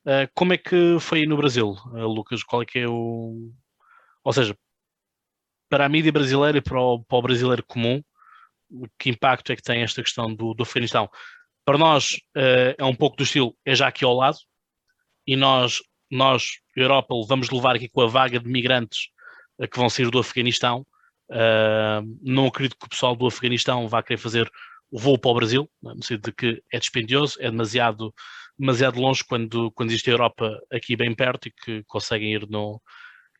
Uh, 0.06 0.30
como 0.34 0.54
é 0.54 0.58
que 0.58 0.98
foi 0.98 1.26
no 1.26 1.36
Brasil, 1.36 1.76
uh, 1.92 2.06
Lucas? 2.06 2.42
Qual 2.42 2.62
é 2.62 2.66
que 2.66 2.78
é 2.78 2.88
o. 2.88 3.52
Ou 4.24 4.32
seja, 4.32 4.56
para 5.68 5.86
a 5.86 5.88
mídia 5.88 6.12
brasileira 6.12 6.58
e 6.58 6.60
para 6.60 6.80
o, 6.80 7.04
para 7.04 7.18
o 7.18 7.22
brasileiro 7.22 7.64
comum, 7.66 8.02
que 8.98 9.10
impacto 9.10 9.52
é 9.52 9.56
que 9.56 9.62
tem 9.62 9.82
esta 9.82 10.02
questão 10.02 10.34
do, 10.34 10.54
do 10.54 10.62
Afeganistão? 10.62 11.08
Para 11.64 11.78
nós 11.78 12.14
uh, 12.36 12.74
é 12.78 12.84
um 12.84 12.94
pouco 12.94 13.16
do 13.16 13.24
estilo, 13.24 13.54
é 13.64 13.74
já 13.74 13.88
aqui 13.88 14.04
ao 14.04 14.14
lado, 14.14 14.38
e 15.26 15.36
nós, 15.36 15.78
nós 16.10 16.60
Europa, 16.74 17.14
vamos 17.28 17.50
levar 17.50 17.76
aqui 17.76 17.88
com 17.88 18.00
a 18.00 18.06
vaga 18.06 18.40
de 18.40 18.48
migrantes 18.48 19.08
que 19.70 19.78
vão 19.78 19.90
sair 19.90 20.10
do 20.10 20.18
Afeganistão. 20.18 20.86
não 22.22 22.46
acredito 22.46 22.78
que 22.78 22.86
o 22.86 22.88
pessoal 22.88 23.14
do 23.14 23.26
Afeganistão 23.26 23.86
vá 23.86 24.02
querer 24.02 24.16
fazer 24.16 24.50
o 24.90 24.98
voo 24.98 25.18
para 25.18 25.30
o 25.30 25.34
Brasil, 25.34 25.70
no 25.82 26.02
sentido 26.02 26.24
de 26.24 26.32
que 26.32 26.62
é 26.72 26.78
dispendioso, 26.78 27.36
é 27.40 27.50
demasiado, 27.50 28.12
demasiado 28.60 29.00
longe 29.00 29.24
quando, 29.24 29.72
quando 29.72 29.88
existe 29.88 30.10
a 30.10 30.12
Europa 30.12 30.60
aqui 30.70 30.94
bem 30.94 31.14
perto 31.14 31.48
e 31.48 31.50
que 31.50 31.82
conseguem 31.84 32.34
ir 32.34 32.46
no. 32.48 32.80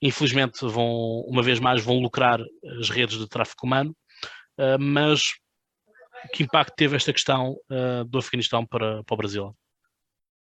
Infelizmente, 0.03 0.67
vão, 0.67 1.21
uma 1.29 1.43
vez 1.43 1.61
mais, 1.61 1.85
vão 1.85 2.01
lucrar 2.01 2.41
as 2.81 2.89
redes 2.89 3.19
de 3.19 3.29
tráfico 3.29 3.67
humano, 3.67 3.95
uh, 4.59 4.81
mas 4.81 5.35
que 6.33 6.43
impacto 6.43 6.75
teve 6.75 6.97
esta 6.97 7.13
questão 7.13 7.55
uh, 7.71 8.05
do 8.07 8.19
Afeganistão 8.19 8.65
para, 8.65 9.05
para 9.05 9.15
o 9.15 9.17
Brasil? 9.19 9.55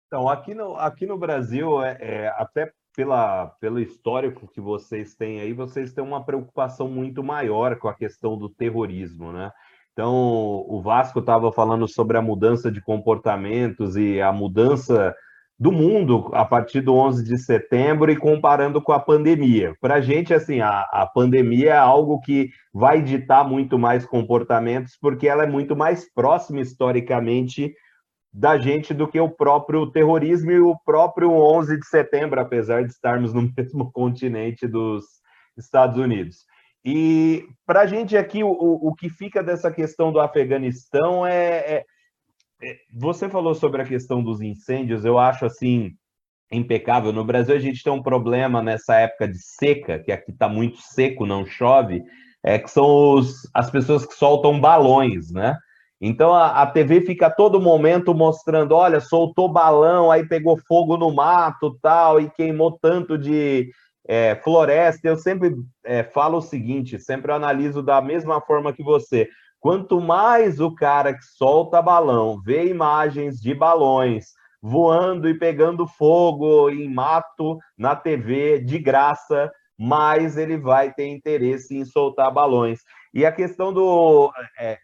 Então, 0.07 0.29
aqui 0.29 0.53
no, 0.53 0.75
aqui 0.77 1.05
no 1.05 1.17
Brasil, 1.17 1.83
é, 1.83 1.97
é, 1.99 2.27
até 2.37 2.71
pela, 2.95 3.47
pelo 3.59 3.79
histórico 3.79 4.47
que 4.47 4.61
vocês 4.61 5.15
têm 5.15 5.41
aí, 5.41 5.51
vocês 5.51 5.93
têm 5.93 6.03
uma 6.03 6.23
preocupação 6.23 6.87
muito 6.87 7.21
maior 7.21 7.77
com 7.77 7.89
a 7.89 7.95
questão 7.95 8.37
do 8.37 8.49
terrorismo, 8.49 9.33
né? 9.33 9.51
Então, 9.93 10.65
o 10.67 10.81
Vasco 10.81 11.19
estava 11.19 11.51
falando 11.51 11.87
sobre 11.87 12.17
a 12.17 12.21
mudança 12.21 12.71
de 12.71 12.81
comportamentos 12.81 13.95
e 13.95 14.21
a 14.21 14.31
mudança 14.31 15.13
do 15.59 15.71
mundo 15.71 16.31
a 16.33 16.43
partir 16.43 16.81
do 16.81 16.95
11 16.95 17.23
de 17.23 17.37
setembro 17.37 18.11
e 18.11 18.15
comparando 18.15 18.81
com 18.81 18.93
a 18.93 18.99
pandemia. 18.99 19.75
Para 19.79 19.95
a 19.95 20.01
gente, 20.01 20.33
assim, 20.33 20.59
a, 20.59 20.81
a 20.91 21.05
pandemia 21.05 21.73
é 21.73 21.77
algo 21.77 22.19
que 22.19 22.49
vai 22.73 22.99
ditar 22.99 23.47
muito 23.47 23.77
mais 23.77 24.03
comportamentos, 24.03 24.97
porque 24.99 25.27
ela 25.27 25.43
é 25.43 25.47
muito 25.47 25.75
mais 25.75 26.11
próxima 26.13 26.61
historicamente 26.61 27.71
da 28.33 28.57
gente 28.57 28.93
do 28.93 29.07
que 29.07 29.19
o 29.19 29.29
próprio 29.29 29.85
terrorismo 29.91 30.51
e 30.51 30.59
o 30.59 30.75
próprio 30.85 31.31
11 31.31 31.77
de 31.77 31.85
setembro, 31.85 32.39
apesar 32.39 32.83
de 32.83 32.91
estarmos 32.91 33.33
no 33.33 33.41
mesmo 33.55 33.91
continente 33.91 34.65
dos 34.65 35.05
Estados 35.57 35.97
Unidos. 35.97 36.37
E 36.83 37.45
para 37.65 37.81
a 37.81 37.85
gente 37.85 38.17
aqui, 38.17 38.43
o, 38.43 38.49
o 38.49 38.93
que 38.95 39.09
fica 39.09 39.43
dessa 39.43 39.71
questão 39.71 40.11
do 40.11 40.19
Afeganistão 40.19 41.25
é, 41.25 41.57
é, 41.57 41.85
é, 42.63 42.75
Você 42.93 43.29
falou 43.29 43.53
sobre 43.53 43.81
a 43.81 43.85
questão 43.85 44.23
dos 44.23 44.41
incêndios, 44.41 45.05
eu 45.05 45.19
acho 45.19 45.45
assim 45.45 45.91
impecável. 46.51 47.13
No 47.13 47.23
Brasil, 47.23 47.55
a 47.55 47.59
gente 47.59 47.83
tem 47.83 47.93
um 47.93 48.01
problema 48.01 48.61
nessa 48.61 48.95
época 48.95 49.27
de 49.27 49.39
seca, 49.39 49.99
que 49.99 50.11
aqui 50.11 50.31
está 50.31 50.49
muito 50.49 50.79
seco, 50.79 51.25
não 51.25 51.45
chove, 51.45 52.03
é 52.43 52.59
que 52.59 52.69
são 52.69 53.13
os, 53.13 53.49
as 53.53 53.69
pessoas 53.69 54.05
que 54.05 54.13
soltam 54.15 54.59
balões, 54.59 55.31
né? 55.31 55.55
Então 56.03 56.33
a, 56.33 56.63
a, 56.63 56.67
TV 56.67 57.01
fica 57.01 57.27
a 57.27 57.31
todo 57.31 57.61
momento 57.61 58.13
mostrando, 58.13 58.73
olha, 58.73 58.99
soltou 58.99 59.47
balão, 59.47 60.09
aí 60.09 60.27
pegou 60.27 60.57
fogo 60.67 60.97
no 60.97 61.13
mato, 61.13 61.77
tal, 61.79 62.19
e 62.19 62.27
queimou 62.31 62.77
tanto 62.81 63.19
de, 63.19 63.69
é, 64.07 64.35
floresta, 64.35 65.07
eu 65.07 65.15
sempre 65.15 65.55
é, 65.83 66.03
falo 66.03 66.37
o 66.37 66.41
seguinte, 66.41 66.99
sempre 66.99 67.31
analiso 67.31 67.81
da 67.81 68.01
mesma 68.01 68.41
forma 68.41 68.73
que 68.73 68.83
você. 68.83 69.29
Quanto 69.59 70.01
mais 70.01 70.59
o 70.59 70.73
cara 70.73 71.13
que 71.13 71.23
solta 71.23 71.81
balão 71.81 72.41
vê 72.41 72.65
imagens 72.67 73.39
de 73.39 73.53
balões 73.53 74.25
voando 74.61 75.27
e 75.27 75.37
pegando 75.37 75.87
fogo 75.87 76.69
em 76.69 76.87
mato 76.87 77.57
na 77.77 77.95
TV 77.95 78.59
de 78.59 78.77
graça, 78.77 79.51
mais 79.77 80.37
ele 80.37 80.57
vai 80.57 80.93
ter 80.93 81.07
interesse 81.07 81.75
em 81.75 81.85
soltar 81.85 82.31
balões. 82.31 82.81
E 83.13 83.25
a 83.25 83.31
questão 83.31 83.73
do 83.73 84.31
é, 84.59 84.77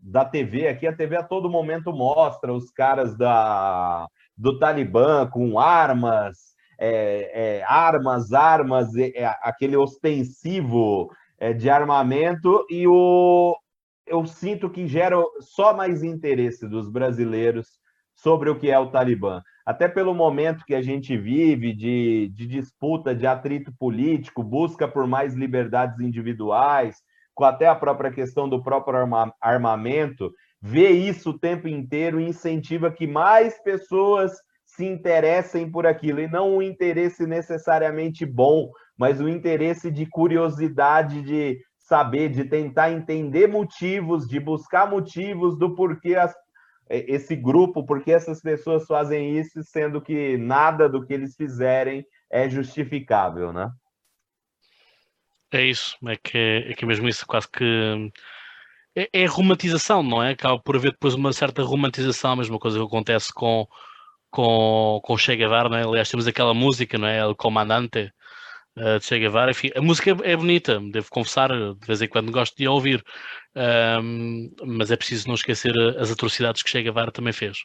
da 0.00 0.24
TV 0.24 0.68
aqui, 0.68 0.86
a 0.86 0.94
TV 0.94 1.16
a 1.16 1.22
todo 1.22 1.48
momento 1.48 1.92
mostra 1.92 2.52
os 2.52 2.70
caras 2.70 3.16
da 3.16 4.06
do 4.36 4.58
Talibã 4.58 5.28
com 5.28 5.58
armas, 5.58 6.53
é, 6.78 7.58
é, 7.58 7.64
armas, 7.64 8.32
armas, 8.32 8.94
é, 8.96 9.24
aquele 9.42 9.76
ostensivo 9.76 11.10
é, 11.38 11.52
de 11.52 11.68
armamento, 11.70 12.64
e 12.70 12.86
o, 12.86 13.56
eu 14.06 14.24
sinto 14.26 14.70
que 14.70 14.86
gera 14.86 15.16
só 15.40 15.74
mais 15.74 16.02
interesse 16.02 16.68
dos 16.68 16.90
brasileiros 16.90 17.78
sobre 18.14 18.48
o 18.48 18.58
que 18.58 18.70
é 18.70 18.78
o 18.78 18.90
Talibã. 18.90 19.42
Até 19.66 19.88
pelo 19.88 20.14
momento 20.14 20.64
que 20.64 20.74
a 20.74 20.82
gente 20.82 21.16
vive 21.16 21.72
de, 21.74 22.30
de 22.34 22.46
disputa, 22.46 23.14
de 23.14 23.26
atrito 23.26 23.72
político, 23.78 24.42
busca 24.42 24.86
por 24.86 25.06
mais 25.06 25.34
liberdades 25.34 25.98
individuais, 26.00 26.96
com 27.34 27.44
até 27.44 27.66
a 27.66 27.74
própria 27.74 28.12
questão 28.12 28.48
do 28.48 28.62
próprio 28.62 28.96
arma, 28.98 29.34
armamento, 29.40 30.32
vê 30.60 30.90
isso 30.90 31.30
o 31.30 31.38
tempo 31.38 31.66
inteiro 31.66 32.20
e 32.20 32.28
incentiva 32.28 32.90
que 32.90 33.06
mais 33.06 33.60
pessoas 33.62 34.32
se 34.74 34.84
interessem 34.84 35.70
por 35.70 35.86
aquilo, 35.86 36.20
e 36.20 36.28
não 36.28 36.56
um 36.56 36.62
interesse 36.62 37.26
necessariamente 37.26 38.26
bom, 38.26 38.70
mas 38.98 39.20
um 39.20 39.28
interesse 39.28 39.90
de 39.90 40.04
curiosidade, 40.06 41.22
de 41.22 41.58
saber, 41.78 42.30
de 42.30 42.44
tentar 42.44 42.90
entender 42.90 43.46
motivos, 43.46 44.26
de 44.26 44.40
buscar 44.40 44.90
motivos 44.90 45.56
do 45.58 45.74
porquê 45.74 46.16
as, 46.16 46.34
é, 46.88 47.12
esse 47.12 47.36
grupo, 47.36 47.86
porque 47.86 48.10
essas 48.10 48.40
pessoas 48.40 48.84
fazem 48.86 49.38
isso, 49.38 49.62
sendo 49.62 50.00
que 50.00 50.36
nada 50.36 50.88
do 50.88 51.04
que 51.06 51.12
eles 51.12 51.36
fizerem 51.36 52.04
é 52.30 52.48
justificável, 52.48 53.52
né? 53.52 53.70
É 55.52 55.62
isso, 55.62 55.96
é 56.08 56.16
que, 56.16 56.66
é 56.68 56.74
que 56.74 56.84
mesmo 56.84 57.08
isso 57.08 57.24
quase 57.26 57.48
que 57.48 58.10
é, 58.96 59.08
é 59.12 59.24
romantização, 59.26 60.02
não 60.02 60.20
é? 60.20 60.32
Acaba 60.32 60.58
por 60.58 60.74
haver 60.74 60.90
depois 60.90 61.14
uma 61.14 61.32
certa 61.32 61.62
romantização, 61.62 62.32
a 62.32 62.36
mesma 62.36 62.58
coisa 62.58 62.76
que 62.76 62.84
acontece 62.84 63.32
com 63.32 63.68
com, 64.34 65.00
com 65.04 65.16
Che 65.16 65.36
Guevara, 65.36 65.68
não 65.68 65.76
é? 65.76 65.84
aliás 65.84 66.10
temos 66.10 66.26
aquela 66.26 66.52
música, 66.52 66.98
não 66.98 67.06
é? 67.06 67.24
O 67.24 67.36
Comandante 67.36 68.12
uh, 68.76 68.98
de 68.98 69.06
Che 69.06 69.18
Guevara, 69.20 69.52
enfim, 69.52 69.70
a 69.76 69.80
música 69.80 70.10
é, 70.24 70.36
bonita, 70.36 70.80
devo 70.90 71.08
confessar, 71.08 71.50
de 71.50 71.86
vez 71.86 72.02
em 72.02 72.08
quando 72.08 72.32
gosto 72.32 72.56
de 72.56 72.66
a 72.66 72.70
ouvir, 72.72 73.04
um, 74.02 74.50
mas 74.64 74.90
é 74.90 74.96
preciso 74.96 75.28
não 75.28 75.36
esquecer 75.36 75.72
as 76.00 76.10
atrocidades 76.10 76.64
que 76.64 76.70
Che 76.70 76.82
Guevara 76.82 77.12
também 77.12 77.32
fez. 77.32 77.58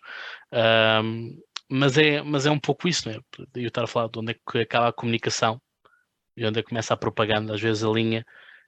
Um, 1.03 1.41
mas, 1.67 1.97
é, 1.97 2.21
mas 2.21 2.45
é 2.45 2.51
um 2.51 2.59
pouco 2.59 2.87
isso, 2.87 3.09
não 3.09 3.15
é? 3.15 3.19
Eu 3.55 3.67
estar 3.67 3.83
a 3.83 3.87
falar 3.87 4.07
de 4.09 4.19
onde 4.19 4.33
é 4.33 4.35
que 4.35 4.59
acaba 4.59 4.89
a 4.89 4.93
comunicação 4.93 5.59
e 6.37 6.45
onde 6.45 6.59
é 6.59 6.63
que 6.63 6.69
começa 6.69 6.93
a 6.93 6.97
propaganda, 6.97 7.55
às 7.55 7.61
vezes 7.61 7.83
a 7.83 7.89
linha 7.89 8.23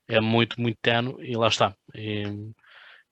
é 0.07 0.19
muito, 0.19 0.59
muito 0.59 0.79
tenue 0.81 1.23
e 1.23 1.37
lá 1.37 1.49
está. 1.49 1.75
E, 1.93 2.23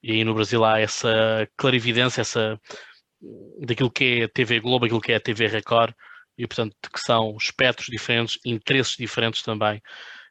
e 0.01 0.13
aí 0.13 0.23
no 0.23 0.33
Brasil 0.33 0.65
há 0.65 0.79
essa 0.79 1.47
clarividência, 1.55 2.21
essa 2.21 2.59
daquilo 3.59 3.91
que 3.91 4.21
é 4.21 4.23
a 4.23 4.29
TV 4.29 4.59
Globo, 4.59 4.85
aquilo 4.85 5.01
que 5.01 5.11
é 5.11 5.15
a 5.15 5.19
TV 5.19 5.47
Record, 5.47 5.93
e 6.37 6.47
portanto 6.47 6.75
que 6.91 6.99
são 6.99 7.35
espectros 7.37 7.87
diferentes, 7.87 8.39
interesses 8.45 8.95
diferentes 8.95 9.41
também 9.41 9.81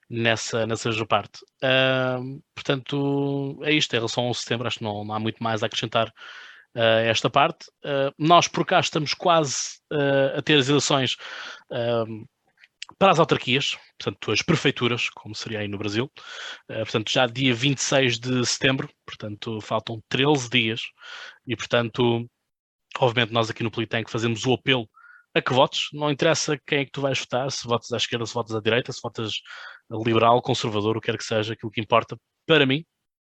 nessa, 0.08 0.66
nessa 0.66 0.90
parte. 1.06 1.40
Uh, 1.62 2.42
portanto, 2.54 3.60
é 3.62 3.72
isto, 3.72 3.92
em 3.92 3.96
relação 3.96 4.24
ao 4.24 4.34
setembro, 4.34 4.66
acho 4.66 4.78
que 4.78 4.84
não, 4.84 5.04
não 5.04 5.14
há 5.14 5.20
muito 5.20 5.42
mais 5.42 5.62
a 5.62 5.66
acrescentar 5.66 6.08
uh, 6.08 6.80
esta 7.04 7.28
parte. 7.28 7.66
Uh, 7.84 8.12
nós 8.18 8.48
por 8.48 8.64
cá 8.64 8.80
estamos 8.80 9.14
quase 9.14 9.78
ah, 9.92 10.38
a 10.38 10.42
ter 10.42 10.58
as 10.58 10.68
eleições 10.68 11.16
para 12.98 13.12
as 13.12 13.18
autarquias, 13.18 13.76
portanto, 13.98 14.32
as 14.32 14.42
prefeituras, 14.42 15.10
como 15.10 15.34
seria 15.34 15.60
aí 15.60 15.68
no 15.68 15.78
Brasil. 15.78 16.10
portanto, 16.66 17.10
já 17.12 17.26
dia 17.26 17.54
26 17.54 18.18
de 18.18 18.46
setembro, 18.46 18.88
portanto, 19.06 19.60
faltam 19.60 20.02
13 20.08 20.48
dias, 20.48 20.82
e 21.46 21.54
portanto 21.54 22.28
Obviamente, 22.98 23.32
nós 23.32 23.50
aqui 23.50 23.62
no 23.62 23.70
Politank 23.70 24.10
fazemos 24.10 24.44
o 24.46 24.54
apelo 24.54 24.88
a 25.34 25.42
que 25.42 25.52
votes, 25.52 25.88
não 25.92 26.10
interessa 26.10 26.58
quem 26.66 26.80
é 26.80 26.84
que 26.84 26.90
tu 26.90 27.00
vais 27.00 27.18
votar, 27.18 27.50
se 27.50 27.66
votas 27.66 27.92
à 27.92 27.96
esquerda, 27.96 28.26
se 28.26 28.34
votas 28.34 28.54
à 28.56 28.60
direita, 28.60 28.92
se 28.92 29.00
votas 29.02 29.32
liberal, 29.90 30.42
conservador, 30.42 30.96
o 30.96 31.00
que 31.00 31.10
quer 31.10 31.18
que 31.18 31.24
seja, 31.24 31.52
aquilo 31.52 31.70
que 31.70 31.80
importa 31.80 32.18
para 32.46 32.66
mim, 32.66 32.84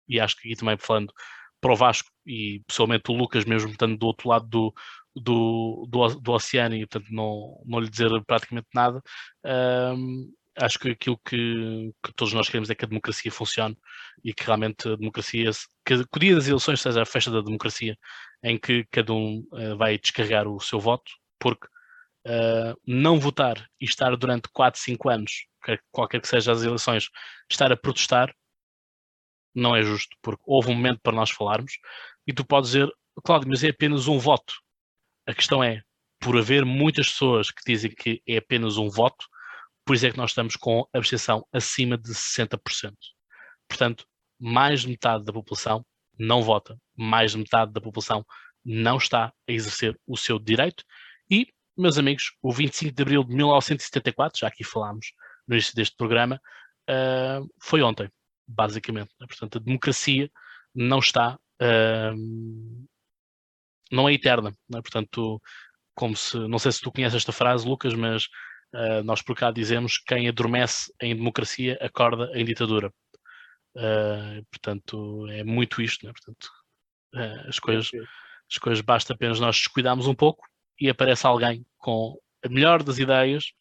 e 0.08 0.18
acho 0.18 0.36
que 0.36 0.48
aqui 0.48 0.56
também 0.58 0.76
falando 0.78 1.12
para 1.60 1.72
o 1.72 1.76
Vasco 1.76 2.10
e 2.26 2.62
pessoalmente 2.66 3.10
o 3.10 3.14
Lucas 3.14 3.44
mesmo 3.44 3.70
estando 3.70 3.96
do 3.96 4.06
outro 4.06 4.28
lado 4.28 4.46
do, 4.46 4.74
do, 5.14 5.86
do, 5.88 6.08
do 6.20 6.32
oceano 6.32 6.74
e 6.74 6.86
portanto 6.86 7.08
não, 7.10 7.62
não 7.66 7.80
lhe 7.80 7.88
dizer 7.88 8.10
praticamente 8.24 8.68
nada, 8.74 9.02
um, 9.94 10.32
acho 10.56 10.78
que 10.78 10.90
aquilo 10.90 11.18
que, 11.24 11.92
que, 12.04 12.12
todos 12.14 12.32
nós 12.34 12.48
queremos 12.48 12.70
é 12.70 12.74
que 12.74 12.84
a 12.84 12.88
democracia 12.88 13.30
funcione 13.30 13.76
e 14.24 14.34
que 14.34 14.44
realmente 14.44 14.88
a 14.88 14.96
democracia, 14.96 15.50
que, 15.84 16.04
que 16.04 16.16
o 16.16 16.20
dia 16.20 16.34
das 16.34 16.48
eleições 16.48 16.80
seja 16.80 17.02
a 17.02 17.06
festa 17.06 17.30
da 17.30 17.40
democracia, 17.40 17.96
em 18.42 18.58
que 18.58 18.84
cada 18.90 19.12
um 19.12 19.46
uh, 19.52 19.76
vai 19.76 19.98
descarregar 19.98 20.48
o 20.48 20.60
seu 20.60 20.80
voto, 20.80 21.10
porque 21.38 21.66
uh, 22.26 22.78
não 22.86 23.18
votar 23.18 23.64
e 23.80 23.84
estar 23.84 24.16
durante 24.16 24.48
4, 24.52 24.80
5 24.80 25.08
anos, 25.08 25.46
qualquer 25.92 26.20
que 26.20 26.28
seja 26.28 26.52
as 26.52 26.62
eleições, 26.62 27.08
estar 27.50 27.70
a 27.72 27.76
protestar, 27.76 28.34
não 29.54 29.74
é 29.74 29.82
justo, 29.82 30.16
porque 30.22 30.42
houve 30.46 30.70
um 30.70 30.74
momento 30.74 31.00
para 31.02 31.12
nós 31.12 31.30
falarmos 31.30 31.72
e 32.26 32.32
tu 32.32 32.44
podes 32.44 32.70
dizer, 32.70 32.88
Cláudio, 33.24 33.48
mas 33.48 33.64
é 33.64 33.68
apenas 33.68 34.06
um 34.06 34.18
voto. 34.18 34.54
A 35.26 35.34
questão 35.34 35.62
é, 35.62 35.82
por 36.20 36.38
haver 36.38 36.64
muitas 36.64 37.08
pessoas 37.08 37.50
que 37.50 37.62
dizem 37.66 37.90
que 37.90 38.22
é 38.26 38.38
apenas 38.38 38.76
um 38.76 38.88
voto, 38.88 39.26
por 39.84 39.94
isso 39.96 40.06
é 40.06 40.10
que 40.10 40.16
nós 40.16 40.30
estamos 40.30 40.56
com 40.56 40.86
abstenção 40.92 41.46
acima 41.52 41.96
de 41.96 42.10
60%. 42.10 42.58
Portanto, 43.68 44.04
mais 44.38 44.82
de 44.82 44.88
metade 44.88 45.24
da 45.24 45.32
população 45.32 45.84
não 46.18 46.42
vota, 46.42 46.78
mais 46.96 47.32
de 47.32 47.38
metade 47.38 47.72
da 47.72 47.80
população 47.80 48.24
não 48.64 48.96
está 48.98 49.32
a 49.48 49.52
exercer 49.52 49.98
o 50.06 50.16
seu 50.16 50.38
direito 50.38 50.84
e, 51.30 51.48
meus 51.76 51.98
amigos, 51.98 52.32
o 52.42 52.52
25 52.52 52.94
de 52.94 53.02
abril 53.02 53.24
de 53.24 53.34
1974, 53.34 54.40
já 54.40 54.48
aqui 54.48 54.64
falámos 54.64 55.12
no 55.46 55.54
início 55.54 55.74
deste 55.74 55.96
programa, 55.96 56.40
uh, 56.88 57.48
foi 57.60 57.82
ontem, 57.82 58.10
basicamente. 58.46 59.10
Portanto, 59.18 59.58
a 59.58 59.60
democracia 59.60 60.30
não 60.74 60.98
está, 60.98 61.38
uh, 61.62 62.86
não 63.90 64.08
é 64.08 64.12
eterna. 64.12 64.50
Né? 64.68 64.82
Portanto, 64.82 65.40
como 65.94 66.16
se, 66.16 66.36
não 66.48 66.58
sei 66.58 66.72
se 66.72 66.80
tu 66.80 66.92
conheces 66.92 67.16
esta 67.16 67.32
frase, 67.32 67.66
Lucas, 67.66 67.94
mas 67.94 68.28
uh, 68.74 69.02
nós 69.04 69.22
por 69.22 69.36
cá 69.36 69.50
dizemos 69.50 69.98
quem 69.98 70.28
adormece 70.28 70.92
em 71.00 71.14
democracia 71.14 71.78
acorda 71.80 72.30
em 72.34 72.44
ditadura. 72.44 72.92
Uh, 73.74 74.44
portanto, 74.50 75.26
é 75.28 75.44
muito 75.44 75.80
isto, 75.80 76.04
né? 76.06 76.12
portanto, 76.12 76.50
uh, 77.14 77.48
as, 77.48 77.58
coisas, 77.58 77.90
as 78.50 78.58
coisas 78.58 78.80
basta 78.80 79.12
apenas 79.12 79.38
nós 79.38 79.56
descuidarmos 79.56 80.06
um 80.06 80.14
pouco 80.14 80.44
e 80.78 80.88
aparece 80.88 81.26
alguém 81.26 81.64
com 81.78 82.18
a 82.44 82.48
melhor 82.48 82.82
das 82.82 82.98
ideias 82.98 83.52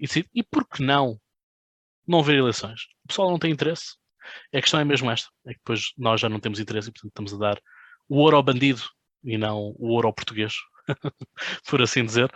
e, 0.00 0.06
e 0.34 0.42
por 0.42 0.66
que 0.66 0.82
não 0.82 1.20
não 2.06 2.22
ver 2.22 2.36
eleições? 2.36 2.82
O 3.04 3.08
pessoal 3.08 3.30
não 3.30 3.38
tem 3.38 3.50
interesse. 3.50 3.96
A 4.54 4.60
questão 4.60 4.80
é 4.80 4.84
mesmo 4.84 5.10
esta, 5.10 5.28
é 5.46 5.52
que 5.52 5.58
depois 5.58 5.92
nós 5.96 6.20
já 6.20 6.28
não 6.28 6.40
temos 6.40 6.58
interesse 6.60 6.88
e 6.88 6.92
portanto 6.92 7.10
estamos 7.10 7.34
a 7.34 7.38
dar 7.38 7.62
o 8.08 8.18
ouro 8.18 8.36
ao 8.36 8.42
bandido 8.42 8.82
e 9.22 9.38
não 9.38 9.74
o 9.78 9.88
ouro 9.92 10.06
ao 10.06 10.12
português, 10.12 10.54
por 11.68 11.82
assim 11.82 12.04
dizer. 12.04 12.30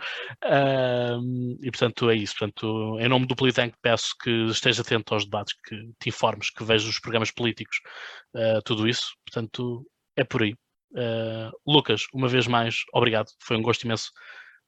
E 1.61 1.71
portanto 1.71 2.09
é 2.09 2.15
isso. 2.15 2.35
Portanto, 2.37 2.97
em 2.99 3.07
nome 3.07 3.25
do 3.25 3.35
Politank 3.35 3.75
peço 3.81 4.15
que 4.21 4.45
esteja 4.45 4.81
atento 4.81 5.13
aos 5.13 5.25
debates, 5.25 5.53
que 5.65 5.75
te 5.99 6.09
informes, 6.09 6.49
que 6.49 6.63
vejas 6.63 6.87
os 6.87 6.99
programas 6.99 7.31
políticos, 7.31 7.77
uh, 8.35 8.61
tudo 8.63 8.87
isso. 8.87 9.11
Portanto, 9.25 9.85
é 10.15 10.23
por 10.23 10.43
aí. 10.43 10.53
Uh, 10.91 11.51
Lucas, 11.67 12.05
uma 12.13 12.27
vez 12.27 12.47
mais, 12.47 12.77
obrigado. 12.93 13.27
Foi 13.43 13.57
um 13.57 13.61
gosto 13.61 13.83
imenso 13.83 14.11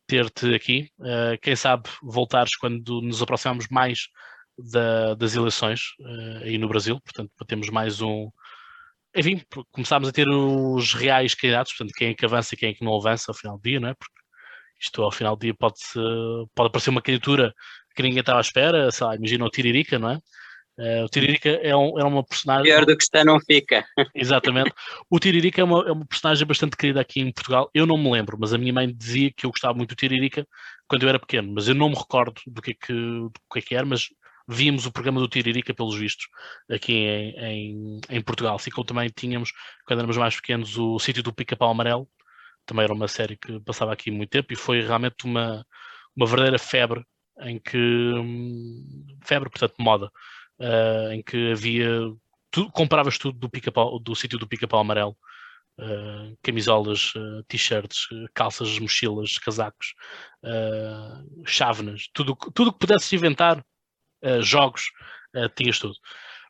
ter-te 0.08 0.53
aqui. 0.53 0.90
Ah, 1.02 1.38
quem 1.41 1.56
sabe 1.56 1.90
voltares 2.03 2.56
quando 2.58 3.02
nos 3.02 3.22
aproximamos 3.22 3.68
mais 3.70 4.08
da, 4.58 5.16
das 5.16 5.36
eleições 5.36 5.82
aí 6.44 6.58
no 6.58 6.68
Brasil. 6.68 6.99
Portanto, 7.02 7.32
temos 7.48 7.70
mais 7.70 8.02
um, 8.02 8.30
enfim, 9.15 9.41
começámos 9.71 10.09
a 10.09 10.11
ter 10.11 10.27
os 10.27 10.93
reais 10.93 11.35
candidatos, 11.35 11.73
portanto, 11.73 11.95
quem 11.95 12.09
é 12.09 12.13
que 12.13 12.25
avança 12.25 12.55
e 12.55 12.57
quem 12.57 12.69
é 12.69 12.73
que 12.73 12.83
não 12.83 12.95
avança 12.95 13.31
ao 13.31 13.35
final 13.35 13.57
do 13.57 13.63
dia, 13.63 13.79
não 13.79 13.89
é? 13.89 13.93
Porque 13.93 14.21
isto 14.79 15.01
ao 15.03 15.11
final 15.11 15.35
do 15.35 15.41
dia 15.41 15.53
pode, 15.53 15.79
pode 16.55 16.67
aparecer 16.67 16.89
uma 16.89 17.01
candidatura 17.01 17.53
que 17.95 18.01
ninguém 18.01 18.19
estava 18.19 18.39
à 18.39 18.41
espera, 18.41 18.91
sei 18.91 19.05
lá, 19.05 19.15
imagina 19.15 19.45
o 19.45 19.49
Tiririca, 19.49 19.99
não 19.99 20.11
é? 20.11 20.19
Uh, 20.79 21.03
o 21.03 21.09
Tiririca 21.09 21.49
é, 21.49 21.75
um, 21.75 21.99
é 21.99 22.03
uma 22.03 22.23
personagem. 22.23 22.63
Pior 22.63 22.85
do 22.85 22.97
que 22.97 23.03
está, 23.03 23.23
não 23.23 23.39
fica. 23.39 23.85
Exatamente. 24.15 24.71
O 25.09 25.19
Tiririca 25.19 25.61
é 25.61 25.63
uma, 25.63 25.88
é 25.88 25.91
uma 25.91 26.05
personagem 26.05 26.47
bastante 26.47 26.77
querida 26.77 27.01
aqui 27.01 27.19
em 27.19 27.31
Portugal. 27.31 27.69
Eu 27.73 27.85
não 27.85 27.97
me 27.97 28.09
lembro, 28.09 28.38
mas 28.39 28.53
a 28.53 28.57
minha 28.57 28.73
mãe 28.73 28.91
dizia 28.91 29.31
que 29.35 29.45
eu 29.45 29.51
gostava 29.51 29.73
muito 29.75 29.89
do 29.89 29.95
Tiririca 29.95 30.47
quando 30.88 31.03
eu 31.03 31.09
era 31.09 31.19
pequeno, 31.19 31.51
mas 31.53 31.67
eu 31.67 31.75
não 31.75 31.89
me 31.89 31.95
recordo 31.95 32.41
do 32.47 32.61
que 32.61 32.71
é 32.71 32.73
que, 32.73 32.93
do 32.93 33.31
que, 33.51 33.59
é 33.59 33.61
que 33.61 33.75
era, 33.75 33.85
mas 33.85 34.07
víamos 34.47 34.85
o 34.85 34.91
programa 34.91 35.19
do 35.19 35.27
Tiririca, 35.27 35.73
pelos 35.73 35.95
vistos, 35.95 36.27
aqui 36.69 36.93
em, 36.93 37.35
em, 37.38 38.01
em, 38.09 38.22
Portugal. 38.22 38.55
Assim 38.55 38.72
como 38.72 38.85
também 38.85 39.09
tínhamos, 39.09 39.51
quando 39.85 39.99
éramos 39.99 40.18
mais 40.18 40.35
pequenos, 40.35 40.77
o 40.77 40.99
Sítio 40.99 41.23
do 41.23 41.34
Pica-Pau 41.34 41.69
Amarelo, 41.69 42.07
também 42.65 42.84
era 42.84 42.93
uma 42.93 43.07
série 43.07 43.38
que 43.38 43.59
passava 43.61 43.93
aqui 43.93 44.11
muito 44.11 44.30
tempo 44.30 44.53
e 44.53 44.55
foi 44.55 44.81
realmente 44.81 45.26
uma, 45.26 45.65
uma 46.15 46.26
verdadeira 46.26 46.59
febre 46.59 47.03
em 47.41 47.59
que 47.59 47.77
hum, 47.77 49.05
febre, 49.23 49.49
portanto, 49.49 49.76
moda, 49.80 50.11
uh, 50.59 51.11
em 51.11 51.23
que 51.23 51.51
havia 51.51 51.89
tu 52.51 52.69
compravas 52.72 53.18
tudo 53.18 53.38
do 53.39 53.49
pica 53.49 53.72
do 54.03 54.15
sítio 54.15 54.38
do 54.38 54.47
pica-pau 54.47 54.80
amarelo, 54.80 55.18
uh, 55.80 56.38
camisolas, 56.43 57.13
uh, 57.15 57.43
t-shirts, 57.47 58.07
calças, 58.34 58.77
mochilas, 58.80 59.38
casacos, 59.38 59.93
chávenas, 61.45 62.09
tudo 62.13 62.35
tudo 62.53 62.73
que 62.73 62.80
pudesse 62.80 63.15
inventar 63.15 63.63
uh, 64.23 64.41
jogos, 64.41 64.84
uh, 65.35 65.49
tinhas 65.49 65.80
tudo. 65.80 65.95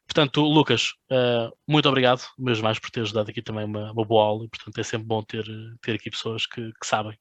Portanto, 0.08 0.42
Lucas, 0.42 0.94
uh, 1.10 1.56
muito 1.68 1.88
obrigado, 1.88 2.22
mesmo 2.38 2.64
mais 2.64 2.78
por 2.78 2.90
teres 2.92 3.14
dado 3.14 3.30
aqui 3.30 3.42
também 3.42 3.66
uma, 3.66 3.92
uma, 3.92 4.06
boa 4.06 4.26
aula 4.26 4.46
e, 4.46 4.50
portanto, 4.50 4.78
é 4.78 4.84
sempre 4.84 5.08
bom 5.08 5.24
ter, 5.24 5.46
ter 5.82 5.96
aqui 5.96 6.10
pessoas 6.10 6.46
que, 6.46 6.62
que 6.62 6.86
sabem. 6.86 7.18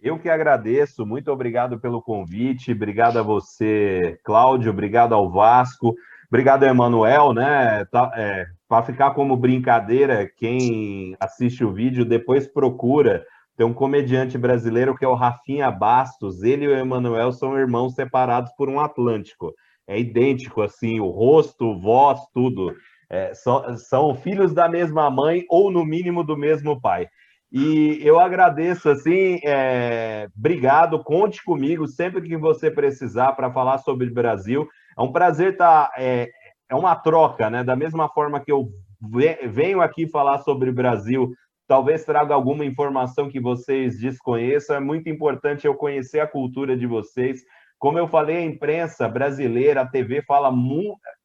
Eu 0.00 0.18
que 0.18 0.28
agradeço, 0.28 1.06
muito 1.06 1.30
obrigado 1.30 1.78
pelo 1.78 2.02
convite, 2.02 2.72
obrigado 2.72 3.18
a 3.18 3.22
você, 3.22 4.18
Cláudio, 4.24 4.70
obrigado 4.70 5.14
ao 5.14 5.30
Vasco, 5.30 5.94
obrigado 6.28 6.64
Emanuel, 6.64 7.32
né? 7.32 7.84
Tá, 7.86 8.10
é, 8.14 8.46
Para 8.68 8.84
ficar 8.84 9.12
como 9.12 9.36
brincadeira, 9.36 10.28
quem 10.36 11.16
assiste 11.18 11.64
o 11.64 11.72
vídeo 11.72 12.04
depois 12.04 12.46
procura 12.46 13.24
tem 13.56 13.66
um 13.66 13.72
comediante 13.72 14.36
brasileiro 14.36 14.94
que 14.94 15.04
é 15.04 15.08
o 15.08 15.14
Rafinha 15.14 15.70
Bastos. 15.70 16.42
Ele 16.42 16.66
e 16.66 16.68
o 16.68 16.76
Emanuel 16.76 17.32
são 17.32 17.58
irmãos 17.58 17.94
separados 17.94 18.52
por 18.56 18.68
um 18.68 18.78
Atlântico. 18.78 19.54
É 19.86 19.98
idêntico, 19.98 20.62
assim, 20.62 21.00
o 21.00 21.08
rosto, 21.08 21.78
voz, 21.80 22.20
tudo. 22.34 22.74
É, 23.08 23.32
são, 23.34 23.76
são 23.76 24.14
filhos 24.14 24.52
da 24.52 24.68
mesma 24.68 25.08
mãe 25.10 25.44
ou, 25.48 25.70
no 25.70 25.84
mínimo, 25.84 26.22
do 26.22 26.36
mesmo 26.36 26.80
pai. 26.80 27.08
E 27.50 28.00
eu 28.02 28.18
agradeço, 28.18 28.90
assim, 28.90 29.38
é, 29.44 30.28
obrigado, 30.36 31.02
conte 31.02 31.42
comigo 31.44 31.86
sempre 31.86 32.20
que 32.20 32.36
você 32.36 32.70
precisar 32.70 33.32
para 33.32 33.52
falar 33.52 33.78
sobre 33.78 34.08
o 34.08 34.12
Brasil. 34.12 34.68
É 34.98 35.00
um 35.00 35.12
prazer 35.12 35.52
estar. 35.52 35.86
Tá, 35.86 35.92
é, 35.96 36.28
é 36.68 36.74
uma 36.74 36.96
troca, 36.96 37.48
né? 37.48 37.62
Da 37.62 37.76
mesma 37.76 38.08
forma 38.08 38.40
que 38.40 38.50
eu 38.50 38.68
venho 39.48 39.80
aqui 39.80 40.08
falar 40.08 40.38
sobre 40.38 40.70
o 40.70 40.74
Brasil 40.74 41.32
talvez 41.66 42.04
traga 42.04 42.34
alguma 42.34 42.64
informação 42.64 43.28
que 43.28 43.40
vocês 43.40 43.98
desconheçam. 43.98 44.76
É 44.76 44.80
muito 44.80 45.08
importante 45.08 45.66
eu 45.66 45.74
conhecer 45.74 46.20
a 46.20 46.26
cultura 46.26 46.76
de 46.76 46.86
vocês. 46.86 47.42
Como 47.78 47.98
eu 47.98 48.08
falei, 48.08 48.38
a 48.38 48.44
imprensa 48.44 49.08
brasileira, 49.08 49.82
a 49.82 49.86
TV 49.86 50.22
fala 50.22 50.52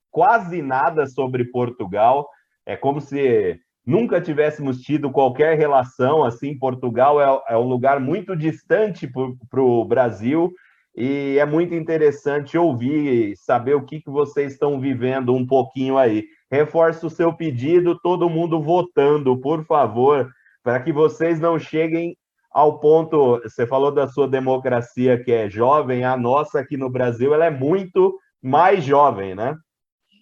quase 0.09 0.61
nada 0.61 1.05
sobre 1.05 1.45
Portugal. 1.45 2.27
É 2.65 2.75
como 2.75 2.99
se 2.99 3.59
nunca 3.85 4.21
tivéssemos 4.21 4.81
tido 4.81 5.11
qualquer 5.11 5.57
relação 5.57 6.23
assim. 6.23 6.57
Portugal 6.57 7.21
é, 7.21 7.53
é 7.53 7.57
um 7.57 7.67
lugar 7.67 7.99
muito 7.99 8.35
distante 8.35 9.09
para 9.49 9.61
o 9.61 9.85
Brasil 9.85 10.51
e 10.95 11.37
é 11.39 11.45
muito 11.45 11.73
interessante 11.73 12.57
ouvir, 12.57 13.35
saber 13.37 13.75
o 13.75 13.85
que, 13.85 14.01
que 14.01 14.09
vocês 14.09 14.53
estão 14.53 14.79
vivendo 14.79 15.33
um 15.33 15.45
pouquinho 15.47 15.97
aí. 15.97 16.25
Reforço 16.51 17.07
o 17.07 17.09
seu 17.09 17.31
pedido, 17.31 17.97
todo 17.97 18.29
mundo 18.29 18.61
votando, 18.61 19.39
por 19.39 19.65
favor, 19.65 20.29
para 20.61 20.81
que 20.81 20.91
vocês 20.91 21.39
não 21.39 21.57
cheguem 21.57 22.15
ao 22.51 22.79
ponto. 22.79 23.39
Você 23.43 23.65
falou 23.65 23.91
da 23.91 24.07
sua 24.07 24.27
democracia 24.27 25.23
que 25.23 25.31
é 25.31 25.49
jovem, 25.49 26.03
a 26.03 26.17
nossa 26.17 26.59
aqui 26.59 26.75
no 26.75 26.89
Brasil 26.89 27.33
ela 27.33 27.45
é 27.45 27.49
muito 27.49 28.19
mais 28.41 28.83
jovem, 28.83 29.33
né? 29.33 29.55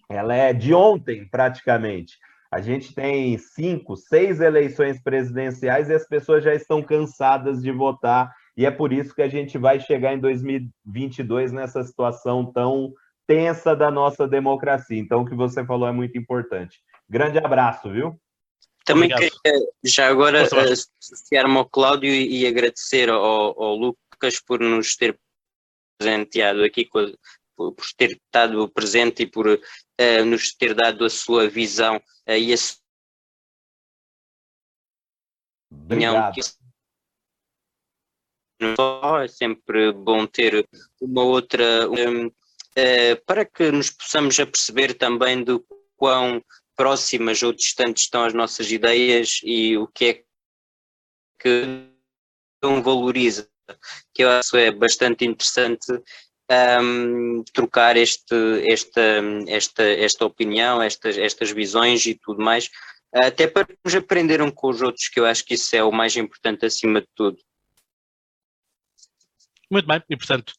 Ela 0.08 0.34
é 0.34 0.52
de 0.52 0.72
ontem, 0.72 1.28
praticamente. 1.28 2.16
A 2.52 2.60
gente 2.60 2.94
tem 2.94 3.38
cinco, 3.38 3.96
seis 3.96 4.40
eleições 4.40 5.00
presidenciais 5.02 5.88
e 5.88 5.94
as 5.94 6.06
pessoas 6.06 6.42
já 6.42 6.54
estão 6.54 6.82
cansadas 6.82 7.62
de 7.62 7.70
votar, 7.70 8.32
e 8.56 8.66
é 8.66 8.70
por 8.70 8.92
isso 8.92 9.14
que 9.14 9.22
a 9.22 9.28
gente 9.28 9.56
vai 9.56 9.78
chegar 9.78 10.12
em 10.12 10.18
2022 10.18 11.52
nessa 11.52 11.82
situação 11.84 12.44
tão 12.52 12.92
tensa 13.30 13.76
da 13.76 13.92
nossa 13.92 14.26
democracia. 14.26 14.98
Então, 14.98 15.22
o 15.22 15.24
que 15.24 15.36
você 15.36 15.64
falou 15.64 15.86
é 15.86 15.92
muito 15.92 16.18
importante. 16.18 16.82
Grande 17.08 17.38
abraço, 17.38 17.88
viu? 17.88 18.20
Também 18.84 19.12
Obrigado. 19.12 19.40
queria 19.40 19.68
já 19.84 20.08
agora 20.08 20.42
associar-me 20.42 21.56
ao 21.56 21.68
Cláudio 21.68 22.10
e, 22.10 22.44
agradecer 22.44 23.08
ao, 23.08 23.22
ao, 23.22 23.76
Lucas 23.76 24.40
por 24.40 24.58
nos 24.58 24.96
ter 24.96 25.16
presenteado 25.96 26.64
aqui, 26.64 26.84
por, 26.86 27.16
por 27.54 27.76
ter 27.96 28.10
estado 28.10 28.68
presente 28.68 29.22
e 29.22 29.30
por 29.30 29.46
uh, 29.46 30.24
nos 30.26 30.52
ter 30.52 30.74
dado 30.74 31.04
a 31.04 31.10
sua 31.10 31.48
visão 31.48 31.98
uh, 31.98 32.32
e 32.32 32.52
a 32.52 32.56
sua 32.56 32.80
opinião. 35.84 36.32
É 39.22 39.28
sempre 39.28 39.92
bom 39.92 40.26
ter 40.26 40.68
uma 41.00 41.22
outra. 41.22 41.88
Um, 41.88 42.28
para 43.26 43.44
que 43.44 43.70
nos 43.70 43.90
possamos 43.90 44.38
aperceber 44.38 44.96
também 44.96 45.42
do 45.42 45.64
quão 45.96 46.42
próximas 46.76 47.42
ou 47.42 47.52
distantes 47.52 48.04
estão 48.04 48.24
as 48.24 48.34
nossas 48.34 48.70
ideias 48.70 49.40
e 49.42 49.76
o 49.76 49.86
que 49.86 50.04
é 50.06 50.22
que 51.38 51.88
não 52.62 52.82
valoriza 52.82 53.50
que 54.14 54.24
eu 54.24 54.30
acho 54.30 54.56
é 54.56 54.70
bastante 54.70 55.24
interessante 55.24 55.86
um, 56.82 57.44
trocar 57.52 57.96
este, 57.96 58.34
esta, 58.70 59.00
esta, 59.46 59.82
esta 59.82 60.26
opinião, 60.26 60.82
estas, 60.82 61.16
estas 61.16 61.50
visões 61.50 62.04
e 62.06 62.14
tudo 62.14 62.42
mais, 62.42 62.68
até 63.14 63.46
para 63.46 63.68
nos 63.84 63.94
aprender 63.94 64.42
um 64.42 64.50
com 64.50 64.68
os 64.68 64.82
outros, 64.82 65.08
que 65.08 65.20
eu 65.20 65.26
acho 65.26 65.44
que 65.44 65.54
isso 65.54 65.74
é 65.76 65.82
o 65.82 65.92
mais 65.92 66.16
importante 66.16 66.66
acima 66.66 67.00
de 67.00 67.08
tudo. 67.14 67.38
Muito 69.70 69.86
bem, 69.86 70.02
e 70.10 70.16
portanto, 70.16 70.52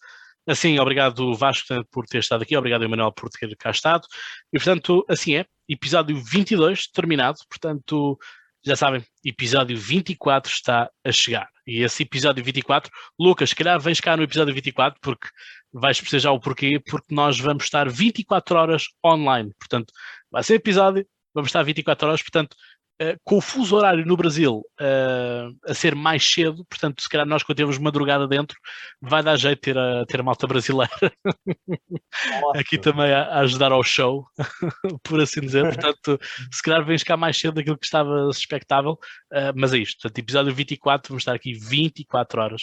assim, 0.48 0.80
obrigado 0.80 1.34
Vasco 1.36 1.68
por 1.92 2.06
ter 2.06 2.20
estado 2.20 2.44
aqui, 2.44 2.56
obrigado 2.56 2.84
Emanuel 2.84 3.12
por 3.12 3.30
ter 3.30 3.56
cá 3.58 3.72
estado, 3.72 4.08
e 4.52 4.58
portanto, 4.58 5.06
assim 5.10 5.36
é, 5.36 5.46
episódio 5.68 6.16
22 6.18 6.88
terminado, 6.88 7.40
portanto, 7.50 8.18
já 8.64 8.76
sabem, 8.76 9.04
episódio 9.26 9.78
24 9.78 10.52
está 10.52 10.90
a 11.04 11.12
chegar. 11.12 11.50
E 11.66 11.84
esse 11.84 12.04
episódio 12.04 12.44
24, 12.44 12.92
Lucas, 13.20 13.50
se 13.50 13.56
calhar 13.56 13.80
vens 13.80 14.00
cá 14.00 14.16
no 14.16 14.24
episódio 14.24 14.54
24, 14.54 15.00
porque 15.02 15.28
vais 15.74 16.00
perceber 16.00 16.22
já 16.22 16.32
o 16.32 16.40
porquê, 16.40 16.80
porque 16.80 17.14
nós 17.14 17.40
vamos 17.40 17.64
estar 17.64 17.90
24 17.90 18.58
horas 18.58 18.84
online. 19.06 19.52
Portanto, 19.58 19.92
vai 20.30 20.44
ser 20.44 20.56
episódio, 20.56 21.06
vamos 21.34 21.50
estar 21.50 21.64
24 21.64 22.08
horas, 22.08 22.22
portanto, 22.22 22.56
uh, 23.02 23.18
com 23.24 23.38
o 23.38 23.42
fuso 23.42 23.76
horário 23.76 24.06
no 24.06 24.16
Brasil 24.16 24.62
uh, 24.80 25.58
a 25.68 25.74
ser 25.74 25.96
mais 25.96 26.24
cedo, 26.24 26.66
portanto, 26.66 27.02
se 27.02 27.10
calhar 27.10 27.26
nós 27.26 27.44
quando 27.44 27.58
temos 27.58 27.78
madrugada 27.78 28.28
dentro, 28.28 28.58
vai 29.02 29.24
dar 29.24 29.38
jeito 29.38 29.62
ter 29.62 29.78
a, 29.78 30.06
ter 30.06 30.20
a 30.20 30.24
malta 30.24 30.46
brasileira 30.48 30.92
aqui 32.56 32.78
também 32.78 33.12
a, 33.12 33.24
a, 33.24 33.40
ajudar 33.40 33.72
ao 33.72 33.84
show, 33.84 34.26
por 35.04 35.20
assim 35.20 35.42
dizer. 35.42 35.64
Portanto, 35.64 36.20
se 36.52 36.62
calhar 36.62 36.86
vens 36.86 37.04
cá 37.04 37.18
mais 37.18 37.38
cedo 37.38 37.56
daquilo 37.56 37.78
que 37.78 37.86
estava 37.86 38.30
expectável, 38.30 38.94
uh, 38.94 39.54
mas 39.56 39.74
é 39.74 39.78
isto. 39.78 40.02
Portanto, 40.02 40.20
episódio 40.20 40.54
24, 40.54 41.10
vamos 41.10 41.22
estar 41.22 41.34
aqui 41.34 41.54
24 41.54 42.42
horas 42.42 42.62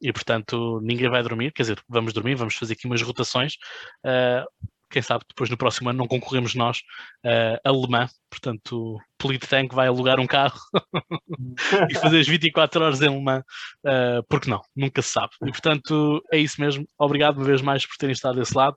e, 0.00 0.12
portanto, 0.12 0.80
ninguém 0.82 1.08
vai 1.08 1.22
dormir. 1.22 1.52
Quer 1.52 1.62
dizer, 1.62 1.82
vamos 1.88 2.12
dormir, 2.12 2.34
vamos 2.34 2.54
fazer 2.54 2.74
aqui 2.74 2.86
umas 2.86 3.02
rotações. 3.02 3.54
Quem 4.90 5.02
sabe 5.02 5.24
depois 5.28 5.50
no 5.50 5.56
próximo 5.56 5.90
ano 5.90 5.98
não 5.98 6.06
concorremos 6.06 6.54
nós 6.54 6.78
uh, 7.24 7.58
alemã, 7.62 8.08
portanto 8.30 8.96
o 8.96 9.00
Polittank 9.18 9.74
vai 9.74 9.88
alugar 9.88 10.18
um 10.18 10.26
carro 10.26 10.58
e 11.90 11.94
fazer 11.94 12.20
as 12.20 12.28
24 12.28 12.84
horas 12.84 13.02
em 13.02 13.08
alemã, 13.08 13.42
uh, 13.84 14.22
porque 14.28 14.50
não, 14.50 14.62
nunca 14.74 15.02
se 15.02 15.10
sabe. 15.10 15.32
E 15.42 15.50
portanto 15.50 16.22
é 16.32 16.38
isso 16.38 16.60
mesmo, 16.60 16.86
obrigado 16.98 17.36
uma 17.36 17.44
vez 17.44 17.60
mais 17.60 17.86
por 17.86 17.96
terem 17.96 18.12
estado 18.12 18.38
desse 18.38 18.56
lado. 18.56 18.76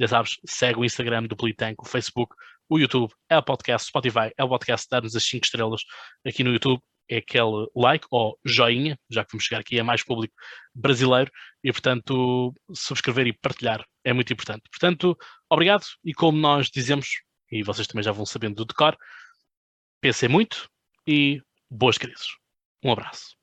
Já 0.00 0.06
sabes, 0.08 0.36
segue 0.46 0.78
o 0.78 0.84
Instagram 0.84 1.24
do 1.24 1.36
Polittank, 1.36 1.76
o 1.80 1.84
Facebook, 1.84 2.34
o 2.68 2.78
YouTube, 2.78 3.12
é 3.28 3.36
o 3.36 3.42
podcast, 3.42 3.88
Spotify, 3.88 4.30
é 4.36 4.44
o 4.44 4.48
podcast, 4.48 4.86
dar-nos 4.88 5.16
as 5.16 5.24
5 5.24 5.44
estrelas 5.44 5.80
aqui 6.24 6.44
no 6.44 6.52
YouTube 6.52 6.80
é 7.08 7.18
aquele 7.18 7.66
like 7.74 8.06
ou 8.10 8.38
joinha, 8.44 8.98
já 9.10 9.24
que 9.24 9.32
vamos 9.32 9.44
chegar 9.44 9.60
aqui 9.60 9.78
a 9.78 9.84
mais 9.84 10.02
público 10.04 10.34
brasileiro, 10.74 11.30
e 11.62 11.72
portanto 11.72 12.52
subscrever 12.72 13.26
e 13.26 13.32
partilhar 13.32 13.84
é 14.04 14.12
muito 14.12 14.32
importante. 14.32 14.62
Portanto, 14.70 15.16
obrigado, 15.50 15.84
e 16.04 16.12
como 16.12 16.38
nós 16.38 16.70
dizemos, 16.70 17.08
e 17.50 17.62
vocês 17.62 17.86
também 17.86 18.04
já 18.04 18.12
vão 18.12 18.26
sabendo 18.26 18.56
do 18.56 18.64
decor, 18.64 18.96
pensem 20.00 20.28
muito 20.28 20.68
e 21.06 21.40
boas 21.70 21.98
crises. 21.98 22.28
Um 22.84 22.92
abraço. 22.92 23.37